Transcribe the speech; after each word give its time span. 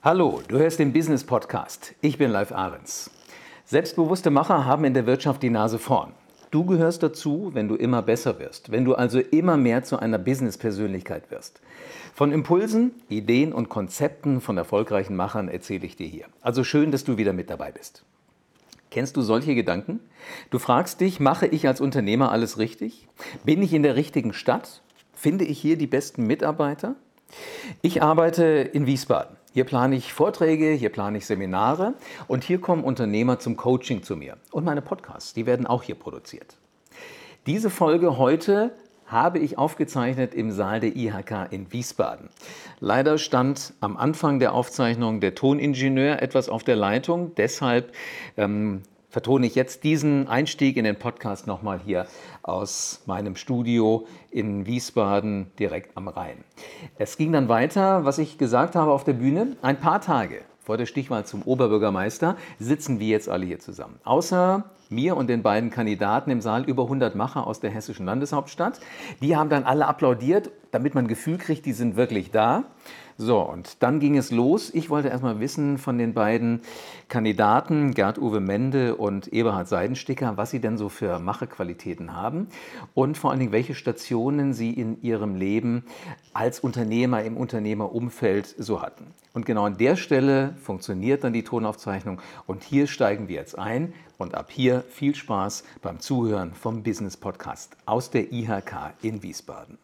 Hallo, 0.00 0.42
du 0.46 0.58
hörst 0.58 0.78
den 0.78 0.92
Business 0.92 1.24
Podcast. 1.24 1.92
Ich 2.02 2.18
bin 2.18 2.30
Live 2.30 2.52
Ahrens. 2.52 3.10
Selbstbewusste 3.64 4.30
Macher 4.30 4.64
haben 4.64 4.84
in 4.84 4.94
der 4.94 5.06
Wirtschaft 5.06 5.42
die 5.42 5.50
Nase 5.50 5.80
vorn. 5.80 6.12
Du 6.52 6.64
gehörst 6.64 7.02
dazu, 7.02 7.50
wenn 7.52 7.66
du 7.66 7.74
immer 7.74 8.00
besser 8.02 8.38
wirst, 8.38 8.70
wenn 8.70 8.84
du 8.84 8.94
also 8.94 9.18
immer 9.18 9.56
mehr 9.56 9.82
zu 9.82 9.98
einer 9.98 10.18
Business-Persönlichkeit 10.18 11.32
wirst. 11.32 11.60
Von 12.14 12.30
Impulsen, 12.30 12.92
Ideen 13.08 13.52
und 13.52 13.70
Konzepten 13.70 14.40
von 14.40 14.56
erfolgreichen 14.56 15.16
Machern 15.16 15.48
erzähle 15.48 15.86
ich 15.86 15.96
dir 15.96 16.06
hier. 16.06 16.26
Also 16.42 16.62
schön, 16.62 16.92
dass 16.92 17.02
du 17.02 17.16
wieder 17.16 17.32
mit 17.32 17.50
dabei 17.50 17.72
bist. 17.72 18.04
Kennst 18.92 19.16
du 19.16 19.22
solche 19.22 19.56
Gedanken? 19.56 19.98
Du 20.50 20.60
fragst 20.60 21.00
dich, 21.00 21.18
mache 21.18 21.48
ich 21.48 21.66
als 21.66 21.80
Unternehmer 21.80 22.30
alles 22.30 22.56
richtig? 22.56 23.08
Bin 23.42 23.60
ich 23.64 23.74
in 23.74 23.82
der 23.82 23.96
richtigen 23.96 24.32
Stadt? 24.32 24.80
Finde 25.12 25.44
ich 25.44 25.58
hier 25.58 25.76
die 25.76 25.88
besten 25.88 26.24
Mitarbeiter? 26.24 26.94
Ich 27.82 28.00
arbeite 28.00 28.44
in 28.44 28.86
Wiesbaden. 28.86 29.37
Hier 29.54 29.64
plane 29.64 29.96
ich 29.96 30.12
Vorträge, 30.12 30.72
hier 30.72 30.90
plane 30.90 31.18
ich 31.18 31.26
Seminare 31.26 31.94
und 32.26 32.44
hier 32.44 32.60
kommen 32.60 32.84
Unternehmer 32.84 33.38
zum 33.38 33.56
Coaching 33.56 34.02
zu 34.02 34.14
mir. 34.14 34.36
Und 34.52 34.64
meine 34.64 34.82
Podcasts, 34.82 35.32
die 35.32 35.46
werden 35.46 35.66
auch 35.66 35.82
hier 35.82 35.94
produziert. 35.94 36.56
Diese 37.46 37.70
Folge 37.70 38.18
heute 38.18 38.72
habe 39.06 39.38
ich 39.38 39.56
aufgezeichnet 39.56 40.34
im 40.34 40.50
Saal 40.50 40.80
der 40.80 40.94
IHK 40.94 41.50
in 41.50 41.72
Wiesbaden. 41.72 42.28
Leider 42.78 43.16
stand 43.16 43.72
am 43.80 43.96
Anfang 43.96 44.38
der 44.38 44.52
Aufzeichnung 44.52 45.20
der 45.20 45.34
Toningenieur 45.34 46.20
etwas 46.20 46.50
auf 46.50 46.62
der 46.62 46.76
Leitung. 46.76 47.34
Deshalb 47.36 47.92
ähm, 48.36 48.82
vertone 49.18 49.48
ich 49.48 49.56
jetzt 49.56 49.82
diesen 49.82 50.28
Einstieg 50.28 50.76
in 50.76 50.84
den 50.84 50.94
Podcast 50.94 51.48
nochmal 51.48 51.80
hier 51.84 52.06
aus 52.44 53.02
meinem 53.06 53.34
Studio 53.34 54.06
in 54.30 54.64
Wiesbaden 54.64 55.50
direkt 55.58 55.96
am 55.96 56.06
Rhein. 56.06 56.44
Es 56.98 57.16
ging 57.16 57.32
dann 57.32 57.48
weiter, 57.48 58.04
was 58.04 58.18
ich 58.18 58.38
gesagt 58.38 58.76
habe 58.76 58.92
auf 58.92 59.02
der 59.02 59.14
Bühne. 59.14 59.56
Ein 59.60 59.80
paar 59.80 60.00
Tage 60.00 60.42
vor 60.60 60.76
der 60.76 60.86
Stichwahl 60.86 61.26
zum 61.26 61.42
Oberbürgermeister 61.42 62.36
sitzen 62.60 63.00
wir 63.00 63.08
jetzt 63.08 63.28
alle 63.28 63.44
hier 63.44 63.58
zusammen. 63.58 63.98
Außer 64.04 64.70
mir 64.88 65.16
und 65.16 65.26
den 65.26 65.42
beiden 65.42 65.70
Kandidaten 65.70 66.30
im 66.30 66.40
Saal 66.40 66.62
über 66.62 66.84
100 66.84 67.16
Macher 67.16 67.44
aus 67.44 67.58
der 67.58 67.70
hessischen 67.70 68.06
Landeshauptstadt. 68.06 68.78
Die 69.20 69.34
haben 69.34 69.50
dann 69.50 69.64
alle 69.64 69.86
applaudiert, 69.86 70.52
damit 70.70 70.94
man 70.94 71.06
ein 71.06 71.08
Gefühl 71.08 71.38
kriegt, 71.38 71.66
die 71.66 71.72
sind 71.72 71.96
wirklich 71.96 72.30
da. 72.30 72.66
So, 73.20 73.40
und 73.40 73.82
dann 73.82 73.98
ging 73.98 74.16
es 74.16 74.30
los. 74.30 74.72
Ich 74.72 74.90
wollte 74.90 75.08
erstmal 75.08 75.40
wissen 75.40 75.78
von 75.78 75.98
den 75.98 76.14
beiden 76.14 76.60
Kandidaten, 77.08 77.92
Gerd-Uwe 77.92 78.38
Mende 78.38 78.94
und 78.94 79.32
Eberhard 79.32 79.66
Seidensticker, 79.66 80.36
was 80.36 80.52
sie 80.52 80.60
denn 80.60 80.78
so 80.78 80.88
für 80.88 81.18
Machequalitäten 81.18 82.14
haben 82.14 82.46
und 82.94 83.18
vor 83.18 83.32
allen 83.32 83.40
Dingen, 83.40 83.50
welche 83.50 83.74
Stationen 83.74 84.52
sie 84.52 84.70
in 84.70 85.02
ihrem 85.02 85.34
Leben 85.34 85.82
als 86.32 86.60
Unternehmer 86.60 87.24
im 87.24 87.36
Unternehmerumfeld 87.36 88.54
so 88.56 88.82
hatten. 88.82 89.08
Und 89.34 89.46
genau 89.46 89.64
an 89.64 89.78
der 89.78 89.96
Stelle 89.96 90.54
funktioniert 90.62 91.24
dann 91.24 91.32
die 91.32 91.42
Tonaufzeichnung 91.42 92.20
und 92.46 92.62
hier 92.62 92.86
steigen 92.86 93.26
wir 93.26 93.34
jetzt 93.34 93.58
ein 93.58 93.94
und 94.16 94.36
ab 94.36 94.52
hier 94.52 94.84
viel 94.90 95.16
Spaß 95.16 95.64
beim 95.82 95.98
Zuhören 95.98 96.54
vom 96.54 96.84
Business 96.84 97.16
Podcast 97.16 97.76
aus 97.84 98.10
der 98.10 98.32
IHK 98.32 98.94
in 99.02 99.24
Wiesbaden 99.24 99.76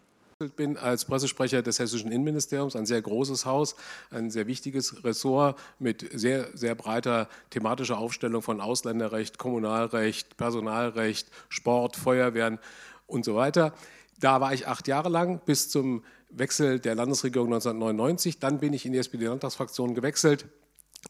bin 0.49 0.77
als 0.77 1.05
Pressesprecher 1.05 1.63
des 1.63 1.79
Hessischen 1.79 2.13
Innenministeriums, 2.13 2.77
ein 2.77 2.87
sehr 2.87 3.03
großes 3.03 3.47
Haus, 3.47 3.77
ein 4.11 4.31
sehr 4.31 4.47
wichtiges 4.47 5.05
Ressort 5.05 5.59
mit 5.79 6.09
sehr, 6.13 6.49
sehr 6.55 6.75
breiter 6.75 7.29
thematischer 7.51 7.99
Aufstellung 7.99 8.43
von 8.43 8.61
Ausländerrecht, 8.61 9.39
Kommunalrecht, 9.39 10.37
Personalrecht, 10.37 11.29
Sport, 11.49 11.97
Feuerwehren 11.97 12.59
und 13.07 13.25
so 13.25 13.35
weiter. 13.35 13.75
Da 14.21 14.41
war 14.41 14.53
ich 14.53 14.67
acht 14.67 14.89
Jahre 14.89 15.09
lang 15.09 15.41
bis 15.45 15.69
zum 15.69 16.05
Wechsel 16.31 16.81
der 16.81 16.95
Landesregierung 16.95 17.49
1999. 17.49 18.39
Dann 18.39 18.59
bin 18.59 18.73
ich 18.73 18.87
in 18.87 18.93
die 18.93 18.99
SPD-Landtagsfraktion 18.99 19.95
gewechselt, 19.95 20.47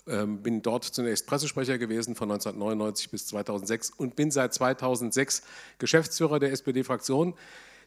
ähm, 0.06 0.42
bin 0.42 0.62
dort 0.62 0.84
zunächst 0.84 1.26
Pressesprecher 1.26 1.78
gewesen 1.78 2.14
von 2.14 2.30
1999 2.30 3.10
bis 3.10 3.26
2006 3.28 3.90
und 3.90 4.16
bin 4.16 4.30
seit 4.30 4.52
2006 4.54 5.42
Geschäftsführer 5.78 6.38
der 6.38 6.52
SPD-Fraktion. 6.52 7.34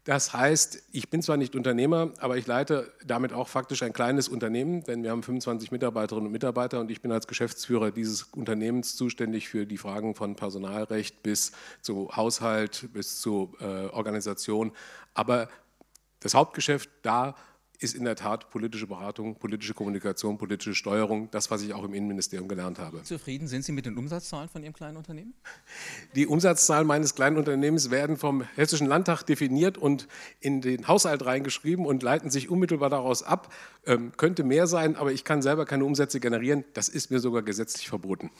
Das 0.07 0.31
heißt, 0.31 0.83
ich 0.93 1.09
bin 1.09 1.21
zwar 1.21 1.35
nicht 1.35 1.53
Unternehmer, 1.53 2.13
aber 2.19 2.37
ich 2.37 2.47
leite 2.47 2.93
damit 3.05 3.33
auch 3.33 3.49
faktisch 3.49 3.83
ein 3.83 3.91
kleines 3.91 4.29
Unternehmen, 4.29 4.81
denn 4.85 5.03
wir 5.03 5.11
haben 5.11 5.21
25 5.21 5.69
Mitarbeiterinnen 5.69 6.27
und 6.27 6.31
Mitarbeiter 6.31 6.79
und 6.79 6.89
ich 6.89 7.01
bin 7.01 7.11
als 7.11 7.27
Geschäftsführer 7.27 7.91
dieses 7.91 8.23
Unternehmens 8.23 8.95
zuständig 8.95 9.49
für 9.49 9.65
die 9.65 9.77
Fragen 9.77 10.15
von 10.15 10.37
Personalrecht 10.37 11.23
bis 11.23 11.51
zu 11.81 12.09
Haushalt, 12.15 12.87
bis 12.93 13.19
zu 13.19 13.53
äh, 13.59 13.87
Organisation. 13.87 14.71
Aber 15.13 15.49
das 16.21 16.35
Hauptgeschäft 16.35 16.89
da 17.01 17.35
ist 17.79 17.95
in 17.95 18.05
der 18.05 18.15
Tat 18.15 18.49
politische 18.49 18.87
Beratung, 18.87 19.35
politische 19.35 19.73
Kommunikation, 19.73 20.37
politische 20.37 20.73
Steuerung, 20.73 21.29
das, 21.31 21.51
was 21.51 21.61
ich 21.61 21.73
auch 21.73 21.83
im 21.83 21.93
Innenministerium 21.93 22.47
gelernt 22.47 22.79
habe. 22.79 23.03
Zufrieden 23.03 23.47
sind 23.47 23.63
Sie 23.63 23.71
mit 23.71 23.85
den 23.85 23.97
Umsatzzahlen 23.97 24.49
von 24.49 24.63
Ihrem 24.63 24.73
kleinen 24.73 24.97
Unternehmen? 24.97 25.33
Die 26.15 26.25
Umsatzzahlen 26.25 26.87
meines 26.87 27.13
kleinen 27.13 27.37
Unternehmens 27.37 27.91
werden 27.91 28.17
vom 28.17 28.41
Hessischen 28.55 28.87
Landtag 28.87 29.23
definiert 29.23 29.77
und 29.77 30.07
in 30.39 30.61
den 30.61 30.87
Haushalt 30.87 31.23
reingeschrieben 31.25 31.85
und 31.85 32.01
leiten 32.01 32.31
sich 32.31 32.49
unmittelbar 32.49 32.89
daraus 32.89 33.21
ab. 33.21 33.53
Ähm, 33.85 34.11
könnte 34.17 34.43
mehr 34.43 34.65
sein, 34.65 34.95
aber 34.95 35.11
ich 35.11 35.23
kann 35.23 35.43
selber 35.43 35.65
keine 35.65 35.85
Umsätze 35.85 36.19
generieren. 36.19 36.63
Das 36.73 36.89
ist 36.89 37.11
mir 37.11 37.19
sogar 37.19 37.43
gesetzlich 37.43 37.87
verboten. 37.87 38.31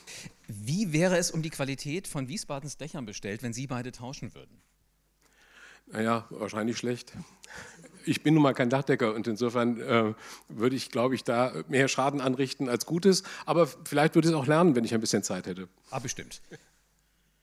Wie 0.48 0.92
wäre 0.92 1.16
es 1.16 1.30
um 1.30 1.42
die 1.42 1.50
Qualität 1.50 2.08
von 2.08 2.28
Wiesbadens 2.28 2.76
Dächern 2.76 3.06
bestellt, 3.06 3.42
wenn 3.44 3.52
Sie 3.52 3.68
beide 3.68 3.92
tauschen 3.92 4.34
würden? 4.34 4.60
Naja, 5.90 6.26
wahrscheinlich 6.30 6.76
schlecht 6.76 7.14
ich 8.08 8.22
bin 8.22 8.34
nun 8.34 8.42
mal 8.42 8.54
kein 8.54 8.70
Dachdecker 8.70 9.14
und 9.14 9.26
insofern 9.26 9.80
äh, 9.80 10.14
würde 10.48 10.76
ich, 10.76 10.90
glaube 10.90 11.14
ich, 11.14 11.24
da 11.24 11.52
mehr 11.68 11.88
Schaden 11.88 12.20
anrichten 12.20 12.68
als 12.68 12.86
Gutes. 12.86 13.22
Aber 13.46 13.66
vielleicht 13.66 14.14
würde 14.14 14.28
ich 14.28 14.34
es 14.34 14.40
auch 14.40 14.46
lernen, 14.46 14.74
wenn 14.74 14.84
ich 14.84 14.94
ein 14.94 15.00
bisschen 15.00 15.22
Zeit 15.22 15.46
hätte. 15.46 15.68
Ah, 15.90 15.98
bestimmt. 15.98 16.40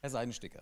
Herr 0.01 0.09
Seidensticker. 0.09 0.61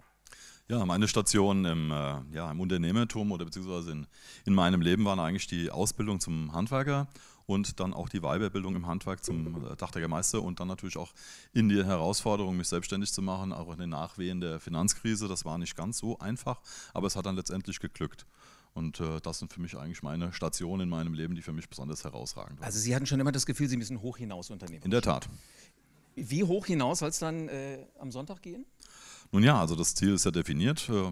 Ja, 0.70 0.86
meine 0.86 1.08
Station 1.08 1.66
im, 1.66 1.92
äh, 1.92 2.22
ja, 2.32 2.50
im 2.50 2.60
Unternehmertum 2.62 3.32
oder 3.32 3.46
beziehungsweise 3.46 3.92
in, 3.92 4.08
in 4.46 4.54
meinem 4.54 4.82
Leben 4.82 5.04
waren 5.04 5.20
eigentlich 5.20 5.48
die 5.48 5.70
Ausbildung 5.70 6.22
zum 6.22 6.54
Handwerker 6.54 7.08
und 7.46 7.80
dann 7.82 7.94
auch 7.94 8.08
die 8.08 8.22
Weiterbildung 8.22 8.76
im 8.76 8.88
Handwerk 8.88 9.24
zum 9.24 9.66
äh, 9.66 9.76
Dachdeckermeister 9.76 10.42
und 10.42 10.60
dann 10.60 10.70
natürlich 10.70 10.98
auch 10.98 11.14
in 11.52 11.68
die 11.68 11.84
Herausforderung, 11.84 12.56
mich 12.56 12.70
selbstständig 12.70 13.12
zu 13.12 13.22
machen, 13.22 13.52
auch 13.52 13.72
in 13.74 13.80
den 13.80 13.90
Nachwehen 13.90 14.40
der 14.40 14.60
Finanzkrise. 14.60 15.28
Das 15.28 15.44
war 15.44 15.58
nicht 15.58 15.76
ganz 15.76 15.98
so 15.98 16.18
einfach, 16.20 16.62
aber 16.94 17.08
es 17.08 17.16
hat 17.16 17.26
dann 17.26 17.36
letztendlich 17.36 17.80
geglückt. 17.80 18.26
Und 18.74 19.00
äh, 19.00 19.20
das 19.22 19.40
sind 19.40 19.54
für 19.54 19.62
mich 19.62 19.78
eigentlich 19.78 20.02
meine 20.02 20.34
Stationen 20.34 20.82
in 20.84 20.90
meinem 20.90 21.14
Leben, 21.14 21.36
die 21.36 21.42
für 21.42 21.54
mich 21.54 21.70
besonders 21.70 22.04
herausragend 22.04 22.60
waren. 22.60 22.66
Also 22.66 22.80
Sie 22.80 22.96
hatten 22.96 23.06
schon 23.06 23.20
immer 23.20 23.32
das 23.32 23.46
Gefühl, 23.46 23.68
Sie 23.68 23.78
müssen 23.78 24.02
hoch 24.02 24.18
hinaus 24.18 24.50
unternehmen. 24.50 24.84
In 24.84 24.92
der 24.92 25.02
Tat. 25.02 25.30
Wie 26.16 26.44
hoch 26.44 26.66
hinaus 26.66 27.00
soll 27.00 27.10
es 27.10 27.20
dann 27.20 27.48
äh, 27.50 27.86
am 28.00 28.12
Sonntag 28.12 28.42
gehen? 28.42 28.66
Nun 29.32 29.44
ja, 29.44 29.60
also 29.60 29.76
das 29.76 29.96
Ziel 29.96 30.14
ist 30.14 30.26
ja 30.26 30.32
definiert, 30.32 30.90
äh, 30.90 31.12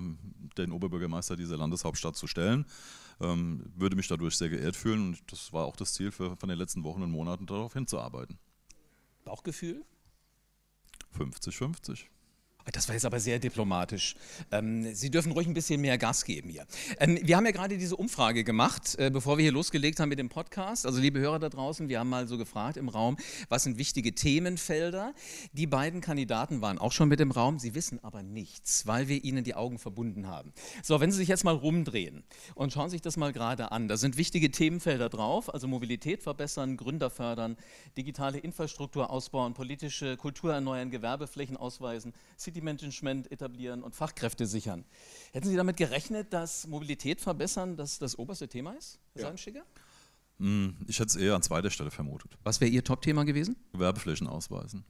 den 0.58 0.72
Oberbürgermeister 0.72 1.36
dieser 1.36 1.58
Landeshauptstadt 1.58 2.16
zu 2.16 2.28
stellen. 2.28 2.66
Ähm, 3.20 3.72
würde 3.76 3.96
mich 3.96 4.08
dadurch 4.08 4.38
sehr 4.38 4.50
geehrt 4.50 4.76
fühlen 4.76 5.10
und 5.10 5.32
das 5.32 5.54
war 5.54 5.66
auch 5.66 5.76
das 5.76 5.94
Ziel 5.94 6.12
für, 6.12 6.36
von 6.36 6.50
den 6.50 6.58
letzten 6.58 6.84
Wochen 6.84 7.04
und 7.04 7.12
Monaten, 7.12 7.46
darauf 7.46 7.74
hinzuarbeiten. 7.74 8.40
Bauchgefühl? 9.24 9.84
50-50. 11.18 12.06
Das 12.72 12.88
war 12.88 12.96
jetzt 12.96 13.06
aber 13.06 13.20
sehr 13.20 13.40
diplomatisch. 13.40 14.16
Ähm, 14.52 14.94
Sie 14.94 15.10
dürfen 15.10 15.32
ruhig 15.32 15.48
ein 15.48 15.54
bisschen 15.54 15.82
mehr 15.82 15.98
Gas 15.98 16.26
geben 16.26 16.50
hier. 16.50 16.66
Ähm, 17.00 17.20
wir 17.22 17.38
haben 17.38 17.46
ja 17.46 17.52
gerade 17.52 17.78
diese 17.78 17.96
Umfrage 17.96 18.44
gemacht, 18.44 18.96
äh, 19.00 19.10
bevor 19.10 19.38
wir 19.38 19.44
hier 19.44 19.52
losgelegt 19.52 20.00
haben 20.00 20.10
mit 20.10 20.20
dem 20.20 20.30
Podcast. 20.30 20.86
Also 20.86 21.00
liebe 21.00 21.20
Hörer 21.20 21.40
da 21.40 21.50
draußen, 21.50 21.90
wir 21.90 22.00
haben 22.00 22.10
mal 22.10 22.28
so 22.28 22.38
gefragt 22.38 22.78
im 22.78 22.90
Raum, 22.90 23.18
was 23.50 23.64
sind 23.64 23.78
wichtige 23.78 24.14
Themenfelder? 24.14 25.14
Die 25.54 25.68
beiden 25.68 26.02
Kandidaten 26.02 26.62
waren 26.62 26.78
auch 26.78 26.92
schon 26.92 27.10
mit 27.10 27.20
im 27.20 27.32
Raum, 27.32 27.60
sie 27.60 27.74
wissen 27.76 28.04
aber 28.04 28.24
nichts, 28.24 28.86
weil 28.86 29.08
wir 29.08 29.24
ihnen 29.24 29.44
die 29.44 29.56
Augen 29.56 29.80
verbunden 29.80 30.28
haben. 30.28 30.54
So, 30.84 31.00
wenn 31.00 31.12
Sie 31.12 31.18
sich 31.18 31.28
jetzt 31.28 31.44
mal 31.44 31.56
rumdrehen 31.56 32.24
und 32.56 32.74
schauen 32.74 32.90
sich 32.90 33.02
das 33.02 33.18
mal 33.18 33.34
gerade 33.34 33.72
an, 33.72 33.88
da 33.88 33.98
sind 33.98 34.18
wichtige 34.18 34.52
Themenfelder 34.52 35.10
drauf, 35.10 35.54
also 35.54 35.68
Mobilität 35.68 36.24
verbessern, 36.24 36.78
Gründer 36.78 37.10
fördern, 37.10 37.58
digitale 37.98 38.38
Infrastruktur 38.38 39.10
ausbauen, 39.10 39.54
politische 39.54 40.18
Kultur 40.18 40.54
erneuern, 40.54 40.92
Gewerbeflächen 40.92 41.58
ausweisen, 41.58 42.14
City-Management 42.52 43.32
etablieren 43.32 43.84
und 43.84 43.96
Fachkräfte 43.96 44.46
sichern. 44.46 44.86
Hätten 45.32 45.48
Sie 45.48 45.56
damit 45.56 45.78
gerechnet, 45.78 46.34
dass 46.34 46.68
Mobilität 46.68 47.22
verbessern 47.22 47.78
das, 47.78 48.00
das 48.00 48.18
oberste 48.18 48.48
Thema 48.48 48.74
ist, 48.74 49.00
Herr 49.14 49.22
ja. 49.22 49.28
Seinschicker? 49.30 49.64
Hm, 50.40 50.76
ich 50.88 51.00
hätte 51.00 51.08
es 51.08 51.16
eher 51.16 51.36
an 51.36 51.42
zweiter 51.42 51.70
Stelle 51.70 51.92
vermutet. 51.92 52.38
Was 52.44 52.60
wäre 52.60 52.72
Ihr 52.72 52.84
Top-Thema 52.84 53.24
gewesen? 53.24 53.56
Gewerbeflächen 53.74 54.28
ausweisen. 54.28 54.84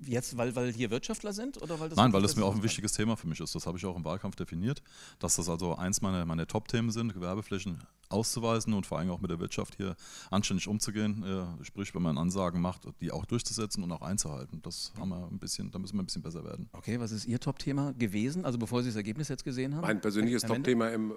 Jetzt, 0.00 0.36
weil, 0.36 0.54
weil 0.56 0.72
hier 0.72 0.90
Wirtschaftler 0.90 1.32
sind? 1.32 1.60
Oder 1.60 1.78
weil 1.78 1.90
das 1.90 1.96
Nein, 1.96 2.12
weil 2.12 2.22
das 2.22 2.34
mir 2.34 2.44
auch 2.44 2.54
ein 2.54 2.62
wichtiges 2.62 2.92
Thema 2.92 3.16
für 3.16 3.26
mich 3.26 3.40
ist. 3.40 3.54
Das 3.54 3.66
habe 3.66 3.76
ich 3.76 3.84
auch 3.84 3.96
im 3.96 4.04
Wahlkampf 4.04 4.36
definiert, 4.36 4.82
dass 5.18 5.36
das 5.36 5.48
also 5.48 5.74
eins 5.74 6.00
meiner, 6.00 6.24
meiner 6.24 6.46
Top-Themen 6.46 6.90
sind, 6.90 7.12
Gewerbeflächen 7.12 7.82
auszuweisen 8.10 8.74
und 8.74 8.86
vor 8.86 8.98
allem 8.98 9.10
auch 9.10 9.20
mit 9.20 9.30
der 9.30 9.40
Wirtschaft 9.40 9.76
hier 9.76 9.96
anständig 10.30 10.68
umzugehen, 10.68 11.24
äh, 11.24 11.64
sprich, 11.64 11.94
wenn 11.94 12.02
man 12.02 12.18
Ansagen 12.18 12.60
macht, 12.60 12.82
die 13.00 13.10
auch 13.10 13.24
durchzusetzen 13.24 13.82
und 13.82 13.92
auch 13.92 14.02
einzuhalten. 14.02 14.60
Das 14.62 14.92
haben 14.98 15.10
wir 15.10 15.28
ein 15.30 15.38
bisschen, 15.38 15.70
da 15.70 15.78
müssen 15.78 15.96
wir 15.96 16.02
ein 16.02 16.06
bisschen 16.06 16.22
besser 16.22 16.44
werden. 16.44 16.68
Okay, 16.72 17.00
was 17.00 17.12
ist 17.12 17.26
Ihr 17.26 17.40
Top-Thema 17.40 17.92
gewesen, 17.92 18.44
also 18.44 18.58
bevor 18.58 18.82
Sie 18.82 18.88
das 18.88 18.96
Ergebnis 18.96 19.28
jetzt 19.28 19.44
gesehen 19.44 19.74
haben? 19.74 19.82
Mein 19.82 20.00
persönliches 20.00 20.42
Top-Thema, 20.42 20.90
ähm, 20.90 21.12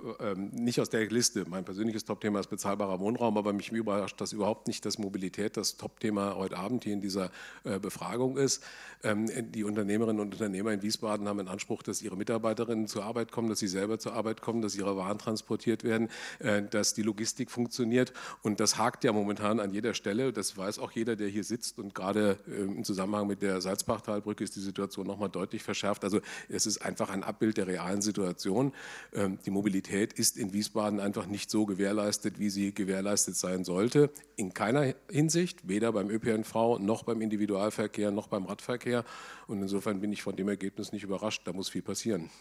nicht 0.51 0.79
aus 0.79 0.89
der 0.89 1.07
Liste, 1.09 1.45
mein 1.47 1.65
persönliches 1.65 2.05
Top-Thema 2.05 2.39
ist 2.39 2.49
bezahlbarer 2.49 2.99
Wohnraum, 2.99 3.37
aber 3.37 3.53
mich 3.53 3.71
überrascht 3.71 4.19
das 4.19 4.33
überhaupt 4.33 4.67
nicht, 4.67 4.85
dass 4.85 4.97
Mobilität 4.97 5.57
das 5.57 5.77
Top-Thema 5.77 6.35
heute 6.35 6.57
Abend 6.57 6.83
hier 6.83 6.93
in 6.93 7.01
dieser 7.01 7.31
äh, 7.63 7.79
Befragung 7.79 8.37
ist. 8.37 8.63
Ähm, 9.03 9.29
die 9.51 9.63
Unternehmerinnen 9.63 10.19
und 10.21 10.33
Unternehmer 10.33 10.71
in 10.71 10.81
Wiesbaden 10.81 11.27
haben 11.27 11.37
den 11.37 11.47
Anspruch, 11.47 11.83
dass 11.83 12.01
ihre 12.01 12.15
Mitarbeiterinnen 12.15 12.87
zur 12.87 13.03
Arbeit 13.03 13.31
kommen, 13.31 13.49
dass 13.49 13.59
sie 13.59 13.67
selber 13.67 13.99
zur 13.99 14.13
Arbeit 14.13 14.41
kommen, 14.41 14.61
dass 14.61 14.75
ihre 14.75 14.95
Waren 14.95 15.17
transportiert 15.17 15.83
werden, 15.83 16.09
äh, 16.39 16.61
dass 16.81 16.95
die 16.95 17.03
Logistik 17.03 17.51
funktioniert. 17.51 18.11
Und 18.41 18.59
das 18.59 18.79
hakt 18.79 19.03
ja 19.03 19.13
momentan 19.13 19.59
an 19.59 19.71
jeder 19.71 19.93
Stelle. 19.93 20.33
Das 20.33 20.57
weiß 20.57 20.79
auch 20.79 20.91
jeder, 20.91 21.15
der 21.15 21.27
hier 21.27 21.43
sitzt. 21.43 21.77
Und 21.77 21.93
gerade 21.93 22.39
äh, 22.47 22.61
im 22.61 22.83
Zusammenhang 22.83 23.27
mit 23.27 23.43
der 23.43 23.61
Salzbachtalbrücke 23.61 24.43
ist 24.43 24.55
die 24.55 24.61
Situation 24.61 25.05
nochmal 25.05 25.29
deutlich 25.29 25.61
verschärft. 25.61 26.03
Also 26.03 26.21
es 26.49 26.65
ist 26.65 26.79
einfach 26.79 27.11
ein 27.11 27.23
Abbild 27.23 27.57
der 27.57 27.67
realen 27.67 28.01
Situation. 28.01 28.73
Ähm, 29.13 29.37
die 29.45 29.51
Mobilität 29.51 30.13
ist 30.13 30.37
in 30.37 30.53
Wiesbaden 30.53 30.99
einfach 30.99 31.27
nicht 31.27 31.51
so 31.51 31.67
gewährleistet, 31.67 32.39
wie 32.39 32.49
sie 32.49 32.73
gewährleistet 32.73 33.35
sein 33.35 33.63
sollte. 33.63 34.09
In 34.35 34.55
keiner 34.55 34.95
Hinsicht, 35.11 35.67
weder 35.67 35.91
beim 35.91 36.09
ÖPNV 36.09 36.79
noch 36.79 37.03
beim 37.03 37.21
Individualverkehr 37.21 38.09
noch 38.09 38.27
beim 38.27 38.45
Radverkehr. 38.45 39.05
Und 39.45 39.61
insofern 39.61 40.01
bin 40.01 40.11
ich 40.11 40.23
von 40.23 40.35
dem 40.35 40.49
Ergebnis 40.49 40.91
nicht 40.93 41.03
überrascht. 41.03 41.43
Da 41.45 41.53
muss 41.53 41.69
viel 41.69 41.83
passieren. 41.83 42.31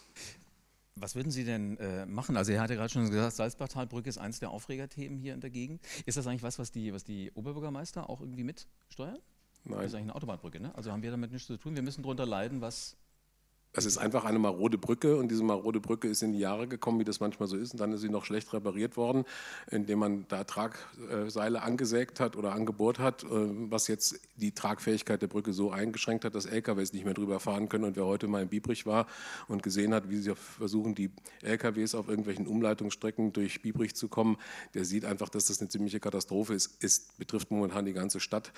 Was 1.00 1.14
würden 1.14 1.30
Sie 1.30 1.44
denn 1.44 1.76
äh, 1.78 2.06
machen? 2.06 2.36
Also 2.36 2.52
er 2.52 2.60
hatte 2.60 2.74
gerade 2.74 2.90
schon 2.90 3.08
gesagt, 3.10 3.34
Salzbachtalbrücke 3.34 4.08
ist 4.08 4.18
eines 4.18 4.38
der 4.38 4.50
Aufregerthemen 4.50 5.18
hier 5.18 5.34
in 5.34 5.40
der 5.40 5.50
Gegend. 5.50 5.80
Ist 6.06 6.16
das 6.16 6.26
eigentlich 6.26 6.42
was, 6.42 6.58
was 6.58 6.70
die, 6.70 6.92
was 6.92 7.04
die 7.04 7.30
Oberbürgermeister 7.34 8.08
auch 8.10 8.20
irgendwie 8.20 8.44
mitsteuern? 8.44 9.18
Nein. 9.64 9.78
Das 9.78 9.86
ist 9.86 9.94
eigentlich 9.94 10.04
eine 10.04 10.14
Autobahnbrücke, 10.14 10.60
ne? 10.60 10.74
Also 10.74 10.90
haben 10.92 11.02
wir 11.02 11.10
damit 11.10 11.32
nichts 11.32 11.46
zu 11.46 11.56
tun. 11.56 11.74
Wir 11.74 11.82
müssen 11.82 12.02
darunter 12.02 12.26
leiden, 12.26 12.60
was 12.60 12.96
es 13.72 13.84
ist 13.84 13.98
einfach 13.98 14.24
eine 14.24 14.38
marode 14.38 14.78
Brücke 14.78 15.16
und 15.16 15.30
diese 15.30 15.44
marode 15.44 15.80
Brücke 15.80 16.08
ist 16.08 16.22
in 16.22 16.32
die 16.32 16.40
Jahre 16.40 16.66
gekommen, 16.66 16.98
wie 16.98 17.04
das 17.04 17.20
manchmal 17.20 17.48
so 17.48 17.56
ist. 17.56 17.72
Und 17.72 17.80
dann 17.80 17.92
ist 17.92 18.00
sie 18.00 18.08
noch 18.08 18.24
schlecht 18.24 18.52
repariert 18.52 18.96
worden, 18.96 19.24
indem 19.70 20.00
man 20.00 20.24
da 20.28 20.42
Tragseile 20.42 21.62
angesägt 21.62 22.18
hat 22.18 22.36
oder 22.36 22.52
angebohrt 22.52 22.98
hat, 22.98 23.22
äh, 23.22 23.28
was 23.28 23.86
jetzt 23.86 24.20
die 24.36 24.52
Tragfähigkeit 24.52 25.22
der 25.22 25.28
Brücke 25.28 25.52
so 25.52 25.70
eingeschränkt 25.70 26.24
hat, 26.24 26.34
dass 26.34 26.46
LKWs 26.46 26.92
nicht 26.92 27.04
mehr 27.04 27.14
drüber 27.14 27.38
fahren 27.38 27.68
können. 27.68 27.84
Und 27.84 27.96
wer 27.96 28.06
heute 28.06 28.26
mal 28.26 28.42
in 28.42 28.48
Biebrich 28.48 28.86
war 28.86 29.06
und 29.46 29.62
gesehen 29.62 29.94
hat, 29.94 30.10
wie 30.10 30.16
sie 30.16 30.34
versuchen, 30.34 30.96
die 30.96 31.12
LKWs 31.42 31.94
auf 31.94 32.08
irgendwelchen 32.08 32.48
Umleitungsstrecken 32.48 33.32
durch 33.32 33.62
Biebrich 33.62 33.94
zu 33.94 34.08
kommen, 34.08 34.36
der 34.74 34.84
sieht 34.84 35.04
einfach, 35.04 35.28
dass 35.28 35.46
das 35.46 35.60
eine 35.60 35.68
ziemliche 35.68 36.00
Katastrophe 36.00 36.54
ist. 36.54 36.76
Es 36.82 37.08
betrifft 37.18 37.52
momentan 37.52 37.84
die 37.84 37.92
ganze 37.92 38.18
Stadt. 38.18 38.52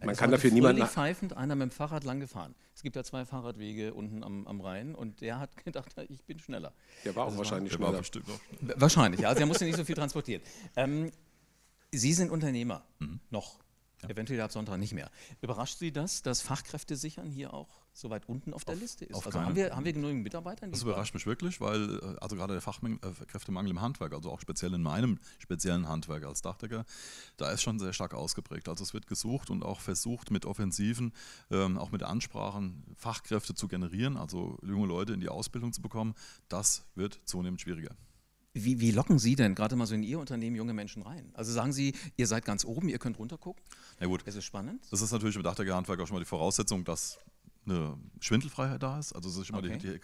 Man 0.00 0.16
kann 0.16 0.30
dafür 0.30 0.50
niemanden. 0.50 0.86
pfeifend 0.86 1.36
einer 1.36 1.54
mit 1.54 1.70
dem 1.70 1.70
Fahrrad 1.70 2.04
lang 2.04 2.20
gefahren. 2.20 2.54
Es 2.74 2.82
gibt 2.82 2.96
ja 2.96 3.02
zwei 3.02 3.24
Fahrradwege 3.24 3.94
unten 3.94 4.22
am, 4.22 4.46
am 4.46 4.60
Rhein 4.60 4.94
und 4.94 5.20
der 5.20 5.40
hat 5.40 5.56
gedacht, 5.64 5.94
ich 6.08 6.24
bin 6.24 6.38
schneller. 6.38 6.72
Der 7.04 7.16
war 7.16 7.24
auch 7.24 7.26
also 7.28 7.38
wahrscheinlich 7.38 7.78
war, 7.78 8.04
schneller. 8.04 8.38
War 8.60 8.80
wahrscheinlich, 8.80 9.20
ja. 9.20 9.28
Also 9.28 9.40
er 9.40 9.46
musste 9.46 9.64
nicht 9.64 9.76
so 9.76 9.84
viel 9.84 9.96
transportieren. 9.96 10.42
Ähm, 10.76 11.10
Sie 11.90 12.12
sind 12.12 12.30
Unternehmer 12.30 12.84
mhm. 12.98 13.20
noch. 13.30 13.58
Ja. 14.02 14.10
Eventuell 14.10 14.40
ab 14.40 14.52
Sonntag 14.52 14.78
nicht 14.78 14.92
mehr. 14.92 15.10
Überrascht 15.40 15.78
Sie 15.78 15.92
das, 15.92 16.22
dass 16.22 16.40
Fachkräfte 16.40 16.96
sichern 16.96 17.30
hier 17.30 17.52
auch 17.52 17.82
so 17.92 18.10
weit 18.10 18.28
unten 18.28 18.54
auf 18.54 18.64
der 18.64 18.76
auf, 18.76 18.80
Liste 18.80 19.04
ist? 19.04 19.26
Also 19.26 19.40
haben 19.40 19.56
wir, 19.56 19.74
haben 19.74 19.84
wir 19.84 19.92
genügend 19.92 20.22
Mitarbeiter? 20.22 20.68
das 20.68 20.82
überrascht 20.82 21.14
mich 21.14 21.26
wirklich, 21.26 21.60
weil 21.60 21.98
äh, 21.98 22.16
also 22.20 22.36
gerade 22.36 22.52
der 22.52 22.62
Fachkräftemangel 22.62 23.70
im 23.70 23.80
Handwerk, 23.80 24.12
also 24.12 24.30
auch 24.30 24.40
speziell 24.40 24.72
in 24.74 24.82
meinem 24.82 25.18
speziellen 25.38 25.88
Handwerk 25.88 26.24
als 26.24 26.42
Dachdecker, 26.42 26.84
da 27.36 27.50
ist 27.50 27.62
schon 27.62 27.80
sehr 27.80 27.92
stark 27.92 28.14
ausgeprägt. 28.14 28.68
Also 28.68 28.84
es 28.84 28.94
wird 28.94 29.08
gesucht 29.08 29.50
und 29.50 29.64
auch 29.64 29.80
versucht 29.80 30.30
mit 30.30 30.46
Offensiven, 30.46 31.12
ähm, 31.50 31.76
auch 31.76 31.90
mit 31.90 32.04
Ansprachen 32.04 32.84
Fachkräfte 32.96 33.54
zu 33.54 33.66
generieren, 33.66 34.16
also 34.16 34.58
junge 34.62 34.86
Leute 34.86 35.12
in 35.12 35.20
die 35.20 35.28
Ausbildung 35.28 35.72
zu 35.72 35.82
bekommen. 35.82 36.14
Das 36.48 36.84
wird 36.94 37.20
zunehmend 37.24 37.60
schwieriger. 37.60 37.96
Wie, 38.64 38.80
wie, 38.80 38.90
locken 38.90 39.18
Sie 39.18 39.36
denn 39.36 39.54
gerade 39.54 39.76
mal 39.76 39.86
so 39.86 39.94
in 39.94 40.02
Ihr 40.02 40.18
Unternehmen 40.18 40.56
junge 40.56 40.72
Menschen 40.72 41.02
rein? 41.02 41.30
Also 41.34 41.52
sagen 41.52 41.72
Sie, 41.72 41.94
ihr 42.16 42.26
seid 42.26 42.44
ganz 42.44 42.64
oben, 42.64 42.88
ihr 42.88 42.98
könnt 42.98 43.18
runtergucken? 43.18 43.62
Na 44.00 44.06
gut. 44.06 44.22
Es 44.26 44.34
ist 44.34 44.44
spannend. 44.44 44.86
Das 44.90 45.02
ist 45.02 45.12
natürlich 45.12 45.36
im 45.36 45.42
Dachdecker-Handwerk 45.42 46.00
auch 46.00 46.06
schon 46.06 46.14
mal 46.16 46.20
die 46.20 46.26
Voraussetzung, 46.26 46.84
dass 46.84 47.18
eine 47.66 47.96
Schwindelfreiheit 48.20 48.82
da 48.82 48.98
ist. 48.98 49.12
Also 49.12 49.28
es 49.28 49.36
ist 49.36 49.50
immer 49.50 49.58
okay. 49.58 49.78
die, 49.78 49.92
die, 49.92 50.00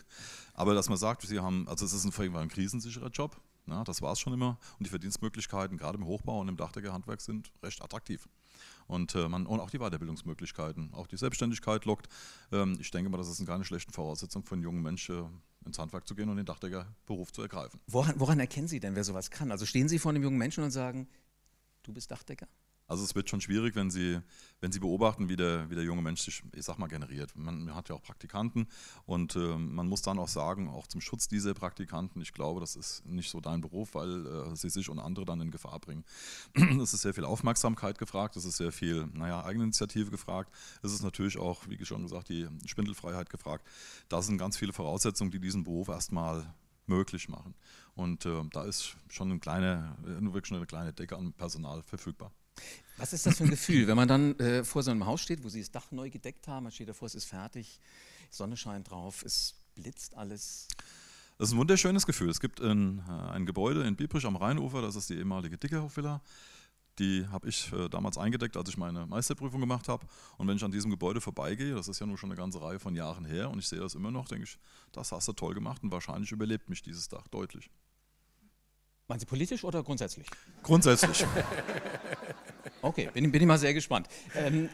aber 0.55 0.75
dass 0.75 0.89
man 0.89 0.99
sagt, 0.99 1.23
Sie 1.23 1.39
haben, 1.39 1.69
also 1.69 1.85
es 1.85 1.93
ist 1.93 2.05
ein, 2.05 2.37
ein 2.37 2.49
krisensicherer 2.49 3.09
Job. 3.09 3.41
Ja, 3.67 3.83
das 3.83 4.03
war 4.03 4.13
es 4.13 4.21
schon 4.21 4.35
immer. 4.35 4.59
Und 4.79 4.87
die 4.87 4.91
Verdienstmöglichkeiten, 4.91 5.79
gerade 5.79 5.97
im 5.97 6.05
Hochbau 6.05 6.41
und 6.41 6.49
im 6.49 6.57
Dachdeckerhandwerk, 6.57 7.21
sind 7.21 7.51
recht 7.63 7.83
attraktiv. 7.83 8.29
Und, 8.87 9.15
äh, 9.15 9.29
man, 9.29 9.47
und 9.47 9.61
auch 9.61 9.71
die 9.71 9.79
Weiterbildungsmöglichkeiten, 9.79 10.93
auch 10.93 11.07
die 11.07 11.17
Selbstständigkeit 11.17 11.87
lockt. 11.87 12.09
Ähm, 12.53 12.77
ich 12.79 12.91
denke 12.91 13.09
mal, 13.09 13.17
das 13.17 13.29
ist 13.29 13.41
eine 13.41 13.47
keine 13.47 13.65
schlechte 13.65 13.93
Voraussetzung 13.93 14.45
für 14.45 14.55
einen 14.55 14.63
jungen 14.63 14.83
Menschen, 14.83 15.41
ins 15.67 15.79
Handwerk 15.79 16.07
zu 16.07 16.15
gehen 16.15 16.29
und 16.29 16.37
den 16.37 16.47
Dachdeckerberuf 16.47 17.33
zu 17.33 17.43
ergreifen. 17.43 17.81
Woran, 17.87 18.19
woran 18.19 18.41
erkennen 18.41 18.69
Sie 18.69 18.81
denn, 18.81 18.97
wer 18.97 19.05
sowas 19.05 19.31
kann? 19.31 19.51
Also 19.51 19.67
stehen 19.67 19.89
Sie 19.89 19.99
vor 19.99 20.11
einem 20.11 20.23
jungen 20.23 20.39
Menschen 20.39 20.65
und 20.65 20.71
sagen, 20.71 21.09
du 21.83 21.93
bist 21.93 22.11
Dachdecker? 22.11 22.49
Also 22.87 23.03
es 23.03 23.15
wird 23.15 23.31
schon 23.31 23.41
schwierig, 23.41 23.77
wenn 23.77 23.91
Sie, 23.91 24.21
wenn 24.61 24.71
Sie 24.71 24.79
beobachten, 24.79 25.29
wie 25.29 25.37
der, 25.37 25.71
wie 25.71 25.75
der 25.75 25.85
junge 25.85 26.03
Mensch 26.03 26.21
sich, 26.21 26.43
ich 26.55 26.65
sag 26.65 26.79
mal, 26.79 26.87
generiert. 26.87 27.35
Man 27.35 27.75
hat 27.75 27.89
ja 27.89 27.95
auch 27.95 28.03
Praktikanten 28.03 28.67
und 29.07 29.37
äh, 29.37 29.57
man 29.57 29.89
muss 29.89 30.03
dann 30.03 30.19
auch 30.19 30.29
sagen, 30.29 30.69
auch 30.69 30.87
zum 30.87 31.01
Schutz 31.01 31.27
dieser 31.27 31.55
Praktikanten, 31.55 32.21
ich 32.21 32.35
glaube, 32.35 32.61
das 32.61 32.77
ist 32.77 33.05
nicht 33.07 33.31
so 33.31 33.41
dein 33.41 33.63
Beruf, 33.63 33.95
weil 33.95 34.27
äh, 34.27 34.57
sie 34.57 34.69
sich 34.69 34.91
und 34.91 34.99
andere 34.99 35.25
dann 35.25 35.41
in 35.41 35.51
Gefahr 35.51 35.81
bringen. 35.81 36.05
es 36.83 36.93
ist 36.93 37.03
sehr 37.03 37.15
viel 37.15 37.25
Aufmerksamkeit 37.25 37.99
gefragt, 37.99 38.37
es 38.37 38.45
ist 38.45 38.59
sehr 38.59 38.73
viel, 38.73 39.07
naja, 39.15 39.45
Eigeninitiative 39.45 40.11
gefragt. 40.11 40.55
Es 40.83 40.93
ist 40.93 41.03
natürlich 41.03 41.39
auch, 41.39 41.67
wie 41.69 41.83
schon 41.87 42.03
gesagt, 42.03 42.29
die 42.29 42.49
Spindelfreiheit 42.67 43.31
gefragt. 43.31 43.67
Das 44.09 44.27
sind 44.27 44.37
ganz 44.37 44.59
viele 44.59 44.75
Voraussetzungen, 44.75 45.31
die 45.31 45.41
diesen 45.41 45.65
Beruf 45.65 45.89
erstmal 45.89 46.55
möglich 46.87 47.31
machen. 47.31 47.55
Und 47.95 48.27
äh, 48.27 48.43
da 48.53 48.65
ist 48.65 48.97
schon 49.09 49.31
eine 49.31 49.41
kleine, 49.41 49.97
äh, 50.03 50.33
wirklich 50.35 50.53
eine 50.53 50.67
kleine 50.67 50.93
Decke 50.93 51.17
an 51.17 51.33
Personal 51.33 51.83
verfügbar. 51.83 52.31
Was 52.97 53.13
ist 53.13 53.27
das 53.27 53.39
für 53.39 53.45
ein 53.45 53.51
Gefühl, 53.51 53.87
wenn 53.89 53.97
man 53.97 54.07
dann 54.07 54.39
äh, 54.39 54.63
vor 54.63 54.83
so 54.83 54.91
einem 54.91 55.05
Haus 55.05 55.21
steht, 55.21 55.43
wo 55.43 55.49
sie 55.49 55.61
das 55.61 55.71
Dach 55.71 55.91
neu 55.91 56.11
gedeckt 56.11 56.47
haben, 56.47 56.65
man 56.65 56.73
steht 56.73 56.89
davor, 56.89 57.07
es 57.07 57.15
ist 57.15 57.25
fertig, 57.25 57.81
Sonne 58.31 58.57
scheint 58.57 58.91
drauf, 58.91 59.25
es 59.25 59.55
blitzt 59.75 60.17
alles. 60.17 60.69
Das 61.39 61.49
ist 61.49 61.55
ein 61.55 61.59
wunderschönes 61.59 62.07
Gefühl. 62.07 62.31
Es 62.31 62.41
gibt 62.41 62.61
ein, 62.61 63.03
äh, 63.09 63.33
ein 63.33 63.47
Gebäude 63.47 63.83
in 63.85 63.97
Biebrich 63.97 64.25
am 64.27 64.37
Rheinufer, 64.37 64.81
das 64.81 64.95
ist 64.95 65.11
die 65.11 65.17
ehemalige 65.17 65.59
Dickerhof-Villa. 65.59 66.23
Die 67.01 67.27
habe 67.27 67.49
ich 67.49 67.73
äh, 67.73 67.89
damals 67.89 68.17
eingedeckt, 68.17 68.57
als 68.57 68.69
ich 68.69 68.77
meine 68.77 69.07
Meisterprüfung 69.07 69.59
gemacht 69.59 69.89
habe. 69.89 70.07
Und 70.39 70.47
wenn 70.47 70.57
ich 70.57 70.63
an 70.63 70.71
diesem 70.71 70.93
Gebäude 70.93 71.21
vorbeigehe, 71.21 71.75
das 71.75 71.89
ist 71.89 71.99
ja 71.99 72.07
nur 72.07 72.17
schon 72.17 72.31
eine 72.31 72.39
ganze 72.39 72.63
Reihe 72.63 72.79
von 72.79 72.95
Jahren 72.95 73.25
her, 73.25 73.51
und 73.51 73.59
ich 73.59 73.67
sehe 73.67 73.81
das 73.81 73.97
immer 73.97 74.13
noch, 74.13 74.29
denke 74.29 74.45
ich, 74.45 74.59
das 74.93 75.11
hast 75.11 75.27
du 75.27 75.33
toll 75.33 75.55
gemacht 75.55 75.83
und 75.83 75.91
wahrscheinlich 75.91 76.31
überlebt 76.31 76.69
mich 76.69 76.83
dieses 76.83 77.09
Dach 77.09 77.27
deutlich. 77.27 77.69
Meinen 79.09 79.19
Sie 79.19 79.27
politisch 79.27 79.65
oder 79.65 79.83
grundsätzlich? 79.83 80.29
Grundsätzlich. 80.63 81.27
okay, 82.85 83.09
bin, 83.13 83.31
bin 83.33 83.41
ich 83.41 83.47
mal 83.47 83.59
sehr 83.59 83.75
gespannt. 83.75 84.09
Ähm, 84.35 84.69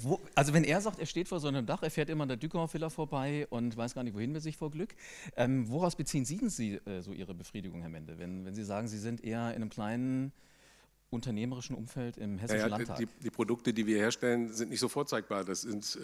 wo, 0.00 0.20
also 0.34 0.54
wenn 0.54 0.64
er 0.64 0.80
sagt, 0.80 0.98
er 0.98 1.06
steht 1.06 1.28
vor 1.28 1.40
so 1.40 1.48
einem 1.48 1.66
Dach, 1.66 1.82
er 1.82 1.90
fährt 1.90 2.08
immer 2.08 2.22
an 2.22 2.28
der 2.28 2.36
Dückauer 2.36 2.72
Villa 2.72 2.88
vorbei 2.88 3.46
und 3.50 3.76
weiß 3.76 3.94
gar 3.94 4.02
nicht, 4.02 4.14
wohin 4.14 4.32
wir 4.32 4.40
sich 4.40 4.56
vor 4.56 4.70
Glück. 4.70 4.94
Ähm, 5.36 5.68
woraus 5.68 5.96
beziehen 5.96 6.24
Sie 6.24 6.40
Sie, 6.48 6.74
äh, 6.86 7.02
so 7.02 7.12
Ihre 7.12 7.34
Befriedigung, 7.34 7.80
Herr 7.80 7.90
Mende, 7.90 8.18
wenn, 8.18 8.44
wenn 8.44 8.54
Sie 8.54 8.64
sagen, 8.64 8.88
Sie 8.88 8.98
sind 8.98 9.22
eher 9.22 9.50
in 9.50 9.56
einem 9.56 9.70
kleinen 9.70 10.32
unternehmerischen 11.12 11.76
Umfeld 11.76 12.16
im 12.16 12.38
Hessischen 12.38 12.60
ja, 12.60 12.66
Landtag? 12.66 12.96
Die, 12.96 13.06
die, 13.22 13.30
Produkte, 13.30 13.72
die 13.72 13.86
wir 13.86 13.98
herstellen, 13.98 14.52
sind 14.52 14.70
nicht 14.70 14.80
so 14.80 14.88
vorzeigbar. 14.88 15.44
Das 15.44 15.62
sind, 15.62 15.98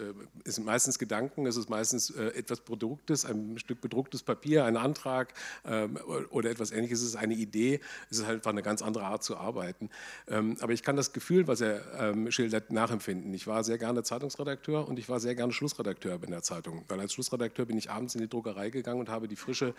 äh, 0.45 0.49
sind 0.49 0.65
meistens 0.65 0.99
Gedanken, 0.99 1.45
es 1.45 1.57
ist 1.57 1.69
meistens 1.69 2.09
äh, 2.11 2.27
etwas 2.35 2.61
Produktes, 2.61 3.25
ein 3.25 3.57
Stück 3.57 3.81
bedrucktes 3.81 4.23
Papier, 4.23 4.65
ein 4.65 4.77
Antrag 4.77 5.33
ähm, 5.65 5.97
oder 6.29 6.49
etwas 6.49 6.71
ähnliches. 6.71 7.01
Es 7.01 7.07
ist 7.07 7.15
eine 7.15 7.33
Idee, 7.33 7.79
es 8.09 8.19
ist 8.19 8.27
halt 8.27 8.37
einfach 8.37 8.51
eine 8.51 8.61
ganz 8.61 8.81
andere 8.81 9.05
Art 9.05 9.23
zu 9.23 9.37
arbeiten. 9.37 9.89
Ähm, 10.27 10.57
aber 10.61 10.73
ich 10.73 10.83
kann 10.83 10.95
das 10.95 11.13
Gefühl, 11.13 11.47
was 11.47 11.61
er 11.61 11.81
ähm, 11.99 12.31
schildert, 12.31 12.71
nachempfinden. 12.71 13.33
Ich 13.33 13.47
war 13.47 13.63
sehr 13.63 13.77
gerne 13.77 14.03
Zeitungsredakteur 14.03 14.87
und 14.87 14.99
ich 14.99 15.09
war 15.09 15.19
sehr 15.19 15.35
gerne 15.35 15.53
Schlussredakteur 15.53 16.19
in 16.23 16.31
der 16.31 16.43
Zeitung. 16.43 16.83
Weil 16.87 16.99
als 16.99 17.13
Schlussredakteur 17.13 17.65
bin 17.65 17.77
ich 17.77 17.89
abends 17.89 18.15
in 18.15 18.21
die 18.21 18.29
Druckerei 18.29 18.69
gegangen 18.69 18.99
und 18.99 19.09
habe 19.09 19.27
die 19.27 19.35
frische 19.35 19.73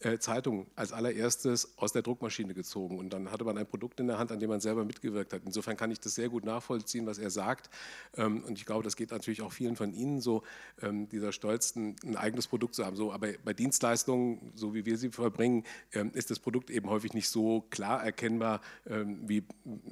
äh, 0.00 0.18
Zeitung 0.18 0.66
als 0.76 0.92
allererstes 0.92 1.76
aus 1.76 1.92
der 1.92 2.02
Druckmaschine 2.02 2.54
gezogen. 2.54 2.98
Und 2.98 3.12
dann 3.12 3.30
hatte 3.30 3.44
man 3.44 3.58
ein 3.58 3.66
Produkt 3.66 4.00
in 4.00 4.06
der 4.06 4.18
Hand, 4.18 4.32
an 4.32 4.40
dem 4.40 4.50
man 4.50 4.60
selber 4.70 4.84
mitgewirkt 4.84 5.32
hat. 5.32 5.42
Insofern 5.44 5.76
kann 5.76 5.90
ich 5.90 6.00
das 6.00 6.14
sehr 6.14 6.28
gut 6.28 6.44
nachvollziehen, 6.44 7.06
was 7.06 7.18
er 7.18 7.30
sagt. 7.30 7.70
Ähm, 8.16 8.44
und 8.44 8.56
ich 8.56 8.66
glaube, 8.66 8.84
das 8.84 8.94
geht 8.94 9.10
natürlich 9.10 9.42
auch 9.42 9.52
vielen 9.52 9.74
von 9.74 9.92
Ihnen 9.92 10.20
so, 10.20 10.42
ähm, 10.80 11.08
dieser 11.08 11.32
Stolz, 11.32 11.74
ein, 11.74 11.96
eigenes 12.16 12.46
Produkt 12.46 12.74
zu 12.74 12.84
haben. 12.84 12.96
So, 12.96 13.12
aber 13.12 13.28
bei 13.44 13.52
Dienstleistungen, 13.52 14.52
so 14.54 14.74
wie 14.74 14.84
wir 14.84 14.96
sie 14.96 15.10
verbringen, 15.10 15.64
ähm, 15.92 16.12
ist 16.14 16.30
das 16.30 16.38
Produkt 16.38 16.70
eben 16.70 16.88
häufig 16.88 17.14
nicht 17.14 17.28
so 17.28 17.62
klar 17.70 18.02
erkennbar 18.04 18.60
wie 18.84 19.44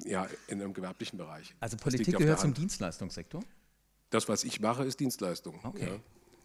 ja, 0.03 0.27
in 0.47 0.61
einem 0.61 0.73
gewerblichen 0.73 1.17
Bereich. 1.17 1.55
Also 1.59 1.77
Politik 1.77 2.17
gehört 2.17 2.39
zum 2.39 2.53
Dienstleistungssektor? 2.53 3.41
Das, 4.09 4.27
was 4.27 4.43
ich 4.43 4.59
mache, 4.59 4.83
ist 4.83 4.99
Dienstleistung. 4.99 5.59
Okay. 5.63 5.87
Ja. 5.87 5.99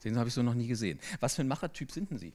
Den 0.05 0.19
habe 0.19 0.29
ich 0.29 0.35
so 0.35 0.43
noch 0.43 0.55
nie 0.55 0.67
gesehen. 0.67 0.99
Was 1.21 1.35
für 1.35 1.43
ein 1.43 1.49
Machertyp 1.49 1.91
sind 1.91 2.11
denn 2.11 2.19
Sie? 2.19 2.33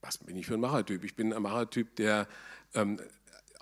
Was 0.00 0.18
bin 0.18 0.36
ich 0.36 0.46
für 0.46 0.54
ein 0.54 0.60
Machertyp? 0.60 1.02
Ich 1.04 1.16
bin 1.16 1.32
ein 1.32 1.42
Machertyp, 1.42 1.96
der 1.96 2.28
ähm, 2.74 3.00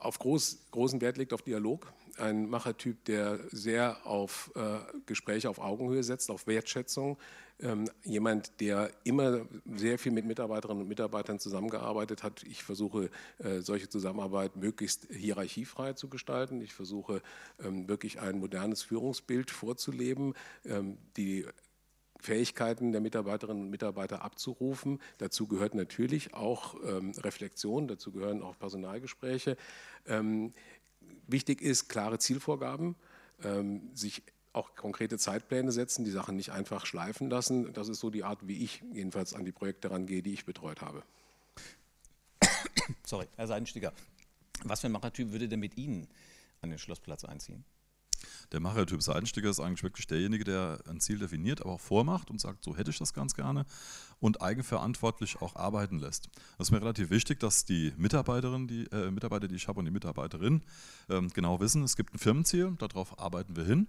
auf 0.04 0.18
groß, 0.18 0.58
großen 0.70 1.00
Wert 1.00 1.16
legt 1.16 1.32
auf 1.32 1.42
Dialog. 1.42 1.92
Ein 2.18 2.48
Machertyp, 2.48 3.04
der 3.06 3.40
sehr 3.50 4.06
auf 4.06 4.52
äh, 4.54 4.78
Gespräche 5.06 5.48
auf 5.48 5.58
Augenhöhe 5.58 6.02
setzt, 6.02 6.30
auf 6.30 6.46
Wertschätzung. 6.46 7.16
Ähm, 7.60 7.88
jemand, 8.02 8.60
der 8.60 8.90
immer 9.04 9.46
sehr 9.76 9.98
viel 9.98 10.12
mit 10.12 10.24
Mitarbeiterinnen 10.24 10.82
und 10.82 10.88
Mitarbeitern 10.88 11.38
zusammengearbeitet 11.38 12.22
hat. 12.22 12.42
Ich 12.44 12.64
versuche, 12.64 13.10
äh, 13.38 13.60
solche 13.60 13.88
Zusammenarbeit 13.88 14.56
möglichst 14.56 15.06
hierarchiefrei 15.10 15.92
zu 15.92 16.08
gestalten. 16.08 16.60
Ich 16.60 16.74
versuche, 16.74 17.22
ähm, 17.64 17.88
wirklich 17.88 18.20
ein 18.20 18.38
modernes 18.38 18.82
Führungsbild 18.82 19.50
vorzuleben. 19.50 20.34
Ähm, 20.64 20.98
die 21.16 21.46
Fähigkeiten 22.24 22.92
der 22.92 23.02
Mitarbeiterinnen 23.02 23.64
und 23.64 23.70
Mitarbeiter 23.70 24.22
abzurufen. 24.22 24.98
Dazu 25.18 25.46
gehört 25.46 25.74
natürlich 25.74 26.32
auch 26.32 26.74
ähm, 26.82 27.12
Reflexion, 27.18 27.86
dazu 27.86 28.12
gehören 28.12 28.42
auch 28.42 28.58
Personalgespräche. 28.58 29.58
Ähm, 30.06 30.54
wichtig 31.26 31.60
ist 31.60 31.88
klare 31.88 32.18
Zielvorgaben, 32.18 32.96
ähm, 33.42 33.90
sich 33.92 34.22
auch 34.54 34.74
konkrete 34.74 35.18
Zeitpläne 35.18 35.70
setzen, 35.70 36.04
die 36.04 36.10
Sachen 36.10 36.36
nicht 36.36 36.50
einfach 36.50 36.86
schleifen 36.86 37.28
lassen. 37.28 37.72
Das 37.74 37.88
ist 37.88 38.00
so 38.00 38.08
die 38.08 38.24
Art, 38.24 38.46
wie 38.48 38.64
ich 38.64 38.82
jedenfalls 38.92 39.34
an 39.34 39.44
die 39.44 39.52
Projekte 39.52 39.90
rangehe, 39.90 40.22
die 40.22 40.32
ich 40.32 40.46
betreut 40.46 40.80
habe. 40.80 41.02
Sorry, 43.04 43.26
Herr 43.36 43.48
Seidenstiger, 43.48 43.92
was 44.62 44.80
für 44.80 44.86
ein 44.86 44.92
Machertyp 44.92 45.30
würde 45.32 45.48
denn 45.48 45.60
mit 45.60 45.76
Ihnen 45.76 46.08
an 46.62 46.70
den 46.70 46.78
Schlossplatz 46.78 47.24
einziehen? 47.24 47.64
Der 48.52 48.60
Machertyp 48.60 49.02
Seidensticker 49.02 49.50
ist 49.50 49.60
eigentlich 49.60 49.82
wirklich 49.82 50.06
derjenige, 50.06 50.44
der 50.44 50.78
ein 50.88 51.00
Ziel 51.00 51.18
definiert, 51.18 51.60
aber 51.60 51.72
auch 51.72 51.80
vormacht 51.80 52.30
und 52.30 52.40
sagt, 52.40 52.64
so 52.64 52.76
hätte 52.76 52.90
ich 52.90 52.98
das 52.98 53.12
ganz 53.12 53.34
gerne 53.34 53.66
und 54.20 54.42
eigenverantwortlich 54.42 55.40
auch 55.40 55.56
arbeiten 55.56 55.98
lässt. 55.98 56.28
Das 56.58 56.68
ist 56.68 56.70
mir 56.70 56.80
relativ 56.80 57.10
wichtig, 57.10 57.40
dass 57.40 57.64
die 57.64 57.92
Mitarbeiterinnen, 57.96 58.68
die 58.68 58.84
äh, 58.92 59.10
Mitarbeiter, 59.10 59.48
die 59.48 59.56
ich 59.56 59.68
habe 59.68 59.80
und 59.80 59.84
die 59.84 59.90
Mitarbeiterinnen 59.90 60.62
ähm, 61.08 61.30
genau 61.30 61.60
wissen, 61.60 61.82
es 61.82 61.96
gibt 61.96 62.14
ein 62.14 62.18
Firmenziel, 62.18 62.74
darauf 62.78 63.18
arbeiten 63.18 63.56
wir 63.56 63.64
hin 63.64 63.88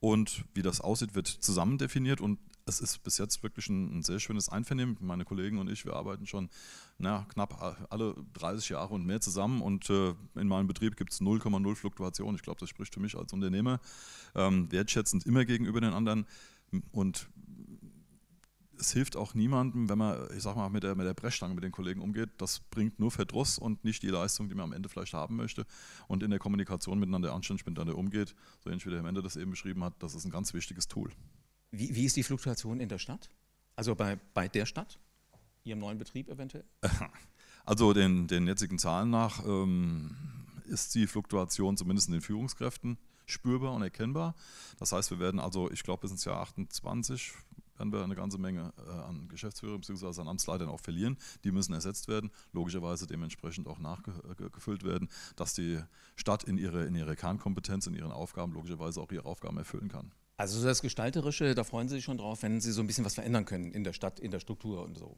und 0.00 0.44
wie 0.54 0.62
das 0.62 0.80
aussieht, 0.80 1.14
wird 1.14 1.28
zusammen 1.28 1.78
definiert 1.78 2.20
und 2.20 2.38
es 2.66 2.80
ist 2.80 3.02
bis 3.02 3.18
jetzt 3.18 3.42
wirklich 3.42 3.68
ein, 3.68 3.98
ein, 3.98 4.02
sehr 4.02 4.20
schönes 4.20 4.48
Einvernehmen. 4.48 4.96
Meine 5.00 5.24
Kollegen 5.24 5.58
und 5.58 5.68
ich, 5.70 5.84
wir 5.84 5.94
arbeiten 5.94 6.26
schon 6.26 6.50
na, 6.98 7.26
knapp 7.28 7.86
alle 7.90 8.14
30 8.34 8.70
Jahre 8.70 8.94
und 8.94 9.06
mehr 9.06 9.20
zusammen 9.20 9.62
und 9.62 9.90
äh, 9.90 10.14
in 10.34 10.48
meinem 10.48 10.66
Betrieb 10.66 10.96
gibt 10.96 11.12
es 11.12 11.20
0,0 11.20 11.74
Fluktuation. 11.74 12.34
Ich 12.34 12.42
glaube, 12.42 12.60
das 12.60 12.68
spricht 12.68 12.94
für 12.94 13.00
mich 13.00 13.16
als 13.16 13.32
Unternehmer 13.32 13.80
ähm, 14.34 14.70
wertschätzend 14.70 15.26
immer 15.26 15.44
gegenüber 15.44 15.80
den 15.80 15.92
anderen 15.92 16.26
und 16.92 17.28
es 18.80 18.92
hilft 18.92 19.16
auch 19.16 19.34
niemandem, 19.34 19.88
wenn 19.88 19.98
man, 19.98 20.26
ich 20.34 20.42
sag 20.42 20.56
mal, 20.56 20.68
mit 20.70 20.82
der, 20.82 20.94
mit 20.94 21.06
der 21.06 21.14
Brechstange 21.14 21.54
mit 21.54 21.62
den 21.62 21.72
Kollegen 21.72 22.00
umgeht. 22.00 22.30
Das 22.38 22.60
bringt 22.60 22.98
nur 22.98 23.10
Verdruss 23.10 23.58
und 23.58 23.84
nicht 23.84 24.02
die 24.02 24.08
Leistung, 24.08 24.48
die 24.48 24.54
man 24.54 24.64
am 24.64 24.72
Ende 24.72 24.88
vielleicht 24.88 25.12
haben 25.12 25.36
möchte. 25.36 25.66
Und 26.08 26.22
in 26.22 26.30
der 26.30 26.38
Kommunikation 26.38 26.98
miteinander 26.98 27.32
anständig 27.34 27.66
miteinander 27.66 27.96
umgeht, 27.96 28.34
so 28.64 28.70
ähnlich 28.70 28.86
wie 28.86 28.90
der 28.90 29.00
Herr 29.00 29.08
Ende 29.08 29.22
das 29.22 29.36
eben 29.36 29.50
beschrieben 29.50 29.84
hat, 29.84 29.94
das 29.98 30.14
ist 30.14 30.24
ein 30.24 30.30
ganz 30.30 30.54
wichtiges 30.54 30.88
Tool. 30.88 31.10
Wie, 31.70 31.94
wie 31.94 32.04
ist 32.04 32.16
die 32.16 32.22
Fluktuation 32.22 32.80
in 32.80 32.88
der 32.88 32.98
Stadt? 32.98 33.30
Also 33.76 33.94
bei, 33.94 34.16
bei 34.34 34.48
der 34.48 34.66
Stadt? 34.66 34.98
Ihrem 35.64 35.80
neuen 35.80 35.98
Betrieb 35.98 36.28
eventuell? 36.28 36.64
Also 37.66 37.92
den, 37.92 38.26
den 38.26 38.46
jetzigen 38.46 38.78
Zahlen 38.78 39.10
nach 39.10 39.44
ähm, 39.44 40.16
ist 40.64 40.94
die 40.94 41.06
Fluktuation 41.06 41.76
zumindest 41.76 42.08
in 42.08 42.12
den 42.12 42.22
Führungskräften 42.22 42.96
spürbar 43.26 43.74
und 43.74 43.82
erkennbar. 43.82 44.34
Das 44.78 44.92
heißt, 44.92 45.10
wir 45.10 45.20
werden 45.20 45.38
also, 45.38 45.70
ich 45.70 45.82
glaube, 45.82 46.00
bis 46.00 46.10
ins 46.10 46.24
Jahr 46.24 46.40
28 46.40 47.32
werden 47.76 47.92
wir 47.92 48.02
eine 48.02 48.14
ganze 48.14 48.38
Menge 48.38 48.72
äh, 48.86 48.90
an 48.90 49.28
Geschäftsführern 49.28 49.80
bzw. 49.80 50.20
an 50.20 50.28
Amtsleitern 50.28 50.68
auch 50.68 50.80
verlieren. 50.80 51.16
Die 51.44 51.50
müssen 51.50 51.72
ersetzt 51.72 52.08
werden, 52.08 52.30
logischerweise 52.52 53.06
dementsprechend 53.06 53.68
auch 53.68 53.78
nachgefüllt 53.78 54.84
werden, 54.84 55.08
dass 55.36 55.54
die 55.54 55.80
Stadt 56.16 56.44
in 56.44 56.58
ihre, 56.58 56.84
in 56.84 56.94
ihre 56.94 57.16
Kernkompetenz, 57.16 57.86
in 57.86 57.94
ihren 57.94 58.12
Aufgaben 58.12 58.52
logischerweise 58.52 59.00
auch 59.00 59.10
ihre 59.12 59.24
Aufgaben 59.24 59.56
erfüllen 59.56 59.88
kann. 59.88 60.12
Also 60.40 60.64
das 60.64 60.80
Gestalterische, 60.80 61.54
da 61.54 61.64
freuen 61.64 61.90
Sie 61.90 61.96
sich 61.96 62.04
schon 62.04 62.16
drauf, 62.16 62.42
wenn 62.42 62.62
Sie 62.62 62.72
so 62.72 62.80
ein 62.80 62.86
bisschen 62.86 63.04
was 63.04 63.12
verändern 63.12 63.44
können 63.44 63.72
in 63.72 63.84
der 63.84 63.92
Stadt, 63.92 64.18
in 64.18 64.30
der 64.30 64.40
Struktur 64.40 64.82
und 64.82 64.96
so. 64.96 65.14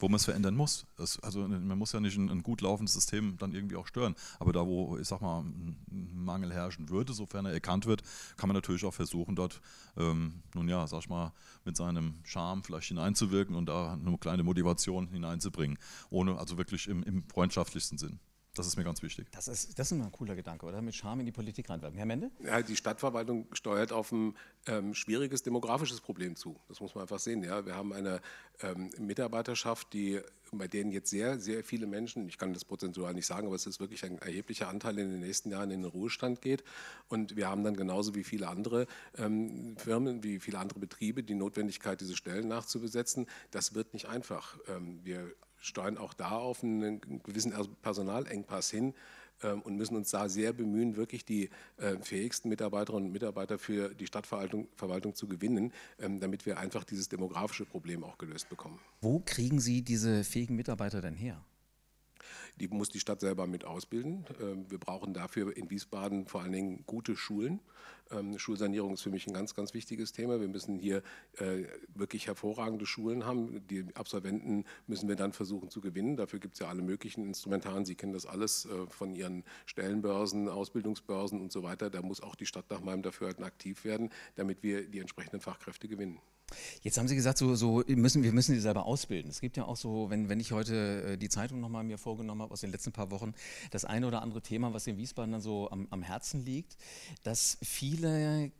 Wo 0.00 0.08
man 0.08 0.16
es 0.16 0.24
verändern 0.24 0.56
muss. 0.56 0.86
Also 1.22 1.46
man 1.46 1.78
muss 1.78 1.92
ja 1.92 2.00
nicht 2.00 2.16
ein, 2.16 2.28
ein, 2.28 2.42
gut 2.42 2.60
laufendes 2.60 2.94
System 2.94 3.36
dann 3.38 3.54
irgendwie 3.54 3.76
auch 3.76 3.86
stören. 3.86 4.16
Aber 4.40 4.52
da, 4.52 4.66
wo, 4.66 4.98
ich 4.98 5.06
sag 5.06 5.20
mal, 5.20 5.42
ein 5.42 5.76
Mangel 6.12 6.52
herrschen 6.52 6.88
würde, 6.88 7.12
sofern 7.12 7.46
er 7.46 7.52
erkannt 7.52 7.86
wird, 7.86 8.02
kann 8.36 8.48
man 8.48 8.56
natürlich 8.56 8.84
auch 8.84 8.94
versuchen, 8.94 9.36
dort, 9.36 9.60
ähm, 9.96 10.42
nun 10.52 10.68
ja, 10.68 10.84
sag 10.88 11.02
ich 11.02 11.08
mal, 11.08 11.32
mit 11.64 11.76
seinem 11.76 12.14
Charme 12.24 12.64
vielleicht 12.64 12.88
hineinzuwirken 12.88 13.54
und 13.54 13.66
da 13.66 13.92
eine 13.92 14.18
kleine 14.18 14.42
Motivation 14.42 15.06
hineinzubringen. 15.12 15.78
Ohne, 16.10 16.36
also 16.36 16.58
wirklich 16.58 16.88
im, 16.88 17.04
im 17.04 17.22
freundschaftlichsten 17.22 17.98
Sinn. 17.98 18.18
Das 18.60 18.66
ist 18.66 18.76
mir 18.76 18.84
ganz 18.84 19.02
wichtig. 19.02 19.26
Das 19.32 19.48
ist, 19.48 19.78
das 19.78 19.90
ist 19.90 19.98
ein 19.98 20.12
cooler 20.12 20.36
Gedanke, 20.36 20.66
oder? 20.66 20.82
Mit 20.82 20.94
Charme 20.94 21.20
in 21.20 21.26
die 21.26 21.32
Politik 21.32 21.70
reinwirken. 21.70 21.96
Herr 21.96 22.04
Mende? 22.04 22.30
Ja, 22.44 22.60
die 22.60 22.76
Stadtverwaltung 22.76 23.46
steuert 23.54 23.90
auf 23.90 24.12
ein 24.12 24.36
ähm, 24.66 24.92
schwieriges 24.92 25.42
demografisches 25.42 26.02
Problem 26.02 26.36
zu. 26.36 26.60
Das 26.68 26.78
muss 26.78 26.94
man 26.94 27.00
einfach 27.00 27.18
sehen. 27.18 27.42
Ja? 27.42 27.64
Wir 27.64 27.74
haben 27.74 27.94
eine 27.94 28.20
ähm, 28.60 28.90
Mitarbeiterschaft, 28.98 29.94
die, 29.94 30.20
bei 30.52 30.68
denen 30.68 30.92
jetzt 30.92 31.08
sehr, 31.08 31.40
sehr 31.40 31.64
viele 31.64 31.86
Menschen, 31.86 32.28
ich 32.28 32.36
kann 32.36 32.52
das 32.52 32.66
prozentual 32.66 33.14
nicht 33.14 33.24
sagen, 33.24 33.46
aber 33.46 33.56
es 33.56 33.64
ist 33.64 33.80
wirklich 33.80 34.04
ein 34.04 34.18
erheblicher 34.18 34.68
Anteil 34.68 34.98
in 34.98 35.10
den 35.10 35.20
nächsten 35.20 35.50
Jahren 35.50 35.70
in 35.70 35.80
den 35.80 35.90
Ruhestand 35.90 36.42
geht. 36.42 36.62
Und 37.08 37.36
wir 37.36 37.48
haben 37.48 37.64
dann 37.64 37.76
genauso 37.76 38.14
wie 38.14 38.24
viele 38.24 38.46
andere 38.48 38.86
ähm, 39.16 39.74
Firmen, 39.78 40.22
wie 40.22 40.38
viele 40.38 40.58
andere 40.58 40.80
Betriebe 40.80 41.22
die 41.22 41.34
Notwendigkeit, 41.34 41.98
diese 42.02 42.14
Stellen 42.14 42.48
nachzubesetzen. 42.48 43.26
Das 43.52 43.74
wird 43.74 43.94
nicht 43.94 44.06
einfach. 44.06 44.58
Ähm, 44.68 45.00
wir 45.02 45.32
steuern 45.60 45.98
auch 45.98 46.14
da 46.14 46.30
auf 46.30 46.62
einen 46.64 47.00
gewissen 47.22 47.54
Personalengpass 47.82 48.70
hin 48.70 48.94
ähm, 49.42 49.62
und 49.62 49.76
müssen 49.76 49.96
uns 49.96 50.10
da 50.10 50.28
sehr 50.28 50.52
bemühen, 50.52 50.96
wirklich 50.96 51.24
die 51.24 51.50
äh, 51.78 51.96
fähigsten 52.00 52.48
Mitarbeiterinnen 52.48 53.06
und 53.06 53.12
Mitarbeiter 53.12 53.58
für 53.58 53.94
die 53.94 54.06
Stadtverwaltung 54.06 54.68
Verwaltung 54.74 55.14
zu 55.14 55.28
gewinnen, 55.28 55.72
ähm, 55.98 56.20
damit 56.20 56.46
wir 56.46 56.58
einfach 56.58 56.84
dieses 56.84 57.08
demografische 57.08 57.64
Problem 57.64 58.04
auch 58.04 58.18
gelöst 58.18 58.48
bekommen. 58.48 58.78
Wo 59.00 59.20
kriegen 59.20 59.60
Sie 59.60 59.82
diese 59.82 60.24
fähigen 60.24 60.56
Mitarbeiter 60.56 61.00
denn 61.00 61.14
her? 61.14 61.44
Die 62.60 62.68
muss 62.68 62.90
die 62.90 63.00
Stadt 63.00 63.20
selber 63.20 63.46
mit 63.46 63.64
ausbilden. 63.64 64.26
Ähm, 64.40 64.70
wir 64.70 64.78
brauchen 64.78 65.14
dafür 65.14 65.56
in 65.56 65.70
Wiesbaden 65.70 66.26
vor 66.26 66.42
allen 66.42 66.52
Dingen 66.52 66.84
gute 66.86 67.16
Schulen. 67.16 67.60
Ähm, 68.10 68.38
Schulsanierung 68.38 68.92
ist 68.92 69.02
für 69.02 69.10
mich 69.10 69.26
ein 69.26 69.32
ganz, 69.32 69.54
ganz 69.54 69.72
wichtiges 69.72 70.12
Thema. 70.12 70.40
Wir 70.40 70.48
müssen 70.48 70.78
hier 70.78 71.02
äh, 71.38 71.64
wirklich 71.94 72.26
hervorragende 72.26 72.84
Schulen 72.84 73.24
haben. 73.24 73.66
Die 73.68 73.86
Absolventen 73.94 74.64
müssen 74.86 75.08
wir 75.08 75.16
dann 75.16 75.32
versuchen 75.32 75.70
zu 75.70 75.80
gewinnen. 75.80 76.16
Dafür 76.16 76.38
gibt 76.38 76.54
es 76.54 76.60
ja 76.60 76.68
alle 76.68 76.82
möglichen 76.82 77.26
Instrumentaren. 77.26 77.86
Sie 77.86 77.94
kennen 77.94 78.12
das 78.12 78.26
alles 78.26 78.66
äh, 78.66 78.86
von 78.88 79.14
Ihren 79.14 79.42
Stellenbörsen, 79.66 80.48
Ausbildungsbörsen 80.48 81.40
und 81.40 81.52
so 81.52 81.62
weiter. 81.62 81.88
Da 81.88 82.02
muss 82.02 82.22
auch 82.22 82.34
die 82.34 82.46
Stadt 82.46 82.66
nach 82.70 82.82
meinem 82.82 83.02
Dafürhalten 83.02 83.44
aktiv 83.44 83.84
werden, 83.84 84.10
damit 84.36 84.62
wir 84.62 84.86
die 84.86 84.98
entsprechenden 84.98 85.40
Fachkräfte 85.40 85.88
gewinnen. 85.88 86.20
Jetzt 86.82 86.98
haben 86.98 87.08
Sie 87.08 87.16
gesagt, 87.16 87.38
so, 87.38 87.54
so 87.54 87.82
müssen, 87.86 88.22
wir 88.22 88.32
müssen 88.32 88.54
sie 88.54 88.60
selber 88.60 88.86
ausbilden. 88.86 89.30
Es 89.30 89.40
gibt 89.40 89.56
ja 89.56 89.64
auch 89.64 89.76
so, 89.76 90.10
wenn, 90.10 90.28
wenn 90.28 90.40
ich 90.40 90.52
heute 90.52 91.12
äh, 91.12 91.16
die 91.16 91.28
Zeitung 91.28 91.60
nochmal 91.60 91.84
mir 91.84 91.98
vorgenommen 91.98 92.42
habe 92.42 92.52
aus 92.52 92.60
den 92.60 92.70
letzten 92.70 92.92
paar 92.92 93.10
Wochen, 93.10 93.34
das 93.70 93.84
eine 93.84 94.06
oder 94.06 94.22
andere 94.22 94.42
Thema, 94.42 94.72
was 94.72 94.86
in 94.86 94.96
Wiesbaden 94.96 95.32
dann 95.32 95.40
so 95.40 95.70
am, 95.70 95.86
am 95.90 96.02
Herzen 96.02 96.44
liegt, 96.44 96.76
dass 97.22 97.58
viele 97.62 98.52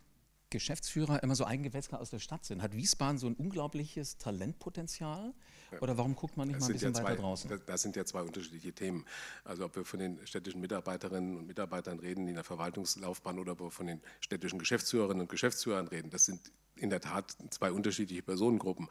Geschäftsführer 0.51 1.23
immer 1.23 1.37
so 1.37 1.45
Eigengewächse 1.47 1.99
aus 1.99 2.11
der 2.11 2.19
Stadt 2.19 2.45
sind. 2.45 2.61
Hat 2.61 2.77
Wiesbaden 2.77 3.19
so 3.19 3.29
ein 3.29 3.35
unglaubliches 3.35 4.19
Talentpotenzial? 4.19 5.33
Oder 5.81 5.97
warum 5.97 6.17
guckt 6.17 6.37
man 6.37 6.49
nicht 6.49 6.57
das 6.57 6.63
mal 6.63 6.71
ein 6.71 6.73
bisschen 6.73 6.93
ja 6.93 7.01
zwei, 7.01 7.11
weiter 7.11 7.23
draußen? 7.23 7.49
Das, 7.49 7.65
das, 7.65 7.83
sind 7.83 7.95
ja 7.95 8.05
zwei 8.05 8.23
unterschiedliche 8.23 8.73
Themen. 8.73 9.07
Also 9.45 9.65
ob 9.65 9.77
wir 9.77 9.85
von 9.85 10.01
den 10.01 10.27
städtischen 10.27 10.61
Mitarbeiterinnen 10.61 11.37
und 11.37 11.47
Mitarbeitern 11.47 12.01
reden, 12.01 12.27
die 12.27 12.31
in 12.31 12.35
der 12.35 12.45
Verwaltungslaufbahn 12.45 13.39
oder 13.39 13.53
ob 13.53 13.61
wir 13.61 13.71
von 13.71 13.87
den 13.87 14.01
städtischen 14.21 14.59
Geschäftsführerinnen 14.59 15.23
und 15.23 15.31
Geschäftsführern 15.31 15.87
reden, 15.87 16.11
das 16.11 16.25
sind 16.25 16.41
in 16.81 16.91
der 16.91 17.01
Tat 17.01 17.37
zwei 17.51 17.71
unterschiedliche 17.71 18.23
Personengruppen. 18.23 18.89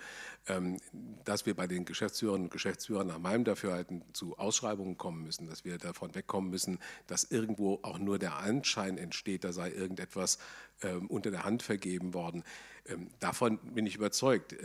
Ähm, 0.47 0.77
dass 1.25 1.45
wir 1.45 1.55
bei 1.55 1.67
den 1.67 1.85
Geschäftsführerinnen 1.85 2.45
und 2.45 2.51
Geschäftsführern 2.51 3.07
nach 3.07 3.19
meinem 3.19 3.43
Dafürhalten 3.43 4.03
zu 4.13 4.37
Ausschreibungen 4.37 4.97
kommen 4.97 5.23
müssen, 5.23 5.47
dass 5.47 5.65
wir 5.65 5.77
davon 5.77 6.13
wegkommen 6.15 6.49
müssen, 6.49 6.79
dass 7.07 7.23
irgendwo 7.25 7.79
auch 7.81 7.99
nur 7.99 8.19
der 8.19 8.37
Anschein 8.37 8.97
entsteht, 8.97 9.43
da 9.43 9.51
sei 9.51 9.71
irgendetwas 9.71 10.37
ähm, 10.81 11.07
unter 11.07 11.31
der 11.31 11.43
Hand 11.43 11.63
vergeben 11.63 12.13
worden. 12.13 12.43
Ähm, 12.87 13.09
davon 13.19 13.57
bin 13.73 13.85
ich 13.85 13.95
überzeugt. 13.95 14.55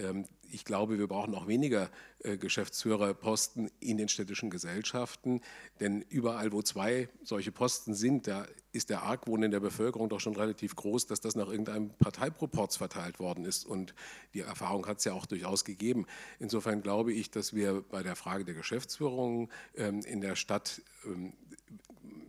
ich 0.51 0.65
glaube, 0.65 0.99
wir 0.99 1.09
brauchen 1.09 1.35
auch 1.35 1.47
weniger 1.47 1.91
äh, 2.21 2.37
Geschäftsführerposten 2.37 3.71
in 3.81 3.97
den 3.97 4.09
städtischen 4.09 4.51
Gesellschaften, 4.51 5.41
denn 5.81 6.03
überall, 6.03 6.53
wo 6.53 6.63
zwei 6.63 7.09
solche 7.23 7.53
Posten 7.53 7.95
sind, 7.95 8.27
da 8.27 8.47
ist 8.75 8.91
der 8.91 9.03
Argwohn 9.03 9.43
in 9.43 9.51
der 9.51 9.61
Bevölkerung 9.61 10.09
doch 10.09 10.21
schon 10.21 10.37
relativ 10.37 10.75
groß, 10.77 11.07
dass 11.07 11.21
das 11.21 11.37
nach 11.37 11.49
irgendeinem 11.49 11.91
Parteiproporz 11.91 12.77
verteilt 12.77 13.19
worden 13.19 13.45
ist. 13.45 13.65
Und 13.65 13.95
die 14.35 14.41
Erfahrung 14.41 14.87
hat 14.87 14.99
es 14.99 15.05
ja 15.05 15.13
auch 15.13 15.27
durchaus 15.27 15.65
gegeben. 15.65 16.07
Insofern 16.39 16.83
glaube 16.83 17.13
ich, 17.13 17.31
dass 17.31 17.55
wir 17.55 17.83
bei 17.83 18.03
der 18.03 18.17
Frage 18.17 18.45
der 18.45 18.55
Geschäftsführung 18.55 19.51
ähm, 19.77 20.01
in 20.01 20.21
der 20.21 20.37
Stadt 20.37 20.83
ähm, 21.07 21.35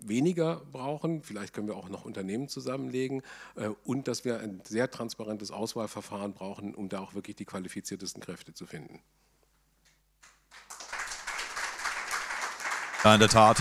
weniger 0.01 0.61
brauchen. 0.71 1.23
Vielleicht 1.23 1.53
können 1.53 1.67
wir 1.67 1.75
auch 1.75 1.89
noch 1.89 2.05
Unternehmen 2.05 2.47
zusammenlegen 2.47 3.23
äh, 3.55 3.69
und 3.83 4.07
dass 4.07 4.23
wir 4.23 4.39
ein 4.39 4.61
sehr 4.63 4.89
transparentes 4.91 5.51
Auswahlverfahren 5.51 6.33
brauchen, 6.33 6.75
um 6.75 6.89
da 6.89 6.99
auch 6.99 7.15
wirklich 7.15 7.35
die 7.35 7.45
qualifiziertesten 7.45 8.21
Kräfte 8.21 8.53
zu 8.53 8.65
finden. 8.65 9.01
Ja, 13.03 13.13
in 13.13 13.19
der 13.19 13.29
Tat. 13.29 13.59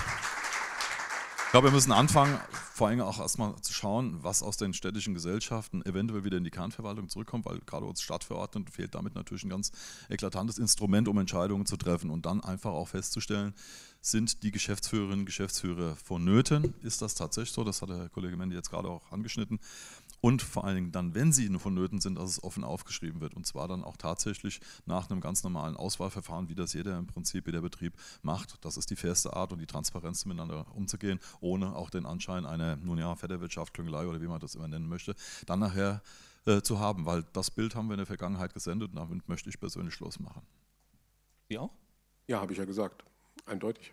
Ich 1.45 1.51
glaube, 1.51 1.69
wir 1.69 1.73
müssen 1.73 1.93
anfangen, 1.93 2.41
vor 2.75 2.89
allem 2.89 3.01
auch 3.03 3.21
erstmal 3.21 3.55
zu 3.63 3.73
schauen, 3.73 4.19
was 4.25 4.43
aus 4.43 4.57
den 4.57 4.75
städtischen 4.75 5.15
Gesellschaften 5.15 5.87
eventuell 5.87 6.25
wieder 6.25 6.39
in 6.39 6.43
die 6.43 6.51
Kernverwaltung 6.51 7.09
zurückkommt, 7.09 7.45
weil 7.45 7.61
gerade 7.61 7.87
uns 7.87 8.03
Stadtverordneten 8.03 8.73
fehlt 8.73 8.97
damit 8.97 9.15
natürlich 9.15 9.45
ein 9.45 9.49
ganz 9.49 9.71
eklatantes 10.09 10.59
Instrument, 10.59 11.07
um 11.07 11.17
Entscheidungen 11.19 11.67
zu 11.67 11.77
treffen 11.77 12.11
und 12.11 12.27
dann 12.27 12.41
einfach 12.41 12.73
auch 12.73 12.89
festzustellen, 12.89 13.55
sind 14.01 14.43
die 14.43 14.51
Geschäftsführerinnen 14.51 15.21
und 15.21 15.27
Geschäftsführer 15.27 15.95
vonnöten? 15.95 16.75
Ist 16.83 17.01
das 17.01 17.15
tatsächlich 17.15 17.55
so? 17.55 17.63
Das 17.63 17.81
hat 17.81 17.91
der 17.91 18.09
Kollege 18.09 18.37
Mendy 18.37 18.57
jetzt 18.57 18.71
gerade 18.71 18.89
auch 18.89 19.13
angeschnitten 19.13 19.61
und 20.25 20.41
vor 20.41 20.65
allen 20.65 20.77
Dingen 20.77 20.91
dann, 20.91 21.15
wenn 21.15 21.33
sie 21.33 21.51
vonnöten 21.59 22.01
sind, 22.01 22.15
dass 22.15 22.31
es 22.31 22.43
offen 22.43 22.65
aufgeschrieben 22.65 23.21
wird 23.21 23.35
und 23.35 23.47
zwar 23.47 23.69
dann 23.69 23.85
auch 23.85 23.99
tatsächlich 23.99 24.59
nach 24.87 25.11
einem 25.11 25.21
ganz 25.21 25.45
normalen 25.45 25.77
Auswahlverfahren, 25.77 26.49
wie 26.49 26.55
das 26.55 26.73
jeder 26.73 26.97
im 26.97 27.07
Prinzip, 27.07 27.45
jeder 27.45 27.61
Betrieb 27.61 27.93
macht. 28.23 28.65
Das 28.65 28.79
ist 28.79 28.89
die 28.89 28.97
fairste 28.97 29.37
Art 29.37 29.53
und 29.53 29.59
die 29.59 29.67
Transparenz 29.67 30.25
miteinander 30.25 30.65
umzugehen, 30.75 31.21
ohne 31.41 31.77
auch 31.77 31.91
den 31.91 32.07
Anschein 32.07 32.47
einer, 32.47 32.77
nun 32.77 32.97
ja, 32.97 33.15
Fetterwirtschaft, 33.17 33.75
Klüngelei 33.75 34.07
oder 34.07 34.23
wie 34.23 34.27
man 34.27 34.41
das 34.41 34.55
immer 34.55 34.67
nennen 34.67 34.89
möchte, 34.89 35.15
dann 35.45 35.59
nachher 35.59 36.01
äh, 36.47 36.63
zu 36.63 36.79
haben, 36.79 37.05
weil 37.05 37.25
das 37.35 37.51
Bild 37.51 37.75
haben 37.75 37.89
wir 37.89 37.95
in 37.95 37.99
der 37.99 38.07
Vergangenheit 38.07 38.55
gesendet 38.55 38.93
und 38.93 38.97
damit 38.97 39.29
möchte 39.29 39.51
ich 39.51 39.61
persönlich 39.61 39.93
Schluss 39.93 40.19
machen. 40.19 40.41
Sie 41.51 41.59
auch? 41.59 41.75
Ja, 42.29 42.41
habe 42.41 42.53
ich 42.53 42.59
ja 42.59 42.65
gesagt. 42.65 43.05
Eindeutig. 43.45 43.93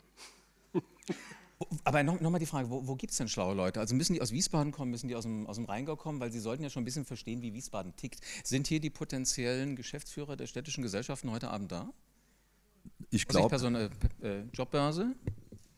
Aber 1.83 2.03
nochmal 2.03 2.31
noch 2.31 2.39
die 2.39 2.45
Frage, 2.45 2.69
wo, 2.69 2.87
wo 2.87 2.95
gibt 2.95 3.11
es 3.11 3.17
denn 3.17 3.27
schlaue 3.27 3.53
Leute? 3.55 3.79
Also 3.79 3.95
müssen 3.95 4.13
die 4.13 4.21
aus 4.21 4.31
Wiesbaden 4.31 4.71
kommen, 4.71 4.91
müssen 4.91 5.07
die 5.07 5.15
aus 5.15 5.23
dem, 5.23 5.47
aus 5.47 5.55
dem 5.55 5.65
Rheingau 5.65 5.95
kommen, 5.95 6.19
weil 6.19 6.31
sie 6.31 6.39
sollten 6.39 6.63
ja 6.63 6.69
schon 6.69 6.81
ein 6.81 6.85
bisschen 6.85 7.05
verstehen, 7.05 7.41
wie 7.41 7.53
Wiesbaden 7.53 7.95
tickt. 7.95 8.21
Sind 8.43 8.67
hier 8.67 8.79
die 8.79 8.89
potenziellen 8.89 9.75
Geschäftsführer 9.75 10.35
der 10.35 10.47
städtischen 10.47 10.81
Gesellschaften 10.81 11.31
heute 11.31 11.49
Abend 11.49 11.71
da? 11.71 11.89
Ich 13.09 13.27
glaube. 13.27 13.55
Eine 13.55 13.89
äh, 14.21 14.43
Jobbörse? 14.53 15.15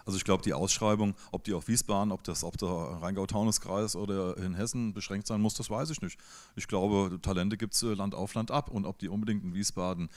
Also 0.06 0.18
ich 0.18 0.26
glaube, 0.26 0.44
die 0.44 0.54
Ausschreibung, 0.54 1.16
ob 1.32 1.44
die 1.46 1.54
auf 1.54 1.68
Wiesbaden, 1.68 2.12
ob 2.12 2.24
das 2.24 2.44
auf 2.44 2.58
der 2.58 2.68
Rheingau-Taunus-Kreis 2.68 3.96
oder 3.96 4.38
in 4.38 4.54
Hessen 4.54 4.94
beschränkt 4.94 5.28
sein 5.28 5.40
muss, 5.40 5.54
das 5.54 5.70
weiß 5.70 5.90
ich 5.92 6.02
nicht. 6.02 6.20
Ich 6.56 6.68
glaube, 6.68 7.20
Talente 7.22 7.58
gibt 7.58 7.74
es 7.74 7.84
äh, 7.84 7.94
Land 7.94 8.14
auf 8.14 8.34
Land 8.34 8.52
ab 8.52 8.70
und 8.70 8.86
ob 8.86 9.00
die 9.00 9.08
unbedingt 9.08 9.44
in 9.44 9.54
Wiesbaden 9.54 10.10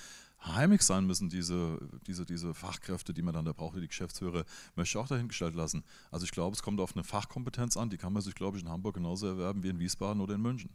heimig 0.44 0.82
sein 0.82 1.06
müssen, 1.06 1.28
diese, 1.28 1.78
diese, 2.06 2.24
diese 2.24 2.54
Fachkräfte, 2.54 3.12
die 3.12 3.22
man 3.22 3.34
dann 3.34 3.44
da 3.44 3.52
braucht, 3.52 3.76
die 3.76 3.86
Geschäftsführer, 3.86 4.44
möchte 4.74 4.98
ich 4.98 5.02
auch 5.02 5.08
dahingestellt 5.08 5.54
lassen. 5.54 5.84
Also 6.10 6.24
ich 6.24 6.30
glaube, 6.30 6.54
es 6.54 6.62
kommt 6.62 6.80
auf 6.80 6.94
eine 6.94 7.04
Fachkompetenz 7.04 7.76
an, 7.76 7.90
die 7.90 7.96
kann 7.96 8.12
man 8.12 8.22
sich, 8.22 8.34
glaube 8.34 8.56
ich, 8.56 8.62
in 8.62 8.70
Hamburg 8.70 8.94
genauso 8.94 9.26
erwerben 9.26 9.62
wie 9.62 9.68
in 9.68 9.78
Wiesbaden 9.78 10.20
oder 10.20 10.34
in 10.34 10.42
München. 10.42 10.70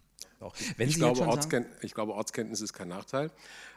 Ich 0.78 0.96
glaube, 0.96 1.22
Ortskenntnis, 1.22 1.84
ich, 1.84 1.94
glaube, 1.94 2.14
Ortskenntnis 2.14 2.62
ist 2.62 2.74
kein 2.74 2.88
Nachteil. 2.88 3.32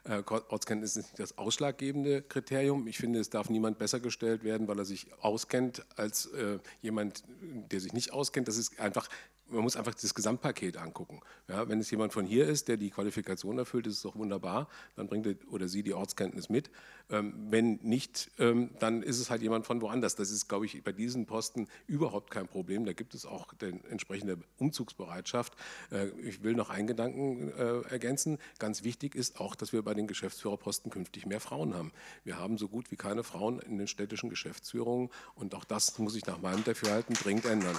Äh, 0.04 0.22
Ortskenntnis 0.26 0.96
ist 0.96 1.04
nicht 1.04 1.18
das 1.18 1.36
ausschlaggebende 1.36 2.22
Kriterium. 2.22 2.86
Ich 2.86 2.96
finde, 2.96 3.20
es 3.20 3.28
darf 3.28 3.50
niemand 3.50 3.78
besser 3.78 4.00
gestellt 4.00 4.44
werden, 4.44 4.66
weil 4.66 4.78
er 4.78 4.84
sich 4.84 5.12
auskennt, 5.20 5.84
als 5.96 6.26
äh, 6.26 6.58
jemand, 6.80 7.24
der 7.70 7.80
sich 7.80 7.92
nicht 7.92 8.12
auskennt. 8.12 8.48
Das 8.48 8.56
ist 8.56 8.80
einfach 8.80 9.08
man 9.54 9.62
muss 9.62 9.76
einfach 9.76 9.94
das 9.94 10.14
Gesamtpaket 10.14 10.76
angucken. 10.76 11.20
Ja, 11.48 11.68
wenn 11.68 11.80
es 11.80 11.90
jemand 11.90 12.12
von 12.12 12.26
hier 12.26 12.46
ist, 12.46 12.68
der 12.68 12.76
die 12.76 12.90
Qualifikation 12.90 13.58
erfüllt, 13.58 13.86
ist 13.86 13.94
es 13.94 14.02
doch 14.02 14.16
wunderbar, 14.16 14.68
dann 14.96 15.06
bringt 15.06 15.26
er 15.26 15.34
oder 15.50 15.68
sie 15.68 15.82
die 15.82 15.94
Ortskenntnis 15.94 16.48
mit. 16.48 16.70
Ähm, 17.10 17.34
wenn 17.50 17.78
nicht, 17.82 18.30
ähm, 18.38 18.70
dann 18.78 19.02
ist 19.02 19.20
es 19.20 19.30
halt 19.30 19.42
jemand 19.42 19.66
von 19.66 19.80
woanders. 19.80 20.14
Das 20.16 20.30
ist, 20.30 20.48
glaube 20.48 20.66
ich, 20.66 20.82
bei 20.82 20.92
diesen 20.92 21.26
Posten 21.26 21.68
überhaupt 21.86 22.30
kein 22.30 22.48
Problem. 22.48 22.84
Da 22.84 22.92
gibt 22.92 23.14
es 23.14 23.26
auch 23.26 23.52
die 23.54 23.74
entsprechende 23.90 24.38
Umzugsbereitschaft. 24.58 25.54
Äh, 25.90 26.08
ich 26.20 26.42
will 26.42 26.54
noch 26.54 26.70
einen 26.70 26.86
Gedanken 26.86 27.50
äh, 27.50 27.80
ergänzen. 27.90 28.38
Ganz 28.58 28.84
wichtig 28.84 29.14
ist 29.14 29.40
auch, 29.40 29.54
dass 29.54 29.72
wir 29.72 29.82
bei 29.82 29.94
den 29.94 30.06
Geschäftsführerposten 30.06 30.90
künftig 30.90 31.26
mehr 31.26 31.40
Frauen 31.40 31.74
haben. 31.74 31.92
Wir 32.24 32.38
haben 32.38 32.58
so 32.58 32.68
gut 32.68 32.90
wie 32.90 32.96
keine 32.96 33.22
Frauen 33.22 33.60
in 33.60 33.78
den 33.78 33.86
städtischen 33.86 34.30
Geschäftsführungen 34.30 35.10
und 35.34 35.54
auch 35.54 35.64
das 35.64 35.98
muss 35.98 36.14
sich 36.14 36.26
nach 36.26 36.40
meinem 36.40 36.64
Dafürhalten 36.64 37.14
dringend 37.14 37.44
ändern. 37.44 37.76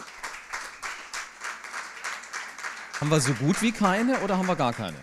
Haben 3.06 3.12
wir 3.12 3.22
so 3.22 3.34
gut 3.34 3.62
wie 3.62 3.72
keine 3.72 4.18
oder 4.22 4.36
haben 4.36 4.48
wir 4.48 4.56
gar 4.56 4.74
keine? 4.74 4.98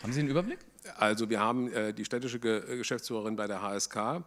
Haben 0.00 0.12
Sie 0.12 0.20
einen 0.20 0.28
Überblick? 0.28 0.60
Also 0.96 1.28
wir 1.28 1.40
haben 1.40 1.72
äh, 1.72 1.92
die 1.92 2.04
städtische 2.04 2.38
Ge 2.38 2.76
Geschäftsführerin 2.76 3.34
bei 3.34 3.48
der 3.48 3.60
HSK. 3.60 4.22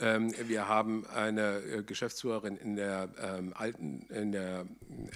Ähm, 0.00 0.34
wir 0.46 0.68
haben 0.68 1.06
eine 1.06 1.58
äh, 1.58 1.82
Geschäftsführerin 1.82 2.56
in 2.56 2.76
der, 2.76 3.08
ähm, 3.22 3.52
Alten, 3.54 4.06
in 4.10 4.32
der 4.32 4.66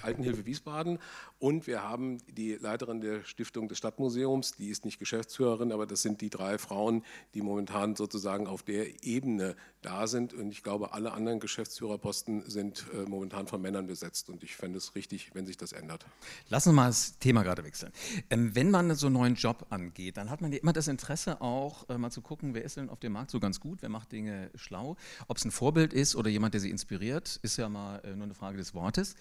Altenhilfe 0.02 0.46
Wiesbaden 0.46 0.98
und 1.40 1.68
wir 1.68 1.82
haben 1.82 2.18
die 2.26 2.54
Leiterin 2.54 3.00
der 3.00 3.22
Stiftung 3.22 3.68
des 3.68 3.78
Stadtmuseums, 3.78 4.56
die 4.56 4.70
ist 4.70 4.84
nicht 4.84 4.98
Geschäftsführerin, 4.98 5.70
aber 5.70 5.86
das 5.86 6.02
sind 6.02 6.20
die 6.20 6.30
drei 6.30 6.58
Frauen, 6.58 7.04
die 7.34 7.42
momentan 7.42 7.94
sozusagen 7.94 8.48
auf 8.48 8.64
der 8.64 9.04
Ebene 9.04 9.54
da 9.82 10.08
sind. 10.08 10.34
Und 10.34 10.50
ich 10.50 10.64
glaube, 10.64 10.92
alle 10.94 11.12
anderen 11.12 11.38
Geschäftsführerposten 11.38 12.50
sind 12.50 12.86
äh, 12.92 13.08
momentan 13.08 13.46
von 13.46 13.62
Männern 13.62 13.86
besetzt. 13.86 14.30
Und 14.30 14.42
ich 14.42 14.56
fände 14.56 14.78
es 14.78 14.96
richtig, 14.96 15.30
wenn 15.34 15.46
sich 15.46 15.56
das 15.56 15.70
ändert. 15.70 16.06
Lassen 16.48 16.70
wir 16.70 16.74
mal 16.74 16.88
das 16.88 17.18
Thema 17.18 17.44
gerade 17.44 17.62
wechseln. 17.62 17.92
Ähm, 18.30 18.56
wenn 18.56 18.72
man 18.72 18.92
so 18.96 19.06
einen 19.06 19.14
neuen 19.14 19.34
Job 19.36 19.66
angeht, 19.70 20.16
dann 20.16 20.30
hat 20.30 20.40
man 20.40 20.50
ja 20.50 20.58
immer 20.58 20.72
das 20.72 20.88
Interesse 20.88 21.40
auch 21.40 21.88
äh, 21.88 21.98
mal 21.98 22.10
zu 22.10 22.20
gucken, 22.20 22.54
wer 22.54 22.64
ist 22.64 22.76
denn 22.76 22.90
auf 22.90 22.98
dem 22.98 23.12
Markt 23.12 23.30
so 23.30 23.38
ganz 23.38 23.60
gut, 23.60 23.80
wer 23.82 23.88
macht 23.88 24.10
Dinge 24.10 24.50
schlau. 24.68 24.96
Ob 25.26 25.36
es 25.36 25.44
ein 25.44 25.50
Vorbild 25.50 25.92
ist 25.92 26.14
oder 26.14 26.30
jemand, 26.30 26.54
der 26.54 26.60
sie 26.60 26.70
inspiriert, 26.70 27.40
ist 27.42 27.56
ja 27.56 27.68
mal 27.68 28.00
äh, 28.04 28.14
nur 28.14 28.24
eine 28.24 28.34
Frage 28.34 28.56
des 28.56 28.74
Wortes. 28.74 29.16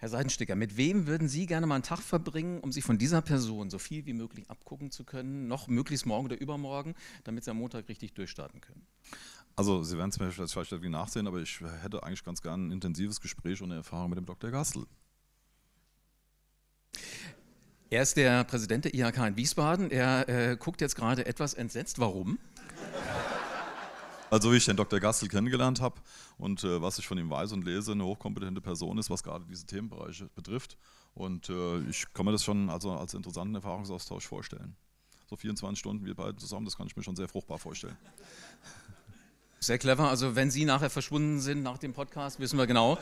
Herr 0.00 0.08
Seidensticker, 0.08 0.54
mit 0.54 0.76
wem 0.76 1.06
würden 1.06 1.28
Sie 1.28 1.46
gerne 1.46 1.66
mal 1.66 1.76
einen 1.76 1.84
Tag 1.84 2.00
verbringen, 2.00 2.60
um 2.60 2.72
sich 2.72 2.84
von 2.84 2.98
dieser 2.98 3.22
Person 3.22 3.70
so 3.70 3.78
viel 3.78 4.06
wie 4.06 4.12
möglich 4.12 4.50
abgucken 4.50 4.90
zu 4.90 5.04
können, 5.04 5.48
noch 5.48 5.68
möglichst 5.68 6.06
morgen 6.06 6.26
oder 6.26 6.40
übermorgen, 6.40 6.94
damit 7.24 7.44
Sie 7.44 7.50
am 7.50 7.58
Montag 7.58 7.88
richtig 7.88 8.14
durchstarten 8.14 8.60
können? 8.60 8.86
Also 9.56 9.82
Sie 9.82 9.96
werden 9.96 10.10
es 10.10 10.18
mir 10.18 10.30
vielleicht 10.30 10.72
irgendwie 10.72 10.90
nachsehen, 10.90 11.26
aber 11.26 11.40
ich 11.40 11.60
hätte 11.82 12.02
eigentlich 12.02 12.24
ganz 12.24 12.42
gerne 12.42 12.68
ein 12.68 12.72
intensives 12.72 13.20
Gespräch 13.20 13.60
und 13.62 13.70
eine 13.70 13.80
Erfahrung 13.80 14.10
mit 14.10 14.18
dem 14.18 14.26
Dr. 14.26 14.50
Gastel. 14.50 14.86
Er 17.90 18.02
ist 18.02 18.16
der 18.16 18.44
Präsident 18.44 18.84
der 18.84 18.94
IHK 18.94 19.18
in 19.28 19.36
Wiesbaden. 19.36 19.90
Er 19.90 20.28
äh, 20.28 20.56
guckt 20.56 20.82
jetzt 20.82 20.94
gerade 20.94 21.24
etwas 21.24 21.54
entsetzt. 21.54 21.98
Warum? 21.98 22.38
Also 24.30 24.52
wie 24.52 24.56
ich 24.56 24.64
den 24.66 24.76
Dr. 24.76 25.00
Gastel 25.00 25.28
kennengelernt 25.28 25.80
habe 25.80 26.00
und 26.36 26.62
äh, 26.64 26.82
was 26.82 26.98
ich 26.98 27.06
von 27.06 27.16
ihm 27.18 27.30
weiß 27.30 27.52
und 27.52 27.64
lese, 27.64 27.92
eine 27.92 28.04
hochkompetente 28.04 28.60
Person 28.60 28.98
ist, 28.98 29.08
was 29.10 29.22
gerade 29.22 29.44
diese 29.46 29.66
Themenbereiche 29.66 30.28
betrifft. 30.34 30.76
Und 31.14 31.48
äh, 31.48 31.80
ich 31.88 32.12
kann 32.12 32.26
mir 32.26 32.32
das 32.32 32.44
schon 32.44 32.68
also 32.70 32.92
als 32.92 33.14
interessanten 33.14 33.54
Erfahrungsaustausch 33.54 34.26
vorstellen. 34.26 34.76
So 35.28 35.36
24 35.36 35.78
Stunden 35.78 36.04
wir 36.04 36.14
beide 36.14 36.36
zusammen, 36.36 36.64
das 36.64 36.76
kann 36.76 36.86
ich 36.86 36.96
mir 36.96 37.02
schon 37.02 37.16
sehr 37.16 37.28
fruchtbar 37.28 37.58
vorstellen. 37.58 37.96
Sehr 39.60 39.78
clever. 39.78 40.08
Also 40.08 40.36
wenn 40.36 40.50
Sie 40.50 40.64
nachher 40.64 40.90
verschwunden 40.90 41.40
sind 41.40 41.62
nach 41.62 41.78
dem 41.78 41.92
Podcast, 41.92 42.38
wissen 42.38 42.58
wir 42.58 42.66
genau, 42.66 42.98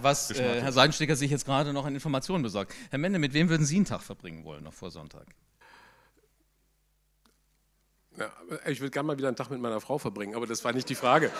was 0.00 0.30
äh, 0.32 0.60
Herr 0.60 0.72
Seidensticker 0.72 1.14
sich 1.14 1.30
jetzt 1.30 1.44
gerade 1.44 1.72
noch 1.72 1.86
an 1.86 1.94
Informationen 1.94 2.42
besorgt. 2.42 2.74
Herr 2.90 2.98
Mende, 2.98 3.18
mit 3.18 3.32
wem 3.32 3.48
würden 3.48 3.64
Sie 3.64 3.76
einen 3.76 3.84
Tag 3.84 4.02
verbringen 4.02 4.44
wollen, 4.44 4.64
noch 4.64 4.72
vor 4.72 4.90
Sonntag? 4.90 5.26
Ja, 8.18 8.30
ich 8.66 8.80
würde 8.80 8.90
gerne 8.90 9.06
mal 9.06 9.18
wieder 9.18 9.28
einen 9.28 9.36
Tag 9.36 9.50
mit 9.50 9.60
meiner 9.60 9.80
Frau 9.80 9.98
verbringen, 9.98 10.34
aber 10.34 10.46
das 10.46 10.64
war 10.64 10.72
nicht 10.72 10.88
die 10.88 10.94
Frage. 10.94 11.30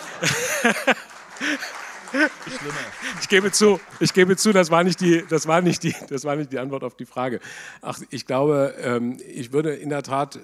Ich 3.21 3.29
gebe 3.29 3.51
zu, 3.51 3.79
ich 3.99 4.13
gebe 4.13 4.35
zu, 4.35 4.51
das 4.51 4.69
war 4.69 4.83
nicht 4.83 4.99
die, 4.99 5.23
das 5.29 5.47
war 5.47 5.61
nicht 5.61 5.83
die, 5.83 5.95
das 6.09 6.25
war 6.25 6.35
nicht 6.35 6.51
die 6.51 6.59
Antwort 6.59 6.83
auf 6.83 6.95
die 6.95 7.05
Frage. 7.05 7.39
Ach, 7.81 7.99
ich 8.09 8.25
glaube, 8.25 8.75
ähm, 8.81 9.17
ich 9.25 9.53
würde 9.53 9.73
in 9.75 9.89
der 9.89 10.03
Tat 10.03 10.39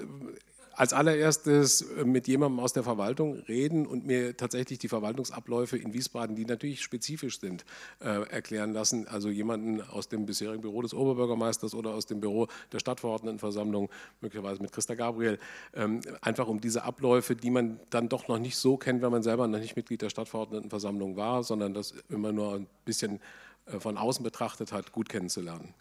als 0.78 0.94
allererstes 0.94 1.82
äh, 1.82 2.06
mit 2.06 2.28
jemandem 2.28 2.60
aus 2.60 2.72
der 2.72 2.84
Verwaltung 2.84 3.34
reden 3.48 3.88
und 3.88 4.06
mir 4.06 4.38
tatsächlich 4.38 4.78
die 4.78 4.88
Verwaltungsabläufe 4.88 5.76
in 5.76 5.94
Wiesbaden, 5.94 6.36
die 6.36 6.46
natürlich 6.46 6.82
spezifisch 6.82 7.40
sind, 7.40 7.66
äh, 8.00 8.30
erklären 8.30 8.74
lassen. 8.74 9.08
Also 9.08 9.30
jemanden 9.30 9.82
aus 9.82 10.08
dem 10.08 10.28
bisherigen 10.28 10.62
Büro 10.62 10.84
des 10.84 10.94
Oberbürgermeisters 10.94 11.74
oder 11.74 11.96
aus 11.96 12.06
dem 12.06 12.20
Büro 12.20 12.48
der 12.72 12.78
Stadtverordnetenversammlung, 12.80 13.90
möglicherweise 14.22 14.62
mit 14.62 14.72
Christa 14.72 14.94
Gabriel, 14.94 15.40
ähm, 15.74 16.02
einfach 16.22 16.48
um 16.48 16.62
diese 16.62 16.84
Abläufe, 16.84 17.36
die 17.36 17.50
man 17.50 17.80
dann 17.90 18.08
doch 18.08 18.28
noch 18.28 18.38
nicht 18.38 18.56
so 18.56 18.78
kennt, 18.78 19.02
wenn 19.02 19.12
man 19.12 19.24
selber 19.24 19.48
noch 19.48 19.60
nicht 19.60 19.76
Mitglied 19.76 20.04
der 20.04 20.12
Stadtverordnetenversammlung 20.12 21.16
war, 21.16 21.44
sondern 21.44 21.74
das 21.74 21.96
immer 22.10 22.32
nur 22.32 22.54
ein 22.54 22.68
bisschen 22.86 23.20
von 23.80 23.98
außen 23.98 24.24
betrachtet 24.24 24.72
hat, 24.72 24.92
gut 24.92 25.10
kennenzulernen. 25.10 25.74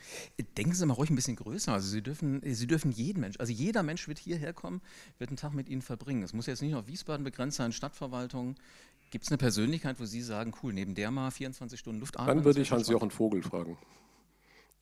Denken 0.57 0.75
Sie 0.75 0.87
mal 0.87 0.95
ruhig 0.95 1.11
ein 1.11 1.17
bisschen 1.17 1.37
größer. 1.37 1.73
Also 1.73 1.89
Sie 1.89 2.03
dürfen, 2.03 2.41
Sie 2.45 2.67
dürfen 2.67 2.91
jeden 2.91 3.21
Mensch, 3.21 3.39
also 3.39 3.53
jeder 3.53 3.83
Mensch 3.83 4.09
wird 4.09 4.19
hierher 4.19 4.53
kommen, 4.53 4.81
wird 5.19 5.31
einen 5.31 5.37
Tag 5.37 5.55
mit 5.55 5.69
Ihnen 5.69 5.83
verbringen. 5.83 6.23
Es 6.23 6.33
muss 6.33 6.47
jetzt 6.47 6.63
nicht 6.63 6.75
auf 6.75 6.87
Wiesbaden 6.87 7.25
begrenzt 7.25 7.57
sein, 7.57 7.73
Stadtverwaltung. 7.73 8.57
Gibt 9.11 9.25
es 9.25 9.31
eine 9.31 9.39
Persönlichkeit, 9.39 10.01
wo 10.01 10.05
Sie 10.05 10.21
sagen, 10.21 10.53
cool, 10.63 10.73
neben 10.73 10.95
der 10.95 11.11
mal 11.11 11.31
24 11.31 11.79
Stunden 11.79 12.01
Luft 12.01 12.19
atmen? 12.19 12.37
Dann 12.37 12.45
würde 12.45 12.61
ich 12.61 12.73
Hans-Jochen 12.73 13.11
Vogel 13.11 13.43
fragen. 13.43 13.79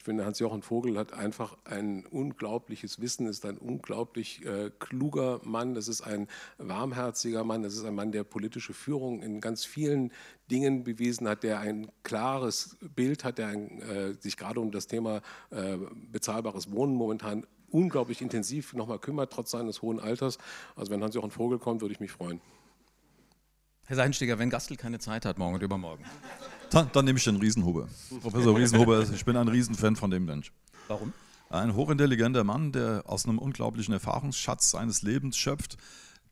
Ich 0.05 0.07
finde, 0.07 0.27
Hans-Jochen 0.27 0.61
Vogel 0.61 0.99
hat 0.99 1.15
einfach 1.15 1.57
ein 1.65 2.05
unglaubliches 2.05 3.01
Wissen, 3.01 3.27
ist 3.27 3.47
ein 3.47 3.57
unglaublich 3.57 4.45
äh, 4.45 4.71
kluger 4.79 5.41
Mann, 5.45 5.73
das 5.73 5.89
ist 5.89 6.03
ein 6.03 6.29
warmherziger 6.59 7.43
Mann, 7.43 7.63
das 7.63 7.73
ist 7.73 7.87
ein 7.87 7.95
Mann, 7.95 8.13
der 8.13 8.23
politische 8.23 8.75
Führung 8.75 9.23
in 9.23 9.41
ganz 9.41 9.65
vielen 9.65 10.13
Dingen 10.51 10.85
bewiesen 10.85 11.27
hat, 11.27 11.43
der 11.43 11.61
ein 11.61 11.91
klares 12.03 12.77
Bild 12.95 13.25
hat, 13.25 13.39
der 13.39 13.47
ein, 13.47 13.81
äh, 13.81 14.13
sich 14.21 14.37
gerade 14.37 14.61
um 14.61 14.73
das 14.73 14.89
Thema 14.89 15.23
äh, 15.49 15.79
bezahlbares 16.13 16.71
Wohnen 16.71 16.95
momentan 16.97 17.47
unglaublich 17.71 18.21
intensiv 18.21 18.75
nochmal 18.75 18.99
kümmert, 18.99 19.33
trotz 19.33 19.53
seines 19.53 19.81
hohen 19.81 20.01
Alters. 20.01 20.37
Also 20.77 20.93
wenn 20.93 21.03
Hans-Jochen 21.03 21.31
Vogel 21.31 21.59
kommt, 21.59 21.81
würde 21.81 21.95
ich 21.95 22.01
mich 22.01 22.13
freuen. 22.13 22.43
Herr 23.87 23.97
Seidensteger, 23.97 24.39
wenn 24.39 24.51
Gastel 24.51 24.77
keine 24.77 24.99
Zeit 24.99 25.25
hat, 25.25 25.39
morgen 25.39 25.55
und 25.55 25.63
übermorgen. 25.63 26.05
Dann, 26.75 26.91
dann 26.93 27.05
nehme 27.05 27.19
ich 27.19 27.25
den 27.25 27.37
Riesenhuber. 27.37 27.89
Professor 28.21 28.57
Riesenhuber, 28.57 29.07
ich 29.15 29.25
bin 29.25 29.37
ein 29.37 29.47
Riesenfan 29.47 29.95
von 29.95 30.11
dem 30.11 30.25
Mensch. 30.25 30.53
Warum? 30.89 31.13
Ein 31.49 31.77
hochintelligenter 31.77 32.43
Mann, 32.43 32.73
der 32.73 33.05
aus 33.07 33.27
einem 33.27 33.39
unglaublichen 33.39 33.95
Erfahrungsschatz 33.95 34.73
seines 34.73 35.03
Lebens 35.03 35.37
schöpft. 35.37 35.77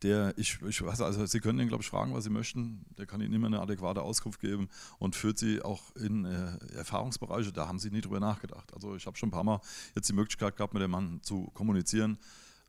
Der, 0.02 0.36
ich, 0.36 0.58
ich 0.62 0.84
weiß, 0.84 1.00
also 1.00 1.24
Sie 1.26 1.38
können 1.38 1.60
ihn, 1.60 1.68
glaube 1.68 1.84
ich, 1.84 1.88
fragen, 1.88 2.12
was 2.12 2.24
Sie 2.24 2.30
möchten. 2.30 2.84
Der 2.98 3.06
kann 3.06 3.20
Ihnen 3.20 3.32
immer 3.32 3.46
eine 3.46 3.60
adäquate 3.60 4.02
Auskunft 4.02 4.40
geben 4.40 4.68
und 4.98 5.14
führt 5.14 5.38
Sie 5.38 5.62
auch 5.62 5.94
in 5.94 6.24
äh, 6.24 6.58
Erfahrungsbereiche, 6.74 7.52
da 7.52 7.68
haben 7.68 7.78
Sie 7.78 7.90
nie 7.90 8.00
drüber 8.00 8.18
nachgedacht. 8.18 8.74
Also 8.74 8.96
ich 8.96 9.06
habe 9.06 9.16
schon 9.16 9.28
ein 9.28 9.32
paar 9.32 9.44
Mal 9.44 9.60
jetzt 9.94 10.08
die 10.08 10.12
Möglichkeit 10.12 10.56
gehabt, 10.56 10.74
mit 10.74 10.82
dem 10.82 10.90
Mann 10.90 11.20
zu 11.22 11.52
kommunizieren. 11.54 12.18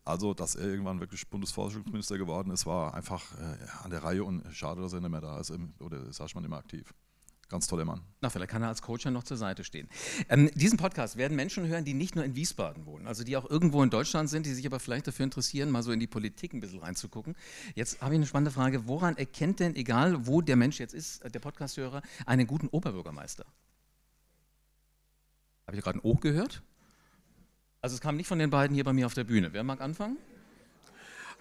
Also, 0.04 0.32
dass 0.32 0.54
er 0.54 0.68
irgendwann 0.68 1.00
wirklich 1.00 1.28
Bundesforschungsminister 1.28 2.18
geworden 2.18 2.52
ist, 2.52 2.66
war 2.66 2.94
einfach 2.94 3.32
äh, 3.36 3.56
an 3.82 3.90
der 3.90 4.04
Reihe 4.04 4.22
und 4.22 4.44
schade, 4.52 4.80
dass 4.80 4.92
er 4.92 5.00
nicht 5.00 5.10
mehr 5.10 5.22
da 5.22 5.40
ist 5.40 5.52
oder 5.80 6.12
sag 6.12 6.26
ich 6.28 6.34
mal 6.36 6.42
nicht 6.42 6.50
mehr 6.50 6.58
aktiv. 6.60 6.94
Ganz 7.54 7.68
toller 7.68 7.84
Mann. 7.84 8.00
Na, 8.20 8.30
vielleicht 8.30 8.50
kann 8.50 8.62
er 8.62 8.68
als 8.68 8.82
Coach 8.82 9.04
ja 9.04 9.12
noch 9.12 9.22
zur 9.22 9.36
Seite 9.36 9.62
stehen. 9.62 9.88
Ähm, 10.28 10.50
diesen 10.56 10.76
Podcast 10.76 11.16
werden 11.16 11.36
Menschen 11.36 11.68
hören, 11.68 11.84
die 11.84 11.94
nicht 11.94 12.16
nur 12.16 12.24
in 12.24 12.34
Wiesbaden 12.34 12.84
wohnen, 12.84 13.06
also 13.06 13.22
die 13.22 13.36
auch 13.36 13.48
irgendwo 13.48 13.80
in 13.84 13.90
Deutschland 13.90 14.28
sind, 14.28 14.44
die 14.44 14.52
sich 14.52 14.66
aber 14.66 14.80
vielleicht 14.80 15.06
dafür 15.06 15.22
interessieren, 15.22 15.70
mal 15.70 15.84
so 15.84 15.92
in 15.92 16.00
die 16.00 16.08
Politik 16.08 16.52
ein 16.52 16.58
bisschen 16.58 16.80
reinzugucken. 16.80 17.36
Jetzt 17.76 18.02
habe 18.02 18.14
ich 18.14 18.18
eine 18.18 18.26
spannende 18.26 18.50
Frage. 18.50 18.88
Woran 18.88 19.16
erkennt 19.16 19.60
denn, 19.60 19.76
egal 19.76 20.26
wo 20.26 20.40
der 20.40 20.56
Mensch 20.56 20.80
jetzt 20.80 20.94
ist, 20.94 21.22
der 21.32 21.38
Podcasthörer, 21.38 22.02
einen 22.26 22.48
guten 22.48 22.66
Oberbürgermeister? 22.66 23.46
Habe 25.68 25.76
ich 25.76 25.84
gerade 25.84 25.98
ein 25.98 26.02
O 26.02 26.16
gehört? 26.16 26.60
Also 27.82 27.94
es 27.94 28.00
kam 28.00 28.16
nicht 28.16 28.26
von 28.26 28.40
den 28.40 28.50
beiden 28.50 28.74
hier 28.74 28.82
bei 28.82 28.92
mir 28.92 29.06
auf 29.06 29.14
der 29.14 29.22
Bühne. 29.22 29.52
Wer 29.52 29.62
mag 29.62 29.80
anfangen? 29.80 30.16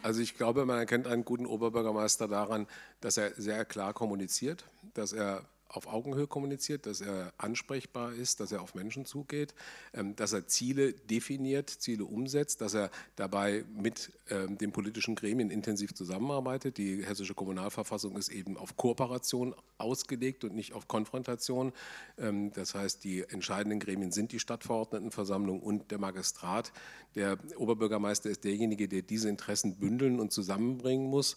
Also 0.04 0.21
ich 0.21 0.38
glaube, 0.38 0.63
man 0.67 0.78
erkennt 0.78 1.08
einen 1.08 1.26
guten 1.26 1.47
Oberbürgermeister 1.47 2.28
daran, 2.28 2.67
dass 3.02 3.17
er 3.17 3.34
sehr 3.34 3.65
klar 3.65 3.93
kommuniziert, 3.93 4.63
dass 4.93 5.12
er 5.12 5.43
auf 5.73 5.88
Augenhöhe 5.88 6.27
kommuniziert, 6.27 6.86
dass 6.86 7.01
er 7.01 7.33
ansprechbar 7.38 8.13
ist, 8.13 8.39
dass 8.39 8.51
er 8.51 8.62
auf 8.62 8.75
Menschen 8.75 9.05
zugeht, 9.05 9.55
ähm, 9.93 10.15
dass 10.15 10.31
er 10.31 10.47
Ziele 10.47 10.93
definiert, 10.93 11.69
Ziele 11.69 12.05
umsetzt, 12.05 12.62
dass 12.62 12.75
er 12.75 12.91
dabei 13.15 13.65
mit 13.75 14.12
ähm, 14.29 14.57
den 14.57 14.71
politischen 14.71 15.15
Gremien 15.15 15.49
intensiv 15.49 15.95
zusammenarbeitet. 15.95 16.77
Die 16.77 17.03
hessische 17.03 17.33
Kommunalverfassung 17.33 18.15
ist 18.17 18.29
eben 18.29 18.55
auf 18.55 18.77
Kooperation 18.77 19.55
ausgelegt 19.79 20.43
und 20.43 20.53
nicht 20.53 20.73
auf 20.73 20.88
Konfrontation. 20.88 21.73
Ähm, 22.19 22.51
das 22.53 22.75
heißt, 22.75 23.03
die 23.03 23.23
entscheidenden 23.23 23.79
Gremien 23.79 24.12
sind 24.12 24.31
die 24.31 24.39
Stadtverordnetenversammlung 24.39 25.59
und 25.59 25.89
der 25.89 25.97
Magistrat. 25.97 26.71
Der 27.15 27.39
Oberbürgermeister 27.57 28.29
ist 28.29 28.43
derjenige, 28.43 28.88
der 28.88 29.01
diese 29.01 29.27
Interessen 29.27 29.79
bündeln 29.79 30.19
und 30.19 30.31
zusammenbringen 30.31 31.09
muss. 31.09 31.36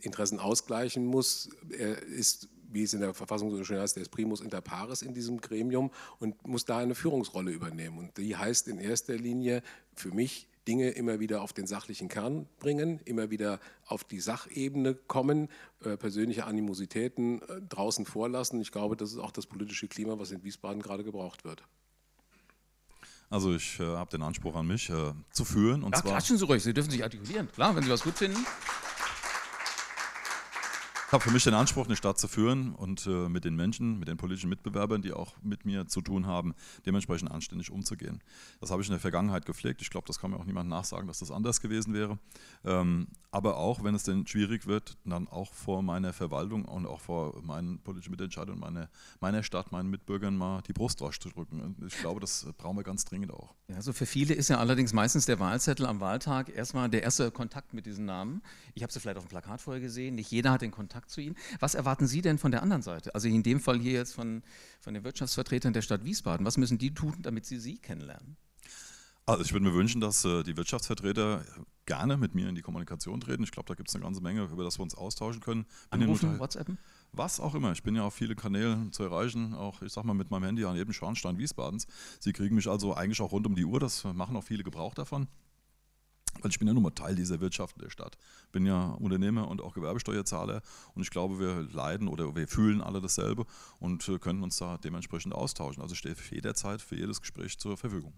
Interessen 0.00 0.40
ausgleichen 0.40 1.04
muss. 1.06 1.50
Er 1.70 2.02
ist 2.02 2.48
wie 2.72 2.82
es 2.82 2.94
in 2.94 3.00
der 3.00 3.14
Verfassung 3.14 3.50
so 3.50 3.62
schön 3.64 3.80
heißt, 3.80 3.96
der 3.96 4.02
ist 4.02 4.10
primus 4.10 4.40
inter 4.40 4.60
pares 4.60 5.02
in 5.02 5.14
diesem 5.14 5.40
Gremium 5.40 5.90
und 6.18 6.46
muss 6.46 6.64
da 6.64 6.78
eine 6.78 6.94
Führungsrolle 6.94 7.50
übernehmen. 7.50 7.98
Und 7.98 8.16
die 8.18 8.36
heißt 8.36 8.68
in 8.68 8.78
erster 8.78 9.16
Linie 9.16 9.62
für 9.94 10.12
mich, 10.12 10.48
Dinge 10.68 10.90
immer 10.90 11.18
wieder 11.18 11.42
auf 11.42 11.52
den 11.52 11.66
sachlichen 11.66 12.08
Kern 12.08 12.46
bringen, 12.60 13.00
immer 13.04 13.30
wieder 13.30 13.58
auf 13.86 14.04
die 14.04 14.20
Sachebene 14.20 14.94
kommen, 14.94 15.48
äh, 15.82 15.96
persönliche 15.96 16.46
Animositäten 16.46 17.42
äh, 17.42 17.60
draußen 17.68 18.06
vorlassen. 18.06 18.60
Ich 18.60 18.70
glaube, 18.70 18.96
das 18.96 19.10
ist 19.10 19.18
auch 19.18 19.32
das 19.32 19.46
politische 19.46 19.88
Klima, 19.88 20.18
was 20.18 20.30
in 20.30 20.44
Wiesbaden 20.44 20.80
gerade 20.80 21.02
gebraucht 21.02 21.44
wird. 21.44 21.64
Also 23.28 23.54
ich 23.54 23.80
äh, 23.80 23.84
habe 23.84 24.10
den 24.10 24.22
Anspruch 24.22 24.54
an 24.54 24.66
mich 24.66 24.90
äh, 24.90 25.12
zu 25.32 25.44
führen. 25.44 25.82
Und 25.82 25.94
ja, 25.94 26.02
zwar 26.02 26.12
klatschen 26.12 26.36
Sie 26.36 26.44
ruhig, 26.44 26.62
Sie 26.62 26.74
dürfen 26.74 26.90
sich 26.90 27.02
artikulieren. 27.02 27.50
Klar, 27.50 27.74
wenn 27.74 27.82
Sie 27.82 27.90
was 27.90 28.02
gut 28.02 28.14
finden. 28.14 28.38
Habe 31.12 31.24
für 31.24 31.30
mich 31.30 31.44
den 31.44 31.52
Anspruch, 31.52 31.84
eine 31.84 31.96
Stadt 31.96 32.18
zu 32.18 32.26
führen 32.26 32.74
und 32.74 33.06
äh, 33.06 33.28
mit 33.28 33.44
den 33.44 33.54
Menschen, 33.54 33.98
mit 33.98 34.08
den 34.08 34.16
politischen 34.16 34.48
Mitbewerbern, 34.48 35.02
die 35.02 35.12
auch 35.12 35.34
mit 35.42 35.66
mir 35.66 35.86
zu 35.86 36.00
tun 36.00 36.26
haben, 36.26 36.54
dementsprechend 36.86 37.30
anständig 37.30 37.70
umzugehen. 37.70 38.22
Das 38.60 38.70
habe 38.70 38.80
ich 38.80 38.88
in 38.88 38.92
der 38.92 39.00
Vergangenheit 39.00 39.44
gepflegt. 39.44 39.82
Ich 39.82 39.90
glaube, 39.90 40.06
das 40.06 40.18
kann 40.18 40.30
mir 40.30 40.38
auch 40.38 40.46
niemand 40.46 40.70
nachsagen, 40.70 41.06
dass 41.06 41.18
das 41.18 41.30
anders 41.30 41.60
gewesen 41.60 41.92
wäre. 41.92 42.18
Ähm, 42.64 43.08
aber 43.30 43.58
auch, 43.58 43.84
wenn 43.84 43.94
es 43.94 44.04
denn 44.04 44.26
schwierig 44.26 44.66
wird, 44.66 44.96
dann 45.04 45.28
auch 45.28 45.52
vor 45.52 45.82
meiner 45.82 46.14
Verwaltung 46.14 46.64
und 46.64 46.86
auch 46.86 47.00
vor 47.00 47.42
meinen 47.42 47.78
politischen 47.80 48.10
Mitentscheidern 48.10 48.58
meine, 48.58 48.88
meiner 49.20 49.42
Stadt, 49.42 49.70
meinen 49.70 49.90
Mitbürgern 49.90 50.34
mal 50.34 50.62
die 50.62 50.72
Brust 50.72 51.02
rauszudrücken. 51.02 51.60
Und 51.60 51.82
ich 51.86 51.98
glaube, 51.98 52.20
das 52.20 52.46
brauchen 52.56 52.78
wir 52.78 52.84
ganz 52.84 53.04
dringend 53.04 53.32
auch. 53.32 53.54
Ja, 53.68 53.76
also 53.76 53.92
für 53.92 54.06
viele 54.06 54.32
ist 54.32 54.48
ja 54.48 54.58
allerdings 54.58 54.94
meistens 54.94 55.26
der 55.26 55.38
Wahlzettel 55.40 55.84
am 55.84 56.00
Wahltag 56.00 56.54
erstmal 56.54 56.88
der 56.88 57.02
erste 57.02 57.30
Kontakt 57.30 57.74
mit 57.74 57.84
diesen 57.84 58.06
Namen. 58.06 58.42
Ich 58.74 58.82
habe 58.82 58.92
sie 58.92 59.00
vielleicht 59.00 59.18
auf 59.18 59.24
dem 59.24 59.30
Plakat 59.30 59.60
vorher 59.60 59.82
gesehen. 59.82 60.14
Nicht 60.14 60.30
jeder 60.30 60.52
hat 60.52 60.62
den 60.62 60.70
Kontakt 60.70 61.01
Kontakt 61.02 61.10
zu 61.10 61.20
Ihnen. 61.20 61.36
Was 61.60 61.74
erwarten 61.74 62.06
Sie 62.06 62.22
denn 62.22 62.38
von 62.38 62.50
der 62.50 62.62
anderen 62.62 62.82
Seite? 62.82 63.14
Also 63.14 63.28
in 63.28 63.42
dem 63.42 63.60
Fall 63.60 63.78
hier 63.78 63.92
jetzt 63.92 64.14
von, 64.14 64.42
von 64.80 64.94
den 64.94 65.04
Wirtschaftsvertretern 65.04 65.72
der 65.72 65.82
Stadt 65.82 66.04
Wiesbaden. 66.04 66.46
Was 66.46 66.56
müssen 66.56 66.78
die 66.78 66.94
tun, 66.94 67.14
damit 67.20 67.46
Sie 67.46 67.58
Sie 67.58 67.78
kennenlernen? 67.78 68.36
Also 69.24 69.44
ich 69.44 69.52
würde 69.52 69.64
mir 69.64 69.74
wünschen, 69.74 70.00
dass 70.00 70.24
äh, 70.24 70.42
die 70.42 70.56
Wirtschaftsvertreter 70.56 71.44
gerne 71.86 72.16
mit 72.16 72.34
mir 72.34 72.48
in 72.48 72.56
die 72.56 72.62
Kommunikation 72.62 73.20
treten. 73.20 73.44
Ich 73.44 73.52
glaube, 73.52 73.68
da 73.68 73.74
gibt 73.74 73.88
es 73.88 73.94
eine 73.94 74.04
ganze 74.04 74.20
Menge, 74.20 74.42
über 74.44 74.64
das 74.64 74.78
wir 74.78 74.82
uns 74.82 74.96
austauschen 74.96 75.40
können. 75.40 75.64
Bin 75.90 76.02
Anrufen, 76.02 76.38
WhatsAppen? 76.40 76.78
Was 77.12 77.38
auch 77.38 77.54
immer. 77.54 77.70
Ich 77.72 77.84
bin 77.84 77.94
ja 77.94 78.02
auf 78.02 78.14
viele 78.14 78.34
Kanäle 78.34 78.90
zu 78.90 79.04
erreichen, 79.04 79.54
auch 79.54 79.82
ich 79.82 79.92
sag 79.92 80.04
mal 80.04 80.14
mit 80.14 80.30
meinem 80.30 80.44
Handy 80.44 80.64
an 80.64 80.74
jedem 80.74 80.92
Schornstein 80.92 81.38
Wiesbadens. 81.38 81.86
Sie 82.18 82.32
kriegen 82.32 82.56
mich 82.56 82.68
also 82.68 82.94
eigentlich 82.94 83.20
auch 83.20 83.30
rund 83.30 83.46
um 83.46 83.54
die 83.54 83.64
Uhr, 83.64 83.78
das 83.78 84.02
machen 84.04 84.36
auch 84.36 84.44
viele 84.44 84.64
Gebrauch 84.64 84.94
davon. 84.94 85.28
Weil 86.40 86.50
ich 86.50 86.58
bin 86.58 86.68
ja 86.68 86.74
nun 86.74 86.82
mal 86.82 86.90
Teil 86.90 87.14
dieser 87.14 87.40
Wirtschaft 87.40 87.80
der 87.80 87.90
Stadt. 87.90 88.16
Bin 88.52 88.66
ja 88.66 88.90
Unternehmer 88.92 89.48
und 89.48 89.60
auch 89.60 89.74
Gewerbesteuerzahler 89.74 90.62
und 90.94 91.02
ich 91.02 91.10
glaube, 91.10 91.38
wir 91.38 91.68
leiden 91.72 92.08
oder 92.08 92.34
wir 92.34 92.48
fühlen 92.48 92.80
alle 92.80 93.00
dasselbe 93.00 93.46
und 93.78 94.08
äh, 94.08 94.18
können 94.18 94.42
uns 94.42 94.56
da 94.56 94.78
dementsprechend 94.78 95.34
austauschen. 95.34 95.82
Also 95.82 95.94
stehe 95.94 96.14
für 96.14 96.34
jederzeit 96.34 96.80
für 96.80 96.96
jedes 96.96 97.20
Gespräch 97.20 97.58
zur 97.58 97.76
Verfügung. 97.76 98.12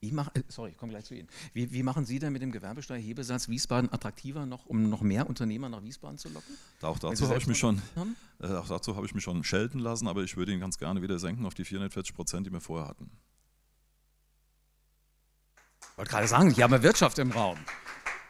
Wie 0.00 0.12
mach, 0.12 0.28
äh, 0.34 0.42
sorry, 0.48 0.70
ich 0.70 0.76
komme 0.76 0.90
gleich 0.90 1.04
zu 1.04 1.14
Ihnen. 1.14 1.28
Wie, 1.52 1.72
wie, 1.72 1.82
machen 1.82 2.04
Sie 2.04 2.18
denn 2.18 2.32
mit 2.32 2.42
dem 2.42 2.52
Gewerbesteuerhebesatz 2.52 3.48
Wiesbaden 3.48 3.92
attraktiver, 3.92 4.46
noch, 4.46 4.66
um 4.66 4.88
noch 4.88 5.00
mehr 5.00 5.28
Unternehmer 5.28 5.68
nach 5.68 5.82
Wiesbaden 5.82 6.18
zu 6.18 6.28
locken? 6.28 6.56
Auch 6.82 6.98
dazu 6.98 7.28
habe 7.28 7.38
ich 7.38 7.46
mich 7.46 7.58
schon, 7.58 7.80
äh, 8.40 8.48
auch 8.48 8.68
dazu 8.68 8.94
habe 8.96 9.06
ich 9.06 9.14
mich 9.14 9.24
schon 9.24 9.42
schelten 9.42 9.78
lassen, 9.78 10.06
aber 10.06 10.22
ich 10.22 10.36
würde 10.36 10.52
ihn 10.52 10.60
ganz 10.60 10.78
gerne 10.78 11.02
wieder 11.02 11.18
senken 11.18 11.46
auf 11.46 11.54
die 11.54 11.64
440 11.64 12.14
Prozent, 12.14 12.46
die 12.46 12.52
wir 12.52 12.60
vorher 12.60 12.88
hatten. 12.88 13.10
Ich 15.96 15.98
wollte 15.98 16.10
gerade 16.10 16.28
sagen, 16.28 16.50
Sie 16.50 16.62
haben 16.62 16.74
ja 16.74 16.82
Wirtschaft 16.82 17.18
im 17.18 17.30
Raum. 17.30 17.56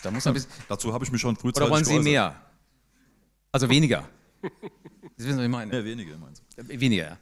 Da 0.04 0.12
muss 0.12 0.24
ein 0.24 0.34
bisschen 0.34 0.52
Dazu 0.68 0.92
habe 0.92 1.04
ich 1.04 1.10
mich 1.10 1.20
schon 1.20 1.34
frühzeitig 1.34 1.66
Oder 1.66 1.74
wollen 1.74 1.84
Sie 1.84 1.98
mehr? 1.98 2.40
Also 3.50 3.68
weniger? 3.68 4.08
Sie 5.16 5.26
wissen, 5.26 5.38
was 5.38 5.44
ich 5.46 5.50
meine. 5.50 5.72
Mehr 5.72 5.84
weniger, 5.84 6.16
meinst 6.16 6.44
du? 6.56 6.62
Äh, 6.62 6.78
weniger, 6.78 7.04
ja. 7.04 7.18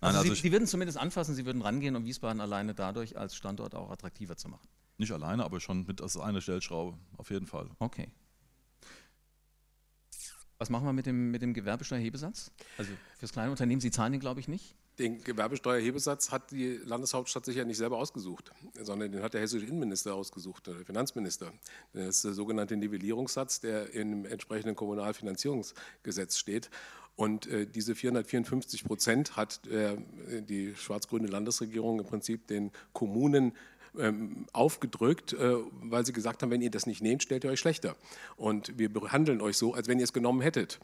Also, 0.00 0.20
also 0.20 0.34
Sie, 0.34 0.40
Sie, 0.40 0.50
würden 0.50 0.66
zumindest 0.66 0.96
anfassen, 0.96 1.34
Sie 1.34 1.44
würden 1.44 1.60
rangehen, 1.60 1.94
um 1.94 2.06
Wiesbaden 2.06 2.40
alleine 2.40 2.72
dadurch 2.72 3.18
als 3.18 3.36
Standort 3.36 3.74
auch 3.74 3.90
attraktiver 3.90 4.34
zu 4.34 4.48
machen. 4.48 4.66
Nicht 4.96 5.12
alleine, 5.12 5.44
aber 5.44 5.60
schon 5.60 5.84
mit 5.84 6.00
als 6.00 6.16
eine 6.16 6.40
Stellschraube, 6.40 6.96
auf 7.18 7.28
jeden 7.28 7.46
Fall. 7.46 7.68
Okay. 7.78 8.10
Was 10.56 10.70
machen 10.70 10.86
wir 10.86 10.94
mit 10.94 11.04
dem, 11.04 11.32
mit 11.32 11.42
dem 11.42 11.52
Gewerbesteuerhebesatz? 11.52 12.50
Also 12.78 12.92
fürs 13.18 13.32
kleine 13.32 13.50
Unternehmen, 13.50 13.82
Sie 13.82 13.90
zahlen 13.90 14.12
den, 14.12 14.20
glaube 14.22 14.40
ich, 14.40 14.48
nicht? 14.48 14.74
Den 14.98 15.24
Gewerbesteuerhebesatz 15.24 16.30
hat 16.30 16.50
die 16.50 16.78
Landeshauptstadt 16.84 17.46
sich 17.46 17.56
ja 17.56 17.64
nicht 17.64 17.78
selber 17.78 17.96
ausgesucht, 17.98 18.52
sondern 18.80 19.10
den 19.10 19.22
hat 19.22 19.32
der 19.32 19.40
hessische 19.40 19.64
Innenminister 19.64 20.14
ausgesucht, 20.14 20.66
der 20.66 20.74
Finanzminister. 20.84 21.52
Das 21.94 22.16
ist 22.16 22.24
der 22.24 22.32
sogenannte 22.34 22.76
Nivellierungssatz, 22.76 23.60
der 23.60 23.94
im 23.94 24.26
entsprechenden 24.26 24.76
Kommunalfinanzierungsgesetz 24.76 26.36
steht. 26.36 26.70
Und 27.16 27.46
äh, 27.46 27.66
diese 27.66 27.94
454 27.94 28.84
Prozent 28.84 29.36
hat 29.36 29.66
äh, 29.66 29.96
die 30.42 30.74
schwarz-grüne 30.74 31.28
Landesregierung 31.28 31.98
im 31.98 32.06
Prinzip 32.06 32.46
den 32.46 32.70
Kommunen 32.92 33.52
ähm, 33.98 34.46
aufgedrückt, 34.52 35.34
äh, 35.34 35.56
weil 35.82 36.06
sie 36.06 36.12
gesagt 36.12 36.42
haben, 36.42 36.50
wenn 36.50 36.62
ihr 36.62 36.70
das 36.70 36.86
nicht 36.86 37.02
nehmt, 37.02 37.22
stellt 37.22 37.44
ihr 37.44 37.50
euch 37.50 37.60
schlechter. 37.60 37.96
Und 38.36 38.78
wir 38.78 38.90
behandeln 38.92 39.40
euch 39.40 39.56
so, 39.56 39.74
als 39.74 39.88
wenn 39.88 39.98
ihr 39.98 40.04
es 40.04 40.12
genommen 40.12 40.40
hättet. 40.40 40.80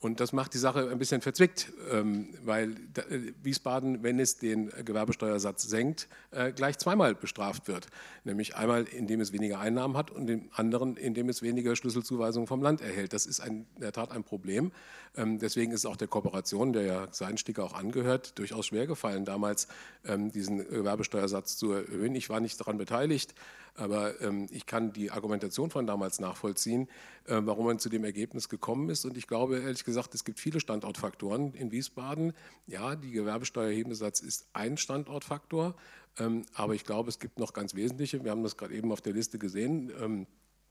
Und 0.00 0.20
das 0.20 0.32
macht 0.32 0.54
die 0.54 0.58
Sache 0.58 0.88
ein 0.90 0.98
bisschen 0.98 1.20
verzwickt, 1.22 1.72
ähm, 1.90 2.28
weil 2.44 2.70
äh, 2.70 3.32
Wiesbaden, 3.42 4.04
wenn 4.04 4.20
es 4.20 4.38
den 4.38 4.70
Gewerbesteuersatz 4.84 5.64
senkt, 5.64 6.08
äh, 6.30 6.52
gleich 6.52 6.78
zweimal 6.78 7.16
bestraft 7.16 7.66
wird. 7.66 7.88
Nämlich 8.22 8.54
einmal, 8.54 8.84
indem 8.84 9.20
es 9.20 9.32
weniger 9.32 9.58
Einnahmen 9.58 9.96
hat 9.96 10.12
und 10.12 10.28
dem 10.28 10.50
anderen, 10.54 10.96
indem 10.96 11.28
es 11.28 11.42
weniger 11.42 11.74
Schlüsselzuweisungen 11.74 12.46
vom 12.46 12.62
Land 12.62 12.80
erhält. 12.80 13.12
Das 13.12 13.26
ist 13.26 13.44
in 13.44 13.66
der 13.76 13.90
Tat 13.90 14.12
ein 14.12 14.22
Problem. 14.22 14.70
Ähm, 15.16 15.40
deswegen 15.40 15.72
ist 15.72 15.84
auch 15.84 15.96
der 15.96 16.06
Kooperation, 16.06 16.72
der 16.72 16.82
ja 16.82 17.08
Seinsticker 17.10 17.64
auch 17.64 17.74
angehört, 17.74 18.38
durchaus 18.38 18.66
schwer 18.66 18.86
gefallen, 18.86 19.24
damals 19.24 19.66
ähm, 20.04 20.30
diesen 20.30 20.58
Gewerbesteuersatz 20.58 21.56
zu 21.56 21.72
erhöhen. 21.72 22.14
Ich 22.14 22.30
war 22.30 22.38
nicht 22.38 22.60
daran 22.60 22.78
beteiligt, 22.78 23.34
aber 23.74 24.14
ich 24.50 24.66
kann 24.66 24.92
die 24.92 25.12
Argumentation 25.12 25.70
von 25.70 25.86
damals 25.86 26.18
nachvollziehen, 26.18 26.88
warum 27.28 27.66
man 27.66 27.78
zu 27.78 27.88
dem 27.88 28.04
Ergebnis 28.04 28.48
gekommen 28.48 28.88
ist. 28.90 29.04
Und 29.04 29.16
ich 29.16 29.26
glaube, 29.26 29.58
ehrlich 29.58 29.84
gesagt, 29.84 30.14
es 30.14 30.24
gibt 30.24 30.38
viele 30.38 30.60
Standortfaktoren 30.60 31.54
in 31.54 31.70
Wiesbaden. 31.70 32.32
Ja, 32.66 32.96
die 32.96 33.10
Gewerbesteuerhebensatz 33.10 34.20
ist 34.20 34.48
ein 34.52 34.76
Standortfaktor, 34.76 35.74
ähm, 36.18 36.44
aber 36.54 36.74
ich 36.74 36.84
glaube, 36.84 37.08
es 37.08 37.18
gibt 37.18 37.38
noch 37.38 37.52
ganz 37.52 37.74
wesentliche. 37.74 38.24
Wir 38.24 38.30
haben 38.30 38.42
das 38.42 38.56
gerade 38.56 38.74
eben 38.74 38.92
auf 38.92 39.00
der 39.00 39.12
Liste 39.12 39.38
gesehen. 39.38 40.26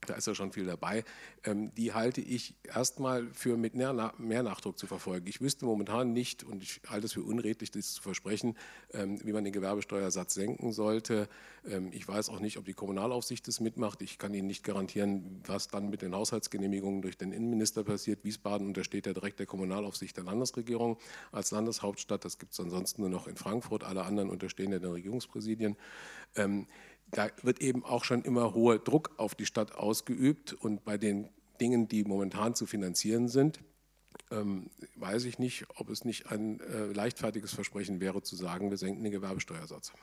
Da 0.10 0.16
ist 0.16 0.26
ja 0.26 0.34
schon 0.34 0.52
viel 0.52 0.66
dabei, 0.66 1.04
ähm, 1.44 1.74
die 1.76 1.94
halte 1.94 2.22
ich 2.22 2.56
erstmal 2.64 3.28
für 3.34 3.58
mit 3.58 3.76
mehr, 3.76 4.14
mehr, 4.18 4.44
Nachdruck 4.44 4.78
zu 4.78 4.88
verfolgen. 4.88 5.28
Ich 5.28 5.42
wüsste 5.42 5.66
momentan 5.66 6.14
nicht, 6.14 6.44
und 6.44 6.64
ich 6.64 6.82
halte 6.88 7.06
es 7.06 7.14
für 7.14 7.24
unredlich, 7.24 7.72
das 7.72 7.94
zu 7.94 8.02
versprechen, 8.02 8.56
ähm, 8.94 9.20
wie 9.24 9.34
man 9.34 9.44
den 9.44 9.54
Gewerbesteuersatz 9.54 10.34
senken 10.34 10.72
sollte. 10.72 11.28
Ähm, 11.70 11.92
ich 11.92 12.08
weiß 12.08 12.30
auch 12.30 12.40
nicht, 12.40 12.58
ob 12.58 12.66
die 12.66 12.74
Kommunalaufsicht 12.74 13.48
das 13.48 13.60
mitmacht. 13.60 14.02
Ich 14.02 14.18
kann 14.18 14.34
Ihnen 14.34 14.48
nicht 14.48 14.64
garantieren, 14.64 15.42
was 15.46 15.68
dann 15.68 15.90
mit 15.90 16.02
den 16.02 16.16
Haushaltsgenehmigungen 16.16 17.02
durch 17.02 17.18
den 17.18 17.34
Innenminister 17.34 17.84
passiert. 17.84 18.24
Wiesbaden 18.24 18.66
untersteht 18.66 19.08
ja 19.08 19.14
direkt 19.14 19.40
der 19.40 19.46
Kommunalaufsicht 19.46 20.16
der 20.16 20.24
Landesregierung 20.24 20.98
als 21.34 21.52
Landeshauptstadt. 21.52 22.24
Das 22.24 22.38
gibt 22.38 22.54
es 22.54 22.60
ansonsten 22.60 23.02
nur 23.02 23.10
noch 23.10 23.28
in 23.28 23.36
Frankfurt. 23.36 23.84
Alle 23.84 24.04
anderen 24.04 24.30
unterstehen 24.30 24.72
ja 24.72 24.80
den 24.80 24.92
Regierungspräsidien. 24.92 25.76
Da 27.12 27.30
wird 27.42 27.62
eben 27.62 27.84
auch 27.84 28.04
schon 28.04 28.24
immer 28.24 28.54
hoher 28.54 28.80
Druck 28.80 29.12
auf 29.18 29.36
die 29.36 29.46
Stadt 29.46 29.76
ausgeübt 29.76 30.54
und 30.54 30.84
bei 30.84 30.98
den 30.98 31.30
Dingen, 31.60 31.88
die 31.88 32.04
momentan 32.04 32.54
zu 32.54 32.66
finanzieren 32.66 33.28
sind, 33.30 33.60
ähm, 34.32 34.70
weiß 34.96 35.26
ich 35.26 35.40
nicht, 35.40 35.66
ob 35.76 35.90
es 35.90 36.06
nicht 36.06 36.32
ein 36.32 36.60
äh, 36.60 36.88
leichtfertiges 36.88 37.54
Versprechen 37.54 38.00
wäre, 38.00 38.22
zu 38.22 38.36
sagen, 38.36 38.70
wir 38.70 38.78
senken 38.78 39.04
den 39.04 39.12
Gewerbesteuersatz. 39.12 39.94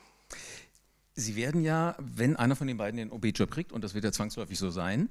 Sie 1.17 1.37
werden 1.37 1.63
ja, 1.63 1.95
wenn 2.01 2.35
einer 2.35 2.57
von 2.57 2.67
den 2.67 2.77
beiden 2.77 2.97
den 2.97 3.13
OB-Job 3.13 3.51
kriegt, 3.51 3.73
und 3.73 3.85
das 3.85 3.95
wird 3.95 4.05
ja 4.05 4.11
zwangsläufig 4.11 4.59
so 4.59 4.71
sein, 4.71 5.11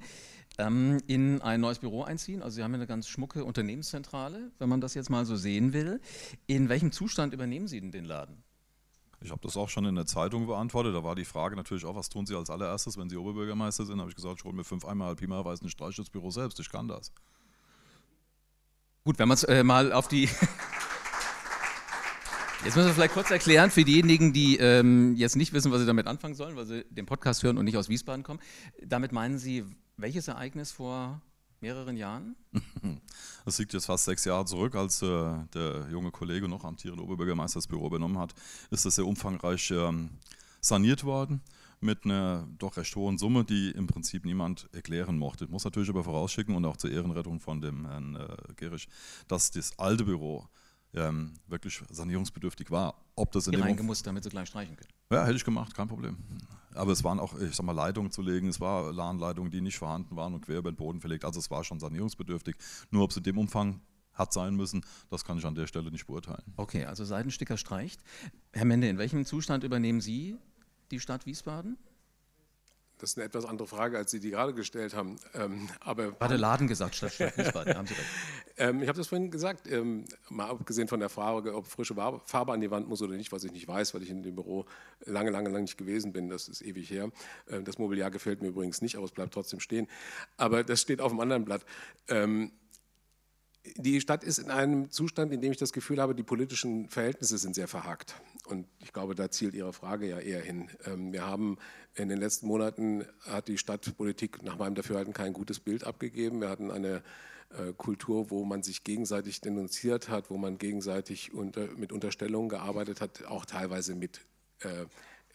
ähm, 0.58 1.00
in 1.08 1.42
ein 1.42 1.62
neues 1.62 1.80
Büro 1.80 2.04
einziehen. 2.04 2.42
Also 2.42 2.56
Sie 2.56 2.64
haben 2.64 2.72
ja 2.72 2.78
eine 2.78 2.88
ganz 2.88 3.08
schmucke 3.08 3.46
Unternehmenszentrale, 3.46 4.52
wenn 4.60 4.70
man 4.70 4.82
das 4.82 4.96
jetzt 4.96 5.10
mal 5.10 5.26
so 5.26 5.36
sehen 5.36 5.74
will. 5.74 6.02
In 6.46 6.68
welchem 6.68 6.92
Zustand 6.92 7.34
übernehmen 7.34 7.68
Sie 7.68 7.80
denn 7.80 7.92
den 7.92 8.06
Laden? 8.06 8.44
Ich 9.24 9.32
habe 9.32 9.42
das 9.42 9.56
auch 9.56 9.70
schon 9.70 9.86
in 9.86 9.96
der 9.96 10.06
Zeitung 10.06 10.48
beantwortet. 10.48 10.94
Da 10.94 11.04
war 11.04 11.16
die 11.16 11.24
Frage 11.24 11.56
natürlich 11.56 11.86
auch, 11.86 11.96
was 11.96 12.10
tun 12.10 12.26
Sie 12.26 12.36
als 12.36 12.50
allererstes, 12.50 12.98
wenn 12.98 13.10
Sie 13.10 13.16
Oberbürgermeister 13.16 13.86
sind? 13.86 13.98
Da 13.98 14.02
habe 14.02 14.10
ich 14.10 14.16
gesagt, 14.18 14.40
ich 14.40 14.44
hole 14.44 14.54
mir 14.54 14.66
fünf 14.66 14.84
einmal 14.84 15.16
Pima 15.16 15.44
weiß 15.44 15.62
ein 15.62 15.70
Streichtschutzbüro 15.70 16.30
selbst. 16.30 16.60
Ich 16.60 16.70
kann 16.70 16.90
das. 16.90 17.14
Gut, 19.06 19.18
wenn 19.20 19.30
man 19.30 19.36
es 19.36 19.44
äh, 19.44 19.64
mal 19.64 19.94
auf 19.94 20.10
die. 20.10 20.30
Jetzt 22.66 22.76
müssen 22.78 22.88
wir 22.88 22.94
vielleicht 22.94 23.14
kurz 23.14 23.30
erklären 23.30 23.72
für 23.72 23.84
diejenigen, 23.84 24.32
die 24.32 24.56
ähm, 24.58 25.16
jetzt 25.16 25.36
nicht 25.36 25.52
wissen, 25.52 25.72
was 25.74 25.82
sie 25.82 25.86
damit 25.86 26.08
anfangen 26.08 26.34
sollen, 26.34 26.56
weil 26.56 26.66
sie 26.66 26.86
den 26.90 27.06
Podcast 27.06 27.44
hören 27.44 27.58
und 27.58 27.66
nicht 27.66 27.76
aus 27.76 27.90
Wiesbaden 27.90 28.24
kommen. 28.24 28.40
Damit 28.82 29.12
meinen 29.12 29.38
Sie 29.38 29.66
welches 29.98 30.30
Ereignis 30.30 30.72
vor 30.72 31.22
mehreren 31.64 31.98
Jahren? 31.98 32.36
Das 33.46 33.60
liegt 33.60 33.74
jetzt 33.74 33.88
fast 33.88 34.06
sechs 34.06 34.24
Jahre 34.24 34.46
zurück, 34.46 34.74
als 34.74 35.02
äh, 35.02 35.34
der 35.54 35.88
junge 35.92 36.12
Kollege 36.12 36.48
noch 36.48 36.64
amtierende 36.64 37.04
Oberbürgermeister 37.04 37.58
das 37.58 37.68
Büro 37.68 37.88
übernommen 37.88 38.18
hat, 38.18 38.34
ist 38.72 38.86
das 38.86 38.96
sehr 38.96 39.06
umfangreich 39.06 39.70
ähm, 39.72 40.12
saniert 40.62 41.04
worden 41.04 41.42
mit 41.82 42.06
einer 42.06 42.48
doch 42.58 42.78
recht 42.78 42.96
hohen 42.96 43.18
Summe, 43.18 43.44
die 43.44 43.72
im 43.72 43.88
Prinzip 43.88 44.24
niemand 44.24 44.70
erklären 44.72 45.18
mochte. 45.18 45.44
Ich 45.44 45.52
muss 45.52 45.66
natürlich 45.66 45.90
aber 45.90 46.06
vorausschicken 46.06 46.56
und 46.56 46.64
auch 46.64 46.78
zur 46.78 46.92
Ehrenrettung 46.92 47.42
von 47.42 47.60
dem 47.60 47.86
Herrn 47.86 48.16
äh, 48.16 48.54
Gerisch, 48.56 48.88
dass 49.28 49.52
das 49.52 49.78
alte 49.78 50.06
Büro 50.06 50.48
ähm, 50.94 51.34
wirklich 51.48 51.82
sanierungsbedürftig 51.90 52.72
war. 52.72 52.96
Ob 53.16 53.34
das 53.34 53.48
in 53.48 53.56
Hier 53.56 53.64
reingemusst, 53.64 54.08
damit 54.08 54.24
sie 54.24 54.30
gleich 54.30 54.48
streichen 54.48 54.78
können. 54.78 54.94
Ja, 55.12 55.26
hätte 55.26 55.36
ich 55.36 55.44
gemacht, 55.44 55.76
kein 55.76 55.90
Problem. 55.90 56.18
Aber 56.76 56.92
es 56.92 57.04
waren 57.04 57.20
auch, 57.20 57.38
ich 57.40 57.56
sag 57.56 57.66
mal, 57.66 57.74
Leitungen 57.74 58.12
zu 58.12 58.22
legen, 58.22 58.48
es 58.48 58.60
war 58.60 58.92
LAN-Leitungen, 58.92 59.52
die 59.52 59.62
nicht 59.62 59.78
vorhanden 59.78 60.16
waren 60.16 60.34
und 60.34 60.42
quer 60.46 60.58
über 60.58 60.72
den 60.72 60.76
Boden 60.76 61.00
verlegt. 61.00 61.26
Also 61.26 61.40
es 61.40 61.50
war 61.52 61.64
schon 61.64 61.80
sanierungsbedürftig. 61.80 62.56
Nur 62.92 63.04
ob 63.04 63.12
es 63.12 63.18
in 63.18 63.24
dem 63.24 63.38
Umfang 63.38 63.82
hat 64.14 64.32
sein 64.34 64.56
müssen, 64.56 64.86
das 65.10 65.26
kann 65.26 65.38
ich 65.38 65.46
an 65.46 65.56
der 65.56 65.68
Stelle 65.68 65.92
nicht 65.92 66.06
beurteilen. 66.06 66.54
Okay, 66.58 66.86
also 66.86 67.04
Seitensticker 67.04 67.58
streicht. 67.58 68.02
Herr 68.52 68.66
Mende, 68.66 68.88
in 68.88 68.98
welchem 68.98 69.26
Zustand 69.26 69.64
übernehmen 69.64 70.02
Sie 70.02 70.38
die 70.92 71.00
Stadt 71.00 71.26
Wiesbaden? 71.26 71.78
Das 73.04 73.10
ist 73.10 73.18
eine 73.18 73.26
etwas 73.26 73.44
andere 73.44 73.68
Frage, 73.68 73.98
als 73.98 74.12
Sie 74.12 74.22
die 74.22 74.30
gerade 74.30 74.54
gestellt 74.54 74.96
haben. 74.96 75.18
Ähm, 75.34 75.68
aber 75.82 76.18
War 76.22 76.30
der 76.30 76.38
Laden 76.38 76.70
gesagt 76.70 76.96
statt 76.96 77.20
Wiesbaden, 77.20 77.76
haben 77.76 77.86
Sie 77.86 77.96
recht. 77.96 78.08
ähm, 78.58 78.82
ich 78.82 78.88
habe 78.88 78.98
das 78.98 79.10
vorhin 79.10 79.30
gesagt, 79.30 79.70
ähm, 79.70 80.06
mal 80.30 80.50
abgesehen 80.50 80.88
von 80.88 81.02
der 81.02 81.10
Frage, 81.10 81.54
ob 81.54 81.68
frische 81.68 81.96
Farbe 81.96 82.54
an 82.54 82.62
die 82.62 82.72
Wand 82.72 82.88
muss 82.88 83.02
oder 83.02 83.18
nicht, 83.18 83.34
was 83.34 83.44
ich 83.44 83.52
nicht 83.52 83.68
weiß, 83.68 83.94
weil 83.94 84.04
ich 84.04 84.10
in 84.10 84.24
dem 84.24 84.36
Büro 84.36 84.64
lange, 85.04 85.32
lange, 85.32 85.50
lange 85.50 85.64
nicht 85.64 85.78
gewesen 85.78 86.14
bin, 86.14 86.30
das 86.30 86.48
ist 86.48 86.62
ewig 86.62 86.90
her. 86.90 87.12
Ähm, 87.50 87.66
das 87.66 87.78
Mobiliar 87.78 88.10
gefällt 88.10 88.42
mir 88.42 88.48
übrigens 88.48 88.82
nicht, 88.82 88.96
aber 88.96 89.04
es 89.04 89.12
bleibt 89.12 89.34
trotzdem 89.34 89.60
stehen. 89.60 89.90
Aber 90.38 90.64
das 90.64 90.80
steht 90.80 91.02
auf 91.02 91.12
dem 91.12 91.20
anderen 91.20 91.44
Blatt. 91.44 91.66
Ähm, 92.08 92.54
die 93.76 94.00
Stadt 94.00 94.24
ist 94.24 94.38
in 94.38 94.50
einem 94.50 94.92
Zustand, 94.92 95.34
in 95.34 95.42
dem 95.42 95.52
ich 95.52 95.58
das 95.58 95.74
Gefühl 95.74 96.02
habe, 96.02 96.16
die 96.16 96.24
politischen 96.24 96.88
Verhältnisse 96.88 97.38
sind 97.38 97.54
sehr 97.54 97.68
verhakt. 97.68 98.16
Und 98.46 98.68
ich 98.80 98.92
glaube, 98.92 99.16
da 99.16 99.32
zielt 99.32 99.56
Ihre 99.56 99.74
Frage 99.74 100.08
ja 100.08 100.20
eher 100.20 100.42
hin. 100.42 100.70
Ähm, 100.86 101.14
wir 101.14 101.26
haben 101.26 101.58
in 101.96 102.10
den 102.10 102.20
letzten 102.20 102.48
Monaten, 102.48 103.06
hat 103.22 103.48
die 103.48 103.58
Stadtpolitik 103.58 104.44
nach 104.44 104.58
meinem 104.58 104.76
Dafürhalten 104.76 105.14
kein 105.14 105.34
gutes 105.34 105.60
Bild 105.60 105.86
abgegeben. 105.86 106.42
Wir 106.42 106.50
hatten 106.50 106.72
eine 106.72 107.04
äh, 107.52 107.74
Kultur, 107.78 108.32
wo 108.32 108.44
man 108.44 108.64
sich 108.64 108.84
gegenseitig 108.84 109.42
denunziert 109.42 110.10
hat, 110.10 110.30
wo 110.30 110.38
man 110.38 110.58
gegenseitig 110.58 111.34
unter, 111.34 111.68
mit 111.78 111.92
Unterstellungen 111.92 112.50
gearbeitet 112.50 113.00
hat, 113.00 113.26
auch 113.26 113.46
teilweise 113.46 113.96
mit 113.96 114.22
äh, 114.60 114.86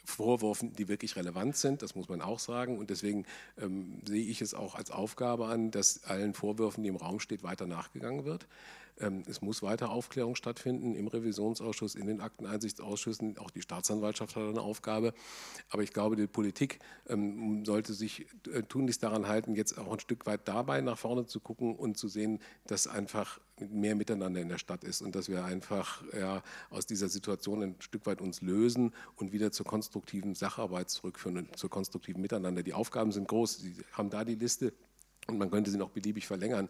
Vorwürfen, 0.05 0.73
die 0.75 0.89
wirklich 0.89 1.17
relevant 1.17 1.57
sind, 1.57 1.83
das 1.83 1.95
muss 1.95 2.09
man 2.09 2.23
auch 2.23 2.39
sagen. 2.39 2.79
Und 2.79 2.91
deswegen 2.91 3.27
ähm, 3.59 4.01
sehe 4.07 4.25
ich 4.25 4.41
es 4.41 4.55
auch 4.55 4.75
als 4.75 4.91
Aufgabe 4.91 5.47
an, 5.47 5.71
dass 5.71 6.05
allen 6.05 6.33
Vorwürfen, 6.35 6.83
die 6.83 6.89
im 6.89 6.97
Raum 6.97 7.21
stehen, 7.21 7.43
weiter 7.43 7.67
nachgegangen 7.67 8.25
wird. 8.25 8.49
Ähm, 9.01 9.23
es 9.27 9.41
muss 9.41 9.63
weiter 9.63 9.91
Aufklärung 9.91 10.35
stattfinden 10.35 10.95
im 10.95 11.07
Revisionsausschuss, 11.07 11.95
in 11.95 12.07
den 12.07 12.21
Akteneinsichtsausschüssen. 12.21 13.39
Auch 13.39 13.51
die 13.51 13.63
Staatsanwaltschaft 13.63 14.37
hat 14.37 14.43
eine 14.43 14.61
Aufgabe. 14.61 15.15
Aber 15.71 15.83
ich 15.83 15.93
glaube, 15.93 16.17
die 16.17 16.27
Politik 16.27 16.81
ähm, 17.09 17.65
sollte 17.65 17.95
sich 17.95 18.27
äh, 18.53 18.63
tunlichst 18.63 19.03
daran 19.03 19.29
halten, 19.29 19.55
jetzt 19.55 19.79
auch 19.79 19.93
ein 19.93 20.01
Stück 20.01 20.27
weit 20.27 20.47
dabei 20.47 20.81
nach 20.81 20.99
vorne 20.99 21.27
zu 21.27 21.41
gucken 21.41 21.77
und 21.77 21.97
zu 21.97 22.09
sehen, 22.09 22.41
dass 22.67 22.87
einfach 22.87 23.41
mehr 23.61 23.95
Miteinander 23.95 24.41
in 24.41 24.49
der 24.49 24.59
Stadt 24.59 24.85
ist 24.85 25.03
und 25.03 25.15
dass 25.15 25.29
wir 25.29 25.45
einfach 25.45 26.03
ja, 26.17 26.43
aus 26.71 26.87
dieser 26.87 27.09
Situation 27.09 27.63
ein 27.63 27.77
Stück 27.81 28.07
weit 28.07 28.21
uns 28.21 28.41
lösen 28.41 28.93
und 29.17 29.33
wieder 29.33 29.53
zur 29.53 29.67
konstruktiven 29.67 30.35
Sacharbeit 30.35 30.91
zurückführen 30.91 31.39
und 31.39 31.57
zur 31.57 31.71
konstruktiven 31.71 32.23
Miteinander. 32.23 32.63
Die 32.63 32.75
Aufgaben 32.75 33.13
sind 33.13 33.29
groß. 33.29 33.59
Sie 33.59 33.75
haben 33.93 34.11
da 34.11 34.25
die 34.25 34.37
Liste 34.37 34.73
und 35.29 35.39
man 35.39 35.51
könnte 35.51 35.71
sie 35.71 35.77
noch 35.77 35.91
beliebig 35.91 36.27
verlängern. 36.27 36.69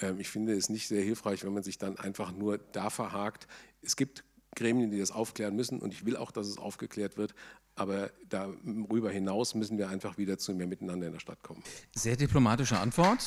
Ähm, 0.00 0.20
ich 0.20 0.28
finde 0.28 0.54
es 0.54 0.68
nicht 0.68 0.88
sehr 0.88 1.02
hilfreich, 1.02 1.44
wenn 1.44 1.54
man 1.54 1.62
sich 1.62 1.78
dann 1.78 1.98
einfach 1.98 2.32
nur 2.32 2.58
da 2.58 2.90
verhakt. 2.90 3.46
Es 3.82 3.96
gibt 3.96 4.24
Gremien, 4.56 4.90
die 4.90 4.98
das 4.98 5.12
aufklären 5.12 5.54
müssen 5.54 5.78
und 5.78 5.92
ich 5.92 6.04
will 6.04 6.16
auch, 6.16 6.32
dass 6.32 6.48
es 6.48 6.58
aufgeklärt 6.58 7.16
wird. 7.16 7.34
Aber 7.76 8.10
darüber 8.28 9.10
hinaus 9.10 9.54
müssen 9.54 9.78
wir 9.78 9.88
einfach 9.88 10.18
wieder 10.18 10.38
zu 10.38 10.52
mehr 10.54 10.66
Miteinander 10.66 11.06
in 11.06 11.12
der 11.12 11.20
Stadt 11.20 11.42
kommen. 11.42 11.62
Sehr 11.94 12.16
diplomatische 12.16 12.78
Antwort. 12.78 13.24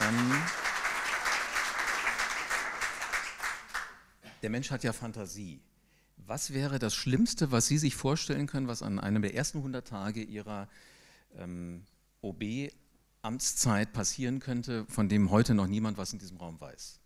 Ähm 0.00 0.32
der 4.42 4.50
Mensch 4.50 4.70
hat 4.70 4.82
ja 4.82 4.92
Fantasie. 4.92 5.60
Was 6.16 6.52
wäre 6.52 6.80
das 6.80 6.94
Schlimmste, 6.94 7.52
was 7.52 7.68
Sie 7.68 7.78
sich 7.78 7.94
vorstellen 7.94 8.48
können, 8.48 8.66
was 8.66 8.82
an 8.82 8.98
einem 8.98 9.22
der 9.22 9.34
ersten 9.34 9.58
100 9.58 9.86
Tage 9.86 10.22
Ihrer 10.22 10.68
ähm, 11.36 11.86
OB 12.20 12.42
Amtszeit 13.22 13.92
passieren 13.92 14.40
könnte, 14.40 14.86
von 14.88 15.08
dem 15.08 15.30
heute 15.30 15.54
noch 15.54 15.66
niemand 15.66 15.98
was 15.98 16.12
in 16.12 16.18
diesem 16.18 16.36
Raum 16.36 16.60
weiß? 16.60 17.00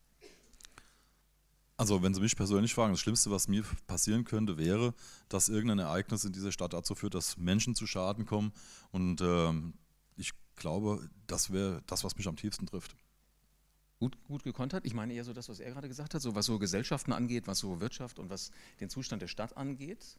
Also 1.76 2.02
wenn 2.02 2.14
Sie 2.14 2.20
mich 2.20 2.36
persönlich 2.36 2.74
fragen, 2.74 2.92
das 2.92 3.00
Schlimmste, 3.00 3.30
was 3.30 3.48
mir 3.48 3.64
passieren 3.86 4.24
könnte, 4.24 4.56
wäre, 4.56 4.94
dass 5.28 5.48
irgendein 5.48 5.80
Ereignis 5.80 6.24
in 6.24 6.32
dieser 6.32 6.52
Stadt 6.52 6.72
dazu 6.72 6.94
führt, 6.94 7.14
dass 7.14 7.38
Menschen 7.38 7.74
zu 7.74 7.86
Schaden 7.86 8.24
kommen. 8.24 8.52
Und 8.92 9.20
ähm, 9.20 9.74
ich 10.16 10.32
glaube, 10.54 11.08
das 11.26 11.52
wäre 11.52 11.82
das, 11.86 12.04
was 12.04 12.16
mich 12.16 12.28
am 12.28 12.36
tiefsten 12.36 12.66
trifft. 12.66 12.94
Gut, 13.98 14.16
gut 14.24 14.42
gekontert. 14.42 14.84
Ich 14.84 14.94
meine 14.94 15.12
eher 15.12 15.24
so 15.24 15.32
das, 15.32 15.48
was 15.48 15.60
er 15.60 15.70
gerade 15.70 15.88
gesagt 15.88 16.14
hat, 16.14 16.22
so 16.22 16.34
was 16.34 16.46
so 16.46 16.58
Gesellschaften 16.58 17.12
angeht, 17.12 17.46
was 17.46 17.58
so 17.58 17.80
Wirtschaft 17.80 18.18
und 18.18 18.30
was 18.30 18.50
den 18.80 18.90
Zustand 18.90 19.22
der 19.22 19.28
Stadt 19.28 19.56
angeht. 19.56 20.18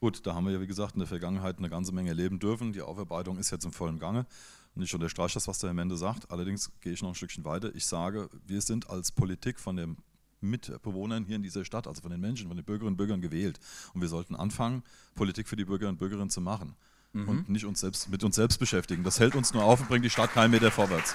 Gut, 0.00 0.26
da 0.26 0.34
haben 0.34 0.44
wir 0.44 0.52
ja, 0.52 0.60
wie 0.60 0.66
gesagt, 0.66 0.94
in 0.94 1.00
der 1.00 1.08
Vergangenheit 1.08 1.58
eine 1.58 1.70
ganze 1.70 1.92
Menge 1.92 2.10
erleben 2.10 2.38
dürfen. 2.38 2.72
Die 2.72 2.82
Aufarbeitung 2.82 3.38
ist 3.38 3.50
jetzt 3.50 3.64
im 3.64 3.72
vollen 3.72 3.98
Gange. 3.98 4.26
Und 4.74 4.82
ich 4.82 4.94
unterstreiche 4.94 5.34
das, 5.34 5.48
was 5.48 5.58
der 5.58 5.68
Herr 5.68 5.74
Mende 5.74 5.96
sagt. 5.96 6.30
Allerdings 6.30 6.70
gehe 6.80 6.92
ich 6.92 7.02
noch 7.02 7.10
ein 7.10 7.14
Stückchen 7.14 7.44
weiter. 7.46 7.74
Ich 7.74 7.86
sage, 7.86 8.28
wir 8.46 8.60
sind 8.60 8.90
als 8.90 9.10
Politik 9.10 9.58
von 9.58 9.76
den 9.76 9.96
Mitbewohnern 10.42 11.24
hier 11.24 11.36
in 11.36 11.42
dieser 11.42 11.64
Stadt, 11.64 11.86
also 11.86 12.02
von 12.02 12.10
den 12.10 12.20
Menschen, 12.20 12.48
von 12.48 12.56
den 12.56 12.64
Bürgerinnen 12.64 12.92
und 12.92 12.96
Bürgern 12.98 13.22
gewählt. 13.22 13.58
Und 13.94 14.02
wir 14.02 14.08
sollten 14.08 14.34
anfangen, 14.36 14.82
Politik 15.14 15.48
für 15.48 15.56
die 15.56 15.64
Bürgerinnen 15.64 15.94
und 15.94 15.98
Bürger 15.98 16.28
zu 16.28 16.42
machen. 16.42 16.76
Mhm. 17.14 17.28
Und 17.28 17.48
nicht 17.48 17.64
uns 17.64 17.80
selbst, 17.80 18.10
mit 18.10 18.22
uns 18.22 18.36
selbst 18.36 18.58
beschäftigen. 18.58 19.02
Das 19.02 19.18
hält 19.18 19.34
uns 19.34 19.54
nur 19.54 19.64
auf 19.64 19.80
und 19.80 19.88
bringt 19.88 20.04
die 20.04 20.10
Stadt 20.10 20.32
keinen 20.32 20.50
Meter 20.50 20.70
vorwärts. 20.70 21.14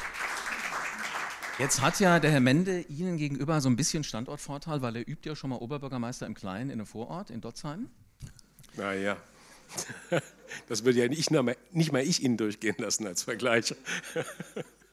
Jetzt 1.60 1.82
hat 1.82 2.00
ja 2.00 2.20
der 2.20 2.32
Herr 2.32 2.40
Mende 2.40 2.82
Ihnen 2.82 3.18
gegenüber 3.18 3.62
so 3.62 3.70
ein 3.70 3.76
bisschen 3.76 4.04
Standortvorteil, 4.04 4.82
weil 4.82 4.96
er 4.96 5.08
übt 5.08 5.30
ja 5.30 5.36
schon 5.36 5.52
mal 5.52 5.58
Oberbürgermeister 5.58 6.26
im 6.26 6.34
Kleinen 6.34 6.72
in 6.72 6.80
einem 6.80 6.88
Vorort 6.88 7.30
in 7.30 7.42
Dotzheim. 7.42 7.92
Naja. 8.78 9.18
Das 10.68 10.84
würde 10.84 11.00
ja 11.00 11.08
nicht, 11.08 11.32
mehr, 11.32 11.56
nicht 11.72 11.94
mal 11.94 12.02
ich 12.02 12.24
Ihnen 12.24 12.36
durchgehen 12.36 12.76
lassen 12.78 13.08
als 13.08 13.24
Vergleich. 13.24 13.74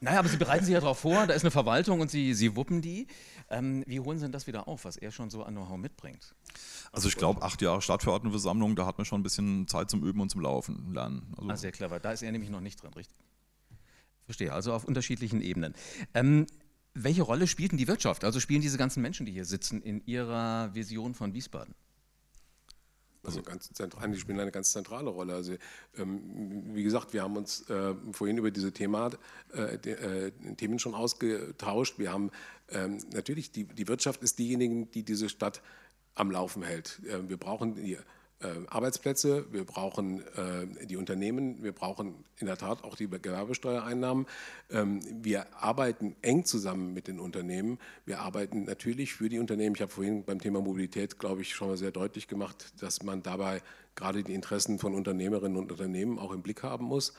Naja, 0.01 0.19
aber 0.19 0.29
Sie 0.29 0.37
bereiten 0.37 0.63
sich 0.63 0.73
ja 0.73 0.79
darauf 0.79 0.99
vor, 0.99 1.27
da 1.27 1.33
ist 1.33 1.43
eine 1.43 1.51
Verwaltung 1.51 1.99
und 1.99 2.09
Sie, 2.09 2.33
Sie 2.33 2.55
wuppen 2.55 2.81
die. 2.81 3.07
Ähm, 3.49 3.83
wie 3.85 3.99
holen 3.99 4.17
Sie 4.17 4.23
denn 4.23 4.31
das 4.31 4.47
wieder 4.47 4.65
auf, 4.65 4.85
was 4.85 4.95
er 4.95 5.11
schon 5.11 5.29
so 5.29 5.43
an 5.43 5.55
Know-how 5.55 5.77
mitbringt? 5.77 6.35
Also 6.93 7.09
ich 7.09 7.17
glaube, 7.17 7.41
acht 7.41 7.61
Jahre 7.61 7.81
Stadtverordnetenversammlung, 7.81 8.77
da 8.77 8.85
hat 8.85 8.97
man 8.97 9.03
schon 9.03 9.19
ein 9.19 9.23
bisschen 9.23 9.67
Zeit 9.67 9.89
zum 9.89 10.01
Üben 10.05 10.21
und 10.21 10.29
zum 10.29 10.39
Laufen 10.39 10.93
lernen. 10.93 11.33
Also 11.37 11.49
ah, 11.49 11.57
sehr 11.57 11.73
clever. 11.73 11.99
Da 11.99 12.13
ist 12.13 12.21
er 12.21 12.31
nämlich 12.31 12.49
noch 12.49 12.61
nicht 12.61 12.81
drin, 12.81 12.93
richtig? 12.93 13.17
Verstehe, 14.23 14.53
also 14.53 14.71
auf 14.71 14.85
unterschiedlichen 14.85 15.41
Ebenen. 15.41 15.73
Ähm, 16.13 16.45
welche 16.93 17.23
Rolle 17.23 17.47
spielt 17.47 17.71
denn 17.71 17.77
die 17.77 17.89
Wirtschaft? 17.89 18.23
Also 18.23 18.39
spielen 18.39 18.61
diese 18.61 18.77
ganzen 18.77 19.01
Menschen, 19.01 19.25
die 19.25 19.33
hier 19.33 19.45
sitzen, 19.45 19.81
in 19.81 20.01
ihrer 20.05 20.73
Vision 20.73 21.13
von 21.13 21.33
Wiesbaden? 21.33 21.75
Also 23.23 23.41
ganz 23.41 23.69
zentral, 23.73 24.09
die 24.11 24.17
spielen 24.17 24.39
eine 24.39 24.51
ganz 24.51 24.71
zentrale 24.71 25.09
Rolle. 25.09 25.33
Also 25.33 25.55
ähm, 25.97 26.73
wie 26.73 26.83
gesagt, 26.83 27.13
wir 27.13 27.23
haben 27.23 27.35
uns 27.35 27.69
äh, 27.69 27.93
vorhin 28.13 28.37
über 28.37 28.49
diese 28.49 28.71
Thema, 28.71 29.11
äh, 29.53 29.77
de, 29.77 29.93
äh, 29.93 30.31
Themen 30.55 30.79
schon 30.79 30.95
ausgetauscht. 30.95 31.99
Wir 31.99 32.13
haben 32.13 32.31
ähm, 32.69 32.99
natürlich 33.13 33.51
die, 33.51 33.65
die 33.65 33.87
Wirtschaft 33.87 34.23
ist 34.23 34.39
diejenigen, 34.39 34.89
die 34.91 35.03
diese 35.03 35.27
Stadt 35.27 35.61
am 36.15 36.31
Laufen 36.31 36.63
hält. 36.63 37.01
Äh, 37.07 37.27
wir 37.27 37.37
brauchen 37.37 37.75
die 37.75 37.97
Arbeitsplätze, 38.67 39.45
wir 39.51 39.65
brauchen 39.65 40.21
äh, 40.35 40.85
die 40.85 40.95
Unternehmen, 40.95 41.61
wir 41.61 41.73
brauchen 41.73 42.23
in 42.37 42.47
der 42.47 42.57
Tat 42.57 42.85
auch 42.85 42.95
die 42.95 43.09
Gewerbesteuereinnahmen. 43.09 44.27
Ähm, 44.71 45.01
wir 45.21 45.45
arbeiten 45.61 46.15
eng 46.21 46.45
zusammen 46.45 46.93
mit 46.93 47.07
den 47.07 47.19
Unternehmen. 47.19 47.79
Wir 48.05 48.21
arbeiten 48.21 48.63
natürlich 48.63 49.13
für 49.13 49.27
die 49.27 49.39
Unternehmen. 49.39 49.75
Ich 49.75 49.81
habe 49.81 49.91
vorhin 49.91 50.23
beim 50.23 50.39
Thema 50.39 50.61
Mobilität, 50.61 51.19
glaube 51.19 51.41
ich, 51.41 51.53
schon 51.53 51.67
mal 51.67 51.77
sehr 51.77 51.91
deutlich 51.91 52.29
gemacht, 52.29 52.73
dass 52.81 53.03
man 53.03 53.23
dabei 53.23 53.61
gerade 53.95 54.23
die 54.23 54.33
Interessen 54.33 54.79
von 54.79 54.95
Unternehmerinnen 54.95 55.57
und 55.57 55.71
Unternehmen 55.71 56.17
auch 56.17 56.31
im 56.31 56.41
Blick 56.41 56.63
haben 56.63 56.85
muss. 56.85 57.13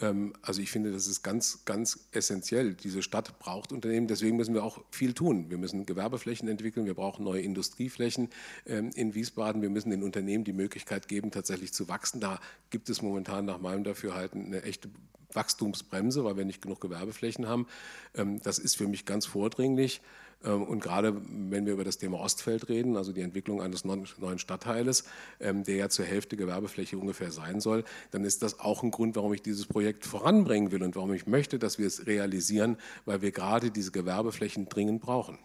Ähm, 0.00 0.32
also 0.42 0.60
ich 0.60 0.70
finde, 0.70 0.92
das 0.92 1.06
ist 1.06 1.22
ganz, 1.22 1.64
ganz 1.64 2.06
essentiell. 2.12 2.74
Diese 2.74 3.02
Stadt 3.02 3.38
braucht 3.38 3.72
Unternehmen, 3.72 4.06
deswegen 4.06 4.36
müssen 4.36 4.54
wir 4.54 4.64
auch 4.64 4.82
viel 4.90 5.14
tun. 5.14 5.50
Wir 5.50 5.58
müssen 5.58 5.86
Gewerbeflächen 5.86 6.48
entwickeln, 6.48 6.86
wir 6.86 6.94
brauchen 6.94 7.24
neue 7.24 7.42
Industrieflächen 7.42 8.30
ähm, 8.66 8.90
in 8.94 9.14
Wiesbaden, 9.14 9.62
wir 9.62 9.70
müssen 9.70 9.90
den 9.90 10.02
Unternehmen 10.02 10.44
die 10.44 10.52
Möglichkeit 10.52 11.08
geben, 11.08 11.30
tatsächlich 11.30 11.72
zu 11.72 11.88
wachsen. 11.88 12.20
Da 12.20 12.40
gibt 12.70 12.88
es 12.88 13.02
momentan 13.02 13.44
nach 13.44 13.60
meinem 13.60 13.84
Dafürhalten 13.84 14.46
eine 14.46 14.62
echte 14.62 14.90
Wachstumsbremse, 15.32 16.24
weil 16.24 16.36
wir 16.36 16.44
nicht 16.44 16.62
genug 16.62 16.80
Gewerbeflächen 16.80 17.48
haben. 17.48 17.66
Ähm, 18.14 18.40
das 18.42 18.58
ist 18.58 18.76
für 18.76 18.88
mich 18.88 19.04
ganz 19.04 19.26
vordringlich. 19.26 20.00
Ähm, 20.44 20.62
und 20.62 20.80
gerade 20.80 21.20
wenn 21.28 21.66
wir 21.66 21.72
über 21.72 21.84
das 21.84 21.98
Thema 21.98 22.20
Ostfeld 22.20 22.68
reden, 22.68 22.96
also 22.96 23.12
die 23.12 23.22
Entwicklung 23.22 23.60
eines 23.60 23.84
neuen 23.84 24.38
Stadtteiles, 24.38 25.04
ähm, 25.40 25.64
der 25.64 25.76
ja 25.76 25.88
zur 25.88 26.04
Hälfte 26.04 26.36
Gewerbefläche 26.36 26.98
ungefähr 26.98 27.30
sein 27.30 27.60
soll, 27.60 27.84
dann 28.10 28.24
ist 28.24 28.42
das 28.42 28.60
auch 28.60 28.82
ein 28.82 28.90
Grund, 28.90 29.16
warum 29.16 29.32
ich 29.32 29.42
dieses 29.42 29.66
Projekt 29.66 30.06
voranbringen 30.06 30.70
will 30.70 30.82
und 30.82 30.96
warum 30.96 31.12
ich 31.12 31.26
möchte, 31.26 31.58
dass 31.58 31.78
wir 31.78 31.86
es 31.86 32.06
realisieren, 32.06 32.76
weil 33.04 33.22
wir 33.22 33.32
gerade 33.32 33.70
diese 33.70 33.90
Gewerbeflächen 33.90 34.68
dringend 34.68 35.00
brauchen. 35.00 35.38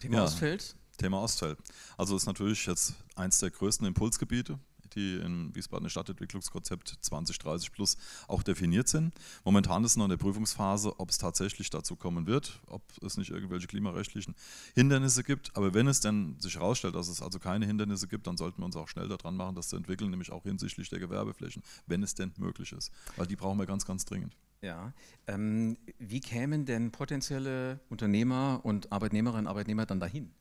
Thema 0.00 0.16
ja, 0.16 0.24
Ostfeld? 0.24 0.76
Thema 0.98 1.22
Ostfeld. 1.22 1.58
Also 1.96 2.16
ist 2.16 2.26
natürlich 2.26 2.66
jetzt 2.66 2.94
eins 3.16 3.38
der 3.38 3.50
größten 3.50 3.86
Impulsgebiete 3.86 4.58
die 4.94 5.16
in 5.16 5.54
Wiesbaden 5.54 5.88
Stadtentwicklungskonzept 5.88 6.98
2030 7.00 7.72
plus 7.72 7.96
auch 8.28 8.42
definiert 8.42 8.88
sind. 8.88 9.12
Momentan 9.44 9.84
ist 9.84 9.96
noch 9.96 10.04
in 10.04 10.10
der 10.10 10.16
Prüfungsphase, 10.16 10.98
ob 10.98 11.10
es 11.10 11.18
tatsächlich 11.18 11.70
dazu 11.70 11.96
kommen 11.96 12.26
wird, 12.26 12.60
ob 12.66 12.82
es 13.02 13.16
nicht 13.16 13.30
irgendwelche 13.30 13.66
klimarechtlichen 13.66 14.34
Hindernisse 14.74 15.24
gibt. 15.24 15.56
Aber 15.56 15.74
wenn 15.74 15.86
es 15.86 16.00
denn 16.00 16.38
sich 16.40 16.56
herausstellt, 16.56 16.94
dass 16.94 17.08
es 17.08 17.22
also 17.22 17.38
keine 17.38 17.66
Hindernisse 17.66 18.08
gibt, 18.08 18.26
dann 18.26 18.36
sollten 18.36 18.60
wir 18.60 18.66
uns 18.66 18.76
auch 18.76 18.88
schnell 18.88 19.08
daran 19.08 19.36
machen, 19.36 19.54
das 19.54 19.68
zu 19.68 19.76
entwickeln, 19.76 20.10
nämlich 20.10 20.32
auch 20.32 20.42
hinsichtlich 20.44 20.88
der 20.88 20.98
Gewerbeflächen, 20.98 21.62
wenn 21.86 22.02
es 22.02 22.14
denn 22.14 22.32
möglich 22.38 22.72
ist. 22.72 22.90
Weil 23.16 23.26
die 23.26 23.36
brauchen 23.36 23.58
wir 23.58 23.66
ganz, 23.66 23.84
ganz 23.84 24.04
dringend. 24.04 24.36
Ja, 24.62 24.94
ähm, 25.26 25.76
wie 25.98 26.20
kämen 26.20 26.64
denn 26.64 26.90
potenzielle 26.90 27.80
Unternehmer 27.90 28.60
und 28.62 28.92
Arbeitnehmerinnen 28.92 29.44
und 29.44 29.50
Arbeitnehmer 29.50 29.84
dann 29.84 30.00
dahin? 30.00 30.32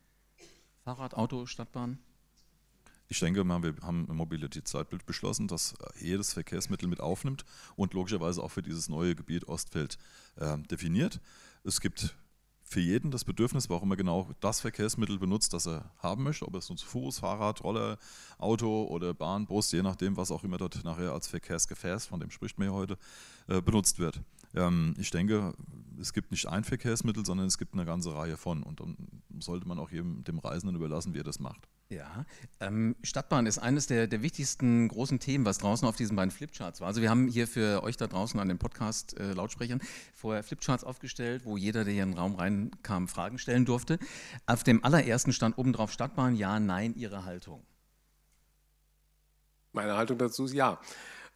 Fahrrad, 0.83 1.13
Auto, 1.13 1.45
Stadtbahn? 1.45 1.99
Ich 3.13 3.19
denke 3.19 3.43
mal, 3.43 3.61
wir 3.61 3.75
haben 3.83 4.07
im 4.09 4.15
Mobilitätszeitbild 4.15 5.05
beschlossen, 5.05 5.47
dass 5.47 5.75
jedes 5.99 6.33
Verkehrsmittel 6.33 6.89
mit 6.89 6.99
aufnimmt 6.99 7.45
und 7.75 7.93
logischerweise 7.93 8.41
auch 8.41 8.49
für 8.49 8.63
dieses 8.63 8.89
neue 8.89 9.13
Gebiet 9.13 9.47
Ostfeld 9.47 9.99
äh, 10.37 10.57
definiert. 10.57 11.21
Es 11.63 11.79
gibt 11.79 12.15
für 12.63 12.79
jeden 12.79 13.11
das 13.11 13.23
Bedürfnis, 13.23 13.69
warum 13.69 13.91
er 13.91 13.97
genau 13.97 14.31
das 14.39 14.61
Verkehrsmittel 14.61 15.19
benutzt, 15.19 15.53
das 15.53 15.67
er 15.67 15.91
haben 15.99 16.23
möchte, 16.23 16.47
ob 16.47 16.55
es 16.55 16.69
nun 16.69 16.77
zu 16.79 16.87
Fuß, 16.87 17.19
Fahrrad, 17.19 17.63
Roller, 17.63 17.99
Auto 18.39 18.85
oder 18.85 19.13
Bahn, 19.13 19.45
Bus, 19.45 19.71
je 19.71 19.83
nachdem, 19.83 20.17
was 20.17 20.31
auch 20.31 20.43
immer 20.43 20.57
dort 20.57 20.83
nachher 20.83 21.11
als 21.11 21.27
Verkehrsgefäß, 21.27 22.07
von 22.07 22.19
dem 22.19 22.31
spricht 22.31 22.57
man 22.57 22.69
ja 22.69 22.73
heute, 22.73 22.97
äh, 23.47 23.61
benutzt 23.61 23.99
wird. 23.99 24.21
Ähm, 24.55 24.93
ich 24.97 25.09
denke, 25.11 25.53
es 25.99 26.13
gibt 26.13 26.31
nicht 26.31 26.47
ein 26.47 26.63
Verkehrsmittel, 26.63 27.25
sondern 27.25 27.47
es 27.47 27.57
gibt 27.57 27.73
eine 27.73 27.85
ganze 27.85 28.15
Reihe 28.15 28.37
von 28.37 28.63
und 28.63 28.79
dann 28.79 28.95
sollte 29.39 29.67
man 29.67 29.79
auch 29.79 29.91
jedem 29.91 30.23
dem 30.23 30.39
Reisenden 30.39 30.75
überlassen, 30.75 31.13
wie 31.13 31.19
er 31.19 31.23
das 31.23 31.39
macht. 31.39 31.67
Ja, 31.89 32.25
ähm, 32.59 32.95
Stadtbahn 33.03 33.45
ist 33.45 33.59
eines 33.59 33.85
der, 33.87 34.07
der 34.07 34.23
wichtigsten 34.23 34.87
großen 34.87 35.19
Themen, 35.19 35.45
was 35.45 35.59
draußen 35.59 35.87
auf 35.87 35.95
diesen 35.95 36.15
beiden 36.15 36.31
Flipcharts 36.31 36.81
war. 36.81 36.87
Also 36.87 37.01
wir 37.01 37.09
haben 37.09 37.27
hier 37.27 37.47
für 37.47 37.83
euch 37.83 37.97
da 37.97 38.07
draußen 38.07 38.39
an 38.39 38.47
den 38.47 38.57
Podcast-Lautsprechern 38.57 39.79
äh, 39.79 39.85
vorher 40.13 40.43
Flipcharts 40.43 40.83
aufgestellt, 40.83 41.45
wo 41.45 41.55
jeder, 41.55 41.83
der 41.83 41.93
hier 41.93 42.03
in 42.03 42.11
den 42.11 42.17
Raum 42.17 42.35
reinkam, 42.35 43.07
Fragen 43.07 43.37
stellen 43.37 43.65
durfte. 43.65 43.99
Auf 44.47 44.63
dem 44.63 44.83
allerersten 44.83 45.33
stand 45.33 45.57
oben 45.57 45.73
drauf 45.73 45.91
Stadtbahn, 45.91 46.35
ja, 46.35 46.59
nein, 46.59 46.95
Ihre 46.95 47.25
Haltung. 47.25 47.63
Meine 49.71 49.95
Haltung 49.95 50.17
dazu 50.17 50.45
ist 50.45 50.53
ja. 50.53 50.79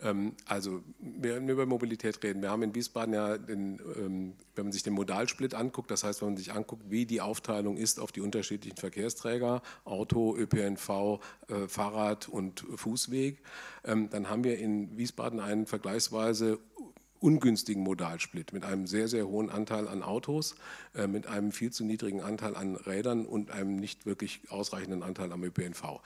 Ähm, 0.02 0.34
also, 0.46 0.84
wenn 1.00 1.48
wir 1.48 1.54
über 1.54 1.66
Mobilität 1.66 2.24
reden, 2.24 2.42
wir 2.42 2.52
haben 2.52 2.64
in 2.64 2.76
Wiesbaden 2.76 3.14
ja, 3.14 3.38
den, 3.38 3.80
ähm, 3.98 4.34
wenn 4.56 4.66
man 4.66 4.72
sich 4.72 4.84
den 4.84 4.94
Modalsplit 4.94 5.54
anguckt, 5.54 5.90
das 5.90 6.04
heißt, 6.04 6.22
wenn 6.22 6.30
man 6.30 6.38
sich 6.38 6.54
anguckt, 6.54 6.84
wie 6.90 7.06
die 7.06 7.22
Aufteilung 7.22 7.78
ist 7.78 8.00
auf 8.00 8.12
die 8.12 8.22
unterschiedlichen 8.22 8.78
Verkehrsträger, 8.78 9.62
Auto, 9.86 10.36
ÖPNV, 10.36 11.20
äh, 11.48 11.68
Fahrrad 11.68 12.30
und 12.30 12.64
Fußweg, 12.76 13.42
ähm, 13.84 14.10
dann 14.10 14.30
haben 14.30 14.44
wir 14.44 14.60
in 14.60 14.98
Wiesbaden 14.98 15.40
einen 15.40 15.66
vergleichsweise 15.66 16.60
ungünstigen 17.20 17.84
Modalsplit 17.84 18.54
mit 18.54 18.64
einem 18.64 18.88
sehr, 18.88 19.08
sehr 19.08 19.28
hohen 19.28 19.50
Anteil 19.50 19.88
an 19.88 20.04
Autos, 20.04 20.56
äh, 20.96 21.08
mit 21.08 21.28
einem 21.28 21.52
viel 21.52 21.72
zu 21.72 21.84
niedrigen 21.84 22.22
Anteil 22.22 22.56
an 22.56 22.76
Rädern 22.76 23.26
und 23.26 23.52
einem 23.52 23.78
nicht 23.78 24.06
wirklich 24.06 24.42
ausreichenden 24.50 25.04
Anteil 25.04 25.32
am 25.32 25.44
ÖPNV. 25.44 26.02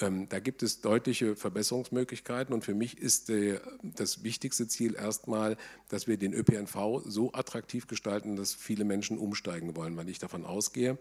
Ähm, 0.00 0.28
da 0.28 0.40
gibt 0.40 0.62
es 0.62 0.80
deutliche 0.80 1.36
Verbesserungsmöglichkeiten 1.36 2.54
und 2.54 2.64
für 2.64 2.74
mich 2.74 2.98
ist 2.98 3.28
äh, 3.28 3.60
das 3.82 4.24
wichtigste 4.24 4.66
Ziel 4.66 4.94
erstmal, 4.94 5.56
dass 5.88 6.06
wir 6.06 6.16
den 6.16 6.32
ÖPNV 6.32 7.02
so 7.04 7.32
attraktiv 7.32 7.86
gestalten, 7.86 8.36
dass 8.36 8.54
viele 8.54 8.84
Menschen 8.84 9.18
umsteigen 9.18 9.76
wollen, 9.76 9.96
weil 9.96 10.08
ich 10.08 10.18
davon 10.18 10.44
ausgehe, 10.44 10.98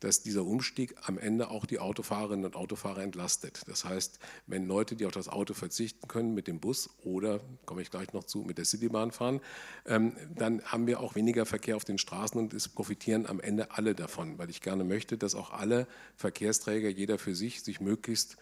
dass 0.00 0.22
dieser 0.22 0.44
Umstieg 0.44 0.96
am 1.02 1.16
Ende 1.16 1.48
auch 1.48 1.64
die 1.64 1.78
Autofahrerinnen 1.78 2.44
und 2.44 2.56
Autofahrer 2.56 3.02
entlastet. 3.02 3.62
Das 3.68 3.84
heißt, 3.84 4.18
wenn 4.48 4.66
Leute, 4.66 4.96
die 4.96 5.06
auf 5.06 5.12
das 5.12 5.28
Auto 5.28 5.54
verzichten 5.54 6.08
können, 6.08 6.34
mit 6.34 6.48
dem 6.48 6.58
Bus 6.58 6.90
oder, 7.04 7.40
komme 7.66 7.82
ich 7.82 7.90
gleich 7.90 8.12
noch 8.12 8.24
zu, 8.24 8.40
mit 8.40 8.58
der 8.58 8.64
Citybahn 8.64 9.12
fahren, 9.12 9.40
ähm, 9.86 10.16
dann 10.34 10.62
haben 10.64 10.86
wir 10.86 11.00
auch 11.00 11.14
weniger 11.14 11.46
Verkehr 11.46 11.76
auf 11.76 11.84
den 11.84 11.98
Straßen 11.98 12.38
und 12.38 12.52
es 12.52 12.68
profitieren 12.68 13.26
am 13.26 13.40
Ende 13.40 13.70
alle 13.70 13.94
davon, 13.94 14.38
weil 14.38 14.50
ich 14.50 14.60
gerne 14.60 14.82
möchte, 14.82 15.16
dass 15.16 15.36
auch 15.36 15.52
alle 15.52 15.86
Verkehrsträger, 16.16 16.88
jeder 16.88 17.16
für 17.16 17.36
sich, 17.36 17.62
sich 17.62 17.80
möglichst 17.80 18.36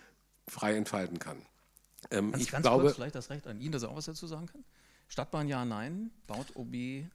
frei 0.49 0.77
entfalten 0.77 1.19
kann. 1.19 1.39
Ähm, 2.11 2.33
ganz, 2.33 2.43
ich 2.43 2.51
ganz 2.51 2.63
glaube, 2.63 2.85
kurz 2.85 2.97
vielleicht 2.97 3.15
das 3.15 3.31
Recht 3.31 3.47
an 3.47 3.61
ihn, 3.61 3.73
dass 3.73 3.83
er 3.83 3.91
auch 3.91 3.97
was 3.97 4.07
dazu 4.07 4.27
sagen 4.27 4.47
kann. 4.47 4.65
Stadtbahn 5.09 5.49
ja, 5.49 5.65
nein. 5.65 6.13
Baut 6.29 6.55
OB. 6.55 6.73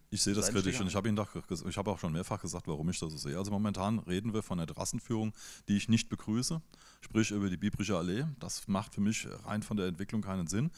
Ich 0.10 0.22
sehe 0.22 0.34
das 0.34 0.50
kritisch 0.50 0.82
und 0.82 0.88
ich 0.88 0.96
habe 0.96 1.10
ich 1.10 1.78
auch 1.78 2.00
schon 2.00 2.12
mehrfach 2.12 2.42
gesagt, 2.42 2.68
warum 2.68 2.90
ich 2.90 3.00
das 3.00 3.10
so 3.10 3.18
sehe. 3.18 3.38
Also 3.38 3.52
momentan 3.52 4.00
reden 4.00 4.34
wir 4.34 4.44
von 4.44 4.60
einer 4.60 4.68
Trassenführung, 4.68 5.34
die 5.70 5.78
ich 5.78 5.88
nicht 5.88 6.10
begrüße, 6.10 6.62
sprich 7.00 7.32
über 7.32 7.50
die 7.50 7.56
Bibrische 7.56 7.98
Allee. 7.98 8.26
Das 8.40 8.68
macht 8.68 8.96
für 8.96 9.02
mich 9.02 9.26
rein 9.46 9.64
von 9.64 9.78
der 9.78 9.88
Entwicklung 9.88 10.22
keinen 10.22 10.48
Sinn 10.48 10.72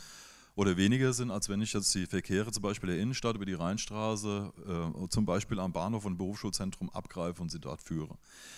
oder 0.58 0.76
weniger 0.76 1.14
Sinn, 1.14 1.30
als 1.30 1.50
wenn 1.50 1.62
ich 1.62 1.72
jetzt 1.74 1.94
die 1.94 2.08
Verkehre 2.08 2.52
zum 2.52 2.64
Beispiel 2.64 2.90
der 2.90 3.00
Innenstadt 3.00 3.36
über 3.36 3.46
die 3.46 3.54
Rheinstraße, 3.54 4.52
äh, 5.04 5.08
zum 5.08 5.24
Beispiel 5.24 5.60
am 5.60 5.72
Bahnhof 5.72 6.04
und 6.06 6.18
Berufsschulzentrum 6.18 6.90
abgreife 6.90 7.44
und 7.44 7.52
sie 7.52 7.60
dort 7.60 7.80
führe. 7.80 8.18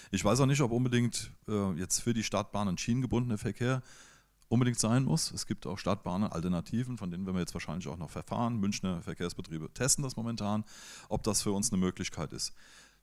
Ich 0.09 0.23
weiß 0.23 0.39
auch 0.39 0.45
nicht, 0.45 0.61
ob 0.61 0.71
unbedingt 0.71 1.29
äh, 1.49 1.73
jetzt 1.73 1.99
für 1.99 2.13
die 2.13 2.23
Stadtbahnen 2.23 2.77
schienengebundener 2.77 3.37
Verkehr 3.37 3.83
unbedingt 4.47 4.79
sein 4.79 5.03
muss. 5.03 5.31
Es 5.31 5.45
gibt 5.45 5.67
auch 5.67 5.77
Stadtbahnen, 5.77 6.31
Alternativen, 6.31 6.97
von 6.97 7.11
denen 7.11 7.25
werden 7.25 7.35
wir 7.35 7.41
jetzt 7.41 7.53
wahrscheinlich 7.53 7.89
auch 7.89 7.97
noch 7.97 8.09
verfahren. 8.09 8.61
Münchner 8.61 9.01
Verkehrsbetriebe 9.01 9.69
testen 9.73 10.01
das 10.01 10.15
momentan, 10.15 10.63
ob 11.09 11.23
das 11.23 11.41
für 11.41 11.51
uns 11.51 11.69
eine 11.69 11.81
Möglichkeit 11.81 12.31
ist. 12.31 12.53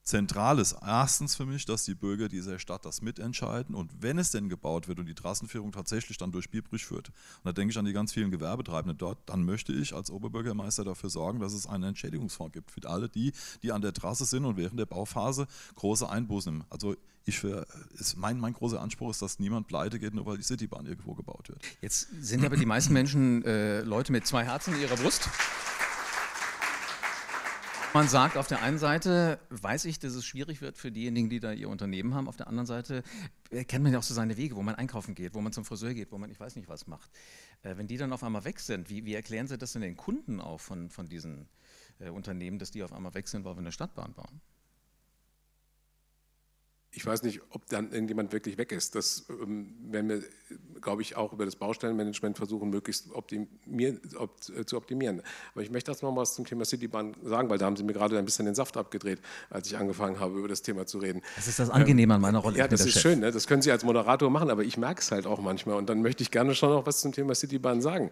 Zentral 0.07 0.59
ist 0.59 0.77
erstens 0.81 1.37
für 1.37 1.47
mich, 1.47 1.65
dass 1.67 1.85
die 1.85 1.95
Bürger 1.95 2.29
dieser 2.29 2.59
Stadt 2.59 2.85
das 2.85 3.03
mitentscheiden 3.03 3.75
und 3.75 3.91
wenn 4.01 4.19
es 4.19 4.31
denn 4.31 4.49
gebaut 4.49 4.89
wird 4.89 4.99
und 4.99 5.07
die 5.07 5.15
Trassenführung 5.15 5.73
tatsächlich 5.73 6.17
dann 6.19 6.33
durch 6.33 6.51
Biebrich 6.51 6.87
führt, 6.87 7.09
und 7.09 7.45
da 7.45 7.53
denke 7.53 7.73
ich 7.73 7.79
an 7.79 7.85
die 7.85 7.93
ganz 7.93 8.13
vielen 8.13 8.31
Gewerbetreibenden 8.31 8.99
dort, 8.99 9.19
dann 9.27 9.45
möchte 9.45 9.73
ich 9.73 9.95
als 9.95 10.11
Oberbürgermeister 10.11 10.85
dafür 10.85 11.11
sorgen, 11.11 11.41
dass 11.41 11.53
es 11.53 11.67
einen 11.67 11.85
Entschädigungsfonds 11.85 12.53
gibt 12.53 12.71
für 12.71 12.89
alle 12.89 13.09
die, 13.09 13.33
die 13.63 13.73
an 13.73 13.83
der 13.83 13.93
Trasse 13.93 14.25
sind 14.25 14.45
und 14.45 14.57
während 14.57 14.79
der 14.79 14.87
Bauphase 14.87 15.47
große 15.75 16.09
Einbußen 16.09 16.57
nehmen. 16.57 16.65
Also 16.71 16.97
ich 17.25 17.39
für, 17.39 17.67
ist 17.99 18.17
mein, 18.17 18.39
mein 18.39 18.53
großer 18.53 18.81
Anspruch 18.81 19.11
ist, 19.11 19.21
dass 19.21 19.39
niemand 19.39 19.67
pleite 19.67 19.99
geht, 19.99 20.15
nur 20.15 20.27
weil 20.27 20.37
die 20.37 20.45
Citybahn 20.45 20.87
irgendwo 20.87 21.15
gebaut 21.15 21.49
wird. 21.49 21.61
Jetzt 21.81 22.09
sind 22.21 22.45
aber 22.45 22.57
die 22.57 22.67
meisten 22.67 22.93
Menschen 22.93 23.45
äh, 23.45 23.81
Leute 23.81 24.13
mit 24.13 24.27
zwei 24.27 24.45
Herzen 24.45 24.75
in 24.75 24.81
ihrer 24.81 24.97
Brust. 24.97 25.29
Man 27.97 28.09
sagt, 28.09 28.37
auf 28.37 28.47
der 28.47 28.61
einen 28.61 28.77
Seite 28.77 29.41
weiß 29.49 29.87
ich, 29.87 29.99
dass 29.99 30.13
es 30.13 30.27
schwierig 30.27 30.61
wird 30.61 30.77
für 30.77 30.93
diejenigen, 30.93 31.31
die 31.31 31.41
da 31.41 31.53
ihr 31.53 31.71
Unternehmen 31.71 32.13
haben. 32.13 32.29
Auf 32.29 32.37
der 32.37 32.47
anderen 32.47 32.67
Seite 32.67 33.03
äh, 33.49 33.65
kennt 33.65 33.85
man 33.85 33.93
ja 33.95 33.99
auch 33.99 34.03
so 34.03 34.13
seine 34.13 34.37
Wege, 34.37 34.55
wo 34.55 34.63
man 34.63 34.75
einkaufen 34.75 35.15
geht, 35.15 35.33
wo 35.33 35.41
man 35.41 35.51
zum 35.51 35.65
Friseur 35.65 35.95
geht, 35.95 36.13
wo 36.13 36.19
man 36.19 36.31
ich 36.31 36.39
weiß 36.39 36.57
nicht 36.57 36.69
was 36.69 36.87
macht. 36.87 37.11
Äh, 37.63 37.79
wenn 37.79 37.87
die 37.87 37.97
dann 37.97 38.13
auf 38.13 38.23
einmal 38.23 38.45
weg 38.45 38.61
sind, 38.61 38.91
wie, 38.91 39.07
wie 39.07 39.15
erklären 39.15 39.47
Sie 39.47 39.57
das 39.57 39.73
denn 39.73 39.81
den 39.81 39.97
Kunden 39.97 40.43
auch 40.43 40.61
von, 40.61 40.91
von 40.91 41.09
diesen 41.09 41.49
äh, 41.99 42.11
Unternehmen, 42.11 42.59
dass 42.59 42.71
die 42.71 42.83
auf 42.83 42.93
einmal 42.93 43.15
wechseln, 43.15 43.47
weil 43.47 43.55
wir 43.55 43.61
eine 43.61 43.73
Stadtbahn 43.73 44.13
bauen? 44.13 44.43
ich 46.97 47.05
weiß 47.05 47.23
nicht, 47.25 47.43
ob 47.51 47.67
dann 47.67 47.93
irgendjemand 47.93 48.33
wirklich 48.33 48.57
weg 48.57 48.73
ist. 48.73 48.95
Das 48.95 49.27
ähm, 49.29 49.75
werden 49.93 50.09
wir, 50.09 50.76
glaube 50.81 51.03
ich, 51.03 51.17
auch 51.17 51.33
über 51.33 51.45
das 51.45 51.57
Baustellenmanagement 51.57 52.37
versuchen, 52.37 52.71
möglichst 52.71 53.11
optimier, 53.13 53.99
op, 54.19 54.37
äh, 54.57 54.65
zu 54.65 54.77
optimieren. 54.77 55.23
Aber 55.53 55.63
ich 55.63 55.71
möchte 55.71 55.91
erst 55.91 56.03
mal 56.03 56.15
was 56.17 56.35
zum 56.35 56.45
Thema 56.45 56.65
Citybahn 56.65 57.15
sagen, 57.25 57.49
weil 57.49 57.59
da 57.59 57.67
haben 57.67 57.77
Sie 57.77 57.85
mir 57.85 57.93
gerade 57.93 58.19
ein 58.19 58.25
bisschen 58.25 58.47
den 58.47 58.55
Saft 58.55 58.77
abgedreht, 58.77 59.21
als 59.51 59.69
ich 59.69 59.77
angefangen 59.77 60.21
habe, 60.21 60.39
über 60.39 60.49
das 60.49 60.63
Thema 60.63 60.87
zu 60.87 60.99
reden. 60.99 61.23
Das 61.37 61.49
ist 61.49 61.59
das 61.59 61.71
Angenehme 61.71 62.15
an 62.15 62.21
meiner 62.21 62.39
Rolle. 62.39 62.59
Ja, 62.59 62.69
das 62.69 62.85
ist 62.85 62.95
Chef. 62.95 63.03
schön. 63.03 63.21
Ne? 63.21 63.31
Das 63.31 63.47
können 63.47 63.63
Sie 63.63 63.71
als 63.71 63.85
Moderator 63.85 64.31
machen, 64.31 64.51
aber 64.51 64.65
ich 64.65 64.77
merke 64.77 65.01
es 65.01 65.11
halt 65.11 65.27
auch 65.27 65.41
manchmal. 65.41 65.77
Und 65.77 65.89
dann 65.89 66.03
möchte 66.03 66.23
ich 66.23 66.31
gerne 66.31 66.55
schon 66.55 66.71
noch 66.71 66.87
was 66.87 67.01
zum 67.01 67.13
Thema 67.13 67.35
Citybahn 67.35 67.81
sagen. 67.81 68.11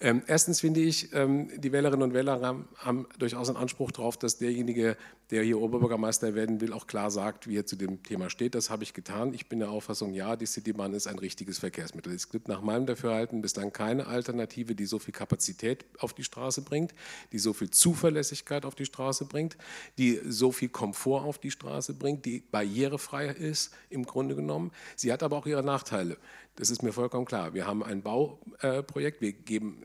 Ähm, 0.00 0.22
erstens 0.26 0.60
finde 0.60 0.80
ich, 0.80 1.12
ähm, 1.14 1.48
die 1.56 1.72
Wählerinnen 1.72 2.02
und 2.02 2.14
Wähler 2.14 2.40
haben, 2.40 2.68
haben 2.78 3.06
durchaus 3.18 3.48
einen 3.48 3.56
Anspruch 3.56 3.92
darauf, 3.92 4.16
dass 4.16 4.38
derjenige, 4.38 4.96
der 5.30 5.42
hier 5.42 5.60
Oberbürgermeister 5.60 6.34
werden 6.34 6.60
will, 6.60 6.72
auch 6.72 6.86
klar 6.86 7.10
sagt, 7.10 7.48
wie 7.48 7.56
er 7.56 7.66
zu 7.66 7.76
dem 7.76 8.02
Thema 8.02 8.30
steht. 8.30 8.54
Das 8.54 8.70
habe 8.70 8.82
ich 8.82 8.94
getan. 8.94 9.32
Ich 9.34 9.48
bin 9.48 9.58
der 9.58 9.70
Auffassung, 9.70 10.12
ja, 10.12 10.36
die 10.36 10.46
Citybahn 10.46 10.92
ist 10.94 11.06
ein 11.06 11.18
richtiges 11.18 11.58
Verkehrsmittel. 11.58 12.03
Es 12.06 12.28
gibt 12.28 12.48
nach 12.48 12.60
meinem 12.60 12.86
Dafürhalten 12.86 13.42
bislang 13.42 13.72
keine 13.72 14.06
Alternative, 14.06 14.74
die 14.74 14.86
so 14.86 14.98
viel 14.98 15.12
Kapazität 15.12 15.84
auf 15.98 16.12
die 16.12 16.24
Straße 16.24 16.62
bringt, 16.62 16.94
die 17.32 17.38
so 17.38 17.52
viel 17.52 17.70
Zuverlässigkeit 17.70 18.64
auf 18.64 18.74
die 18.74 18.84
Straße 18.84 19.24
bringt, 19.24 19.56
die 19.98 20.20
so 20.24 20.52
viel 20.52 20.68
Komfort 20.68 21.24
auf 21.24 21.38
die 21.38 21.50
Straße 21.50 21.94
bringt, 21.94 22.24
die 22.24 22.40
barrierefrei 22.50 23.28
ist 23.28 23.74
im 23.90 24.04
Grunde 24.04 24.34
genommen. 24.34 24.72
Sie 24.96 25.12
hat 25.12 25.22
aber 25.22 25.36
auch 25.36 25.46
ihre 25.46 25.62
Nachteile. 25.62 26.16
Das 26.56 26.70
ist 26.70 26.82
mir 26.82 26.92
vollkommen 26.92 27.24
klar. 27.24 27.54
Wir 27.54 27.66
haben 27.66 27.82
ein 27.82 28.02
Bauprojekt, 28.02 29.20
wir 29.20 29.32
geben 29.32 29.84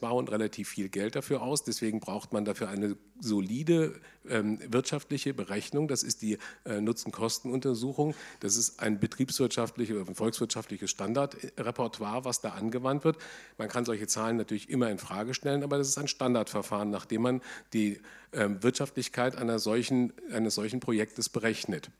bauen 0.00 0.28
relativ 0.28 0.68
viel 0.68 0.88
Geld 0.88 1.16
dafür 1.16 1.42
aus. 1.42 1.64
Deswegen 1.64 2.00
braucht 2.00 2.32
man 2.32 2.44
dafür 2.44 2.68
eine 2.68 2.96
solide 3.20 4.00
ähm, 4.28 4.58
wirtschaftliche 4.68 5.34
Berechnung. 5.34 5.88
Das 5.88 6.02
ist 6.02 6.22
die 6.22 6.38
äh, 6.64 6.80
Nutzen-Kosten-Untersuchung. 6.80 8.14
Das 8.40 8.56
ist 8.56 8.80
ein 8.80 9.00
betriebswirtschaftliches 9.00 9.96
oder 9.96 10.14
volkswirtschaftliches 10.14 10.90
Standardrepertoire, 10.90 12.24
was 12.24 12.40
da 12.40 12.50
angewandt 12.50 13.04
wird. 13.04 13.18
Man 13.58 13.68
kann 13.68 13.84
solche 13.84 14.06
Zahlen 14.06 14.36
natürlich 14.36 14.70
immer 14.70 14.90
in 14.90 14.98
Frage 14.98 15.34
stellen, 15.34 15.62
aber 15.62 15.78
das 15.78 15.88
ist 15.88 15.98
ein 15.98 16.08
Standardverfahren, 16.08 16.90
nachdem 16.90 17.22
man 17.22 17.40
die 17.72 18.00
äh, 18.32 18.48
Wirtschaftlichkeit 18.60 19.36
einer 19.36 19.58
solchen, 19.58 20.12
eines 20.32 20.54
solchen 20.54 20.80
Projektes 20.80 21.28
berechnet. 21.28 21.90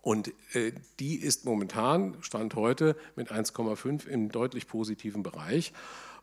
Und 0.00 0.32
äh, 0.54 0.72
die 0.98 1.16
ist 1.16 1.44
momentan, 1.44 2.16
Stand 2.22 2.54
heute, 2.54 2.96
mit 3.14 3.30
1,5 3.30 4.06
im 4.06 4.30
deutlich 4.30 4.66
positiven 4.66 5.22
Bereich. 5.22 5.72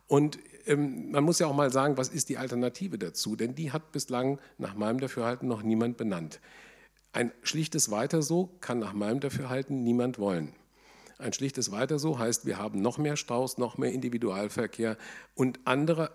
Und 0.06 0.38
man 0.66 1.24
muss 1.24 1.38
ja 1.38 1.46
auch 1.46 1.54
mal 1.54 1.72
sagen, 1.72 1.96
was 1.96 2.08
ist 2.08 2.28
die 2.28 2.38
Alternative 2.38 2.98
dazu? 2.98 3.36
Denn 3.36 3.54
die 3.54 3.72
hat 3.72 3.92
bislang 3.92 4.38
nach 4.58 4.74
meinem 4.74 5.00
Dafürhalten 5.00 5.48
noch 5.48 5.62
niemand 5.62 5.96
benannt. 5.96 6.40
Ein 7.12 7.32
schlichtes 7.42 7.90
Weiter 7.90 8.22
so 8.22 8.50
kann 8.60 8.78
nach 8.78 8.92
meinem 8.92 9.20
Dafürhalten 9.20 9.82
niemand 9.82 10.18
wollen. 10.18 10.54
Ein 11.18 11.32
schlichtes 11.32 11.70
Weiter 11.70 11.98
so 11.98 12.18
heißt, 12.18 12.46
wir 12.46 12.58
haben 12.58 12.80
noch 12.80 12.96
mehr 12.96 13.16
Staus, 13.16 13.58
noch 13.58 13.76
mehr 13.76 13.92
Individualverkehr 13.92 14.96
und 15.34 15.60
andere 15.64 16.10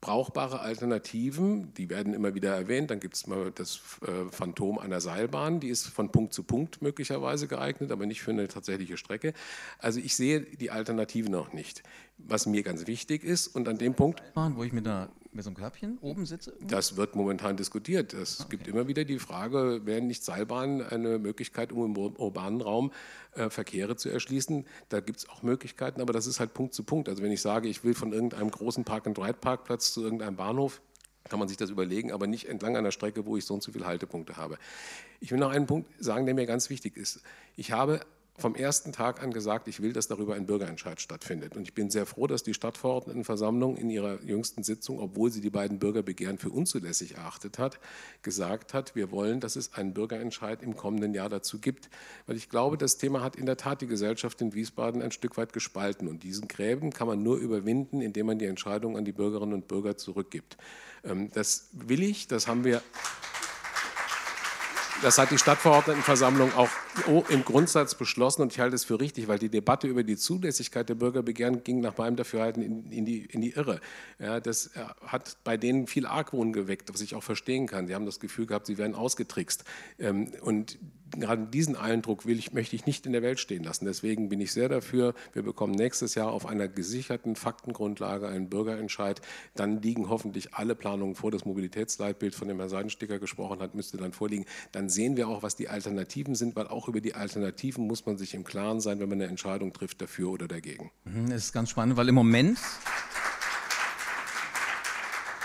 brauchbare 0.00 0.60
Alternativen, 0.60 1.74
die 1.74 1.90
werden 1.90 2.14
immer 2.14 2.34
wieder 2.34 2.54
erwähnt. 2.54 2.90
Dann 2.90 3.00
gibt 3.00 3.16
es 3.16 3.26
mal 3.26 3.50
das 3.50 3.80
äh, 4.02 4.30
Phantom 4.30 4.78
einer 4.78 5.00
Seilbahn, 5.00 5.60
die 5.60 5.68
ist 5.68 5.86
von 5.86 6.10
Punkt 6.10 6.32
zu 6.32 6.42
Punkt 6.42 6.80
möglicherweise 6.80 7.48
geeignet, 7.48 7.92
aber 7.92 8.06
nicht 8.06 8.22
für 8.22 8.30
eine 8.30 8.48
tatsächliche 8.48 8.96
Strecke. 8.96 9.34
Also 9.78 10.00
ich 10.00 10.16
sehe 10.16 10.40
die 10.40 10.70
Alternative 10.70 11.30
noch 11.30 11.52
nicht. 11.52 11.82
Was 12.18 12.46
mir 12.46 12.62
ganz 12.62 12.86
wichtig 12.86 13.24
ist 13.24 13.48
und 13.48 13.68
an 13.68 13.78
dem 13.78 13.94
Punkt... 13.94 14.22
Wo 14.34 14.64
ich 14.64 14.72
mit 14.72 14.86
einer 14.86 15.10
mit 15.32 15.44
so 15.44 15.50
einem 15.50 15.56
Körbchen 15.56 15.98
oben 15.98 16.26
sitze? 16.26 16.54
Das 16.60 16.96
wird 16.96 17.14
momentan 17.14 17.56
diskutiert. 17.56 18.14
Es 18.14 18.40
okay. 18.40 18.56
gibt 18.56 18.68
immer 18.68 18.88
wieder 18.88 19.04
die 19.04 19.18
Frage, 19.18 19.82
wären 19.84 20.06
nicht 20.06 20.24
Seilbahnen 20.24 20.82
eine 20.82 21.18
Möglichkeit, 21.18 21.72
um 21.72 21.84
im 21.84 21.96
urbanen 21.96 22.60
Raum 22.60 22.92
äh, 23.34 23.50
Verkehre 23.50 23.96
zu 23.96 24.08
erschließen? 24.08 24.66
Da 24.88 25.00
gibt 25.00 25.20
es 25.20 25.28
auch 25.28 25.42
Möglichkeiten, 25.42 26.00
aber 26.00 26.12
das 26.12 26.26
ist 26.26 26.40
halt 26.40 26.54
Punkt 26.54 26.74
zu 26.74 26.82
Punkt. 26.82 27.08
Also 27.08 27.22
wenn 27.22 27.32
ich 27.32 27.42
sage, 27.42 27.68
ich 27.68 27.84
will 27.84 27.94
von 27.94 28.12
irgendeinem 28.12 28.50
großen 28.50 28.84
Park-and-Ride-Parkplatz 28.84 29.92
zu 29.92 30.02
irgendeinem 30.02 30.36
Bahnhof, 30.36 30.80
kann 31.28 31.38
man 31.38 31.48
sich 31.48 31.56
das 31.56 31.70
überlegen, 31.70 32.12
aber 32.12 32.26
nicht 32.26 32.48
entlang 32.48 32.76
einer 32.76 32.90
Strecke, 32.90 33.26
wo 33.26 33.36
ich 33.36 33.44
so 33.44 33.54
und 33.54 33.62
so 33.62 33.72
viele 33.72 33.86
Haltepunkte 33.86 34.36
habe. 34.36 34.58
Ich 35.20 35.30
will 35.30 35.38
noch 35.38 35.50
einen 35.50 35.66
Punkt 35.66 35.88
sagen, 36.02 36.26
der 36.26 36.34
mir 36.34 36.46
ganz 36.46 36.70
wichtig 36.70 36.96
ist. 36.96 37.22
Ich 37.56 37.72
habe 37.72 38.00
vom 38.40 38.54
ersten 38.54 38.92
Tag 38.92 39.22
an 39.22 39.32
gesagt, 39.32 39.68
ich 39.68 39.80
will, 39.80 39.92
dass 39.92 40.08
darüber 40.08 40.34
ein 40.34 40.46
Bürgerentscheid 40.46 41.00
stattfindet. 41.00 41.56
Und 41.56 41.62
ich 41.62 41.74
bin 41.74 41.90
sehr 41.90 42.06
froh, 42.06 42.26
dass 42.26 42.42
die 42.42 42.54
Stadtverordnetenversammlung 42.54 43.76
in 43.76 43.90
ihrer 43.90 44.22
jüngsten 44.22 44.62
Sitzung, 44.62 44.98
obwohl 44.98 45.30
sie 45.30 45.40
die 45.40 45.50
beiden 45.50 45.78
Bürgerbegehren 45.78 46.38
für 46.38 46.50
unzulässig 46.50 47.16
erachtet 47.16 47.58
hat, 47.58 47.78
gesagt 48.22 48.74
hat, 48.74 48.94
wir 48.96 49.10
wollen, 49.10 49.40
dass 49.40 49.56
es 49.56 49.74
einen 49.74 49.94
Bürgerentscheid 49.94 50.62
im 50.62 50.76
kommenden 50.76 51.14
Jahr 51.14 51.28
dazu 51.28 51.58
gibt. 51.58 51.90
Weil 52.26 52.36
ich 52.36 52.48
glaube, 52.48 52.76
das 52.76 52.96
Thema 52.96 53.22
hat 53.22 53.36
in 53.36 53.46
der 53.46 53.56
Tat 53.56 53.80
die 53.80 53.86
Gesellschaft 53.86 54.40
in 54.40 54.54
Wiesbaden 54.54 55.02
ein 55.02 55.12
Stück 55.12 55.36
weit 55.36 55.52
gespalten. 55.52 56.08
Und 56.08 56.22
diesen 56.22 56.48
Gräben 56.48 56.90
kann 56.90 57.06
man 57.06 57.22
nur 57.22 57.36
überwinden, 57.38 58.00
indem 58.00 58.26
man 58.26 58.38
die 58.38 58.46
Entscheidung 58.46 58.96
an 58.96 59.04
die 59.04 59.12
Bürgerinnen 59.12 59.54
und 59.54 59.68
Bürger 59.68 59.96
zurückgibt. 59.96 60.56
Ähm, 61.04 61.30
das 61.32 61.68
will 61.72 62.02
ich, 62.02 62.28
das 62.28 62.46
haben 62.46 62.64
wir 62.64 62.82
das 65.02 65.18
hat 65.18 65.30
die 65.30 65.38
Stadtverordnetenversammlung 65.38 66.52
auch 66.54 66.68
im 67.28 67.44
Grundsatz 67.44 67.94
beschlossen 67.94 68.42
und 68.42 68.52
ich 68.52 68.60
halte 68.60 68.74
es 68.74 68.84
für 68.84 69.00
richtig, 69.00 69.28
weil 69.28 69.38
die 69.38 69.48
Debatte 69.48 69.86
über 69.86 70.02
die 70.02 70.16
Zulässigkeit 70.16 70.88
der 70.88 70.94
Bürgerbegehren 70.94 71.64
ging 71.64 71.80
nach 71.80 71.96
meinem 71.96 72.16
Dafürhalten 72.16 72.62
in, 72.62 72.90
in, 72.90 73.04
die, 73.04 73.24
in 73.26 73.40
die 73.40 73.50
Irre. 73.50 73.80
Ja, 74.18 74.40
das 74.40 74.68
äh, 74.68 74.84
hat 75.06 75.36
bei 75.44 75.56
denen 75.56 75.86
viel 75.86 76.06
Argwohn 76.06 76.52
geweckt, 76.52 76.92
was 76.92 77.00
ich 77.00 77.14
auch 77.14 77.22
verstehen 77.22 77.66
kann. 77.66 77.86
Sie 77.86 77.94
haben 77.94 78.06
das 78.06 78.20
Gefühl 78.20 78.46
gehabt, 78.46 78.66
sie 78.66 78.78
werden 78.78 78.94
ausgetrickst. 78.94 79.64
Ähm, 79.98 80.32
und 80.42 80.78
gerade 81.16 81.46
diesen 81.46 81.76
Eindruck 81.76 82.26
will 82.26 82.38
ich, 82.38 82.52
möchte 82.52 82.76
ich 82.76 82.86
nicht 82.86 83.06
in 83.06 83.12
der 83.12 83.22
Welt 83.22 83.40
stehen 83.40 83.64
lassen. 83.64 83.84
Deswegen 83.84 84.28
bin 84.28 84.40
ich 84.40 84.52
sehr 84.52 84.68
dafür, 84.68 85.14
wir 85.32 85.42
bekommen 85.42 85.74
nächstes 85.74 86.14
Jahr 86.14 86.32
auf 86.32 86.46
einer 86.46 86.68
gesicherten 86.68 87.36
Faktengrundlage 87.36 88.28
einen 88.28 88.48
Bürgerentscheid. 88.48 89.20
Dann 89.54 89.82
liegen 89.82 90.08
hoffentlich 90.08 90.54
alle 90.54 90.74
Planungen 90.74 91.14
vor. 91.14 91.30
Das 91.30 91.44
Mobilitätsleitbild, 91.44 92.34
von 92.34 92.48
dem 92.48 92.58
Herr 92.58 92.68
Seidensticker 92.68 93.18
gesprochen 93.18 93.60
hat, 93.60 93.74
müsste 93.74 93.96
dann 93.96 94.12
vorliegen. 94.12 94.46
Dann 94.72 94.88
sehen 94.88 95.16
wir 95.16 95.28
auch, 95.28 95.42
was 95.42 95.56
die 95.56 95.68
Alternativen 95.68 96.34
sind, 96.34 96.56
weil 96.56 96.66
auch 96.66 96.88
über 96.88 97.00
die 97.00 97.14
Alternativen 97.14 97.86
muss 97.86 98.06
man 98.06 98.18
sich 98.18 98.34
im 98.34 98.44
Klaren 98.44 98.80
sein, 98.80 99.00
wenn 99.00 99.08
man 99.08 99.20
eine 99.20 99.30
Entscheidung 99.30 99.72
trifft, 99.72 100.00
dafür 100.02 100.30
oder 100.30 100.48
dagegen. 100.48 100.90
Mhm, 101.04 101.30
das 101.30 101.44
ist 101.44 101.52
ganz 101.52 101.70
spannend, 101.70 101.96
weil 101.96 102.08
im 102.08 102.14
Moment 102.14 102.58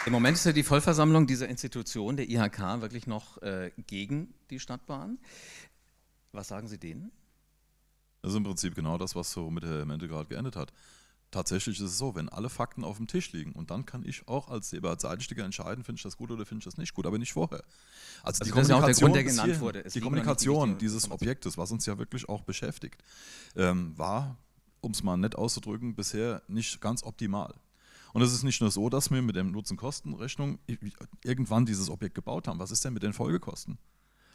im 0.05 0.13
Moment 0.13 0.37
ist 0.37 0.45
ja 0.45 0.51
die 0.51 0.63
Vollversammlung 0.63 1.27
dieser 1.27 1.47
Institution, 1.49 2.17
der 2.17 2.29
IHK, 2.29 2.81
wirklich 2.81 3.07
noch 3.07 3.41
äh, 3.41 3.71
gegen 3.87 4.33
die 4.49 4.59
Stadtbahn. 4.59 5.17
Was 6.31 6.47
sagen 6.47 6.67
Sie 6.67 6.77
denen? 6.77 7.11
Das 8.21 8.31
ist 8.31 8.37
im 8.37 8.43
Prinzip 8.43 8.75
genau 8.75 8.97
das, 8.97 9.15
was 9.15 9.31
so 9.31 9.49
mit 9.49 9.63
der 9.63 9.85
Mente 9.85 10.07
gerade 10.07 10.27
geendet 10.27 10.55
hat. 10.55 10.73
Tatsächlich 11.31 11.79
ist 11.79 11.85
es 11.85 11.97
so, 11.97 12.15
wenn 12.15 12.29
alle 12.29 12.49
Fakten 12.49 12.83
auf 12.83 12.97
dem 12.97 13.07
Tisch 13.07 13.31
liegen 13.33 13.51
und 13.51 13.71
dann 13.71 13.85
kann 13.85 14.05
ich 14.05 14.27
auch 14.27 14.47
als 14.47 14.71
Eberhard 14.73 15.01
Seidensticker 15.01 15.43
entscheiden, 15.43 15.83
finde 15.83 15.99
ich 15.99 16.03
das 16.03 16.17
gut 16.17 16.31
oder 16.31 16.45
finde 16.45 16.59
ich 16.59 16.65
das 16.65 16.77
nicht 16.77 16.93
gut, 16.93 17.05
aber 17.05 17.17
nicht 17.17 17.33
vorher. 17.33 17.63
Also, 18.23 18.39
also 18.39 18.43
die 18.45 18.51
Kommunikation, 18.51 19.11
Grund, 19.11 19.27
genannt 19.27 19.59
wurde. 19.59 19.83
die 19.83 19.99
Kommunikation 19.99 20.77
dieses 20.77 21.11
Objektes, 21.11 21.57
was 21.57 21.71
uns 21.71 21.85
ja 21.85 21.97
wirklich 21.97 22.29
auch 22.29 22.43
beschäftigt, 22.43 23.03
ähm, 23.55 23.97
war, 23.97 24.37
um 24.81 24.91
es 24.91 25.03
mal 25.03 25.17
nett 25.17 25.35
auszudrücken, 25.35 25.95
bisher 25.95 26.41
nicht 26.47 26.79
ganz 26.79 27.03
optimal. 27.03 27.55
Und 28.15 28.21
es 28.21 28.31
ist 28.31 28.43
nicht 28.43 28.61
nur 28.61 28.71
so, 28.71 28.87
dass 28.87 29.11
wir 29.11 29.21
mit 29.21 29.35
der 29.35 29.43
Nutzen-Kosten-Rechnung 29.43 30.57
irgendwann 31.25 31.65
dieses 31.65 31.89
Objekt 31.89 32.15
gebaut 32.15 32.47
haben. 32.47 32.59
Was 32.59 32.71
ist 32.71 32.85
denn 32.85 32.93
mit 32.93 33.03
den 33.03 33.11
Folgekosten? 33.11 33.77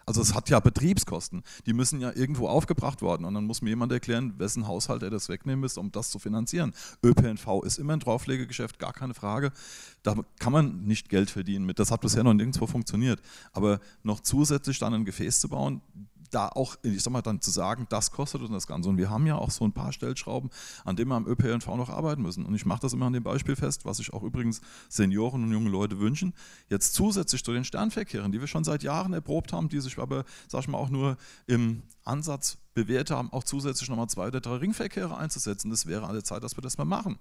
Also 0.05 0.21
es 0.21 0.35
hat 0.35 0.51
ja 0.51 0.61
Betriebskosten, 0.61 1.43
die 1.65 1.73
müssen 1.73 1.99
ja 1.99 2.13
irgendwo 2.15 2.49
aufgebracht 2.49 3.01
werden 3.01 3.25
und 3.25 3.33
dann 3.33 3.47
muss 3.47 3.63
mir 3.63 3.71
jemand 3.71 3.91
erklären, 3.93 4.35
wessen 4.39 4.69
Haushalt 4.69 5.03
er 5.03 5.09
das 5.09 5.31
wegnehmen 5.31 5.61
müsste, 5.61 5.81
um 5.81 5.91
das 5.93 6.11
zu 6.11 6.19
finanzieren. 6.19 6.75
ÖPNV 7.03 7.63
ist 7.65 7.79
immer 7.79 7.95
ein 7.95 8.01
Drauflegegeschäft, 8.01 8.79
gar 8.79 8.93
keine 8.93 9.15
Frage. 9.15 9.51
Da 10.03 10.15
kann 10.39 10.53
man 10.53 10.85
nicht 10.85 11.09
Geld 11.09 11.31
verdienen 11.31 11.65
mit. 11.65 11.79
Das 11.79 11.91
hat 11.91 12.03
bisher 12.03 12.23
noch 12.23 12.35
nirgendwo 12.35 12.67
funktioniert. 12.67 13.23
Aber 13.55 13.81
noch 14.03 14.21
zusätzlich 14.21 14.79
dann 14.79 14.93
ein 14.93 15.07
Gefäß 15.07 15.41
zu 15.41 15.49
bauen, 15.49 15.81
da 16.31 16.49
auch, 16.49 16.77
ich 16.83 17.03
sag 17.03 17.13
mal, 17.13 17.23
dann 17.23 17.41
zu 17.41 17.51
sagen, 17.51 17.87
das 17.89 18.11
kostet 18.11 18.41
uns 18.43 18.51
das 18.51 18.67
Ganze. 18.67 18.89
Und 18.89 18.97
wir 18.97 19.11
haben 19.11 19.27
ja 19.27 19.37
auch 19.37 19.51
so 19.51 19.65
ein 19.65 19.73
paar 19.73 19.93
Stellschrauben, 19.93 20.51
an 20.85 20.97
denen 20.97 21.11
wir 21.11 21.17
am 21.17 21.27
ÖPNV 21.27 21.67
noch 21.77 21.89
arbeiten 21.89 22.23
müssen. 22.23 22.45
Und 22.47 22.55
ich 22.55 22.67
mache 22.67 22.81
das 22.81 22.93
immer 22.93 23.07
an 23.07 23.13
dem 23.13 23.23
Beispiel 23.23 23.57
fest, 23.57 23.85
was 23.85 23.99
sich 23.99 24.13
auch 24.13 24.23
übrigens 24.23 24.61
Senioren 24.89 25.43
und 25.43 25.53
junge 25.53 25.71
Leute 25.71 25.99
wünschen. 25.99 26.35
Jetzt 26.69 26.95
zusätzlich 26.95 27.45
zu 27.45 27.53
den 27.53 27.65
Sternverkehren, 27.65 28.33
die 28.33 28.41
wir 28.41 28.47
schon 28.47 28.65
seit 28.65 28.83
Jahren 28.83 29.13
erprobt 29.13 29.53
haben, 29.53 29.69
die 29.69 29.81
sich 29.81 29.99
aber, 29.99 30.25
sag 30.49 30.63
ich 30.63 30.69
mal, 30.69 30.79
auch 30.79 30.91
nur 30.91 31.17
im 31.47 31.83
Ansatz 32.05 32.59
bewährt 32.75 33.11
haben, 33.11 33.33
auch 33.33 33.45
zusätzlich 33.45 33.89
nochmal 33.89 34.09
zwei 34.09 34.29
oder 34.29 34.41
drei 34.41 34.57
Ringverkehre 34.57 35.17
einzusetzen. 35.17 35.71
Das 35.71 35.87
wäre 35.87 36.07
alle 36.07 36.23
Zeit, 36.23 36.43
dass 36.45 36.57
wir 36.57 36.63
das 36.63 36.79
mal 36.79 36.85
machen. 36.85 37.19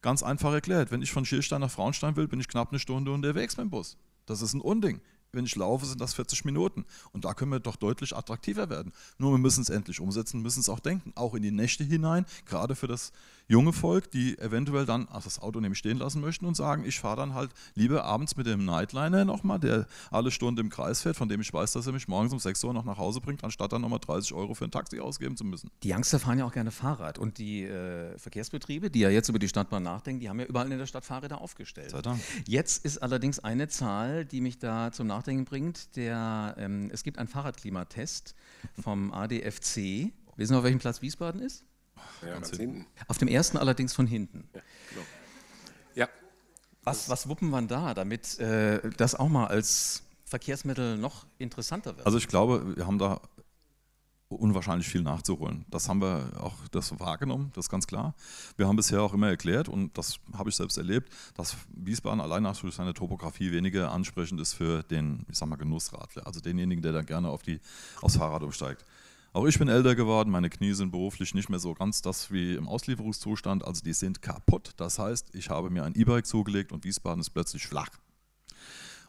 Ganz 0.00 0.22
einfach 0.22 0.52
erklärt, 0.52 0.90
wenn 0.90 1.02
ich 1.02 1.12
von 1.12 1.24
Schilstein 1.24 1.60
nach 1.60 1.70
Frauenstein 1.70 2.16
will, 2.16 2.28
bin 2.28 2.40
ich 2.40 2.48
knapp 2.48 2.70
eine 2.70 2.78
Stunde 2.78 3.12
unterwegs 3.12 3.56
mit 3.56 3.66
dem 3.66 3.70
Bus. 3.70 3.98
Das 4.26 4.40
ist 4.42 4.54
ein 4.54 4.60
Unding 4.60 5.00
wenn 5.32 5.46
ich 5.46 5.56
laufe, 5.56 5.86
sind 5.86 6.00
das 6.00 6.14
40 6.14 6.44
Minuten. 6.44 6.84
Und 7.12 7.24
da 7.24 7.34
können 7.34 7.50
wir 7.50 7.60
doch 7.60 7.76
deutlich 7.76 8.14
attraktiver 8.14 8.68
werden. 8.70 8.92
Nur 9.18 9.32
wir 9.32 9.38
müssen 9.38 9.62
es 9.62 9.70
endlich 9.70 10.00
umsetzen, 10.00 10.42
müssen 10.42 10.60
es 10.60 10.68
auch 10.68 10.80
denken, 10.80 11.12
auch 11.14 11.34
in 11.34 11.42
die 11.42 11.50
Nächte 11.50 11.84
hinein, 11.84 12.26
gerade 12.46 12.74
für 12.74 12.86
das 12.86 13.12
junge 13.48 13.72
Volk, 13.72 14.10
die 14.10 14.38
eventuell 14.38 14.86
dann 14.86 15.08
ach, 15.10 15.22
das 15.22 15.40
Auto 15.40 15.60
nämlich 15.60 15.78
stehen 15.78 15.98
lassen 15.98 16.20
möchten 16.20 16.46
und 16.46 16.56
sagen, 16.56 16.84
ich 16.84 16.98
fahre 16.98 17.16
dann 17.16 17.34
halt 17.34 17.50
lieber 17.74 18.04
abends 18.04 18.36
mit 18.36 18.46
dem 18.46 18.64
Nightliner 18.64 19.24
nochmal, 19.24 19.58
der 19.58 19.86
alle 20.10 20.30
Stunde 20.30 20.62
im 20.62 20.70
Kreis 20.70 21.02
fährt, 21.02 21.16
von 21.16 21.28
dem 21.28 21.40
ich 21.40 21.52
weiß, 21.52 21.72
dass 21.72 21.86
er 21.86 21.92
mich 21.92 22.08
morgens 22.08 22.32
um 22.32 22.38
6 22.38 22.62
Uhr 22.64 22.72
noch 22.72 22.84
nach 22.84 22.98
Hause 22.98 23.20
bringt, 23.20 23.44
anstatt 23.44 23.72
dann 23.72 23.82
nochmal 23.82 24.00
30 24.00 24.32
Euro 24.34 24.54
für 24.54 24.64
ein 24.64 24.70
Taxi 24.70 25.00
ausgeben 25.00 25.36
zu 25.36 25.44
müssen. 25.44 25.70
Die 25.82 25.92
Youngster 25.92 26.18
fahren 26.18 26.38
ja 26.38 26.44
auch 26.44 26.52
gerne 26.52 26.70
Fahrrad 26.70 27.18
und 27.18 27.38
die 27.38 27.64
äh, 27.64 28.18
Verkehrsbetriebe, 28.18 28.90
die 28.90 29.00
ja 29.00 29.10
jetzt 29.10 29.28
über 29.28 29.38
die 29.38 29.48
Stadtbahn 29.48 29.82
nachdenken, 29.82 30.20
die 30.20 30.28
haben 30.28 30.40
ja 30.40 30.46
überall 30.46 30.70
in 30.70 30.78
der 30.78 30.86
Stadt 30.86 31.04
Fahrräder 31.04 31.40
aufgestellt. 31.40 31.90
Sei 31.90 32.02
Dank. 32.02 32.20
Jetzt 32.46 32.84
ist 32.84 32.98
allerdings 32.98 33.38
eine 33.38 33.68
Zahl, 33.68 34.24
die 34.24 34.40
mich 34.40 34.58
da 34.58 34.92
zum 34.92 35.06
Nachdenken 35.06 35.44
bringt. 35.44 35.96
Der, 35.96 36.54
ähm, 36.58 36.90
es 36.92 37.02
gibt 37.02 37.18
einen 37.18 37.28
Fahrradklimatest 37.28 38.34
vom 38.80 39.12
ADFC. 39.12 40.12
Wissen 40.36 40.54
Sie, 40.54 40.56
auf 40.56 40.64
welchem 40.64 40.78
Platz 40.78 41.02
Wiesbaden 41.02 41.40
ist? 41.40 41.64
Ja, 42.22 42.34
ganz 42.34 42.50
hinten. 42.50 42.86
Auf 43.08 43.18
dem 43.18 43.28
ersten 43.28 43.58
allerdings 43.58 43.92
von 43.92 44.06
hinten. 44.06 44.48
Ja, 44.54 44.60
genau. 44.90 45.06
ja. 45.94 46.08
Was, 46.84 47.08
was 47.08 47.28
wuppen 47.28 47.50
wir 47.50 47.62
da, 47.62 47.94
damit 47.94 48.38
äh, 48.38 48.90
das 48.96 49.14
auch 49.14 49.28
mal 49.28 49.46
als 49.46 50.02
Verkehrsmittel 50.24 50.96
noch 50.96 51.26
interessanter 51.38 51.96
wird? 51.96 52.06
Also 52.06 52.18
ich 52.18 52.28
glaube, 52.28 52.76
wir 52.76 52.86
haben 52.86 52.98
da 52.98 53.20
unwahrscheinlich 54.38 54.88
viel 54.88 55.02
nachzuholen. 55.02 55.64
Das 55.68 55.88
haben 55.88 56.00
wir 56.00 56.30
auch 56.40 56.54
das 56.70 56.98
wahrgenommen, 56.98 57.50
das 57.54 57.66
ist 57.66 57.70
ganz 57.70 57.86
klar. 57.86 58.14
Wir 58.56 58.66
haben 58.66 58.76
bisher 58.76 59.02
auch 59.02 59.14
immer 59.14 59.28
erklärt, 59.28 59.68
und 59.68 59.96
das 59.98 60.18
habe 60.32 60.48
ich 60.50 60.56
selbst 60.56 60.76
erlebt, 60.78 61.12
dass 61.34 61.56
Wiesbaden 61.74 62.20
allein 62.20 62.42
durch 62.42 62.74
seine 62.74 62.94
Topografie 62.94 63.52
weniger 63.52 63.92
ansprechend 63.92 64.40
ist 64.40 64.54
für 64.54 64.82
den, 64.82 65.24
ich 65.28 65.38
sag 65.38 65.48
mal, 65.48 65.56
Genussradler, 65.56 66.26
also 66.26 66.40
denjenigen, 66.40 66.82
der 66.82 66.92
dann 66.92 67.06
gerne 67.06 67.28
auf 67.28 67.42
die, 67.42 67.60
aufs 68.00 68.16
Fahrrad 68.16 68.42
umsteigt. 68.42 68.84
Auch 69.34 69.46
ich 69.46 69.58
bin 69.58 69.68
älter 69.68 69.94
geworden, 69.94 70.30
meine 70.30 70.50
Knie 70.50 70.74
sind 70.74 70.90
beruflich 70.90 71.34
nicht 71.34 71.48
mehr 71.48 71.58
so 71.58 71.72
ganz 71.72 72.02
das 72.02 72.30
wie 72.30 72.54
im 72.54 72.68
Auslieferungszustand, 72.68 73.64
also 73.64 73.80
die 73.82 73.94
sind 73.94 74.20
kaputt. 74.20 74.72
Das 74.76 74.98
heißt, 74.98 75.34
ich 75.34 75.48
habe 75.48 75.70
mir 75.70 75.84
ein 75.84 75.94
E-Bike 75.94 76.26
zugelegt 76.26 76.70
und 76.70 76.84
Wiesbaden 76.84 77.20
ist 77.20 77.30
plötzlich 77.30 77.66
flach. 77.66 77.88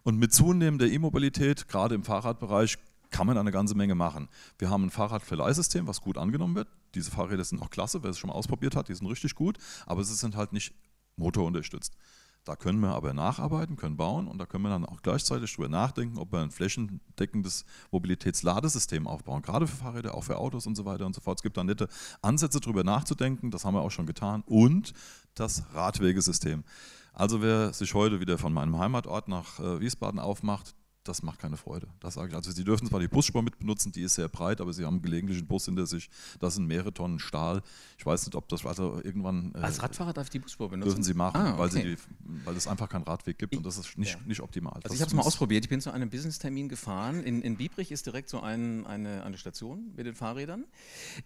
Und 0.04 0.18
mit 0.18 0.34
zunehmender 0.34 0.88
E-Mobilität, 0.88 1.68
gerade 1.68 1.94
im 1.96 2.06
Fahrradbereich, 2.06 2.78
kann 3.10 3.28
man 3.28 3.38
eine 3.38 3.52
ganze 3.52 3.76
Menge 3.76 3.96
machen. 3.96 4.30
Wir 4.58 4.70
haben 4.70 4.86
ein 4.86 4.92
Fahrradverleihsystem, 4.92 5.88
was 5.88 6.00
gut 6.00 6.18
angenommen 6.18 6.56
wird. 6.56 6.70
Diese 6.96 7.12
Fahrräder 7.12 7.44
sind 7.44 7.62
auch 7.62 7.70
klasse, 7.70 8.02
wer 8.02 8.12
es 8.12 8.18
schon 8.18 8.30
mal 8.30 8.36
ausprobiert 8.36 8.78
hat, 8.78 8.88
die 8.88 8.96
sind 8.96 9.08
richtig 9.08 9.36
gut, 9.36 9.58
aber 9.86 10.06
sie 10.06 10.16
sind 10.16 10.38
halt 10.38 10.54
nicht 10.54 10.74
motorunterstützt. 11.18 11.98
Da 12.46 12.58
können 12.58 12.82
wir 12.82 12.90
aber 12.90 13.14
nacharbeiten, 13.14 13.78
können 13.78 13.96
bauen 13.96 14.28
und 14.28 14.38
da 14.38 14.46
können 14.46 14.64
wir 14.64 14.70
dann 14.70 14.86
auch 14.86 15.02
gleichzeitig 15.02 15.54
darüber 15.54 15.70
nachdenken, 15.70 16.18
ob 16.18 16.34
wir 16.34 16.40
ein 16.40 16.52
flächendeckendes 16.52 17.64
Mobilitätsladesystem 17.92 19.08
aufbauen, 19.08 19.42
gerade 19.42 19.66
für 19.66 19.78
Fahrräder, 19.78 20.14
auch 20.14 20.26
für 20.26 20.38
Autos 20.38 20.68
und 20.68 20.76
so 20.76 20.84
weiter 20.84 21.06
und 21.06 21.16
so 21.16 21.22
fort. 21.22 21.40
Es 21.40 21.44
gibt 21.44 21.56
da 21.56 21.64
nette 21.64 21.88
Ansätze 22.22 22.60
darüber 22.60 22.84
nachzudenken, 22.84 23.50
das 23.50 23.64
haben 23.64 23.76
wir 23.76 23.82
auch 23.82 23.92
schon 23.92 24.06
getan 24.06 24.44
und 24.46 24.94
das 25.36 25.64
Radwegesystem. 25.74 26.66
Also 27.14 27.42
wer 27.42 27.72
sich 27.72 27.94
heute 27.94 28.20
wieder 28.20 28.38
von 28.38 28.52
meinem 28.52 28.78
Heimatort 28.78 29.30
nach 29.30 29.60
äh, 29.60 29.80
Wiesbaden 29.80 30.20
aufmacht, 30.20 30.76
das 31.04 31.24
macht 31.24 31.40
keine 31.40 31.58
Freude. 31.58 31.88
Das 32.00 32.16
sage 32.16 32.30
ich. 32.30 32.36
Also 32.36 32.52
Sie 32.52 32.64
dürfen 32.64 32.88
zwar 32.88 33.00
die 33.00 33.08
Busspur 33.08 33.42
mit 33.44 33.60
benutzen, 33.60 33.92
die 33.92 34.02
ist 34.02 34.16
sehr 34.16 34.30
breit, 34.30 34.62
aber 34.62 34.74
Sie 34.74 34.86
haben 34.86 35.02
gelegentlich 35.02 35.40
einen 35.40 35.48
Bus 35.48 35.66
hinter 35.66 35.86
sich. 35.86 36.10
Das 36.40 36.56
sind 36.56 36.68
mehrere 36.68 36.94
Tonnen 36.94 37.20
Stahl. 37.20 37.62
Ich 37.98 38.06
weiß 38.06 38.26
nicht, 38.26 38.36
ob 38.36 38.48
das 38.50 38.66
also 38.66 39.02
irgendwann. 39.04 39.54
Äh, 39.56 39.60
Als 39.60 39.82
Radfahrer 39.82 40.14
darf 40.14 40.28
ich 40.28 40.32
die 40.32 40.40
Busspur 40.40 40.70
benutzen? 40.70 40.90
Dürfen 40.90 41.04
Sie 41.04 41.14
machen, 41.14 41.42
ah, 41.42 41.50
okay. 41.52 41.60
weil, 41.60 41.72
Sie 41.72 41.84
die, 41.84 41.98
weil 42.46 42.56
es 42.56 42.68
einfach 42.68 42.90
keinen 42.90 43.04
Radweg 43.04 43.38
gibt 43.38 43.54
ich, 43.54 43.58
und 43.58 43.66
das 43.66 43.78
ist 43.78 43.98
nicht, 43.98 44.14
ja. 44.14 44.20
nicht 44.26 44.42
optimal. 44.42 44.80
Also 44.84 44.94
ich 44.94 45.02
habe 45.02 45.10
es 45.10 45.14
mal 45.14 45.24
ausprobiert. 45.24 45.66
Ich 45.66 45.70
bin 45.70 45.82
zu 45.82 45.92
einem 45.92 46.10
Business-Termin 46.10 46.70
gefahren. 46.70 47.24
In, 47.24 47.42
in 47.42 47.58
Biebrich 47.58 47.92
ist 47.92 48.06
direkt 48.06 48.30
so 48.30 48.40
ein, 48.40 48.86
eine, 48.86 49.24
eine 49.24 49.38
Station 49.38 49.92
mit 49.96 50.06
den 50.06 50.16
Fahrrädern. 50.16 50.66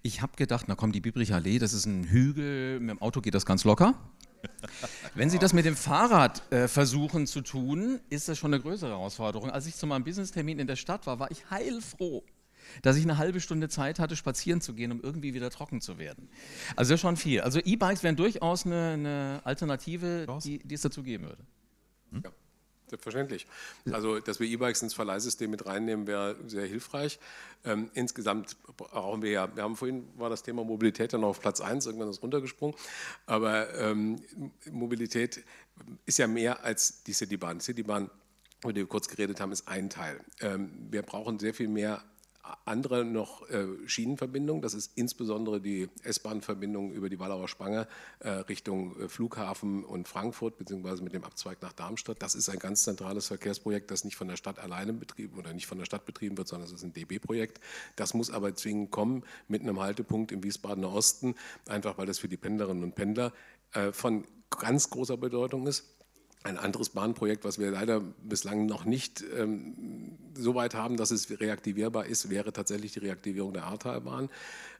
Ich 0.01 0.21
habe 0.21 0.35
gedacht, 0.35 0.65
na 0.67 0.75
komm, 0.75 0.91
die 0.91 1.01
Biebrich 1.01 1.33
Allee, 1.33 1.59
das 1.59 1.73
ist 1.73 1.85
ein 1.85 2.05
Hügel. 2.05 2.79
Mit 2.79 2.89
dem 2.89 3.01
Auto 3.01 3.21
geht 3.21 3.35
das 3.35 3.45
ganz 3.45 3.63
locker. 3.63 3.95
Wenn 5.15 5.29
Sie 5.29 5.39
das 5.39 5.53
mit 5.53 5.65
dem 5.65 5.75
Fahrrad 5.75 6.41
äh, 6.51 6.67
versuchen 6.67 7.27
zu 7.27 7.41
tun, 7.41 7.99
ist 8.09 8.27
das 8.27 8.37
schon 8.37 8.53
eine 8.53 8.61
größere 8.61 8.91
Herausforderung. 8.91 9.49
Als 9.49 9.65
ich 9.65 9.75
zu 9.75 9.87
meinem 9.87 10.03
Business-Termin 10.03 10.59
in 10.59 10.67
der 10.67 10.75
Stadt 10.75 11.07
war, 11.07 11.19
war 11.19 11.31
ich 11.31 11.49
heilfroh, 11.49 12.23
dass 12.81 12.97
ich 12.97 13.03
eine 13.03 13.17
halbe 13.17 13.39
Stunde 13.39 13.69
Zeit 13.69 13.99
hatte, 13.99 14.15
spazieren 14.15 14.61
zu 14.61 14.73
gehen, 14.73 14.91
um 14.91 15.01
irgendwie 15.01 15.33
wieder 15.33 15.49
trocken 15.49 15.81
zu 15.81 15.97
werden. 15.97 16.29
Also 16.75 16.91
das 16.91 16.97
ist 16.97 17.01
schon 17.01 17.17
viel. 17.17 17.41
Also 17.41 17.59
E-Bikes 17.59 18.03
wären 18.03 18.15
durchaus 18.15 18.65
eine, 18.65 18.91
eine 18.91 19.41
Alternative, 19.43 20.27
die, 20.43 20.59
die, 20.59 20.75
es 20.75 20.81
dazu 20.81 21.03
geben 21.03 21.25
würde. 21.25 21.43
Hm? 22.11 22.21
Ja. 22.23 22.31
Selbstverständlich. 22.89 23.47
Also, 23.91 24.19
dass 24.19 24.39
wir 24.39 24.47
E-Bikes 24.47 24.81
ins 24.81 24.93
Verleihsystem 24.93 25.51
mit 25.51 25.65
reinnehmen, 25.65 26.07
wäre 26.07 26.37
sehr 26.47 26.65
hilfreich. 26.65 27.19
Ähm, 27.65 27.89
insgesamt 27.93 28.55
brauchen 28.77 29.21
wir 29.21 29.31
ja, 29.31 29.55
wir 29.55 29.63
haben 29.63 29.75
vorhin 29.75 30.07
war 30.15 30.29
das 30.29 30.41
Thema 30.43 30.63
Mobilität 30.63 31.11
dann 31.11 31.23
auf 31.23 31.41
Platz 31.41 31.59
1, 31.59 31.85
irgendwann 31.85 32.09
ist 32.09 32.23
runtergesprungen, 32.23 32.77
aber 33.25 33.73
ähm, 33.75 34.21
Mobilität 34.71 35.43
ist 36.05 36.17
ja 36.17 36.27
mehr 36.27 36.63
als 36.63 37.03
die 37.03 37.13
Citybahn. 37.13 37.59
Citybahn, 37.59 38.09
über 38.63 38.73
die 38.73 38.81
wir 38.81 38.87
kurz 38.87 39.09
geredet 39.09 39.41
haben, 39.41 39.51
ist 39.51 39.67
ein 39.67 39.89
Teil. 39.89 40.19
Ähm, 40.39 40.71
wir 40.89 41.01
brauchen 41.01 41.39
sehr 41.39 41.53
viel 41.53 41.67
mehr 41.67 42.03
andere 42.65 43.05
noch 43.05 43.49
äh, 43.49 43.65
Schienenverbindungen. 43.85 44.61
Das 44.61 44.73
ist 44.73 44.91
insbesondere 44.95 45.61
die 45.61 45.89
S-Bahn-Verbindung 46.03 46.91
über 46.91 47.09
die 47.09 47.19
Wallauer 47.19 47.47
Spange 47.47 47.87
äh, 48.19 48.29
Richtung 48.29 48.99
äh, 48.99 49.09
Flughafen 49.09 49.83
und 49.83 50.07
Frankfurt, 50.07 50.57
beziehungsweise 50.57 51.03
mit 51.03 51.13
dem 51.13 51.23
Abzweig 51.23 51.61
nach 51.61 51.73
Darmstadt. 51.73 52.21
Das 52.21 52.35
ist 52.35 52.49
ein 52.49 52.59
ganz 52.59 52.83
zentrales 52.83 53.27
Verkehrsprojekt, 53.27 53.91
das 53.91 54.03
nicht 54.03 54.15
von 54.15 54.27
der 54.27 54.37
Stadt 54.37 54.59
alleine 54.59 54.93
betrieben 54.93 55.37
oder 55.37 55.53
nicht 55.53 55.67
von 55.67 55.77
der 55.77 55.85
Stadt 55.85 56.05
betrieben 56.05 56.37
wird, 56.37 56.47
sondern 56.47 56.67
es 56.67 56.73
ist 56.73 56.83
ein 56.83 56.93
DB-Projekt. 56.93 57.59
Das 57.95 58.13
muss 58.13 58.29
aber 58.31 58.55
zwingend 58.55 58.91
kommen 58.91 59.23
mit 59.47 59.61
einem 59.61 59.79
Haltepunkt 59.79 60.31
im 60.31 60.43
Wiesbadener 60.43 60.91
Osten, 60.91 61.35
einfach 61.67 61.97
weil 61.97 62.05
das 62.05 62.19
für 62.19 62.27
die 62.27 62.37
Pendlerinnen 62.37 62.83
und 62.83 62.95
Pendler 62.95 63.33
äh, 63.73 63.91
von 63.91 64.25
ganz 64.49 64.89
großer 64.89 65.17
Bedeutung 65.17 65.67
ist. 65.67 65.96
Ein 66.43 66.57
anderes 66.57 66.89
Bahnprojekt, 66.89 67.43
was 67.43 67.59
wir 67.59 67.71
leider 67.71 68.01
bislang 68.23 68.67
noch 68.67 68.85
nicht 68.85 69.23
ähm, 69.37 70.17
so 70.33 70.55
weit 70.55 70.75
haben, 70.75 70.97
dass 70.97 71.11
es 71.11 71.29
reaktivierbar 71.29 72.05
ist, 72.05 72.29
wäre 72.29 72.53
tatsächlich 72.53 72.93
die 72.93 72.99
Reaktivierung 72.99 73.53
der 73.53 73.65
Ahrtalbahn. 73.65 74.29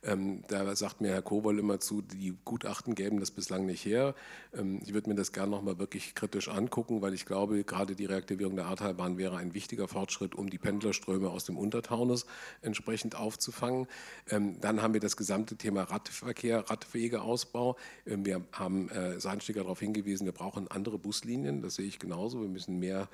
Ähm, 0.07 0.43
da 0.47 0.73
sagt 0.75 1.01
mir 1.01 1.09
Herr 1.09 1.21
Kobold 1.21 1.59
immer 1.59 1.79
zu, 1.79 2.01
die 2.01 2.33
Gutachten 2.45 2.95
geben 2.95 3.19
das 3.19 3.29
bislang 3.29 3.65
nicht 3.65 3.85
her. 3.85 4.15
Ähm, 4.57 4.79
ich 4.83 4.93
würde 4.93 5.09
mir 5.09 5.15
das 5.15 5.33
gerne 5.33 5.51
nochmal 5.51 5.79
wirklich 5.79 6.15
kritisch 6.15 6.47
angucken, 6.47 7.01
weil 7.01 7.13
ich 7.13 7.25
glaube, 7.25 7.63
gerade 7.65 7.95
die 7.95 8.05
Reaktivierung 8.05 8.55
der 8.55 8.67
Ahrtalbahn 8.67 9.17
wäre 9.17 9.37
ein 9.37 9.53
wichtiger 9.53 9.87
Fortschritt, 9.89 10.33
um 10.33 10.49
die 10.49 10.57
Pendlerströme 10.57 11.29
aus 11.29 11.43
dem 11.43 11.57
Untertaunus 11.57 12.25
entsprechend 12.61 13.15
aufzufangen. 13.15 13.87
Ähm, 14.29 14.59
dann 14.61 14.81
haben 14.81 14.93
wir 14.93 15.01
das 15.01 15.17
gesamte 15.17 15.57
Thema 15.57 15.83
Radverkehr, 15.83 16.69
Radwegeausbau. 16.69 17.75
Ähm, 18.05 18.25
wir 18.25 18.45
haben 18.53 18.89
äh, 18.89 19.19
Seinstiger 19.19 19.61
darauf 19.61 19.81
hingewiesen, 19.81 20.25
wir 20.25 20.31
brauchen 20.31 20.69
andere 20.69 20.97
Buslinien. 20.97 21.61
Das 21.61 21.75
sehe 21.75 21.85
ich 21.85 21.99
genauso. 21.99 22.41
Wir 22.41 22.49
müssen 22.49 22.79
mehr 22.79 23.09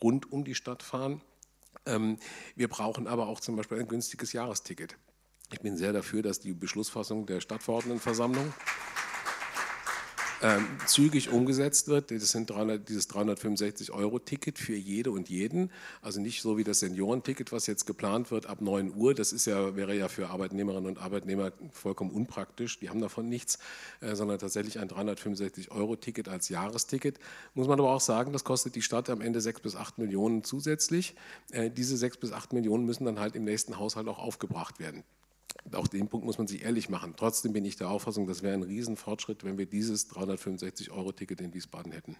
rund 0.00 0.30
um 0.30 0.44
die 0.44 0.54
Stadt 0.54 0.84
fahren. 0.84 1.20
Ähm, 1.84 2.18
wir 2.54 2.68
brauchen 2.68 3.08
aber 3.08 3.26
auch 3.26 3.40
zum 3.40 3.56
Beispiel 3.56 3.80
ein 3.80 3.88
günstiges 3.88 4.32
Jahresticket. 4.32 4.96
Ich 5.50 5.60
bin 5.60 5.76
sehr 5.76 5.92
dafür, 5.92 6.22
dass 6.22 6.40
die 6.40 6.52
Beschlussfassung 6.52 7.24
der 7.26 7.40
Stadtverordnetenversammlung 7.40 8.52
ähm, 10.42 10.66
zügig 10.86 11.30
umgesetzt 11.30 11.88
wird. 11.88 12.10
Das 12.10 12.30
sind 12.30 12.50
300, 12.50 12.88
dieses 12.88 13.08
365-Euro-Ticket 13.10 14.58
für 14.58 14.74
jede 14.74 15.10
und 15.10 15.28
jeden. 15.28 15.70
Also 16.02 16.20
nicht 16.20 16.42
so 16.42 16.56
wie 16.56 16.64
das 16.64 16.80
Seniorenticket, 16.80 17.50
was 17.50 17.66
jetzt 17.66 17.86
geplant 17.86 18.30
wird 18.30 18.46
ab 18.46 18.60
9 18.60 18.94
Uhr. 18.94 19.14
Das 19.14 19.32
ist 19.32 19.46
ja, 19.46 19.74
wäre 19.74 19.96
ja 19.96 20.08
für 20.08 20.28
Arbeitnehmerinnen 20.30 20.86
und 20.86 20.98
Arbeitnehmer 20.98 21.52
vollkommen 21.72 22.10
unpraktisch. 22.10 22.78
Die 22.78 22.88
haben 22.88 23.00
davon 23.00 23.28
nichts, 23.28 23.58
äh, 24.00 24.14
sondern 24.14 24.38
tatsächlich 24.38 24.78
ein 24.78 24.88
365-Euro-Ticket 24.88 26.28
als 26.28 26.48
Jahresticket. 26.48 27.18
Muss 27.54 27.68
man 27.68 27.78
aber 27.78 27.90
auch 27.90 28.00
sagen, 28.00 28.32
das 28.32 28.44
kostet 28.44 28.74
die 28.74 28.82
Stadt 28.82 29.10
am 29.10 29.20
Ende 29.20 29.40
6 29.40 29.60
bis 29.60 29.76
8 29.76 29.98
Millionen 29.98 30.44
zusätzlich. 30.44 31.14
Äh, 31.50 31.70
diese 31.70 31.96
6 31.96 32.18
bis 32.18 32.32
8 32.32 32.52
Millionen 32.52 32.84
müssen 32.84 33.06
dann 33.06 33.18
halt 33.18 33.34
im 33.34 33.44
nächsten 33.44 33.78
Haushalt 33.78 34.08
auch 34.08 34.18
aufgebracht 34.18 34.78
werden 34.78 35.04
auch 35.72 35.88
den 35.88 36.08
Punkt 36.08 36.24
muss 36.26 36.38
man 36.38 36.46
sich 36.46 36.62
ehrlich 36.62 36.88
machen. 36.88 37.14
Trotzdem 37.16 37.52
bin 37.52 37.64
ich 37.64 37.76
der 37.76 37.90
Auffassung, 37.90 38.26
das 38.26 38.42
wäre 38.42 38.54
ein 38.54 38.62
Riesenfortschritt, 38.62 39.44
wenn 39.44 39.58
wir 39.58 39.66
dieses 39.66 40.10
365-Euro-Ticket 40.10 41.40
in 41.40 41.52
Wiesbaden 41.54 41.92
hätten. 41.92 42.16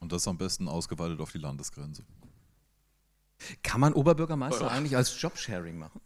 Und 0.00 0.12
das 0.12 0.26
am 0.26 0.38
besten 0.38 0.68
ausgeweitet 0.68 1.20
auf 1.20 1.32
die 1.32 1.38
Landesgrenze. 1.38 2.04
Kann 3.62 3.80
man 3.80 3.92
Oberbürgermeister 3.92 4.70
eigentlich 4.70 4.96
als 4.96 5.20
Jobsharing 5.20 5.78
machen? 5.78 6.00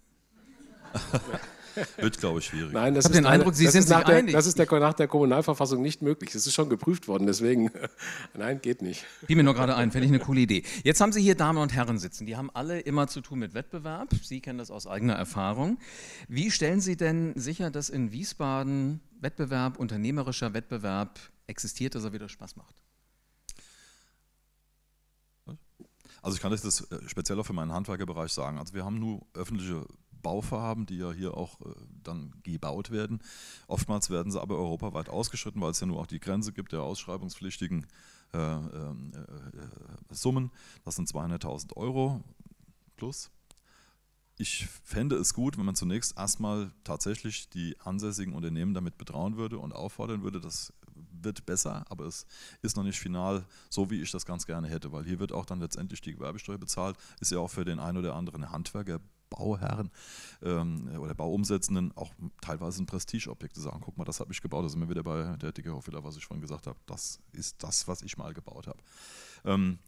Wird, 1.98 2.18
glaube 2.18 2.40
ich, 2.40 2.46
schwierig. 2.46 2.72
Nein, 2.72 2.94
das 2.94 3.04
ich 3.04 3.10
habe 3.10 3.22
den 3.22 3.26
Eindruck, 3.26 3.54
Sie 3.54 3.66
sind 3.66 3.82
sich 3.82 3.96
der, 3.96 4.06
einig. 4.06 4.32
Das 4.32 4.46
ist 4.46 4.58
der, 4.58 4.66
nach 4.80 4.94
der 4.94 5.08
Kommunalverfassung 5.08 5.82
nicht 5.82 6.02
möglich. 6.02 6.32
Das 6.32 6.46
ist 6.46 6.54
schon 6.54 6.68
geprüft 6.68 7.08
worden, 7.08 7.26
deswegen, 7.26 7.70
nein, 8.34 8.60
geht 8.60 8.82
nicht. 8.82 9.04
Fiel 9.26 9.36
mir 9.36 9.44
nur 9.44 9.54
gerade 9.54 9.76
ein, 9.76 9.90
finde 9.90 10.06
ich 10.06 10.12
eine 10.12 10.20
coole 10.20 10.40
Idee. 10.40 10.62
Jetzt 10.84 11.00
haben 11.00 11.12
Sie 11.12 11.22
hier 11.22 11.34
Damen 11.34 11.58
und 11.58 11.74
Herren 11.74 11.98
sitzen, 11.98 12.26
die 12.26 12.36
haben 12.36 12.50
alle 12.54 12.80
immer 12.80 13.08
zu 13.08 13.20
tun 13.20 13.38
mit 13.38 13.54
Wettbewerb. 13.54 14.08
Sie 14.22 14.40
kennen 14.40 14.58
das 14.58 14.70
aus 14.70 14.86
eigener 14.86 15.14
Erfahrung. 15.14 15.78
Wie 16.28 16.50
stellen 16.50 16.80
Sie 16.80 16.96
denn 16.96 17.32
sicher, 17.36 17.70
dass 17.70 17.88
in 17.88 18.12
Wiesbaden 18.12 19.00
Wettbewerb, 19.20 19.78
unternehmerischer 19.78 20.54
Wettbewerb 20.54 21.18
existiert, 21.46 21.94
dass 21.94 22.04
er 22.04 22.12
wieder 22.12 22.28
Spaß 22.28 22.56
macht? 22.56 22.76
Also 26.26 26.34
ich 26.34 26.42
kann 26.42 26.50
das 26.50 26.80
äh, 26.80 27.08
speziell 27.08 27.38
auch 27.38 27.46
für 27.46 27.52
meinen 27.52 27.72
Handwerkerbereich 27.72 28.32
sagen. 28.32 28.58
Also 28.58 28.74
wir 28.74 28.84
haben 28.84 28.98
nur 28.98 29.24
öffentliche 29.34 29.86
Bauvorhaben, 30.26 30.86
die 30.86 30.96
ja 30.96 31.12
hier 31.12 31.36
auch 31.36 31.60
äh, 31.60 31.72
dann 32.02 32.32
gebaut 32.42 32.90
werden. 32.90 33.22
Oftmals 33.68 34.10
werden 34.10 34.32
sie 34.32 34.42
aber 34.42 34.56
europaweit 34.56 35.08
ausgeschritten, 35.08 35.60
weil 35.60 35.70
es 35.70 35.78
ja 35.78 35.86
nur 35.86 36.00
auch 36.00 36.08
die 36.08 36.18
Grenze 36.18 36.52
gibt 36.52 36.72
der 36.72 36.82
ausschreibungspflichtigen 36.82 37.86
äh, 38.34 38.38
ähm, 38.38 39.12
äh, 39.14 40.12
Summen. 40.12 40.50
Das 40.84 40.96
sind 40.96 41.08
200.000 41.08 41.76
Euro 41.76 42.24
plus. 42.96 43.30
Ich 44.36 44.66
fände 44.82 45.14
es 45.14 45.32
gut, 45.32 45.58
wenn 45.58 45.64
man 45.64 45.76
zunächst 45.76 46.18
erstmal 46.18 46.72
tatsächlich 46.82 47.48
die 47.48 47.76
ansässigen 47.78 48.34
Unternehmen 48.34 48.74
damit 48.74 48.98
betrauen 48.98 49.36
würde 49.36 49.60
und 49.60 49.72
auffordern 49.72 50.24
würde, 50.24 50.40
das 50.40 50.72
wird 51.22 51.46
besser, 51.46 51.84
aber 51.88 52.06
es 52.06 52.26
ist 52.62 52.76
noch 52.76 52.82
nicht 52.82 52.98
final 52.98 53.44
so, 53.70 53.90
wie 53.90 54.02
ich 54.02 54.10
das 54.10 54.26
ganz 54.26 54.44
gerne 54.44 54.66
hätte, 54.66 54.90
weil 54.90 55.04
hier 55.04 55.20
wird 55.20 55.30
auch 55.30 55.46
dann 55.46 55.60
letztendlich 55.60 56.00
die 56.00 56.14
Gewerbesteuer 56.14 56.58
bezahlt, 56.58 56.96
ist 57.20 57.30
ja 57.30 57.38
auch 57.38 57.50
für 57.50 57.64
den 57.64 57.78
einen 57.78 57.98
oder 57.98 58.16
anderen 58.16 58.50
Handwerker 58.50 59.00
Bauherren 59.30 59.90
ähm, 60.42 60.90
oder 60.98 61.14
Bauumsetzenden 61.14 61.92
auch 61.96 62.12
teilweise 62.40 62.82
ein 62.82 62.86
Prestigeobjekt 62.86 63.54
zu 63.54 63.60
sagen, 63.60 63.80
guck 63.84 63.96
mal, 63.96 64.04
das 64.04 64.20
habe 64.20 64.32
ich 64.32 64.40
gebaut, 64.40 64.64
da 64.64 64.68
sind 64.68 64.80
wir 64.80 64.88
wieder 64.88 65.02
bei 65.02 65.36
der 65.36 65.52
dicke 65.52 65.72
Hoffiller, 65.72 66.04
was 66.04 66.16
ich 66.16 66.26
vorhin 66.26 66.42
gesagt 66.42 66.66
habe, 66.66 66.78
das 66.86 67.20
ist 67.32 67.62
das, 67.62 67.88
was 67.88 68.02
ich 68.02 68.16
mal 68.16 68.34
gebaut 68.34 68.66
habe. 68.66 68.78
Ähm, 69.44 69.78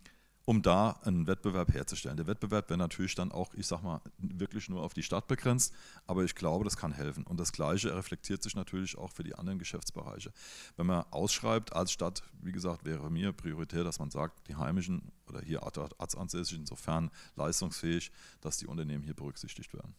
um 0.49 0.63
da 0.63 0.99
einen 1.03 1.27
Wettbewerb 1.27 1.75
herzustellen. 1.75 2.17
Der 2.17 2.27
Wettbewerb 2.27 2.71
wäre 2.71 2.79
natürlich 2.79 3.15
dann 3.15 3.33
auch, 3.33 3.53
ich 3.53 3.67
sag 3.67 3.83
mal, 3.83 4.01
wirklich 4.17 4.71
nur 4.71 4.83
auf 4.83 4.95
die 4.95 5.03
Stadt 5.03 5.27
begrenzt, 5.27 5.75
aber 6.07 6.25
ich 6.25 6.35
glaube, 6.35 6.65
das 6.65 6.79
kann 6.79 6.93
helfen. 6.93 7.25
Und 7.25 7.39
das 7.39 7.53
Gleiche 7.53 7.95
reflektiert 7.95 8.43
sich 8.43 8.57
natürlich 8.57 8.97
auch 8.97 9.13
für 9.13 9.23
die 9.23 9.35
anderen 9.35 9.59
Geschäftsbereiche. 9.59 10.33
Wenn 10.79 10.87
man 10.87 11.05
ausschreibt 11.11 11.75
als 11.75 11.93
Stadt, 11.93 12.23
wie 12.41 12.53
gesagt, 12.53 12.87
wäre 12.87 13.11
mir 13.11 13.35
prioritär, 13.35 13.85
dass 13.85 13.99
man 13.99 14.11
sagt, 14.11 14.49
die 14.49 14.57
heimischen 14.57 15.13
oder 15.27 15.43
hier 15.43 15.65
ortsansässigen, 15.65 16.63
insofern 16.63 17.11
leistungsfähig, 17.37 18.11
dass 18.41 18.57
die 18.57 18.69
Unternehmen 18.69 19.05
hier 19.05 19.13
berücksichtigt 19.13 19.75
werden. 19.75 19.95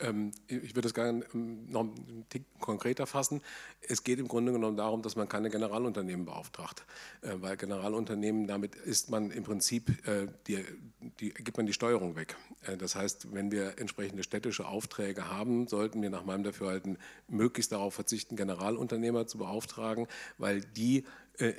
Ähm, 0.00 0.32
ich 0.46 0.70
würde 0.70 0.82
das 0.82 0.94
gerne 0.94 1.24
noch 1.32 1.80
einen 1.80 2.24
Tick 2.28 2.44
konkreter 2.60 3.06
fassen. 3.06 3.42
Es 3.80 4.04
geht 4.04 4.18
im 4.18 4.28
Grunde 4.28 4.52
genommen 4.52 4.76
darum, 4.76 5.02
dass 5.02 5.16
man 5.16 5.28
keine 5.28 5.50
Generalunternehmen 5.50 6.24
beauftragt, 6.24 6.84
äh, 7.22 7.34
weil 7.36 7.56
Generalunternehmen, 7.56 8.46
damit 8.46 8.74
ist 8.74 9.10
man 9.10 9.30
im 9.30 9.44
Prinzip, 9.44 10.06
äh, 10.06 10.28
die, 10.46 10.64
die, 11.20 11.30
gibt 11.30 11.56
man 11.56 11.66
die 11.66 11.72
Steuerung 11.72 12.16
weg. 12.16 12.36
Äh, 12.66 12.76
das 12.76 12.94
heißt, 12.94 13.34
wenn 13.34 13.50
wir 13.50 13.78
entsprechende 13.78 14.22
städtische 14.22 14.66
Aufträge 14.66 15.30
haben, 15.30 15.66
sollten 15.66 16.00
wir 16.02 16.10
nach 16.10 16.24
meinem 16.24 16.44
Dafürhalten 16.44 16.98
möglichst 17.28 17.72
darauf 17.72 17.94
verzichten, 17.94 18.36
Generalunternehmer 18.36 19.26
zu 19.26 19.38
beauftragen, 19.38 20.06
weil 20.38 20.60
die 20.60 21.04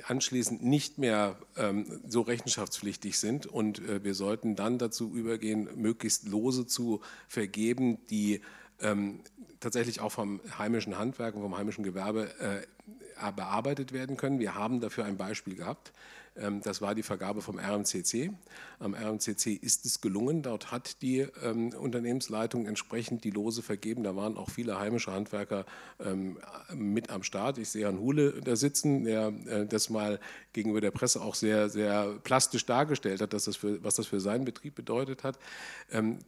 anschließend 0.06 0.62
nicht 0.62 0.98
mehr 0.98 1.38
ähm, 1.56 2.00
so 2.06 2.20
rechenschaftspflichtig 2.20 3.18
sind. 3.18 3.46
Und 3.46 3.78
äh, 3.80 4.04
wir 4.04 4.14
sollten 4.14 4.56
dann 4.56 4.78
dazu 4.78 5.14
übergehen, 5.14 5.68
möglichst 5.76 6.28
Lose 6.28 6.66
zu 6.66 7.00
vergeben, 7.28 7.98
die 8.08 8.40
ähm, 8.80 9.20
tatsächlich 9.60 10.00
auch 10.00 10.12
vom 10.12 10.40
heimischen 10.58 10.98
Handwerk 10.98 11.34
und 11.34 11.42
vom 11.42 11.56
heimischen 11.56 11.84
Gewerbe 11.84 12.30
äh, 12.40 13.32
bearbeitet 13.32 13.92
werden 13.92 14.16
können. 14.16 14.38
Wir 14.38 14.54
haben 14.54 14.80
dafür 14.80 15.04
ein 15.04 15.16
Beispiel 15.16 15.54
gehabt. 15.54 15.92
Ähm, 16.40 16.60
das 16.62 16.80
war 16.80 16.94
die 16.94 17.02
Vergabe 17.02 17.42
vom 17.42 17.58
RMCC. 17.58 18.32
Am 18.78 18.94
RMCC 18.94 19.52
ist 19.54 19.84
es 19.84 20.00
gelungen. 20.00 20.42
Dort 20.42 20.72
hat 20.72 21.02
die 21.02 21.26
ähm, 21.42 21.70
Unternehmensleitung 21.70 22.66
entsprechend 22.66 23.24
die 23.24 23.30
Lose 23.30 23.62
vergeben. 23.62 24.02
Da 24.02 24.16
waren 24.16 24.36
auch 24.36 24.50
viele 24.50 24.78
heimische 24.78 25.12
Handwerker 25.12 25.66
ähm, 26.00 26.38
mit 26.74 27.10
am 27.10 27.22
Start. 27.22 27.58
Ich 27.58 27.70
sehe 27.70 27.84
Herrn 27.84 27.98
Hule 27.98 28.40
da 28.40 28.56
sitzen, 28.56 29.04
der 29.04 29.32
äh, 29.46 29.66
das 29.66 29.90
mal 29.90 30.18
gegenüber 30.52 30.80
der 30.80 30.90
Presse 30.90 31.20
auch 31.20 31.34
sehr, 31.34 31.68
sehr 31.68 32.18
plastisch 32.24 32.66
dargestellt 32.66 33.20
hat, 33.20 33.32
dass 33.32 33.44
das 33.44 33.56
für, 33.56 33.82
was 33.84 33.94
das 33.94 34.06
für 34.06 34.20
seinen 34.20 34.44
Betrieb 34.44 34.74
bedeutet 34.74 35.22
hat, 35.22 35.38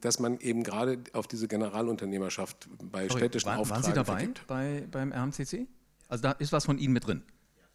dass 0.01 0.19
man 0.19 0.39
eben 0.39 0.63
gerade 0.63 0.99
auf 1.13 1.27
diese 1.27 1.49
Generalunternehmerschaft 1.49 2.69
bei 2.83 3.09
Sorry, 3.09 3.21
städtischen 3.21 3.51
war, 3.51 3.59
Auftragen 3.59 3.83
Waren 3.83 3.91
Sie 3.91 3.93
dabei 3.93 4.29
bei, 4.47 4.87
beim 4.91 5.13
RMCC? 5.13 5.67
Also 6.09 6.23
da 6.23 6.33
ist 6.33 6.53
was 6.53 6.67
von 6.67 6.79
Ihnen 6.79 6.93
mit 6.93 7.07
drin? 7.07 7.23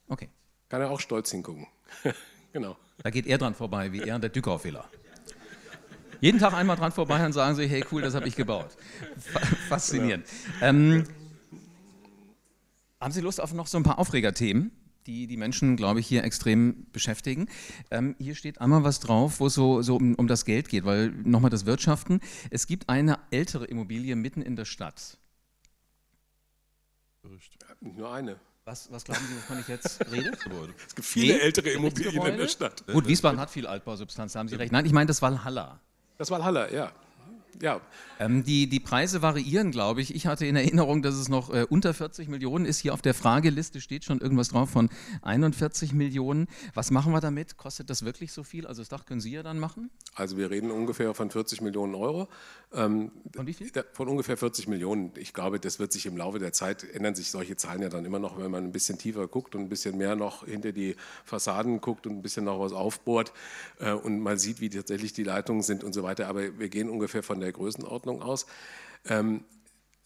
Okay. 0.07 0.29
Kann 0.69 0.81
er 0.81 0.91
auch 0.91 0.99
stolz 0.99 1.31
hingucken. 1.31 1.67
genau. 2.53 2.77
Da 3.03 3.09
geht 3.09 3.27
er 3.27 3.37
dran 3.37 3.55
vorbei, 3.55 3.91
wie 3.91 4.01
er 4.01 4.15
und 4.15 4.21
der 4.21 4.29
Dückaufwähler. 4.29 4.85
Jeden 6.19 6.39
Tag 6.39 6.53
einmal 6.53 6.77
dran 6.77 6.91
vorbei 6.91 7.23
und 7.25 7.33
sagen 7.33 7.55
sie, 7.55 7.67
hey 7.67 7.85
cool, 7.91 8.01
das 8.01 8.15
habe 8.15 8.27
ich 8.27 8.35
gebaut. 8.35 8.75
Faszinierend. 9.69 10.25
Genau. 10.59 10.65
Ähm, 10.65 11.03
haben 12.99 13.11
Sie 13.11 13.21
Lust 13.21 13.39
auf 13.39 13.53
noch 13.53 13.67
so 13.67 13.77
ein 13.77 13.83
paar 13.83 13.99
Aufregerthemen? 13.99 14.71
die 15.07 15.25
die 15.25 15.37
Menschen, 15.37 15.77
glaube 15.77 15.99
ich, 15.99 16.07
hier 16.07 16.23
extrem 16.23 16.85
beschäftigen. 16.91 17.47
Ähm, 17.89 18.15
hier 18.19 18.35
steht 18.35 18.61
einmal 18.61 18.83
was 18.83 18.99
drauf, 18.99 19.39
wo 19.39 19.47
es 19.47 19.53
so, 19.53 19.81
so 19.81 19.95
um, 19.95 20.15
um, 20.15 20.27
das 20.27 20.45
Geld 20.45 20.69
geht, 20.69 20.85
weil 20.85 21.09
nochmal 21.09 21.49
das 21.49 21.65
Wirtschaften. 21.65 22.19
Es 22.51 22.67
gibt 22.67 22.89
eine 22.89 23.17
ältere 23.31 23.65
Immobilie 23.65 24.15
mitten 24.15 24.41
in 24.41 24.55
der 24.55 24.65
Stadt. 24.65 25.17
Nur 27.79 28.11
eine. 28.11 28.39
Was, 28.67 28.91
was 28.91 29.05
glauben 29.05 29.21
Sie, 29.29 29.35
wovon 29.37 29.61
ich 29.61 29.67
jetzt 29.69 30.11
rede? 30.11 30.31
Es 30.87 30.93
gibt 30.93 31.07
viele 31.07 31.35
nee, 31.35 31.39
ältere 31.39 31.69
Immobilien 31.69 32.21
in 32.25 32.37
der 32.37 32.49
Stadt. 32.49 32.85
Gut, 32.85 33.07
Wiesbaden 33.07 33.39
hat 33.39 33.49
viel 33.49 33.65
Altbausubstanz, 33.65 34.33
da 34.33 34.39
haben 34.39 34.49
Sie 34.49 34.55
recht. 34.55 34.73
Nein, 34.73 34.85
ich 34.85 34.91
meine 34.91 35.07
das 35.07 35.21
Walhalla. 35.21 35.79
Das 36.17 36.31
Walhalla, 36.31 36.69
ja 36.69 36.91
ja. 37.61 37.81
Ähm, 38.19 38.43
die, 38.43 38.67
die 38.67 38.79
Preise 38.79 39.21
variieren, 39.21 39.71
glaube 39.71 40.01
ich. 40.01 40.15
Ich 40.15 40.27
hatte 40.27 40.45
in 40.45 40.55
Erinnerung, 40.55 41.01
dass 41.01 41.15
es 41.15 41.29
noch 41.29 41.53
äh, 41.53 41.65
unter 41.69 41.93
40 41.93 42.27
Millionen 42.27 42.65
ist. 42.65 42.79
Hier 42.79 42.93
auf 42.93 43.01
der 43.01 43.13
Frageliste 43.13 43.81
steht 43.81 44.03
schon 44.03 44.19
irgendwas 44.19 44.49
drauf 44.49 44.69
von 44.69 44.89
41 45.21 45.93
Millionen. 45.93 46.47
Was 46.73 46.91
machen 46.91 47.13
wir 47.13 47.21
damit? 47.21 47.57
Kostet 47.57 47.89
das 47.89 48.03
wirklich 48.03 48.31
so 48.31 48.43
viel? 48.43 48.65
Also 48.65 48.81
das 48.81 48.89
Dach 48.89 49.05
können 49.05 49.21
Sie 49.21 49.31
ja 49.31 49.43
dann 49.43 49.59
machen? 49.59 49.89
Also 50.15 50.37
wir 50.37 50.49
reden 50.49 50.71
ungefähr 50.71 51.13
von 51.13 51.29
40 51.29 51.61
Millionen 51.61 51.95
Euro. 51.95 52.27
Ähm, 52.73 53.11
von? 53.33 53.47
Von 53.93 54.07
ungefähr 54.09 54.35
40 54.35 54.67
Millionen. 54.67 55.11
Ich 55.17 55.33
glaube, 55.33 55.59
das 55.59 55.79
wird 55.79 55.93
sich 55.93 56.05
im 56.05 56.17
Laufe 56.17 56.39
der 56.39 56.51
Zeit 56.51 56.83
ändern 56.83 57.15
sich 57.15 57.31
solche 57.31 57.55
Zahlen 57.55 57.81
ja 57.81 57.89
dann 57.89 58.03
immer 58.03 58.19
noch, 58.19 58.37
wenn 58.37 58.51
man 58.51 58.65
ein 58.65 58.71
bisschen 58.71 58.97
tiefer 58.97 59.27
guckt 59.27 59.55
und 59.55 59.61
ein 59.61 59.69
bisschen 59.69 59.97
mehr 59.97 60.15
noch 60.15 60.45
hinter 60.45 60.73
die 60.73 60.95
Fassaden 61.23 61.79
guckt 61.79 62.05
und 62.07 62.17
ein 62.17 62.21
bisschen 62.21 62.45
noch 62.45 62.59
was 62.59 62.73
aufbohrt 62.73 63.31
äh, 63.79 63.91
und 63.91 64.19
man 64.19 64.37
sieht, 64.37 64.59
wie 64.59 64.69
tatsächlich 64.69 65.13
die 65.13 65.23
Leitungen 65.23 65.63
sind 65.63 65.83
und 65.83 65.93
so 65.93 66.03
weiter. 66.03 66.27
Aber 66.27 66.59
wir 66.59 66.69
gehen 66.69 66.89
ungefähr 66.89 67.23
von 67.23 67.39
der 67.39 67.51
Größenordnung 67.53 68.21
aus. 68.21 68.47
Ähm, 69.05 69.45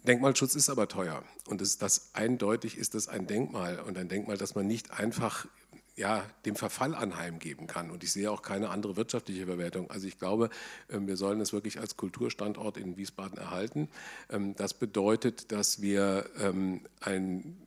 Denkmalschutz 0.04 0.56
ist 0.56 0.70
aber 0.70 0.88
teuer 0.88 1.24
und 1.48 1.62
das, 1.62 1.78
das 1.78 2.12
eindeutig 2.14 2.78
ist 2.78 2.96
das 2.96 3.08
ein 3.08 3.28
Denkmal 3.28 3.80
und 3.80 3.98
ein 3.98 4.08
Denkmal, 4.08 4.38
das 4.38 4.56
man 4.56 4.66
nicht 4.66 4.92
einfach 4.92 5.48
ja, 5.96 6.26
dem 6.46 6.56
Verfall 6.56 6.96
anheimgeben 6.96 7.68
kann. 7.68 7.92
Und 7.92 8.04
ich 8.04 8.12
sehe 8.12 8.32
auch 8.32 8.42
keine 8.42 8.70
andere 8.70 8.96
wirtschaftliche 8.96 9.46
Verwertung. 9.46 9.90
Also 9.92 10.08
ich 10.08 10.18
glaube, 10.18 10.50
ähm, 10.90 11.08
wir 11.08 11.18
sollen 11.18 11.42
es 11.42 11.54
wirklich 11.54 11.80
als 11.80 11.98
Kulturstandort 11.98 12.78
in 12.78 12.98
Wiesbaden 12.98 13.38
erhalten. 13.38 13.90
Ähm, 14.30 14.56
das 14.56 14.74
bedeutet, 14.74 15.52
dass 15.52 15.82
wir 15.82 16.30
ähm, 16.40 16.82
ein 17.02 17.58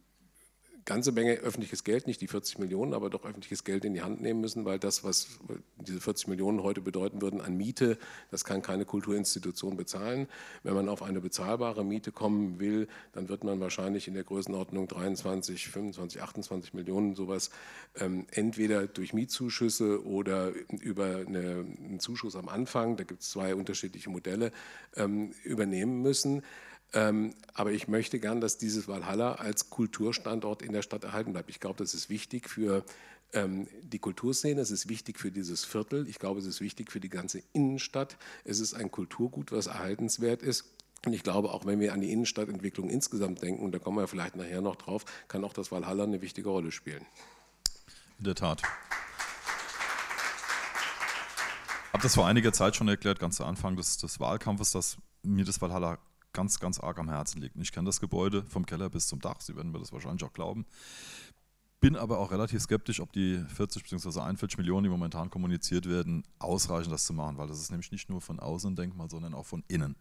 ganze 0.84 1.12
Menge 1.12 1.34
öffentliches 1.34 1.84
Geld, 1.84 2.06
nicht 2.06 2.20
die 2.20 2.28
40 2.28 2.58
Millionen, 2.58 2.94
aber 2.94 3.10
doch 3.10 3.24
öffentliches 3.24 3.64
Geld 3.64 3.84
in 3.84 3.94
die 3.94 4.02
Hand 4.02 4.20
nehmen 4.20 4.40
müssen, 4.40 4.64
weil 4.64 4.78
das, 4.78 5.04
was 5.04 5.38
diese 5.78 6.00
40 6.00 6.28
Millionen 6.28 6.62
heute 6.62 6.80
bedeuten 6.80 7.22
würden 7.22 7.40
an 7.40 7.56
Miete, 7.56 7.98
das 8.30 8.44
kann 8.44 8.62
keine 8.62 8.84
Kulturinstitution 8.84 9.76
bezahlen. 9.76 10.28
Wenn 10.62 10.74
man 10.74 10.88
auf 10.88 11.02
eine 11.02 11.20
bezahlbare 11.20 11.84
Miete 11.84 12.12
kommen 12.12 12.60
will, 12.60 12.88
dann 13.12 13.28
wird 13.28 13.44
man 13.44 13.60
wahrscheinlich 13.60 14.08
in 14.08 14.14
der 14.14 14.24
Größenordnung 14.24 14.88
23, 14.88 15.68
25, 15.68 16.22
28 16.22 16.74
Millionen 16.74 17.14
sowas 17.14 17.50
ähm, 17.98 18.26
entweder 18.30 18.86
durch 18.86 19.12
Mietzuschüsse 19.12 20.04
oder 20.06 20.52
über 20.80 21.24
eine, 21.26 21.64
einen 21.84 22.00
Zuschuss 22.00 22.36
am 22.36 22.48
Anfang, 22.48 22.96
da 22.96 23.04
gibt 23.04 23.22
es 23.22 23.30
zwei 23.30 23.54
unterschiedliche 23.54 24.10
Modelle, 24.10 24.52
ähm, 24.96 25.32
übernehmen 25.44 26.02
müssen. 26.02 26.42
Ähm, 26.94 27.34
aber 27.52 27.72
ich 27.72 27.88
möchte 27.88 28.20
gern, 28.20 28.40
dass 28.40 28.56
dieses 28.56 28.86
Walhalla 28.86 29.34
als 29.34 29.68
Kulturstandort 29.68 30.62
in 30.62 30.72
der 30.72 30.82
Stadt 30.82 31.02
erhalten 31.02 31.32
bleibt. 31.32 31.50
Ich 31.50 31.58
glaube, 31.58 31.76
das 31.78 31.92
ist 31.92 32.08
wichtig 32.08 32.48
für 32.48 32.84
ähm, 33.32 33.66
die 33.82 33.98
Kulturszene, 33.98 34.60
es 34.60 34.70
ist 34.70 34.88
wichtig 34.88 35.18
für 35.18 35.32
dieses 35.32 35.64
Viertel, 35.64 36.08
ich 36.08 36.20
glaube, 36.20 36.38
es 36.38 36.46
ist 36.46 36.60
wichtig 36.60 36.92
für 36.92 37.00
die 37.00 37.08
ganze 37.08 37.42
Innenstadt. 37.52 38.16
Es 38.44 38.60
ist 38.60 38.74
ein 38.74 38.92
Kulturgut, 38.92 39.50
was 39.50 39.66
erhaltenswert 39.66 40.42
ist. 40.42 40.72
Und 41.04 41.12
ich 41.12 41.24
glaube, 41.24 41.52
auch 41.52 41.66
wenn 41.66 41.80
wir 41.80 41.92
an 41.92 42.00
die 42.00 42.12
Innenstadtentwicklung 42.12 42.88
insgesamt 42.88 43.42
denken, 43.42 43.62
und 43.62 43.72
da 43.72 43.78
kommen 43.78 43.98
wir 43.98 44.06
vielleicht 44.06 44.36
nachher 44.36 44.62
noch 44.62 44.76
drauf, 44.76 45.04
kann 45.28 45.44
auch 45.44 45.52
das 45.52 45.72
Walhalla 45.72 46.04
eine 46.04 46.22
wichtige 46.22 46.48
Rolle 46.48 46.70
spielen. 46.70 47.04
In 48.18 48.24
der 48.24 48.36
Tat. 48.36 48.62
Ich 51.82 51.92
habe 51.92 52.02
das 52.02 52.14
vor 52.14 52.26
einiger 52.26 52.52
Zeit 52.52 52.76
schon 52.76 52.88
erklärt, 52.88 53.18
ganz 53.18 53.36
zu 53.36 53.44
Anfang 53.44 53.76
des, 53.76 53.98
des 53.98 54.18
Wahlkampfes, 54.18 54.70
dass 54.70 54.96
mir 55.22 55.44
das 55.44 55.60
Walhalla 55.60 55.98
ganz, 56.34 56.60
ganz 56.60 56.78
arg 56.78 56.98
am 56.98 57.08
Herzen 57.08 57.40
liegt. 57.40 57.56
ich 57.56 57.72
kenne 57.72 57.86
das 57.86 58.00
Gebäude 58.00 58.44
vom 58.44 58.66
Keller 58.66 58.90
bis 58.90 59.06
zum 59.06 59.20
Dach, 59.20 59.40
Sie 59.40 59.56
werden 59.56 59.72
mir 59.72 59.78
das 59.78 59.92
wahrscheinlich 59.92 60.24
auch 60.24 60.34
glauben. 60.34 60.66
Bin 61.80 61.96
aber 61.96 62.18
auch 62.18 62.30
relativ 62.30 62.62
skeptisch, 62.62 63.00
ob 63.00 63.12
die 63.12 63.44
40 63.54 63.82
bzw. 63.82 64.20
41 64.20 64.58
Millionen, 64.58 64.84
die 64.84 64.90
momentan 64.90 65.30
kommuniziert 65.30 65.88
werden, 65.88 66.24
ausreichen, 66.38 66.90
das 66.90 67.04
zu 67.04 67.12
machen, 67.12 67.36
weil 67.38 67.48
das 67.48 67.60
ist 67.60 67.70
nämlich 67.70 67.92
nicht 67.92 68.08
nur 68.08 68.20
von 68.20 68.40
außen 68.40 68.72
ein 68.72 68.76
Denkmal, 68.76 69.10
sondern 69.10 69.34
auch 69.34 69.46
von 69.46 69.62
innen. 69.68 69.96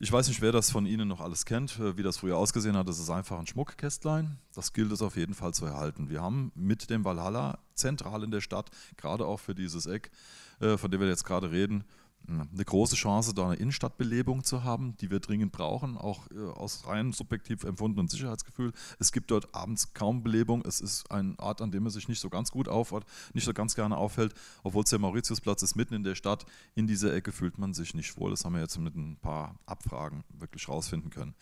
Ich 0.00 0.10
weiß 0.10 0.26
nicht, 0.26 0.40
wer 0.40 0.50
das 0.50 0.72
von 0.72 0.84
Ihnen 0.84 1.06
noch 1.06 1.20
alles 1.20 1.44
kennt, 1.44 1.78
äh, 1.78 1.96
wie 1.96 2.02
das 2.02 2.16
früher 2.16 2.36
ausgesehen 2.36 2.76
hat. 2.76 2.88
Das 2.88 2.98
ist 2.98 3.10
einfach 3.10 3.38
ein 3.38 3.46
Schmuckkästlein. 3.46 4.36
Das 4.52 4.72
gilt 4.72 4.90
es 4.90 5.00
auf 5.00 5.16
jeden 5.16 5.34
Fall 5.34 5.54
zu 5.54 5.64
erhalten. 5.64 6.10
Wir 6.10 6.20
haben 6.20 6.50
mit 6.56 6.90
dem 6.90 7.04
Valhalla 7.04 7.60
zentral 7.74 8.24
in 8.24 8.32
der 8.32 8.40
Stadt, 8.40 8.70
gerade 8.96 9.24
auch 9.24 9.38
für 9.38 9.54
dieses 9.54 9.86
Eck, 9.86 10.10
äh, 10.58 10.76
von 10.76 10.90
dem 10.90 11.00
wir 11.00 11.06
jetzt 11.06 11.22
gerade 11.22 11.52
reden, 11.52 11.84
eine 12.28 12.64
große 12.64 12.96
Chance, 12.96 13.34
da 13.34 13.46
eine 13.46 13.56
Innenstadtbelebung 13.56 14.44
zu 14.44 14.64
haben, 14.64 14.96
die 14.98 15.10
wir 15.10 15.20
dringend 15.20 15.52
brauchen, 15.52 15.96
auch 15.96 16.30
äh, 16.30 16.38
aus 16.38 16.86
rein 16.86 17.12
subjektiv 17.12 17.64
empfundenen 17.64 18.08
Sicherheitsgefühl. 18.08 18.72
Es 18.98 19.12
gibt 19.12 19.30
dort 19.30 19.54
abends 19.54 19.92
kaum 19.94 20.22
Belebung. 20.22 20.62
Es 20.64 20.80
ist 20.80 21.10
ein 21.10 21.38
Ort, 21.38 21.60
an 21.60 21.70
dem 21.70 21.82
man 21.82 21.92
sich 21.92 22.08
nicht 22.08 22.20
so 22.20 22.30
ganz 22.30 22.50
gut 22.50 22.68
aufhält, 22.68 23.04
nicht 23.34 23.44
so 23.44 23.52
ganz 23.52 23.74
gerne 23.74 23.96
aufhält, 23.96 24.34
obwohl 24.62 24.84
es 24.84 24.90
der 24.90 24.98
Mauritiusplatz 24.98 25.62
ist, 25.62 25.74
mitten 25.74 25.94
in 25.94 26.04
der 26.04 26.14
Stadt. 26.14 26.46
In 26.74 26.86
dieser 26.86 27.14
Ecke 27.14 27.32
fühlt 27.32 27.58
man 27.58 27.74
sich 27.74 27.94
nicht 27.94 28.16
wohl. 28.18 28.30
Das 28.30 28.44
haben 28.44 28.54
wir 28.54 28.60
jetzt 28.60 28.78
mit 28.78 28.94
ein 28.94 29.16
paar 29.16 29.56
Abfragen 29.66 30.24
wirklich 30.38 30.68
rausfinden 30.68 31.10
können. 31.10 31.34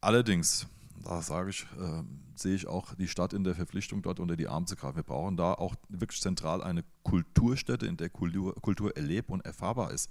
Allerdings 0.00 0.66
da 1.04 1.22
sage 1.22 1.50
ich, 1.50 1.62
äh, 1.78 2.02
sehe 2.34 2.54
ich 2.54 2.66
auch 2.66 2.94
die 2.94 3.08
Stadt 3.08 3.32
in 3.32 3.44
der 3.44 3.54
Verpflichtung, 3.54 4.02
dort 4.02 4.20
unter 4.20 4.36
die 4.36 4.48
Arme 4.48 4.66
zu 4.66 4.76
greifen. 4.76 4.96
Wir 4.96 5.02
brauchen 5.02 5.36
da 5.36 5.54
auch 5.54 5.74
wirklich 5.88 6.20
zentral 6.20 6.62
eine 6.62 6.84
Kulturstätte, 7.02 7.86
in 7.86 7.96
der 7.96 8.10
Kultur, 8.10 8.54
Kultur 8.54 8.96
erlebbar 8.96 9.34
und 9.34 9.44
erfahrbar 9.44 9.92
ist. 9.92 10.10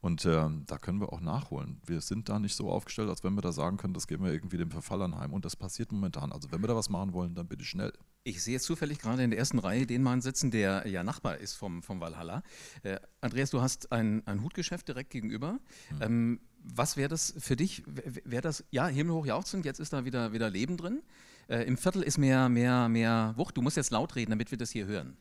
Und 0.00 0.24
äh, 0.24 0.48
da 0.66 0.78
können 0.78 1.00
wir 1.00 1.12
auch 1.12 1.20
nachholen. 1.20 1.80
Wir 1.86 2.00
sind 2.00 2.28
da 2.28 2.38
nicht 2.38 2.54
so 2.54 2.70
aufgestellt, 2.70 3.08
als 3.08 3.24
wenn 3.24 3.34
wir 3.34 3.42
da 3.42 3.52
sagen 3.52 3.76
können, 3.76 3.94
das 3.94 4.06
geben 4.06 4.24
wir 4.24 4.32
irgendwie 4.32 4.58
dem 4.58 4.70
Verfall 4.70 5.02
anheim. 5.02 5.32
Und 5.32 5.44
das 5.44 5.56
passiert 5.56 5.90
momentan. 5.92 6.32
Also 6.32 6.50
wenn 6.52 6.60
wir 6.60 6.68
da 6.68 6.76
was 6.76 6.88
machen 6.88 7.12
wollen, 7.12 7.34
dann 7.34 7.48
bitte 7.48 7.64
schnell. 7.64 7.92
Ich 8.22 8.42
sehe 8.42 8.54
jetzt 8.54 8.64
zufällig 8.64 8.98
gerade 8.98 9.22
in 9.22 9.30
der 9.30 9.38
ersten 9.38 9.58
Reihe 9.58 9.86
den 9.86 10.02
Mann 10.02 10.20
sitzen, 10.20 10.50
der 10.50 10.86
ja 10.86 11.02
Nachbar 11.02 11.38
ist 11.38 11.54
vom, 11.54 11.82
vom 11.82 12.00
Valhalla. 12.00 12.42
Äh, 12.82 12.98
Andreas, 13.20 13.50
du 13.50 13.60
hast 13.60 13.92
ein, 13.92 14.26
ein 14.26 14.42
Hutgeschäft 14.42 14.88
direkt 14.88 15.10
gegenüber. 15.10 15.58
Hm. 15.88 16.02
Ähm, 16.02 16.40
was 16.74 16.96
wäre 16.96 17.08
das 17.08 17.34
für 17.38 17.56
dich? 17.56 17.82
Wäre 17.86 18.42
das, 18.42 18.64
ja, 18.70 18.86
himmelhoch 18.86 19.26
jauchzend, 19.26 19.64
jetzt 19.64 19.80
ist 19.80 19.92
da 19.92 20.04
wieder, 20.04 20.32
wieder 20.32 20.50
Leben 20.50 20.76
drin. 20.76 21.02
Äh, 21.48 21.62
Im 21.62 21.76
Viertel 21.76 22.02
ist 22.02 22.18
mehr, 22.18 22.48
mehr, 22.48 22.88
mehr 22.88 23.34
Wucht. 23.36 23.56
Du 23.56 23.62
musst 23.62 23.76
jetzt 23.76 23.90
laut 23.90 24.16
reden, 24.16 24.30
damit 24.30 24.50
wir 24.50 24.58
das 24.58 24.70
hier 24.70 24.86
hören. 24.86 25.16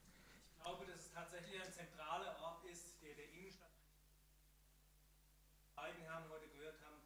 Ich 0.57 0.63
glaube, 0.63 0.85
dass 0.85 1.05
es 1.05 1.11
tatsächlich 1.13 1.53
ein 1.61 1.71
zentraler 1.71 2.35
Ort 2.41 2.65
ist, 2.65 2.97
der 3.03 3.13
der 3.15 3.31
Innenstadt. 3.31 3.69
Beiden 5.75 6.01
Herren 6.01 6.23
heute 6.29 6.47
gehört 6.57 6.75
haben. 6.83 7.01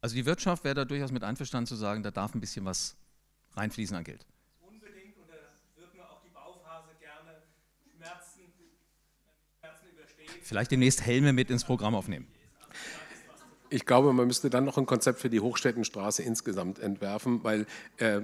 Also 0.00 0.14
die 0.16 0.24
Wirtschaft 0.24 0.64
wäre 0.64 0.74
da 0.74 0.84
durchaus 0.86 1.12
mit 1.12 1.22
einverstanden 1.22 1.66
zu 1.66 1.76
sagen, 1.76 2.02
da 2.02 2.10
darf 2.10 2.34
ein 2.34 2.40
bisschen 2.40 2.64
was 2.64 2.96
reinfließen 3.54 3.96
an 3.96 4.04
Geld. 4.04 4.26
Vielleicht 10.46 10.70
demnächst 10.70 11.04
Helme 11.04 11.32
mit 11.32 11.50
ins 11.50 11.64
Programm 11.64 11.94
aufnehmen. 11.94 12.26
Ich 13.68 13.84
glaube, 13.84 14.12
man 14.12 14.28
müsste 14.28 14.48
dann 14.48 14.64
noch 14.64 14.78
ein 14.78 14.86
Konzept 14.86 15.18
für 15.18 15.28
die 15.28 15.40
Hochstädtenstraße 15.40 16.22
insgesamt 16.22 16.78
entwerfen, 16.78 17.42
weil 17.42 17.66
äh, 17.96 18.20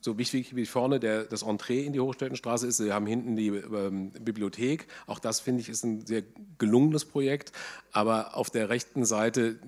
so 0.00 0.16
wichtig 0.16 0.56
wie 0.56 0.64
vorne 0.64 0.98
der, 0.98 1.24
das 1.24 1.42
Entree 1.42 1.84
in 1.84 1.92
die 1.92 2.00
Hochstädtenstraße 2.00 2.66
ist, 2.66 2.82
wir 2.82 2.94
haben 2.94 3.06
hinten 3.06 3.36
die 3.36 3.48
ähm, 3.48 4.12
Bibliothek. 4.12 4.86
Auch 5.06 5.18
das 5.18 5.40
finde 5.40 5.60
ich 5.60 5.68
ist 5.68 5.84
ein 5.84 6.06
sehr 6.06 6.22
gelungenes 6.56 7.04
Projekt. 7.04 7.52
Aber 7.92 8.36
auf 8.36 8.48
der 8.48 8.70
rechten 8.70 9.04
Seite 9.04 9.58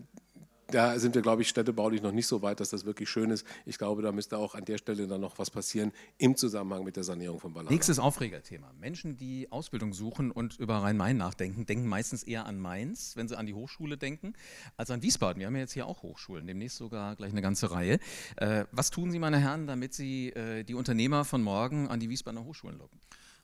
da 0.70 0.98
sind 0.98 1.14
wir, 1.14 1.22
glaube 1.22 1.42
ich, 1.42 1.48
städtebaulich 1.48 2.02
noch 2.02 2.12
nicht 2.12 2.26
so 2.26 2.42
weit, 2.42 2.60
dass 2.60 2.70
das 2.70 2.84
wirklich 2.84 3.08
schön 3.08 3.30
ist. 3.30 3.46
Ich 3.64 3.78
glaube, 3.78 4.02
da 4.02 4.12
müsste 4.12 4.36
auch 4.36 4.54
an 4.54 4.64
der 4.64 4.76
Stelle 4.76 5.06
dann 5.06 5.20
noch 5.20 5.38
was 5.38 5.50
passieren 5.50 5.92
im 6.18 6.36
Zusammenhang 6.36 6.84
mit 6.84 6.96
der 6.96 7.04
Sanierung 7.04 7.40
von 7.40 7.54
Ballern. 7.54 7.72
Nächstes 7.72 7.98
Aufregerthema. 7.98 8.70
Menschen, 8.78 9.16
die 9.16 9.50
Ausbildung 9.50 9.94
suchen 9.94 10.30
und 10.30 10.58
über 10.58 10.76
Rhein-Main 10.76 11.16
nachdenken, 11.16 11.64
denken 11.64 11.86
meistens 11.86 12.22
eher 12.22 12.44
an 12.44 12.58
Mainz, 12.58 13.16
wenn 13.16 13.28
sie 13.28 13.38
an 13.38 13.46
die 13.46 13.54
Hochschule 13.54 13.96
denken, 13.96 14.34
als 14.76 14.90
an 14.90 15.02
Wiesbaden. 15.02 15.40
Wir 15.40 15.46
haben 15.46 15.54
ja 15.54 15.62
jetzt 15.62 15.72
hier 15.72 15.86
auch 15.86 16.02
Hochschulen, 16.02 16.46
demnächst 16.46 16.76
sogar 16.76 17.16
gleich 17.16 17.32
eine 17.32 17.42
ganze 17.42 17.70
Reihe. 17.70 17.98
Äh, 18.36 18.66
was 18.70 18.90
tun 18.90 19.10
Sie, 19.10 19.18
meine 19.18 19.38
Herren, 19.38 19.66
damit 19.66 19.94
Sie 19.94 20.30
äh, 20.30 20.64
die 20.64 20.74
Unternehmer 20.74 21.24
von 21.24 21.42
morgen 21.42 21.88
an 21.88 21.98
die 21.98 22.10
Wiesbadener 22.10 22.44
Hochschulen 22.44 22.78
locken? 22.78 23.00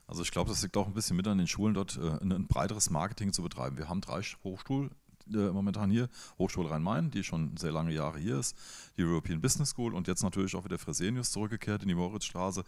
Also 0.07 0.21
ich 0.21 0.29
glaube, 0.29 0.51
das 0.51 0.61
liegt 0.61 0.77
auch 0.77 0.85
ein 0.85 0.93
bisschen 0.93 1.17
mit 1.17 1.27
an 1.27 1.39
den 1.39 1.47
Schulen 1.47 1.73
dort, 1.73 1.97
äh, 1.97 2.23
ein, 2.23 2.31
ein 2.31 2.47
breiteres 2.47 2.91
Marketing 2.91 3.33
zu 3.33 3.41
betreiben. 3.41 3.77
Wir 3.77 3.89
haben 3.89 4.01
drei 4.01 4.21
Hochschulen 4.21 4.91
äh, 5.33 5.49
momentan 5.51 5.89
hier, 5.89 6.09
Hochschule 6.37 6.69
Rhein-Main, 6.69 7.11
die 7.11 7.23
schon 7.23 7.55
sehr 7.57 7.71
lange 7.71 7.93
Jahre 7.93 8.19
hier 8.19 8.39
ist, 8.39 8.55
die 8.97 9.03
European 9.03 9.41
Business 9.41 9.69
School 9.69 9.93
und 9.93 10.07
jetzt 10.07 10.23
natürlich 10.23 10.55
auch 10.55 10.65
wieder 10.65 10.77
Fresenius 10.77 11.31
zurückgekehrt 11.31 11.81
in 11.81 11.87
die 11.87 11.95
Moritzstraße. 11.95 12.63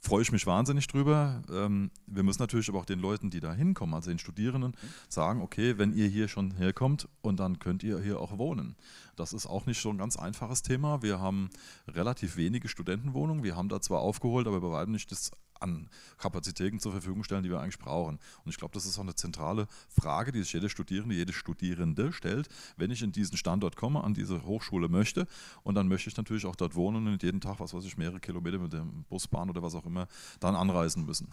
Freue 0.00 0.20
ich 0.20 0.32
mich 0.32 0.46
wahnsinnig 0.46 0.86
drüber. 0.86 1.42
Ähm, 1.50 1.90
wir 2.06 2.22
müssen 2.22 2.42
natürlich 2.42 2.68
aber 2.68 2.78
auch 2.78 2.84
den 2.84 2.98
Leuten, 2.98 3.30
die 3.30 3.40
da 3.40 3.54
hinkommen, 3.54 3.94
also 3.94 4.10
den 4.10 4.18
Studierenden, 4.18 4.76
sagen, 5.08 5.40
okay, 5.40 5.78
wenn 5.78 5.94
ihr 5.94 6.06
hier 6.08 6.28
schon 6.28 6.50
herkommt 6.50 7.08
und 7.22 7.40
dann 7.40 7.58
könnt 7.58 7.82
ihr 7.82 7.98
hier 8.00 8.20
auch 8.20 8.36
wohnen. 8.36 8.76
Das 9.16 9.32
ist 9.32 9.46
auch 9.46 9.64
nicht 9.64 9.80
so 9.80 9.88
ein 9.88 9.96
ganz 9.96 10.16
einfaches 10.16 10.60
Thema. 10.60 11.02
Wir 11.02 11.20
haben 11.20 11.48
relativ 11.88 12.36
wenige 12.36 12.68
Studentenwohnungen. 12.68 13.44
Wir 13.44 13.56
haben 13.56 13.70
da 13.70 13.80
zwar 13.80 14.00
aufgeholt, 14.00 14.46
aber 14.46 14.60
bei 14.60 14.70
weitem 14.70 14.92
nicht 14.92 15.10
das 15.10 15.30
an 15.64 15.88
Kapazitäten 16.18 16.78
zur 16.78 16.92
Verfügung 16.92 17.24
stellen, 17.24 17.42
die 17.42 17.50
wir 17.50 17.60
eigentlich 17.60 17.78
brauchen. 17.78 18.18
Und 18.44 18.50
ich 18.50 18.56
glaube, 18.56 18.72
das 18.74 18.86
ist 18.86 18.98
auch 18.98 19.02
eine 19.02 19.14
zentrale 19.14 19.66
Frage, 19.88 20.30
die 20.30 20.40
sich 20.42 20.52
jede 20.52 20.68
Studierende, 20.68 21.14
jede 21.14 21.32
Studierende 21.32 22.12
stellt, 22.12 22.48
wenn 22.76 22.90
ich 22.90 23.02
in 23.02 23.12
diesen 23.12 23.36
Standort 23.36 23.76
komme, 23.76 24.04
an 24.04 24.14
diese 24.14 24.44
Hochschule 24.44 24.88
möchte. 24.88 25.26
Und 25.62 25.74
dann 25.74 25.88
möchte 25.88 26.08
ich 26.08 26.16
natürlich 26.16 26.46
auch 26.46 26.56
dort 26.56 26.74
wohnen 26.74 27.06
und 27.08 27.22
jeden 27.22 27.40
Tag, 27.40 27.60
was 27.60 27.74
weiß 27.74 27.84
ich, 27.84 27.96
mehrere 27.96 28.20
Kilometer 28.20 28.58
mit 28.58 28.72
dem 28.72 29.04
Bus, 29.08 29.26
Bahn 29.26 29.50
oder 29.50 29.62
was 29.62 29.74
auch 29.74 29.86
immer, 29.86 30.06
dann 30.40 30.54
anreisen 30.54 31.04
müssen. 31.04 31.28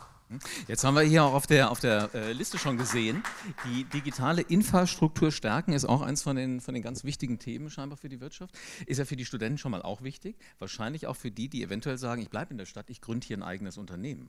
Jetzt 0.68 0.84
haben 0.84 0.96
wir 0.96 1.02
hier 1.02 1.24
auch 1.26 1.34
auf 1.34 1.46
der, 1.46 1.72
auf 1.72 1.80
der 1.80 2.14
äh, 2.14 2.32
Liste 2.32 2.58
schon 2.58 2.78
gesehen, 2.78 3.24
die 3.66 3.84
digitale 3.84 4.42
Infrastruktur 4.42 5.32
stärken 5.32 5.74
ist 5.74 5.86
auch 5.86 6.02
eins 6.02 6.22
von 6.22 6.36
den, 6.38 6.62
von 6.62 6.74
den 6.74 6.84
ganz 6.84 7.04
wichtigen 7.04 7.38
Themen 7.38 7.70
scheinbar 7.70 7.98
für 7.98 8.08
die 8.08 8.22
Wirtschaft. 8.22 8.58
Ist 8.86 8.98
ja 8.98 9.06
für 9.06 9.18
die 9.18 9.26
Studenten 9.26 9.58
schon 9.58 9.72
mal 9.72 9.82
auch 9.82 10.02
wichtig. 10.02 10.38
Wahrscheinlich 10.60 11.08
auch 11.08 11.16
für 11.16 11.32
die, 11.32 11.50
die 11.50 11.64
eventuell 11.64 11.98
sagen, 11.98 12.22
ich 12.22 12.30
bleibe 12.30 12.52
in 12.52 12.58
der 12.58 12.66
Stadt, 12.66 12.90
ich 12.90 13.02
gründe 13.02 13.28
hier 13.28 13.38
ein 13.38 13.44
eigenes 13.44 13.78
Unternehmen. 13.78 14.21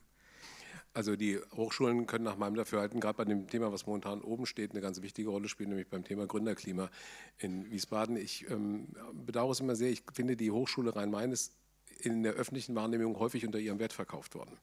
Also 0.94 1.16
die 1.16 1.38
Hochschulen 1.56 2.06
können 2.06 2.24
nach 2.24 2.36
meinem 2.36 2.54
Dafürhalten 2.54 3.00
gerade 3.00 3.16
bei 3.16 3.24
dem 3.24 3.48
Thema, 3.48 3.72
was 3.72 3.86
momentan 3.86 4.20
oben 4.20 4.44
steht, 4.44 4.72
eine 4.72 4.80
ganz 4.80 5.00
wichtige 5.00 5.30
Rolle 5.30 5.48
spielen, 5.48 5.70
nämlich 5.70 5.88
beim 5.88 6.04
Thema 6.04 6.26
Gründerklima 6.26 6.90
in 7.38 7.70
Wiesbaden. 7.70 8.16
Ich 8.16 8.50
ähm, 8.50 8.88
bedauere 9.12 9.52
es 9.52 9.60
immer 9.60 9.74
sehr, 9.74 9.90
ich 9.90 10.02
finde, 10.12 10.36
die 10.36 10.50
Hochschule 10.50 10.94
Rhein-Main 10.94 11.32
ist 11.32 11.52
in 12.00 12.22
der 12.22 12.34
öffentlichen 12.34 12.74
Wahrnehmung 12.74 13.18
häufig 13.18 13.46
unter 13.46 13.58
ihrem 13.58 13.78
Wert 13.78 13.92
verkauft 13.92 14.34
worden. 14.34 14.58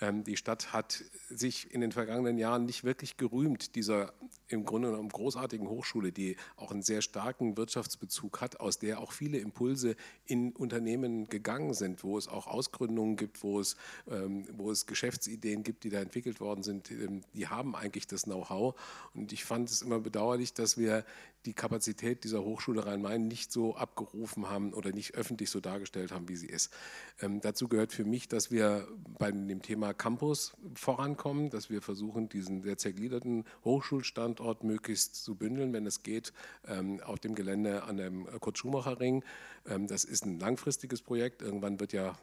Ähm, 0.00 0.24
die 0.24 0.36
Stadt 0.36 0.72
hat 0.72 1.04
sich 1.28 1.72
in 1.72 1.80
den 1.80 1.92
vergangenen 1.92 2.38
Jahren 2.38 2.64
nicht 2.64 2.84
wirklich 2.84 3.16
gerühmt, 3.16 3.74
dieser 3.74 4.12
im 4.48 4.64
Grunde 4.64 4.90
genommen 4.90 5.08
großartigen 5.08 5.68
Hochschule, 5.68 6.12
die 6.12 6.36
auch 6.56 6.72
einen 6.72 6.82
sehr 6.82 7.02
starken 7.02 7.56
Wirtschaftsbezug 7.56 8.40
hat, 8.40 8.58
aus 8.60 8.78
der 8.78 9.00
auch 9.00 9.12
viele 9.12 9.38
Impulse 9.38 9.96
in 10.26 10.52
Unternehmen 10.52 11.28
gegangen 11.28 11.72
sind, 11.74 12.02
wo 12.02 12.18
es 12.18 12.28
auch 12.28 12.46
Ausgründungen 12.46 13.16
gibt, 13.16 13.42
wo 13.42 13.60
es, 13.60 13.76
ähm, 14.08 14.46
wo 14.52 14.70
es 14.70 14.86
Geschäftsideen 14.86 15.62
gibt, 15.62 15.84
die 15.84 15.90
da 15.90 16.00
entwickelt 16.00 16.40
worden 16.40 16.62
sind. 16.62 16.90
Ähm, 16.90 17.22
die 17.34 17.48
haben 17.48 17.76
eigentlich 17.76 18.06
das 18.06 18.24
Know-how. 18.24 18.74
Und 19.14 19.32
ich 19.32 19.44
fand 19.44 19.70
es 19.70 19.82
immer 19.82 20.00
bedauerlich, 20.00 20.52
dass 20.52 20.76
wir 20.76 21.04
die 21.46 21.54
Kapazität 21.54 22.24
dieser 22.24 22.44
Hochschule 22.44 22.84
Rhein-Main 22.84 23.26
nicht 23.26 23.50
so 23.50 23.74
abgerufen 23.74 24.48
haben 24.48 24.74
oder 24.74 24.92
nicht 24.92 25.14
öffentlich 25.14 25.50
so 25.50 25.60
dargestellt 25.60 26.12
haben, 26.12 26.28
wie 26.28 26.36
sie 26.36 26.46
ist. 26.46 26.72
Ähm, 27.20 27.40
dazu 27.40 27.68
gehört 27.68 27.92
für 27.92 28.04
mich, 28.04 28.28
dass 28.28 28.50
wir 28.50 28.86
bei 29.18 29.30
dem 29.30 29.62
Thema 29.62 29.94
Campus 29.94 30.52
vorankommen, 30.74 31.50
dass 31.50 31.70
wir 31.70 31.82
versuchen, 31.82 32.28
diesen 32.28 32.62
sehr 32.62 32.78
zergliederten 32.78 33.44
Hochschulstandort 33.64 34.64
möglichst 34.64 35.16
zu 35.16 35.34
bündeln, 35.34 35.72
wenn 35.72 35.86
es 35.86 36.02
geht, 36.02 36.32
ähm, 36.66 37.00
auf 37.00 37.20
dem 37.20 37.34
Gelände 37.34 37.84
an 37.84 37.96
dem 37.96 38.26
Kurt-Schumacher-Ring. 38.40 39.24
Ähm, 39.66 39.86
das 39.86 40.04
ist 40.04 40.24
ein 40.24 40.38
langfristiges 40.38 41.02
Projekt. 41.02 41.42
Irgendwann 41.42 41.80
wird 41.80 41.92
ja 41.92 42.18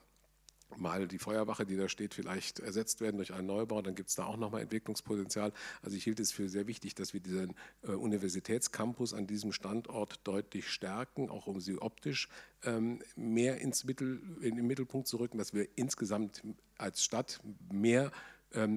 mal 0.75 1.07
die 1.07 1.19
Feuerwache, 1.19 1.65
die 1.65 1.77
da 1.77 1.87
steht, 1.89 2.13
vielleicht 2.13 2.59
ersetzt 2.59 3.01
werden 3.01 3.17
durch 3.17 3.33
einen 3.33 3.47
Neubau, 3.47 3.81
dann 3.81 3.95
gibt 3.95 4.09
es 4.09 4.15
da 4.15 4.25
auch 4.25 4.37
nochmal 4.37 4.61
Entwicklungspotenzial. 4.61 5.53
Also 5.81 5.95
ich 5.95 6.03
hielt 6.03 6.19
es 6.19 6.31
für 6.31 6.49
sehr 6.49 6.67
wichtig, 6.67 6.95
dass 6.95 7.13
wir 7.13 7.19
diesen 7.19 7.55
äh, 7.83 7.91
Universitätscampus 7.91 9.13
an 9.13 9.27
diesem 9.27 9.53
Standort 9.53 10.19
deutlich 10.25 10.69
stärken, 10.69 11.29
auch 11.29 11.47
um 11.47 11.59
sie 11.59 11.81
optisch 11.81 12.29
ähm, 12.63 13.01
mehr 13.15 13.61
ins 13.61 13.85
Mittel, 13.85 14.21
in 14.41 14.55
den 14.55 14.67
Mittelpunkt 14.67 15.07
zu 15.07 15.17
rücken, 15.17 15.37
dass 15.37 15.53
wir 15.53 15.67
insgesamt 15.75 16.43
als 16.77 17.03
Stadt 17.03 17.39
mehr 17.71 18.11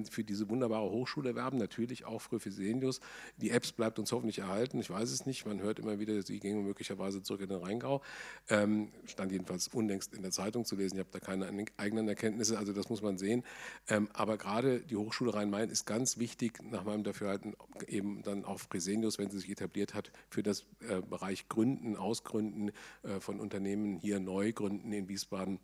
für 0.09 0.23
diese 0.23 0.49
wunderbare 0.49 0.89
Hochschule 0.89 1.35
werben, 1.35 1.57
natürlich 1.57 2.05
auch 2.05 2.21
für 2.21 2.39
Fresenius. 2.39 2.99
Die 3.37 3.49
Apps 3.51 3.71
bleibt 3.71 3.99
uns 3.99 4.11
hoffentlich 4.11 4.39
erhalten, 4.39 4.79
ich 4.79 4.89
weiß 4.89 5.11
es 5.11 5.25
nicht, 5.25 5.45
man 5.45 5.61
hört 5.61 5.79
immer 5.79 5.99
wieder, 5.99 6.21
sie 6.21 6.39
gingen 6.39 6.63
möglicherweise 6.63 7.23
zurück 7.23 7.41
in 7.41 7.49
den 7.49 7.59
Rheingau. 7.59 8.01
Ähm, 8.49 8.91
stand 9.05 9.31
jedenfalls 9.31 9.67
unlängst 9.67 10.13
in 10.13 10.21
der 10.21 10.31
Zeitung 10.31 10.65
zu 10.65 10.75
lesen, 10.75 10.95
ich 10.95 10.99
habe 10.99 11.09
da 11.11 11.19
keine 11.19 11.65
eigenen 11.77 12.07
Erkenntnisse, 12.07 12.57
also 12.57 12.73
das 12.73 12.89
muss 12.89 13.01
man 13.01 13.17
sehen. 13.17 13.43
Ähm, 13.87 14.09
aber 14.13 14.37
gerade 14.37 14.81
die 14.81 14.95
Hochschule 14.95 15.33
Rhein-Main 15.33 15.69
ist 15.69 15.85
ganz 15.85 16.17
wichtig, 16.17 16.61
nach 16.63 16.83
meinem 16.83 17.03
Dafürhalten, 17.03 17.55
eben 17.87 18.21
dann 18.23 18.45
auch 18.45 18.59
Fresenius, 18.59 19.17
wenn 19.17 19.29
sie 19.29 19.39
sich 19.39 19.49
etabliert 19.49 19.93
hat, 19.93 20.11
für 20.29 20.43
das 20.43 20.65
äh, 20.87 21.01
Bereich 21.01 21.49
Gründen, 21.49 21.95
Ausgründen 21.95 22.71
äh, 23.03 23.19
von 23.19 23.39
Unternehmen 23.39 23.97
hier 23.97 24.19
neu 24.19 24.53
gründen 24.53 24.91
in 24.93 25.07
Wiesbaden. 25.07 25.59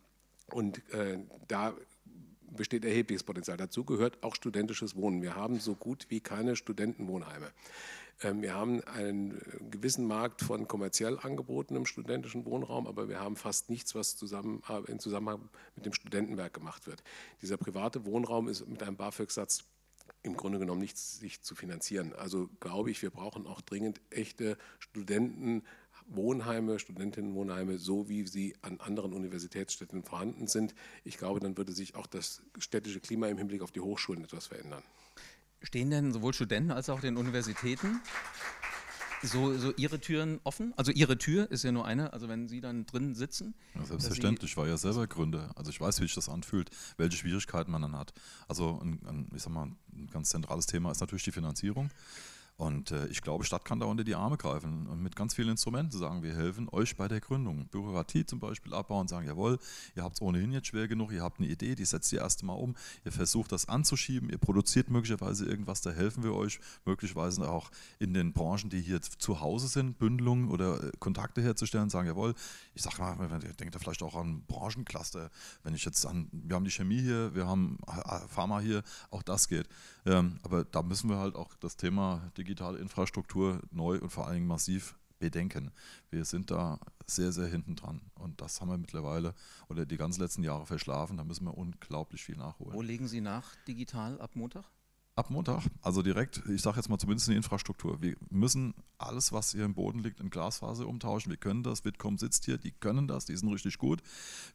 Und 0.49 0.77
äh, 0.93 1.19
da 1.47 1.75
besteht 2.55 2.85
erhebliches 2.85 3.23
Potenzial. 3.23 3.57
Dazu 3.57 3.83
gehört 3.83 4.23
auch 4.23 4.35
studentisches 4.35 4.95
Wohnen. 4.95 5.21
Wir 5.21 5.35
haben 5.35 5.59
so 5.59 5.75
gut 5.75 6.05
wie 6.09 6.19
keine 6.19 6.55
Studentenwohnheime. 6.55 7.51
Ähm, 8.21 8.41
wir 8.41 8.53
haben 8.53 8.83
einen 8.85 9.39
gewissen 9.69 10.07
Markt 10.07 10.41
von 10.41 10.67
kommerziell 10.67 11.19
angebotenem 11.19 11.85
studentischen 11.85 12.45
Wohnraum, 12.45 12.87
aber 12.87 13.09
wir 13.09 13.19
haben 13.19 13.35
fast 13.35 13.69
nichts, 13.69 13.95
was 13.95 14.15
zusammen, 14.15 14.63
äh, 14.69 14.91
in 14.91 14.99
Zusammenhang 14.99 15.49
mit 15.75 15.85
dem 15.85 15.93
Studentenwerk 15.93 16.53
gemacht 16.53 16.87
wird. 16.87 17.03
Dieser 17.41 17.57
private 17.57 18.05
Wohnraum 18.05 18.47
ist 18.47 18.67
mit 18.67 18.81
einem 18.83 18.97
BAföG-Satz 18.97 19.65
im 20.23 20.35
Grunde 20.35 20.59
genommen 20.59 20.81
nicht 20.81 20.97
sich 20.97 21.41
zu 21.41 21.55
finanzieren. 21.55 22.13
Also 22.13 22.49
glaube 22.59 22.91
ich, 22.91 23.01
wir 23.01 23.09
brauchen 23.09 23.45
auch 23.45 23.61
dringend 23.61 24.01
echte 24.09 24.57
Studentenwohnheime, 26.07 26.79
Studentinnenwohnheime, 26.79 27.77
so 27.77 28.07
wie 28.07 28.25
sie 28.27 28.55
an 28.61 28.79
anderen 28.79 29.13
Universitätsstädten 29.13 30.03
vorhanden 30.03 30.47
sind. 30.47 30.73
Ich 31.03 31.17
glaube, 31.17 31.39
dann 31.39 31.57
würde 31.57 31.73
sich 31.73 31.95
auch 31.95 32.07
das 32.07 32.41
städtische 32.57 32.99
Klima 32.99 33.27
im 33.27 33.37
Hinblick 33.37 33.61
auf 33.61 33.71
die 33.71 33.81
Hochschulen 33.81 34.23
etwas 34.23 34.47
verändern. 34.47 34.83
Stehen 35.61 35.89
denn 35.89 36.13
sowohl 36.13 36.33
Studenten 36.33 36.71
als 36.71 36.89
auch 36.89 37.01
den 37.01 37.17
Universitäten 37.17 37.99
so, 39.21 39.57
so 39.57 39.73
Ihre 39.75 39.99
Türen 39.99 40.39
offen? 40.43 40.73
Also 40.77 40.91
Ihre 40.91 41.17
Tür 41.17 41.51
ist 41.51 41.63
ja 41.63 41.71
nur 41.71 41.85
eine, 41.85 42.13
also 42.13 42.29
wenn 42.29 42.47
Sie 42.47 42.61
dann 42.61 42.85
drin 42.85 43.15
sitzen? 43.15 43.55
Ja, 43.75 43.83
selbstverständlich, 43.83 44.51
ich 44.51 44.57
war 44.57 44.67
ja 44.67 44.77
selber 44.77 45.07
Gründer. 45.07 45.51
Also 45.55 45.71
ich 45.71 45.81
weiß, 45.81 45.99
wie 45.99 46.03
sich 46.03 46.15
das 46.15 46.29
anfühlt, 46.29 46.69
welche 46.97 47.17
Schwierigkeiten 47.17 47.71
man 47.71 47.81
dann 47.81 47.97
hat. 47.97 48.13
Also 48.47 48.79
ein, 48.81 48.99
ein, 49.07 49.29
ich 49.35 49.41
sag 49.41 49.51
mal, 49.51 49.71
ein 49.91 50.07
ganz 50.11 50.29
zentrales 50.29 50.67
Thema 50.67 50.91
ist 50.91 51.01
natürlich 51.01 51.23
die 51.23 51.31
Finanzierung. 51.31 51.89
Und 52.57 52.89
äh, 52.89 53.05
ich 53.07 53.21
glaube, 53.21 53.43
Stadt 53.43 53.65
kann 53.65 53.79
da 53.79 53.85
unter 53.85 54.03
die 54.03 54.15
Arme 54.15 54.35
greifen 54.35 54.87
und 54.87 55.01
mit 55.03 55.15
ganz 55.15 55.35
vielen 55.35 55.49
Instrumenten 55.49 55.97
sagen, 55.97 56.23
wir 56.23 56.35
helfen 56.35 56.67
euch 56.71 56.97
bei 56.97 57.07
der 57.07 57.19
Gründung. 57.19 57.67
Bürokratie 57.67 58.25
zum 58.25 58.39
Beispiel 58.39 58.73
abbauen, 58.73 59.07
sagen, 59.07 59.27
jawohl, 59.27 59.59
ihr 59.95 60.03
habt 60.03 60.15
es 60.15 60.21
ohnehin 60.23 60.51
jetzt 60.51 60.67
schwer 60.67 60.87
genug, 60.87 61.11
ihr 61.11 61.21
habt 61.21 61.39
eine 61.39 61.47
Idee, 61.47 61.75
die 61.75 61.85
setzt 61.85 62.11
ihr 62.11 62.21
erst 62.21 62.41
mal 62.41 62.53
um, 62.53 62.75
ihr 63.05 63.11
versucht 63.11 63.51
das 63.51 63.69
anzuschieben, 63.69 64.31
ihr 64.31 64.39
produziert 64.39 64.89
möglicherweise 64.89 65.45
irgendwas, 65.45 65.81
da 65.81 65.91
helfen 65.91 66.23
wir 66.23 66.33
euch, 66.33 66.59
möglicherweise 66.83 67.47
auch 67.47 67.69
in 67.99 68.15
den 68.15 68.33
Branchen, 68.33 68.71
die 68.71 68.81
hier 68.81 69.01
zu 69.01 69.39
Hause 69.39 69.67
sind, 69.67 69.99
Bündelungen 69.99 70.49
oder 70.49 70.83
äh, 70.83 70.91
Kontakte 70.97 71.43
herzustellen, 71.43 71.91
sagen, 71.91 72.07
jawohl, 72.07 72.33
ich 72.73 72.81
sage 72.81 72.97
mal, 72.97 73.15
ihr 73.43 73.53
denkt 73.53 73.75
da 73.75 73.79
vielleicht 73.79 74.01
auch 74.01 74.15
an 74.15 74.41
Branchencluster, 74.47 75.29
wenn 75.61 75.75
ich 75.75 75.85
jetzt 75.85 76.03
an, 76.07 76.27
wir 76.31 76.55
haben 76.55 76.65
die 76.65 76.71
Chemie 76.71 77.01
hier, 77.01 77.35
wir 77.35 77.45
haben 77.45 77.77
äh, 77.85 78.27
Pharma 78.27 78.61
hier, 78.61 78.81
auch 79.11 79.21
das 79.21 79.47
geht. 79.47 79.69
Ähm, 80.07 80.39
aber 80.43 80.63
da 80.63 80.81
müssen 80.81 81.09
wir 81.09 81.17
halt 81.17 81.35
auch 81.35 81.53
das 81.55 81.75
Thema 81.75 82.31
digitale 82.37 82.79
Infrastruktur 82.79 83.59
neu 83.71 83.99
und 83.99 84.09
vor 84.09 84.25
allen 84.25 84.35
Dingen 84.35 84.47
massiv 84.47 84.95
bedenken. 85.19 85.71
Wir 86.11 86.23
sind 86.23 86.49
da 86.49 86.79
sehr, 87.05 87.33
sehr 87.33 87.47
hinten 87.47 87.75
dran. 87.75 87.99
Und 88.15 88.39
das 88.39 88.61
haben 88.61 88.69
wir 88.69 88.77
mittlerweile 88.77 89.33
oder 89.67 89.85
die 89.85 89.97
ganzen 89.97 90.21
letzten 90.21 90.43
Jahre 90.43 90.65
verschlafen. 90.65 91.17
Da 91.17 91.25
müssen 91.25 91.43
wir 91.43 91.57
unglaublich 91.57 92.23
viel 92.23 92.37
nachholen. 92.37 92.73
Wo 92.73 92.81
legen 92.81 93.07
Sie 93.07 93.19
nach 93.19 93.55
digital 93.67 94.21
ab 94.21 94.31
Montag? 94.35 94.63
Ab 95.15 95.29
Montag, 95.31 95.63
also 95.81 96.03
direkt, 96.03 96.43
ich 96.47 96.61
sage 96.61 96.77
jetzt 96.77 96.89
mal 96.89 96.99
zumindest 96.99 97.27
in 97.27 97.31
die 97.31 97.37
Infrastruktur. 97.37 98.01
Wir 98.01 98.15
müssen 98.29 98.75
alles, 98.99 99.33
was 99.33 99.51
hier 99.51 99.65
im 99.65 99.73
Boden 99.73 99.99
liegt, 99.99 100.19
in 100.19 100.29
Glasfaser 100.29 100.87
umtauschen. 100.87 101.31
Wir 101.31 101.37
können 101.37 101.63
das. 101.63 101.81
Bitkom 101.81 102.17
sitzt 102.17 102.45
hier, 102.45 102.57
die 102.57 102.71
können 102.71 103.07
das, 103.07 103.25
die 103.25 103.35
sind 103.35 103.51
richtig 103.51 103.79
gut. 103.79 104.01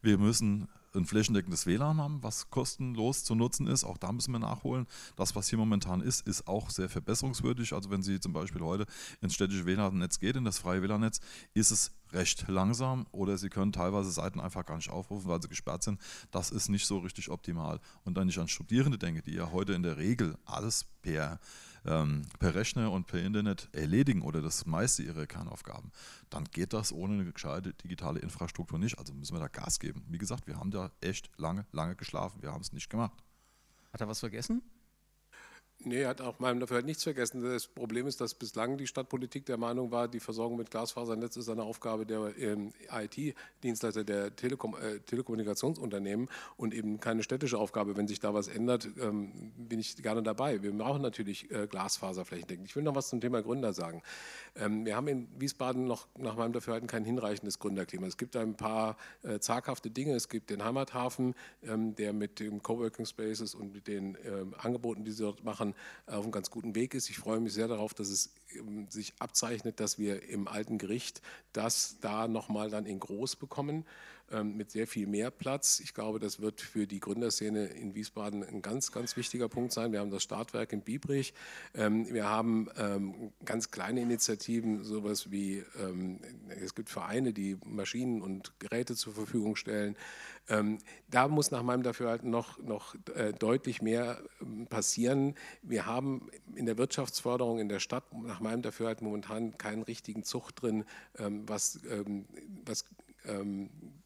Wir 0.01 0.17
müssen 0.17 0.69
ein 0.95 1.05
flächendeckendes 1.05 1.65
WLAN 1.65 1.99
haben, 1.99 2.21
was 2.21 2.49
kostenlos 2.49 3.23
zu 3.23 3.35
nutzen 3.35 3.67
ist. 3.67 3.83
Auch 3.83 3.97
da 3.97 4.11
müssen 4.11 4.31
wir 4.31 4.39
nachholen. 4.39 4.87
Das, 5.15 5.35
was 5.35 5.49
hier 5.49 5.57
momentan 5.57 6.01
ist, 6.01 6.27
ist 6.27 6.47
auch 6.47 6.69
sehr 6.69 6.89
verbesserungswürdig. 6.89 7.73
Also 7.73 7.89
wenn 7.89 8.03
Sie 8.03 8.19
zum 8.19 8.33
Beispiel 8.33 8.61
heute 8.61 8.85
ins 9.21 9.33
städtische 9.33 9.65
WLAN-Netz 9.65 10.19
gehen, 10.19 10.37
in 10.37 10.45
das 10.45 10.59
freie 10.59 10.81
WLAN-Netz, 10.81 11.19
ist 11.53 11.71
es 11.71 11.91
recht 12.11 12.47
langsam 12.47 13.07
oder 13.11 13.37
Sie 13.37 13.49
können 13.49 13.71
teilweise 13.71 14.11
Seiten 14.11 14.39
einfach 14.39 14.65
gar 14.65 14.75
nicht 14.75 14.89
aufrufen, 14.89 15.27
weil 15.27 15.41
sie 15.41 15.49
gesperrt 15.49 15.83
sind. 15.83 15.99
Das 16.31 16.51
ist 16.51 16.69
nicht 16.69 16.85
so 16.85 16.99
richtig 16.99 17.29
optimal. 17.29 17.79
Und 18.03 18.15
wenn 18.15 18.29
ich 18.29 18.39
an 18.39 18.47
Studierende 18.47 18.97
denke, 18.97 19.21
die 19.21 19.33
ja 19.33 19.51
heute 19.51 19.73
in 19.73 19.83
der 19.83 19.97
Regel 19.97 20.37
alles 20.45 20.85
per 21.01 21.39
ähm, 21.85 22.23
per 22.39 22.55
Rechner 22.55 22.91
und 22.91 23.07
per 23.07 23.21
Internet 23.21 23.69
erledigen 23.73 24.21
oder 24.21 24.41
das 24.41 24.65
meiste 24.65 25.03
ihrer 25.03 25.25
Kernaufgaben, 25.25 25.91
dann 26.29 26.45
geht 26.45 26.73
das 26.73 26.91
ohne 26.91 27.13
eine 27.13 27.31
gescheite 27.31 27.73
digitale 27.73 28.19
Infrastruktur 28.19 28.79
nicht. 28.79 28.97
Also 28.97 29.13
müssen 29.13 29.35
wir 29.35 29.39
da 29.39 29.47
Gas 29.47 29.79
geben. 29.79 30.05
Wie 30.09 30.17
gesagt, 30.17 30.47
wir 30.47 30.57
haben 30.57 30.71
da 30.71 30.91
echt 31.01 31.29
lange, 31.37 31.65
lange 31.71 31.95
geschlafen. 31.95 32.41
Wir 32.41 32.51
haben 32.51 32.61
es 32.61 32.73
nicht 32.73 32.89
gemacht. 32.89 33.23
Hat 33.91 34.01
er 34.01 34.07
was 34.07 34.19
vergessen? 34.19 34.61
Nee, 35.85 36.05
hat 36.05 36.21
auch 36.21 36.39
meinem 36.39 36.61
dafür 36.61 36.75
halt 36.75 36.85
nichts 36.85 37.03
vergessen. 37.03 37.43
Das 37.43 37.67
Problem 37.67 38.07
ist, 38.07 38.21
dass 38.21 38.33
bislang 38.33 38.77
die 38.77 38.87
Stadtpolitik 38.87 39.45
der 39.45 39.57
Meinung 39.57 39.91
war, 39.91 40.07
die 40.07 40.21
Versorgung 40.21 40.57
mit 40.57 40.71
Glasfasernetz 40.71 41.35
ist 41.35 41.49
eine 41.49 41.63
Aufgabe 41.63 42.05
der 42.05 42.31
ähm, 42.37 42.71
IT-Dienstleister, 42.89 44.05
der 44.05 44.33
Telekom 44.35 44.75
äh, 44.75 44.99
Telekommunikationsunternehmen 44.99 46.29
und 46.55 46.73
eben 46.73 47.01
keine 47.01 47.21
städtische 47.21 47.57
Aufgabe. 47.57 47.97
Wenn 47.97 48.07
sich 48.07 48.21
da 48.21 48.33
was 48.33 48.47
ändert, 48.47 48.87
ähm, 49.01 49.51
bin 49.57 49.79
ich 49.79 49.97
gerne 49.97 50.23
dabei. 50.23 50.63
Wir 50.63 50.71
brauchen 50.71 51.01
natürlich 51.01 51.51
äh, 51.51 51.67
Glasfaser 51.67 52.23
flächendeckend. 52.23 52.67
Ich 52.67 52.75
will 52.77 52.83
noch 52.83 52.95
was 52.95 53.09
zum 53.09 53.19
Thema 53.19 53.41
Gründer 53.41 53.73
sagen. 53.73 54.01
Ähm, 54.55 54.85
wir 54.85 54.95
haben 54.95 55.07
in 55.09 55.27
Wiesbaden 55.37 55.85
noch 55.85 56.07
nach 56.17 56.37
meinem 56.37 56.53
Dafürhalten 56.53 56.87
kein 56.87 57.03
hinreichendes 57.03 57.59
Gründerklima. 57.59 58.07
Es 58.07 58.17
gibt 58.17 58.37
ein 58.37 58.55
paar 58.55 58.95
äh, 59.23 59.39
zaghafte 59.39 59.89
Dinge. 59.89 60.15
Es 60.15 60.29
gibt 60.29 60.49
den 60.49 60.63
Heimathafen, 60.63 61.35
ähm, 61.63 61.95
der 61.95 62.13
mit 62.13 62.39
den 62.39 62.63
Coworking 62.63 63.05
Spaces 63.05 63.53
und 63.53 63.73
mit 63.73 63.87
den 63.87 64.17
ähm, 64.23 64.55
Angeboten, 64.57 65.03
die 65.03 65.11
sie 65.11 65.23
dort 65.23 65.43
machen, 65.43 65.72
auf 66.07 66.23
einem 66.23 66.31
ganz 66.31 66.49
guten 66.49 66.75
Weg 66.75 66.93
ist. 66.93 67.09
Ich 67.09 67.17
freue 67.17 67.39
mich 67.39 67.53
sehr 67.53 67.67
darauf, 67.67 67.93
dass 67.93 68.09
es 68.09 68.31
ähm, 68.55 68.87
sich 68.89 69.13
abzeichnet, 69.19 69.79
dass 69.79 69.97
wir 69.97 70.27
im 70.29 70.47
alten 70.47 70.77
Gericht 70.77 71.21
das 71.53 71.97
da 72.01 72.27
nochmal 72.27 72.69
dann 72.69 72.85
in 72.85 72.99
groß 72.99 73.35
bekommen. 73.35 73.85
Ähm, 74.33 74.57
mit 74.57 74.71
sehr 74.71 74.87
viel 74.87 75.05
mehr 75.05 75.29
Platz. 75.29 75.79
Ich 75.79 75.93
glaube, 75.93 76.17
das 76.19 76.39
wird 76.39 76.59
für 76.59 76.87
die 76.87 76.99
Gründerszene 76.99 77.65
in 77.65 77.93
Wiesbaden 77.93 78.43
ein 78.43 78.61
ganz, 78.63 78.91
ganz 78.91 79.15
wichtiger 79.15 79.47
Punkt 79.47 79.71
sein. 79.71 79.91
Wir 79.91 79.99
haben 79.99 80.09
das 80.09 80.23
Startwerk 80.23 80.73
in 80.73 80.81
Biebrich. 80.81 81.35
Ähm, 81.75 82.11
wir 82.11 82.27
haben 82.27 82.67
ähm, 82.77 83.31
ganz 83.45 83.69
kleine 83.69 84.01
Initiativen, 84.01 84.83
sowas 84.83 85.29
wie, 85.31 85.63
es 86.61 86.75
gibt 86.75 86.89
Vereine, 86.89 87.33
die 87.33 87.57
Maschinen 87.65 88.21
und 88.21 88.59
Geräte 88.59 88.95
zur 88.95 89.13
Verfügung 89.13 89.55
stellen. 89.55 89.95
Da 91.09 91.27
muss 91.27 91.51
nach 91.51 91.63
meinem 91.63 91.83
Dafürhalten 91.83 92.29
noch, 92.29 92.61
noch 92.61 92.95
äh, 93.15 93.33
deutlich 93.33 93.81
mehr 93.81 94.21
passieren. 94.69 95.35
Wir 95.61 95.85
haben 95.85 96.29
in 96.55 96.65
der 96.65 96.77
Wirtschaftsförderung 96.77 97.59
in 97.59 97.69
der 97.69 97.79
Stadt 97.79 98.03
nach 98.13 98.39
meinem 98.39 98.61
Dafürhalten 98.61 99.05
momentan 99.05 99.57
keinen 99.57 99.83
richtigen 99.83 100.23
Zucht 100.23 100.61
drin, 100.61 100.85
was, 101.17 101.79
was 102.65 102.85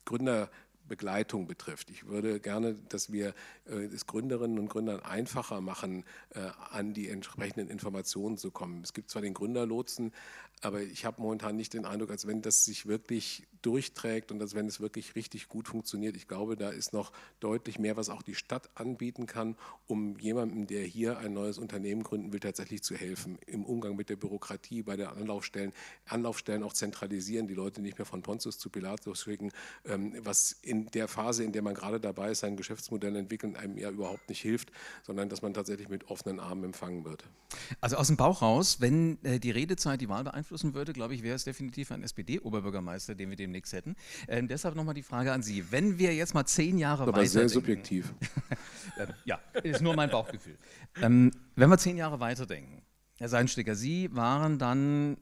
Gründerbegleitung 0.08 1.48
betrifft. 1.48 1.90
Ich 1.92 2.08
würde 2.08 2.40
gerne, 2.40 2.76
dass 2.90 3.12
wir 3.12 3.36
äh, 3.68 3.86
es 3.86 4.08
Gründerinnen 4.08 4.58
und 4.58 4.70
Gründern 4.70 5.02
einfacher 5.02 5.62
machen, 5.62 6.04
äh, 6.32 6.40
an 6.72 6.94
die 6.94 7.10
entsprechenden 7.10 7.70
Informationen 7.70 8.38
zu 8.38 8.50
kommen. 8.52 8.82
Es 8.84 8.94
gibt 8.94 9.10
zwar 9.12 9.22
den 9.22 9.34
Gründerlotsen, 9.34 10.12
aber 10.62 10.82
ich 10.82 11.06
habe 11.06 11.22
momentan 11.22 11.56
nicht 11.56 11.74
den 11.74 11.86
Eindruck, 11.86 12.10
als 12.10 12.26
wenn 12.26 12.42
das 12.42 12.66
sich 12.66 12.88
wirklich 12.88 13.48
durchträgt 13.62 14.32
und 14.32 14.42
als 14.42 14.56
wenn 14.56 14.68
es 14.68 14.80
wirklich 14.80 15.16
richtig 15.16 15.50
gut 15.50 15.68
funktioniert. 15.68 16.16
Ich 16.16 16.28
glaube, 16.28 16.56
da 16.56 16.70
ist 16.70 16.94
noch 16.94 17.12
deutlich 17.40 17.80
mehr, 17.80 17.98
was 17.98 18.10
auch 18.10 18.22
die 18.22 18.36
Stadt 18.36 18.70
anbieten 18.76 19.26
kann, 19.26 19.56
um 19.88 20.18
jemandem, 20.20 20.68
der 20.68 20.84
hier 20.84 21.18
ein 21.20 21.34
neues 21.34 21.58
Unternehmen 21.58 22.04
gründen 22.04 22.34
will, 22.34 22.40
tatsächlich 22.40 22.84
zu 22.84 22.96
helfen. 22.96 23.38
Im 23.46 23.66
Umgang 23.66 23.96
mit 23.96 24.10
der 24.10 24.16
Bürokratie, 24.16 24.84
bei 24.84 24.96
den 24.96 25.08
Anlaufstellen, 25.08 25.74
Anlaufstellen 26.06 26.64
auch 26.64 26.74
zentralisieren, 26.74 27.48
die 27.48 27.54
Leute 27.54 27.82
nicht 27.82 27.98
mehr 27.98 28.06
von 28.06 28.22
Pontius 28.22 28.58
zu 28.58 28.70
Pilatus 28.70 29.24
schicken, 29.24 29.52
ähm, 29.86 30.14
was 30.20 30.54
in 30.62 30.88
der 30.92 31.08
Phase, 31.08 31.44
in 31.44 31.52
der 31.52 31.62
man 31.62 31.74
gerade 31.74 32.00
dabei 32.00 32.32
ist, 32.32 32.40
sein 32.40 32.58
Geschäftsmodell 32.58 33.16
entwickeln, 33.16 33.56
einem 33.56 33.78
ja 33.78 33.90
überhaupt 33.90 34.30
nicht 34.30 34.42
hilft, 34.42 34.72
sondern 35.04 35.30
dass 35.30 35.42
man 35.42 35.54
tatsächlich 35.54 35.90
mit 35.90 36.10
offenen 36.10 36.40
Armen 36.40 36.64
empfangen 36.64 37.06
wird. 37.06 37.24
Also 37.82 37.98
aus 37.98 38.08
dem 38.08 38.18
Bauch 38.18 38.42
raus, 38.42 38.78
wenn 38.80 39.24
äh, 39.24 39.40
die 39.40 39.52
Redezeit 39.52 40.02
die 40.02 40.10
Wahl 40.10 40.24
beeinflussen 40.48 40.74
würde, 40.74 40.94
glaube 40.94 41.14
ich, 41.14 41.24
wäre 41.24 41.36
es 41.36 41.44
definitiv 41.44 41.92
ein 41.92 42.04
SPD-Oberbürgermeister, 42.04 43.16
den 43.16 43.30
wir 43.30 43.36
dem 43.36 43.48
demnächst 43.48 43.74
hätten. 43.74 43.96
Äh, 44.28 44.44
deshalb 44.44 44.76
nochmal 44.76 44.94
die 44.94 45.04
Frage 45.04 45.34
an 45.34 45.42
Sie. 45.42 45.72
Wenn 45.72 45.98
wir 45.98 46.16
jetzt 46.16 46.34
mal 46.34 46.46
zehn 46.46 46.78
Jahre 46.78 47.04
Aber 47.04 47.14
weiter. 47.14 47.28
sehr 47.28 47.50
subjektiv. 47.50 48.14
äh, 48.98 49.08
ja, 49.26 49.40
ist 49.64 49.82
nur 49.82 49.96
mein 49.96 50.10
Bauchgefühl. 50.10 50.58
Ähm, 51.02 51.32
wenn 51.56 51.70
wir 51.70 51.78
zehn 51.78 51.98
Jahre 51.98 52.20
weiterdenken, 52.20 52.82
Herr 53.18 53.30
Seinstecker, 53.30 53.76
Sie 53.76 54.14
waren 54.16 54.58
dann 54.58 55.18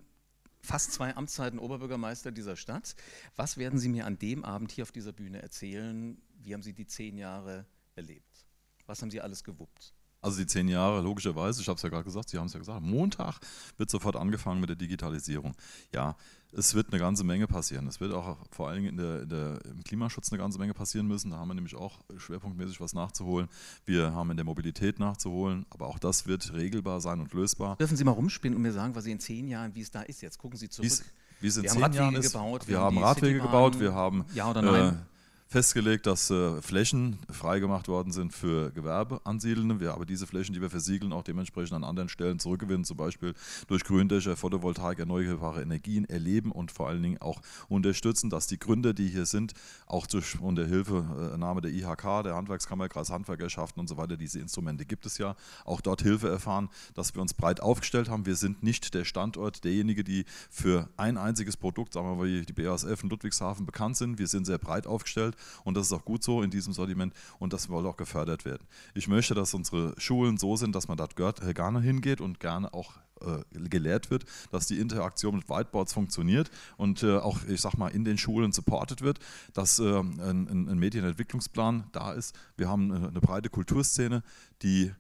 fast 0.61 0.91
zwei 0.93 1.15
Amtszeiten 1.15 1.59
Oberbürgermeister 1.59 2.32
dieser 2.32 2.55
Stadt. 2.55 2.95
Was 3.36 3.57
werden 3.57 3.80
Sie 3.80 3.89
mir 3.89 4.05
an 4.05 4.17
dem 4.19 4.43
Abend 4.43 4.71
hier 4.71 4.84
auf 4.84 4.91
dieser 4.91 5.13
Bühne 5.13 5.41
erzählen? 5.41 6.21
Wie 6.41 6.53
haben 6.53 6.63
Sie 6.63 6.73
die 6.73 6.86
zehn 6.86 7.17
Jahre 7.17 7.65
erlebt? 7.95 8.45
Was 8.86 9.01
haben 9.01 9.11
Sie 9.11 9.21
alles 9.21 9.43
gewuppt? 9.43 9.93
Also 10.26 10.39
die 10.39 10.47
zehn 10.47 10.67
Jahre, 10.67 11.01
logischerweise, 11.01 11.61
ich 11.61 11.67
habe 11.67 11.78
es 11.78 11.84
ja 11.84 11.89
gerade 11.89 12.03
gesagt, 12.03 12.30
Sie 12.30 12.39
haben 12.39 12.47
es 12.47 12.53
ja 12.53 12.59
gesagt, 12.59 12.82
Montag 12.82 13.38
wird 13.78 13.91
sofort 13.91 14.15
angefangen 14.15 14.59
mit 14.59 14.69
der 14.69 14.76
Digitalisierung. 14.76 15.53
Ja, 15.93 16.15
es 16.51 16.73
wird 16.73 16.88
eine 16.89 16.99
ganze 16.99 17.23
Menge 17.23 17.45
passieren. 17.45 17.86
Es 17.86 17.99
wird 17.99 18.11
auch 18.11 18.38
vor 18.49 18.67
allen 18.69 18.78
Dingen 18.78 18.89
in 18.89 18.97
der, 18.97 19.21
in 19.21 19.30
der, 19.30 19.65
im 19.65 19.84
Klimaschutz 19.84 20.32
eine 20.32 20.39
ganze 20.39 20.57
Menge 20.57 20.73
passieren 20.73 21.05
müssen. 21.05 21.30
Da 21.30 21.38
haben 21.38 21.49
wir 21.49 21.53
nämlich 21.53 21.76
auch 21.76 21.99
schwerpunktmäßig 22.17 22.82
was 22.82 22.93
nachzuholen. 22.95 23.47
Wir 23.86 24.15
haben 24.15 24.32
in 24.32 24.38
der 24.38 24.45
Mobilität 24.45 24.97
nachzuholen, 24.97 25.67
aber 25.69 25.86
auch 25.86 25.99
das 25.99 26.26
wird 26.26 26.53
regelbar 26.53 27.01
sein 27.01 27.19
und 27.19 27.32
lösbar. 27.34 27.76
Dürfen 27.76 27.95
Sie 27.95 28.03
mal 28.03 28.11
rumspielen 28.11 28.55
und 28.55 28.63
mir 28.63 28.73
sagen, 28.73 28.95
was 28.95 29.03
Sie 29.03 29.11
in 29.11 29.19
zehn 29.19 29.47
Jahren, 29.47 29.76
wie 29.76 29.82
es 29.82 29.91
da 29.91 30.01
ist? 30.01 30.21
Jetzt 30.21 30.39
gucken 30.39 30.57
Sie 30.57 30.69
zurück. 30.69 30.89
Wie's, 30.89 31.03
wie 31.39 31.47
es 31.47 31.57
in 31.57 31.63
wir 31.63 31.69
zehn 31.69 31.84
haben 31.84 31.93
Jahren 31.93 32.05
Radwege 32.15 32.26
ist. 32.26 32.34
gebaut. 32.34 32.67
Wir, 32.67 32.78
wir 32.78 32.82
haben 32.82 32.97
Radwege 32.97 33.39
gebaut, 33.41 33.80
wir 33.80 33.93
haben 33.93 34.26
ja 34.34 34.49
oder 34.49 34.61
nein? 34.63 34.95
Äh, 34.95 35.14
festgelegt, 35.47 36.07
dass 36.07 36.31
äh, 36.31 36.61
Flächen 36.61 37.19
freigemacht 37.31 37.87
worden 37.87 38.11
sind 38.11 38.33
für 38.33 38.71
Gewerbeansiedelnde. 38.71 39.79
Wir 39.79 39.93
aber 39.93 40.05
diese 40.05 40.25
Flächen, 40.27 40.53
die 40.53 40.61
wir 40.61 40.69
versiegeln, 40.69 41.13
auch 41.13 41.23
dementsprechend 41.23 41.73
an 41.73 41.83
anderen 41.83 42.09
Stellen 42.09 42.39
zurückgewinnen, 42.39 42.83
zum 42.83 42.97
Beispiel 42.97 43.33
durch 43.67 43.83
Gründächer, 43.83 44.35
Photovoltaik, 44.35 44.99
erneuerbare 44.99 45.61
Energien 45.61 46.05
erleben 46.05 46.51
und 46.51 46.71
vor 46.71 46.89
allen 46.89 47.03
Dingen 47.03 47.21
auch 47.21 47.41
unterstützen, 47.69 48.29
dass 48.29 48.47
die 48.47 48.57
Gründer, 48.57 48.93
die 48.93 49.07
hier 49.07 49.25
sind, 49.25 49.53
auch 49.85 50.07
durch 50.07 50.39
unter 50.41 50.65
Hilfenahme 50.65 51.61
der 51.61 51.71
IHK, 51.71 52.23
der 52.23 52.35
Handwerkskammer, 52.35 52.89
Kreishandwerkerschaften 52.89 53.79
und 53.79 53.87
so 53.87 53.97
weiter, 53.97 54.17
diese 54.17 54.39
Instrumente 54.39 54.85
gibt 54.85 55.05
es 55.05 55.19
ja, 55.19 55.35
auch 55.63 55.79
dort 55.81 56.01
Hilfe 56.01 56.27
erfahren, 56.27 56.69
dass 56.95 57.13
wir 57.13 57.21
uns 57.21 57.33
breit 57.33 57.61
aufgestellt 57.61 58.09
haben. 58.09 58.25
Wir 58.25 58.35
sind 58.35 58.63
nicht 58.63 58.93
der 58.93 59.05
Standort, 59.05 59.63
derjenige, 59.63 60.03
die 60.03 60.25
für 60.49 60.89
ein 60.97 61.17
einziges 61.17 61.55
Produkt, 61.55 61.93
sagen 61.93 62.07
wir 62.07 62.15
mal, 62.15 62.41
die 62.45 62.53
BASF 62.53 63.03
in 63.03 63.09
Ludwigshafen 63.09 63.65
bekannt 63.65 63.95
sind. 63.95 64.17
Wir 64.17 64.27
sind 64.27 64.45
sehr 64.45 64.57
breit 64.57 64.87
aufgestellt 64.87 65.34
und 65.63 65.75
das 65.75 65.88
ist 65.88 65.93
auch 65.93 66.05
gut 66.05 66.23
so 66.23 66.41
in 66.41 66.49
diesem 66.49 66.73
Sortiment 66.73 67.13
und 67.39 67.53
das 67.53 67.63
soll 67.63 67.86
auch 67.86 67.97
gefördert 67.97 68.45
werden. 68.45 68.67
Ich 68.93 69.07
möchte, 69.07 69.33
dass 69.33 69.53
unsere 69.53 69.93
Schulen 69.97 70.38
so 70.38 70.55
sind, 70.55 70.75
dass 70.75 70.88
man 70.88 70.97
dort 70.97 71.41
äh, 71.41 71.53
gerne 71.53 71.81
hingeht 71.81 72.21
und 72.21 72.39
gerne 72.39 72.73
auch 72.73 72.93
äh, 73.21 73.69
gelehrt 73.69 74.11
wird, 74.11 74.25
dass 74.51 74.67
die 74.67 74.79
Interaktion 74.79 75.36
mit 75.36 75.49
Whiteboards 75.49 75.93
funktioniert 75.93 76.49
und 76.77 77.03
äh, 77.03 77.17
auch, 77.17 77.39
ich 77.47 77.61
sag 77.61 77.77
mal, 77.77 77.89
in 77.89 78.03
den 78.03 78.17
Schulen 78.17 78.51
supported 78.51 79.01
wird, 79.01 79.19
dass 79.53 79.79
ein, 79.79 80.79
Medienentwicklungsplan 80.79 81.86
da 81.91 82.13
ist. 82.13 82.36
Wir 82.57 82.67
haben 82.69 82.91
eine 82.91 83.21
breite 83.21 83.49
Kulturszene, 83.49 84.23
die 84.61 84.91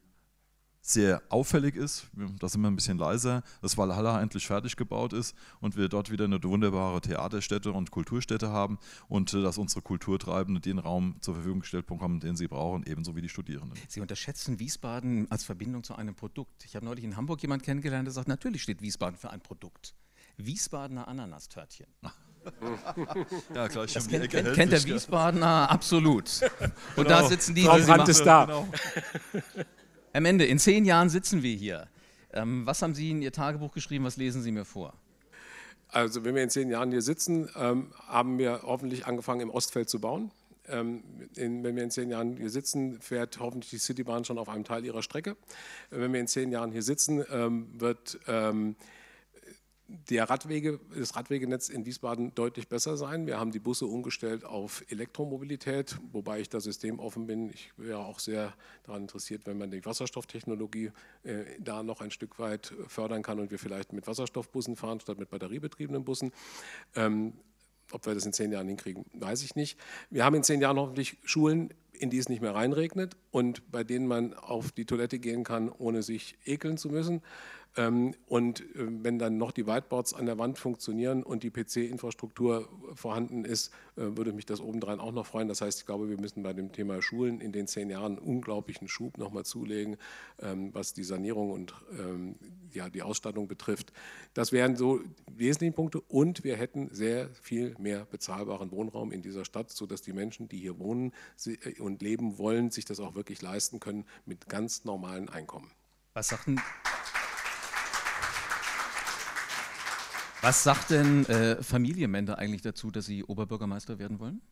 sehr 0.87 1.23
auffällig 1.29 1.75
ist. 1.75 2.07
Da 2.39 2.47
sind 2.47 2.61
wir 2.61 2.69
ein 2.69 2.75
bisschen 2.75 2.99
leiser, 2.99 3.41
dass 3.61 3.75
Valhalla 3.75 4.21
endlich 4.21 4.45
fertig 4.45 4.75
gebaut 4.75 5.13
ist 5.13 5.35
und 5.59 5.75
wir 5.75 5.89
dort 5.89 6.11
wieder 6.11 6.25
eine 6.25 6.41
wunderbare 6.43 7.01
Theaterstätte 7.01 7.71
und 7.71 7.89
Kulturstätte 7.89 8.49
haben 8.49 8.77
und 9.07 9.33
äh, 9.33 9.41
dass 9.41 9.57
unsere 9.57 9.81
Kulturtreibenden 9.81 10.61
den 10.61 10.77
Raum 10.77 11.15
zur 11.21 11.33
Verfügung 11.33 11.61
gestellt 11.61 11.87
bekommen, 11.87 12.19
den 12.19 12.35
sie 12.35 12.47
brauchen, 12.47 12.83
ebenso 12.85 13.15
wie 13.15 13.21
die 13.21 13.29
Studierenden. 13.29 13.79
Sie 13.87 13.99
unterschätzen 13.99 14.59
Wiesbaden 14.59 15.29
als 15.31 15.43
Verbindung 15.43 15.83
zu 15.83 15.95
einem 15.95 16.13
Produkt. 16.13 16.65
Ich 16.65 16.75
habe 16.75 16.85
neulich 16.85 17.03
in 17.03 17.17
Hamburg 17.17 17.41
jemanden 17.41 17.65
kennengelernt, 17.65 18.05
der 18.05 18.13
sagt, 18.13 18.27
natürlich 18.27 18.61
steht 18.61 18.81
Wiesbaden 18.81 19.17
für 19.17 19.31
ein 19.31 19.41
Produkt. 19.41 19.95
Wiesbadener 20.37 21.07
Ananastörtchen. 21.07 21.87
ja, 23.55 23.67
klar, 23.69 23.87
das 23.87 24.07
kennt, 24.07 24.29
kennt, 24.29 24.53
kennt 24.53 24.71
der 24.71 24.83
Wiesbadener 24.83 25.71
absolut. 25.71 26.29
Und 26.95 27.05
genau. 27.07 27.21
da 27.21 27.27
sitzen 27.27 27.55
die, 27.55 27.63
Brandt 27.63 28.07
ist 28.07 28.23
da. 28.23 28.45
Genau. 28.45 28.67
Am 30.15 30.23
Ende, 30.23 30.45
in 30.45 30.59
zehn 30.59 30.85
Jahren 30.85 31.09
sitzen 31.09 31.43
wir 31.43 31.53
hier. 31.53 31.89
Ähm, 32.31 32.65
was 32.65 32.81
haben 32.81 32.95
Sie 32.95 33.11
in 33.11 33.21
Ihr 33.21 33.33
Tagebuch 33.33 33.73
geschrieben? 33.73 34.05
Was 34.05 34.15
lesen 34.15 34.41
Sie 34.41 34.53
mir 34.53 34.63
vor? 34.63 34.93
Also, 35.89 36.23
wenn 36.23 36.35
wir 36.35 36.41
in 36.41 36.49
zehn 36.49 36.69
Jahren 36.69 36.89
hier 36.89 37.01
sitzen, 37.01 37.49
ähm, 37.57 37.91
haben 38.07 38.37
wir 38.37 38.61
hoffentlich 38.63 39.07
angefangen, 39.07 39.41
im 39.41 39.49
Ostfeld 39.49 39.89
zu 39.89 39.99
bauen. 39.99 40.31
Ähm, 40.69 41.03
in, 41.35 41.65
wenn 41.65 41.75
wir 41.75 41.83
in 41.83 41.91
zehn 41.91 42.09
Jahren 42.09 42.37
hier 42.37 42.49
sitzen, 42.49 43.01
fährt 43.01 43.41
hoffentlich 43.41 43.71
die 43.71 43.77
Citybahn 43.77 44.23
schon 44.23 44.37
auf 44.37 44.47
einem 44.47 44.63
Teil 44.63 44.85
ihrer 44.85 45.03
Strecke. 45.03 45.35
Wenn 45.89 46.13
wir 46.13 46.21
in 46.21 46.27
zehn 46.27 46.49
Jahren 46.49 46.71
hier 46.71 46.83
sitzen, 46.83 47.21
ähm, 47.29 47.67
wird 47.77 48.17
ähm, 48.29 48.77
der 49.87 50.29
Radwege, 50.29 50.79
das 50.97 51.15
Radwegenetz 51.15 51.69
in 51.69 51.85
Wiesbaden 51.85 52.33
deutlich 52.33 52.67
besser 52.67 52.97
sein. 52.97 53.27
Wir 53.27 53.39
haben 53.39 53.51
die 53.51 53.59
Busse 53.59 53.85
umgestellt 53.85 54.43
auf 54.43 54.83
Elektromobilität, 54.89 55.97
wobei 56.11 56.39
ich 56.39 56.49
da 56.49 56.59
systemoffen 56.59 57.27
bin. 57.27 57.49
Ich 57.51 57.71
wäre 57.77 57.99
auch 57.99 58.19
sehr 58.19 58.53
daran 58.83 59.03
interessiert, 59.03 59.45
wenn 59.45 59.57
man 59.57 59.69
die 59.69 59.85
Wasserstofftechnologie 59.85 60.91
äh, 61.23 61.43
da 61.59 61.83
noch 61.83 62.01
ein 62.01 62.11
Stück 62.11 62.39
weit 62.39 62.73
fördern 62.87 63.21
kann 63.21 63.39
und 63.39 63.51
wir 63.51 63.59
vielleicht 63.59 63.93
mit 63.93 64.07
Wasserstoffbussen 64.07 64.75
fahren 64.75 64.99
statt 64.99 65.19
mit 65.19 65.29
batteriebetriebenen 65.29 66.03
Bussen. 66.03 66.31
Ähm, 66.95 67.33
ob 67.91 68.05
wir 68.07 68.15
das 68.15 68.25
in 68.25 68.33
zehn 68.33 68.51
Jahren 68.51 68.67
hinkriegen, 68.67 69.05
weiß 69.13 69.43
ich 69.43 69.55
nicht. 69.55 69.77
Wir 70.09 70.25
haben 70.25 70.35
in 70.35 70.43
zehn 70.43 70.59
Jahren 70.59 70.77
hoffentlich 70.77 71.17
Schulen, 71.23 71.71
in 71.93 72.09
die 72.09 72.17
es 72.17 72.29
nicht 72.29 72.41
mehr 72.41 72.55
reinregnet 72.55 73.15
und 73.31 73.71
bei 73.71 73.83
denen 73.83 74.07
man 74.07 74.33
auf 74.33 74.71
die 74.71 74.85
Toilette 74.85 75.19
gehen 75.19 75.43
kann, 75.43 75.69
ohne 75.69 76.01
sich 76.01 76.35
ekeln 76.45 76.77
zu 76.77 76.89
müssen. 76.89 77.21
Ähm, 77.77 78.13
und 78.27 78.61
äh, 78.61 78.87
wenn 79.03 79.19
dann 79.19 79.37
noch 79.37 79.51
die 79.51 79.67
Whiteboards 79.67 80.13
an 80.13 80.25
der 80.25 80.37
Wand 80.37 80.57
funktionieren 80.57 81.23
und 81.23 81.43
die 81.43 81.51
PC-Infrastruktur 81.51 82.69
vorhanden 82.93 83.43
ist, 83.43 83.73
äh, 83.97 84.01
würde 84.15 84.31
mich 84.31 84.45
das 84.45 84.61
obendrein 84.61 84.99
auch 84.99 85.11
noch 85.11 85.25
freuen. 85.25 85.47
Das 85.47 85.61
heißt, 85.61 85.79
ich 85.79 85.85
glaube, 85.85 86.09
wir 86.09 86.19
müssen 86.19 86.43
bei 86.43 86.53
dem 86.53 86.71
Thema 86.71 87.01
Schulen 87.01 87.41
in 87.41 87.51
den 87.51 87.67
zehn 87.67 87.89
Jahren 87.89 88.17
unglaublichen 88.17 88.87
Schub 88.87 89.17
nochmal 89.17 89.43
zulegen, 89.43 89.97
ähm, 90.39 90.73
was 90.73 90.93
die 90.93 91.03
Sanierung 91.03 91.51
und 91.51 91.73
ähm, 91.99 92.35
ja, 92.71 92.89
die 92.89 93.01
Ausstattung 93.01 93.47
betrifft. 93.47 93.91
Das 94.33 94.51
wären 94.51 94.77
so 94.77 95.01
wesentliche 95.35 95.73
Punkte. 95.73 95.99
Und 96.01 96.43
wir 96.43 96.55
hätten 96.55 96.89
sehr 96.91 97.29
viel 97.41 97.75
mehr 97.77 98.05
bezahlbaren 98.05 98.71
Wohnraum 98.71 99.11
in 99.11 99.21
dieser 99.21 99.43
Stadt, 99.43 99.69
sodass 99.71 100.01
die 100.01 100.13
Menschen, 100.13 100.47
die 100.47 100.57
hier 100.57 100.79
wohnen 100.79 101.11
äh, 101.45 101.81
und 101.81 102.01
leben 102.01 102.37
wollen, 102.37 102.71
sich 102.71 102.85
das 102.85 103.01
auch 103.01 103.15
wirklich 103.15 103.41
leisten 103.41 103.81
können 103.81 104.05
mit 104.25 104.47
ganz 104.47 104.85
normalen 104.85 105.27
Einkommen. 105.27 105.71
Was 106.13 106.29
sagt 106.29 106.47
denn 106.47 106.61
Was 110.45 110.61
sagt 110.61 110.91
denn 110.91 111.25
äh, 111.25 111.63
Familienmende 111.63 112.37
eigentlich 112.37 112.61
dazu, 112.61 112.91
dass 112.91 113.07
Sie 113.07 113.23
Oberbürgermeister 113.23 113.97
werden 113.97 114.19
wollen? 114.19 114.43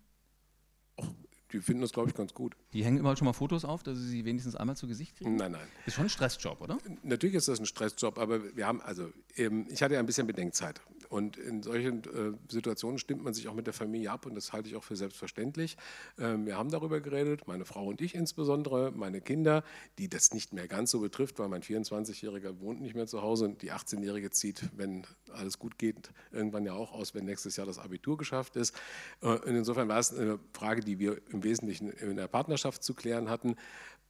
Die 1.53 1.59
finden 1.59 1.81
das, 1.81 1.93
glaube 1.93 2.09
ich, 2.09 2.15
ganz 2.15 2.33
gut. 2.33 2.55
Die 2.73 2.83
hängen 2.83 2.97
immer 2.97 3.15
schon 3.15 3.25
mal 3.25 3.33
Fotos 3.33 3.63
auf, 3.63 3.83
dass 3.83 3.97
Sie 3.97 4.07
sie 4.07 4.25
wenigstens 4.25 4.55
einmal 4.55 4.75
zu 4.75 4.87
Gesicht 4.87 5.15
kriegen? 5.15 5.35
Nein, 5.35 5.51
nein. 5.51 5.67
Ist 5.85 5.93
schon 5.93 6.05
ein 6.05 6.09
Stressjob, 6.09 6.59
oder? 6.61 6.77
Natürlich 7.03 7.35
ist 7.35 7.47
das 7.47 7.59
ein 7.59 7.65
Stressjob, 7.65 8.17
aber 8.17 8.55
wir 8.55 8.65
haben, 8.65 8.81
also 8.81 9.11
ähm, 9.37 9.67
ich 9.69 9.83
hatte 9.83 9.93
ja 9.93 9.99
ein 9.99 10.05
bisschen 10.05 10.27
Bedenkzeit. 10.27 10.81
Und 11.09 11.37
in 11.37 11.61
solchen 11.61 12.03
äh, 12.05 12.35
Situationen 12.51 12.97
stimmt 12.97 13.23
man 13.23 13.35
sich 13.35 13.47
auch 13.47 13.53
mit 13.53 13.67
der 13.67 13.73
Familie 13.73 14.09
ab 14.09 14.25
und 14.25 14.33
das 14.33 14.51
halte 14.51 14.67
ich 14.67 14.75
auch 14.75 14.83
für 14.83 14.95
selbstverständlich. 14.95 15.77
Ähm, 16.17 16.47
wir 16.47 16.57
haben 16.57 16.71
darüber 16.71 17.01
geredet, 17.01 17.47
meine 17.47 17.65
Frau 17.65 17.85
und 17.85 18.01
ich 18.01 18.15
insbesondere, 18.15 18.91
meine 18.91 19.21
Kinder, 19.21 19.63
die 19.99 20.09
das 20.09 20.33
nicht 20.33 20.53
mehr 20.53 20.67
ganz 20.67 20.89
so 20.89 21.01
betrifft, 21.01 21.37
weil 21.37 21.49
mein 21.49 21.61
24-Jähriger 21.61 22.59
wohnt 22.61 22.81
nicht 22.81 22.95
mehr 22.95 23.05
zu 23.05 23.21
Hause 23.21 23.45
und 23.45 23.61
die 23.61 23.71
18-Jährige 23.71 24.31
zieht, 24.31 24.63
wenn 24.75 25.05
alles 25.31 25.59
gut 25.59 25.77
geht, 25.77 26.11
irgendwann 26.31 26.65
ja 26.65 26.73
auch 26.73 26.93
aus, 26.93 27.13
wenn 27.13 27.25
nächstes 27.25 27.57
Jahr 27.57 27.67
das 27.67 27.77
Abitur 27.77 28.17
geschafft 28.17 28.55
ist. 28.55 28.75
Äh, 29.21 29.27
und 29.27 29.55
insofern 29.55 29.87
war 29.87 29.99
es 29.99 30.11
eine 30.11 30.39
Frage, 30.53 30.81
die 30.81 30.97
wir 30.97 31.21
im 31.29 31.42
Wesentlichen 31.43 31.89
in 31.91 32.15
der 32.15 32.27
Partnerschaft 32.27 32.83
zu 32.83 32.93
klären 32.93 33.29
hatten. 33.29 33.55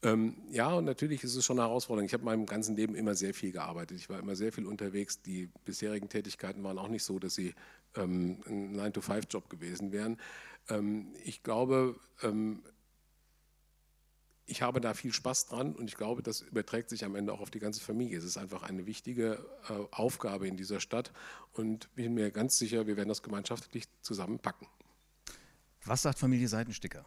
Ähm, 0.01 0.36
ja, 0.49 0.73
und 0.73 0.86
natürlich 0.86 1.23
ist 1.23 1.36
es 1.36 1.45
schon 1.45 1.59
eine 1.59 1.67
Herausforderung. 1.67 2.05
Ich 2.05 2.13
habe 2.13 2.21
in 2.21 2.25
meinem 2.25 2.45
ganzen 2.45 2.75
Leben 2.75 2.95
immer 2.95 3.15
sehr 3.15 3.34
viel 3.34 3.51
gearbeitet. 3.51 3.97
Ich 3.97 4.09
war 4.09 4.19
immer 4.19 4.36
sehr 4.36 4.51
viel 4.51 4.65
unterwegs. 4.65 5.21
Die 5.21 5.49
bisherigen 5.65 6.09
Tätigkeiten 6.09 6.63
waren 6.63 6.77
auch 6.77 6.89
nicht 6.89 7.03
so, 7.03 7.19
dass 7.19 7.36
sie 7.36 7.53
ähm, 7.95 8.41
ein 8.47 8.75
9-to-5-Job 8.79 9.49
gewesen 9.49 9.91
wären. 9.91 10.17
Ähm, 10.69 11.13
ich 11.23 11.43
glaube, 11.43 11.95
ich 14.45 14.61
habe 14.61 14.81
da 14.81 14.93
viel 14.93 15.13
Spaß 15.13 15.47
dran 15.47 15.73
und 15.73 15.88
ich 15.88 15.95
glaube, 15.95 16.21
das 16.21 16.41
überträgt 16.41 16.89
sich 16.89 17.05
am 17.05 17.15
Ende 17.15 17.34
auch 17.34 17.39
auf 17.39 17.49
die 17.49 17.59
ganze 17.59 17.81
Familie. 17.81 18.17
Es 18.17 18.23
ist 18.23 18.38
einfach 18.38 18.63
eine 18.63 18.86
wichtige 18.86 19.43
äh, 19.69 19.73
Aufgabe 19.91 20.47
in 20.47 20.57
dieser 20.57 20.79
Stadt 20.79 21.11
und 21.53 21.86
ich 21.95 22.05
bin 22.05 22.13
mir 22.13 22.31
ganz 22.31 22.57
sicher, 22.57 22.86
wir 22.88 22.97
werden 22.97 23.09
das 23.09 23.23
gemeinschaftlich 23.23 23.86
zusammenpacken. 24.01 24.67
Was 25.86 26.01
sagt 26.01 26.19
Familie 26.19 26.47
Seitensticker? 26.47 27.05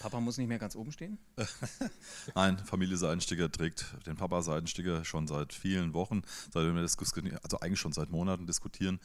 Papa 0.00 0.20
muss 0.20 0.38
nicht 0.38 0.48
mehr 0.48 0.58
ganz 0.58 0.76
oben 0.76 0.92
stehen? 0.92 1.18
Nein, 2.34 2.58
Familie 2.58 2.96
Seidensticker 2.96 3.50
trägt 3.50 3.94
den 4.06 4.16
Papa 4.16 4.42
Seidensticker 4.42 5.04
schon 5.04 5.26
seit 5.26 5.52
vielen 5.52 5.94
Wochen, 5.94 6.22
seitdem 6.52 6.74
wir 6.74 6.82
diskutieren, 6.82 7.38
also 7.42 7.60
eigentlich 7.60 7.80
schon 7.80 7.92
seit 7.92 8.10
Monaten 8.10 8.46
diskutieren, 8.46 9.00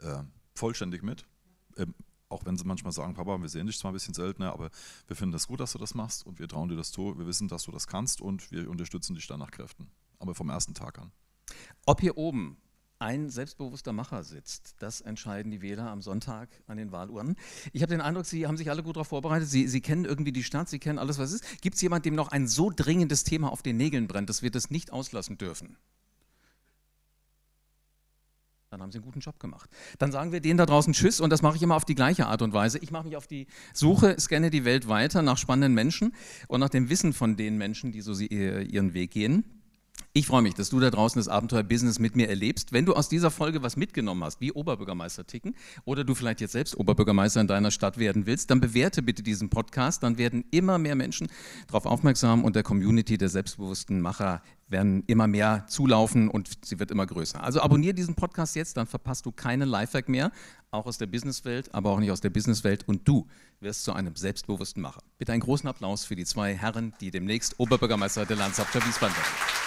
äh, 0.00 0.22
vollständig 0.54 1.02
mit. 1.02 1.24
Ähm, 1.76 1.94
auch 2.28 2.44
wenn 2.44 2.56
sie 2.56 2.64
manchmal 2.64 2.92
sagen, 2.92 3.14
Papa, 3.14 3.40
wir 3.40 3.48
sehen 3.48 3.66
dich 3.66 3.78
zwar 3.78 3.92
ein 3.92 3.94
bisschen 3.94 4.14
seltener, 4.14 4.52
aber 4.52 4.70
wir 5.06 5.16
finden 5.16 5.32
das 5.32 5.46
gut, 5.46 5.60
dass 5.60 5.72
du 5.72 5.78
das 5.78 5.94
machst 5.94 6.26
und 6.26 6.38
wir 6.38 6.48
trauen 6.48 6.68
dir 6.68 6.76
das 6.76 6.90
zu. 6.90 7.16
Wir 7.16 7.26
wissen, 7.26 7.48
dass 7.48 7.64
du 7.64 7.70
das 7.70 7.86
kannst 7.86 8.20
und 8.20 8.50
wir 8.50 8.68
unterstützen 8.68 9.14
dich 9.14 9.26
dann 9.26 9.38
nach 9.40 9.50
Kräften. 9.50 9.90
Aber 10.18 10.34
vom 10.34 10.48
ersten 10.50 10.74
Tag 10.74 10.98
an. 10.98 11.12
Ob 11.86 12.00
hier 12.00 12.16
oben 12.16 12.56
ein 13.04 13.28
selbstbewusster 13.28 13.92
Macher 13.92 14.24
sitzt. 14.24 14.76
Das 14.78 15.02
entscheiden 15.02 15.50
die 15.50 15.60
Wähler 15.60 15.90
am 15.90 16.00
Sonntag 16.00 16.48
an 16.66 16.78
den 16.78 16.90
Wahlurnen. 16.90 17.36
Ich 17.74 17.82
habe 17.82 17.90
den 17.90 18.00
Eindruck, 18.00 18.24
Sie 18.24 18.46
haben 18.46 18.56
sich 18.56 18.70
alle 18.70 18.82
gut 18.82 18.96
darauf 18.96 19.08
vorbereitet. 19.08 19.46
Sie, 19.46 19.68
Sie 19.68 19.82
kennen 19.82 20.06
irgendwie 20.06 20.32
die 20.32 20.42
Stadt, 20.42 20.70
Sie 20.70 20.78
kennen 20.78 20.98
alles, 20.98 21.18
was 21.18 21.32
ist. 21.32 21.60
Gibt 21.60 21.76
es 21.76 21.82
jemanden, 21.82 22.04
dem 22.04 22.14
noch 22.14 22.28
ein 22.28 22.48
so 22.48 22.72
dringendes 22.74 23.22
Thema 23.22 23.52
auf 23.52 23.60
den 23.60 23.76
Nägeln 23.76 24.08
brennt, 24.08 24.30
dass 24.30 24.42
wir 24.42 24.50
das 24.50 24.70
nicht 24.70 24.90
auslassen 24.90 25.36
dürfen? 25.36 25.76
Dann 28.70 28.80
haben 28.80 28.90
Sie 28.90 28.98
einen 28.98 29.04
guten 29.04 29.20
Job 29.20 29.38
gemacht. 29.38 29.68
Dann 29.98 30.10
sagen 30.10 30.32
wir 30.32 30.40
denen 30.40 30.56
da 30.56 30.64
draußen 30.64 30.94
Tschüss 30.94 31.20
und 31.20 31.28
das 31.28 31.42
mache 31.42 31.56
ich 31.56 31.62
immer 31.62 31.76
auf 31.76 31.84
die 31.84 31.94
gleiche 31.94 32.26
Art 32.26 32.40
und 32.40 32.54
Weise. 32.54 32.78
Ich 32.78 32.90
mache 32.90 33.04
mich 33.04 33.16
auf 33.16 33.26
die 33.26 33.46
Suche, 33.74 34.18
scanne 34.18 34.48
die 34.48 34.64
Welt 34.64 34.88
weiter 34.88 35.20
nach 35.20 35.36
spannenden 35.36 35.74
Menschen 35.74 36.14
und 36.48 36.60
nach 36.60 36.70
dem 36.70 36.88
Wissen 36.88 37.12
von 37.12 37.36
den 37.36 37.58
Menschen, 37.58 37.92
die 37.92 38.00
so 38.00 38.14
ihren 38.18 38.94
Weg 38.94 39.10
gehen. 39.10 39.53
Ich 40.16 40.28
freue 40.28 40.42
mich, 40.42 40.54
dass 40.54 40.68
du 40.68 40.78
da 40.78 40.90
draußen 40.90 41.18
das 41.18 41.26
Abenteuer 41.26 41.64
Business 41.64 41.98
mit 41.98 42.14
mir 42.14 42.28
erlebst. 42.28 42.72
Wenn 42.72 42.86
du 42.86 42.94
aus 42.94 43.08
dieser 43.08 43.32
Folge 43.32 43.64
was 43.64 43.76
mitgenommen 43.76 44.22
hast, 44.22 44.40
wie 44.40 44.52
Oberbürgermeister 44.52 45.26
ticken, 45.26 45.56
oder 45.84 46.04
du 46.04 46.14
vielleicht 46.14 46.40
jetzt 46.40 46.52
selbst 46.52 46.76
Oberbürgermeister 46.76 47.40
in 47.40 47.48
deiner 47.48 47.72
Stadt 47.72 47.98
werden 47.98 48.24
willst, 48.24 48.48
dann 48.52 48.60
bewerte 48.60 49.02
bitte 49.02 49.24
diesen 49.24 49.50
Podcast. 49.50 50.04
Dann 50.04 50.16
werden 50.16 50.44
immer 50.52 50.78
mehr 50.78 50.94
Menschen 50.94 51.26
darauf 51.66 51.84
aufmerksam 51.84 52.44
und 52.44 52.54
der 52.54 52.62
Community 52.62 53.18
der 53.18 53.28
selbstbewussten 53.28 54.00
Macher 54.00 54.40
werden 54.68 55.02
immer 55.08 55.26
mehr 55.26 55.66
zulaufen 55.66 56.28
und 56.28 56.64
sie 56.64 56.78
wird 56.78 56.92
immer 56.92 57.06
größer. 57.06 57.42
Also 57.42 57.60
abonniere 57.60 57.94
diesen 57.94 58.14
Podcast 58.14 58.54
jetzt, 58.54 58.76
dann 58.76 58.86
verpasst 58.86 59.26
du 59.26 59.32
keinen 59.32 59.68
Lifehack 59.68 60.08
mehr, 60.08 60.30
auch 60.70 60.86
aus 60.86 60.96
der 60.96 61.06
Businesswelt, 61.06 61.74
aber 61.74 61.90
auch 61.90 61.98
nicht 61.98 62.12
aus 62.12 62.20
der 62.20 62.30
Businesswelt 62.30 62.86
und 62.86 63.08
du 63.08 63.26
wirst 63.58 63.82
zu 63.82 63.92
einem 63.92 64.14
selbstbewussten 64.14 64.80
Macher. 64.80 65.02
Bitte 65.18 65.32
einen 65.32 65.42
großen 65.42 65.68
Applaus 65.68 66.04
für 66.04 66.14
die 66.14 66.24
zwei 66.24 66.54
Herren, 66.54 66.94
die 67.00 67.10
demnächst 67.10 67.58
Oberbürgermeister 67.58 68.26
der 68.26 68.36
Landeshauptstadt 68.36 68.86
Wiesbaden 68.86 69.16
werden. 69.16 69.63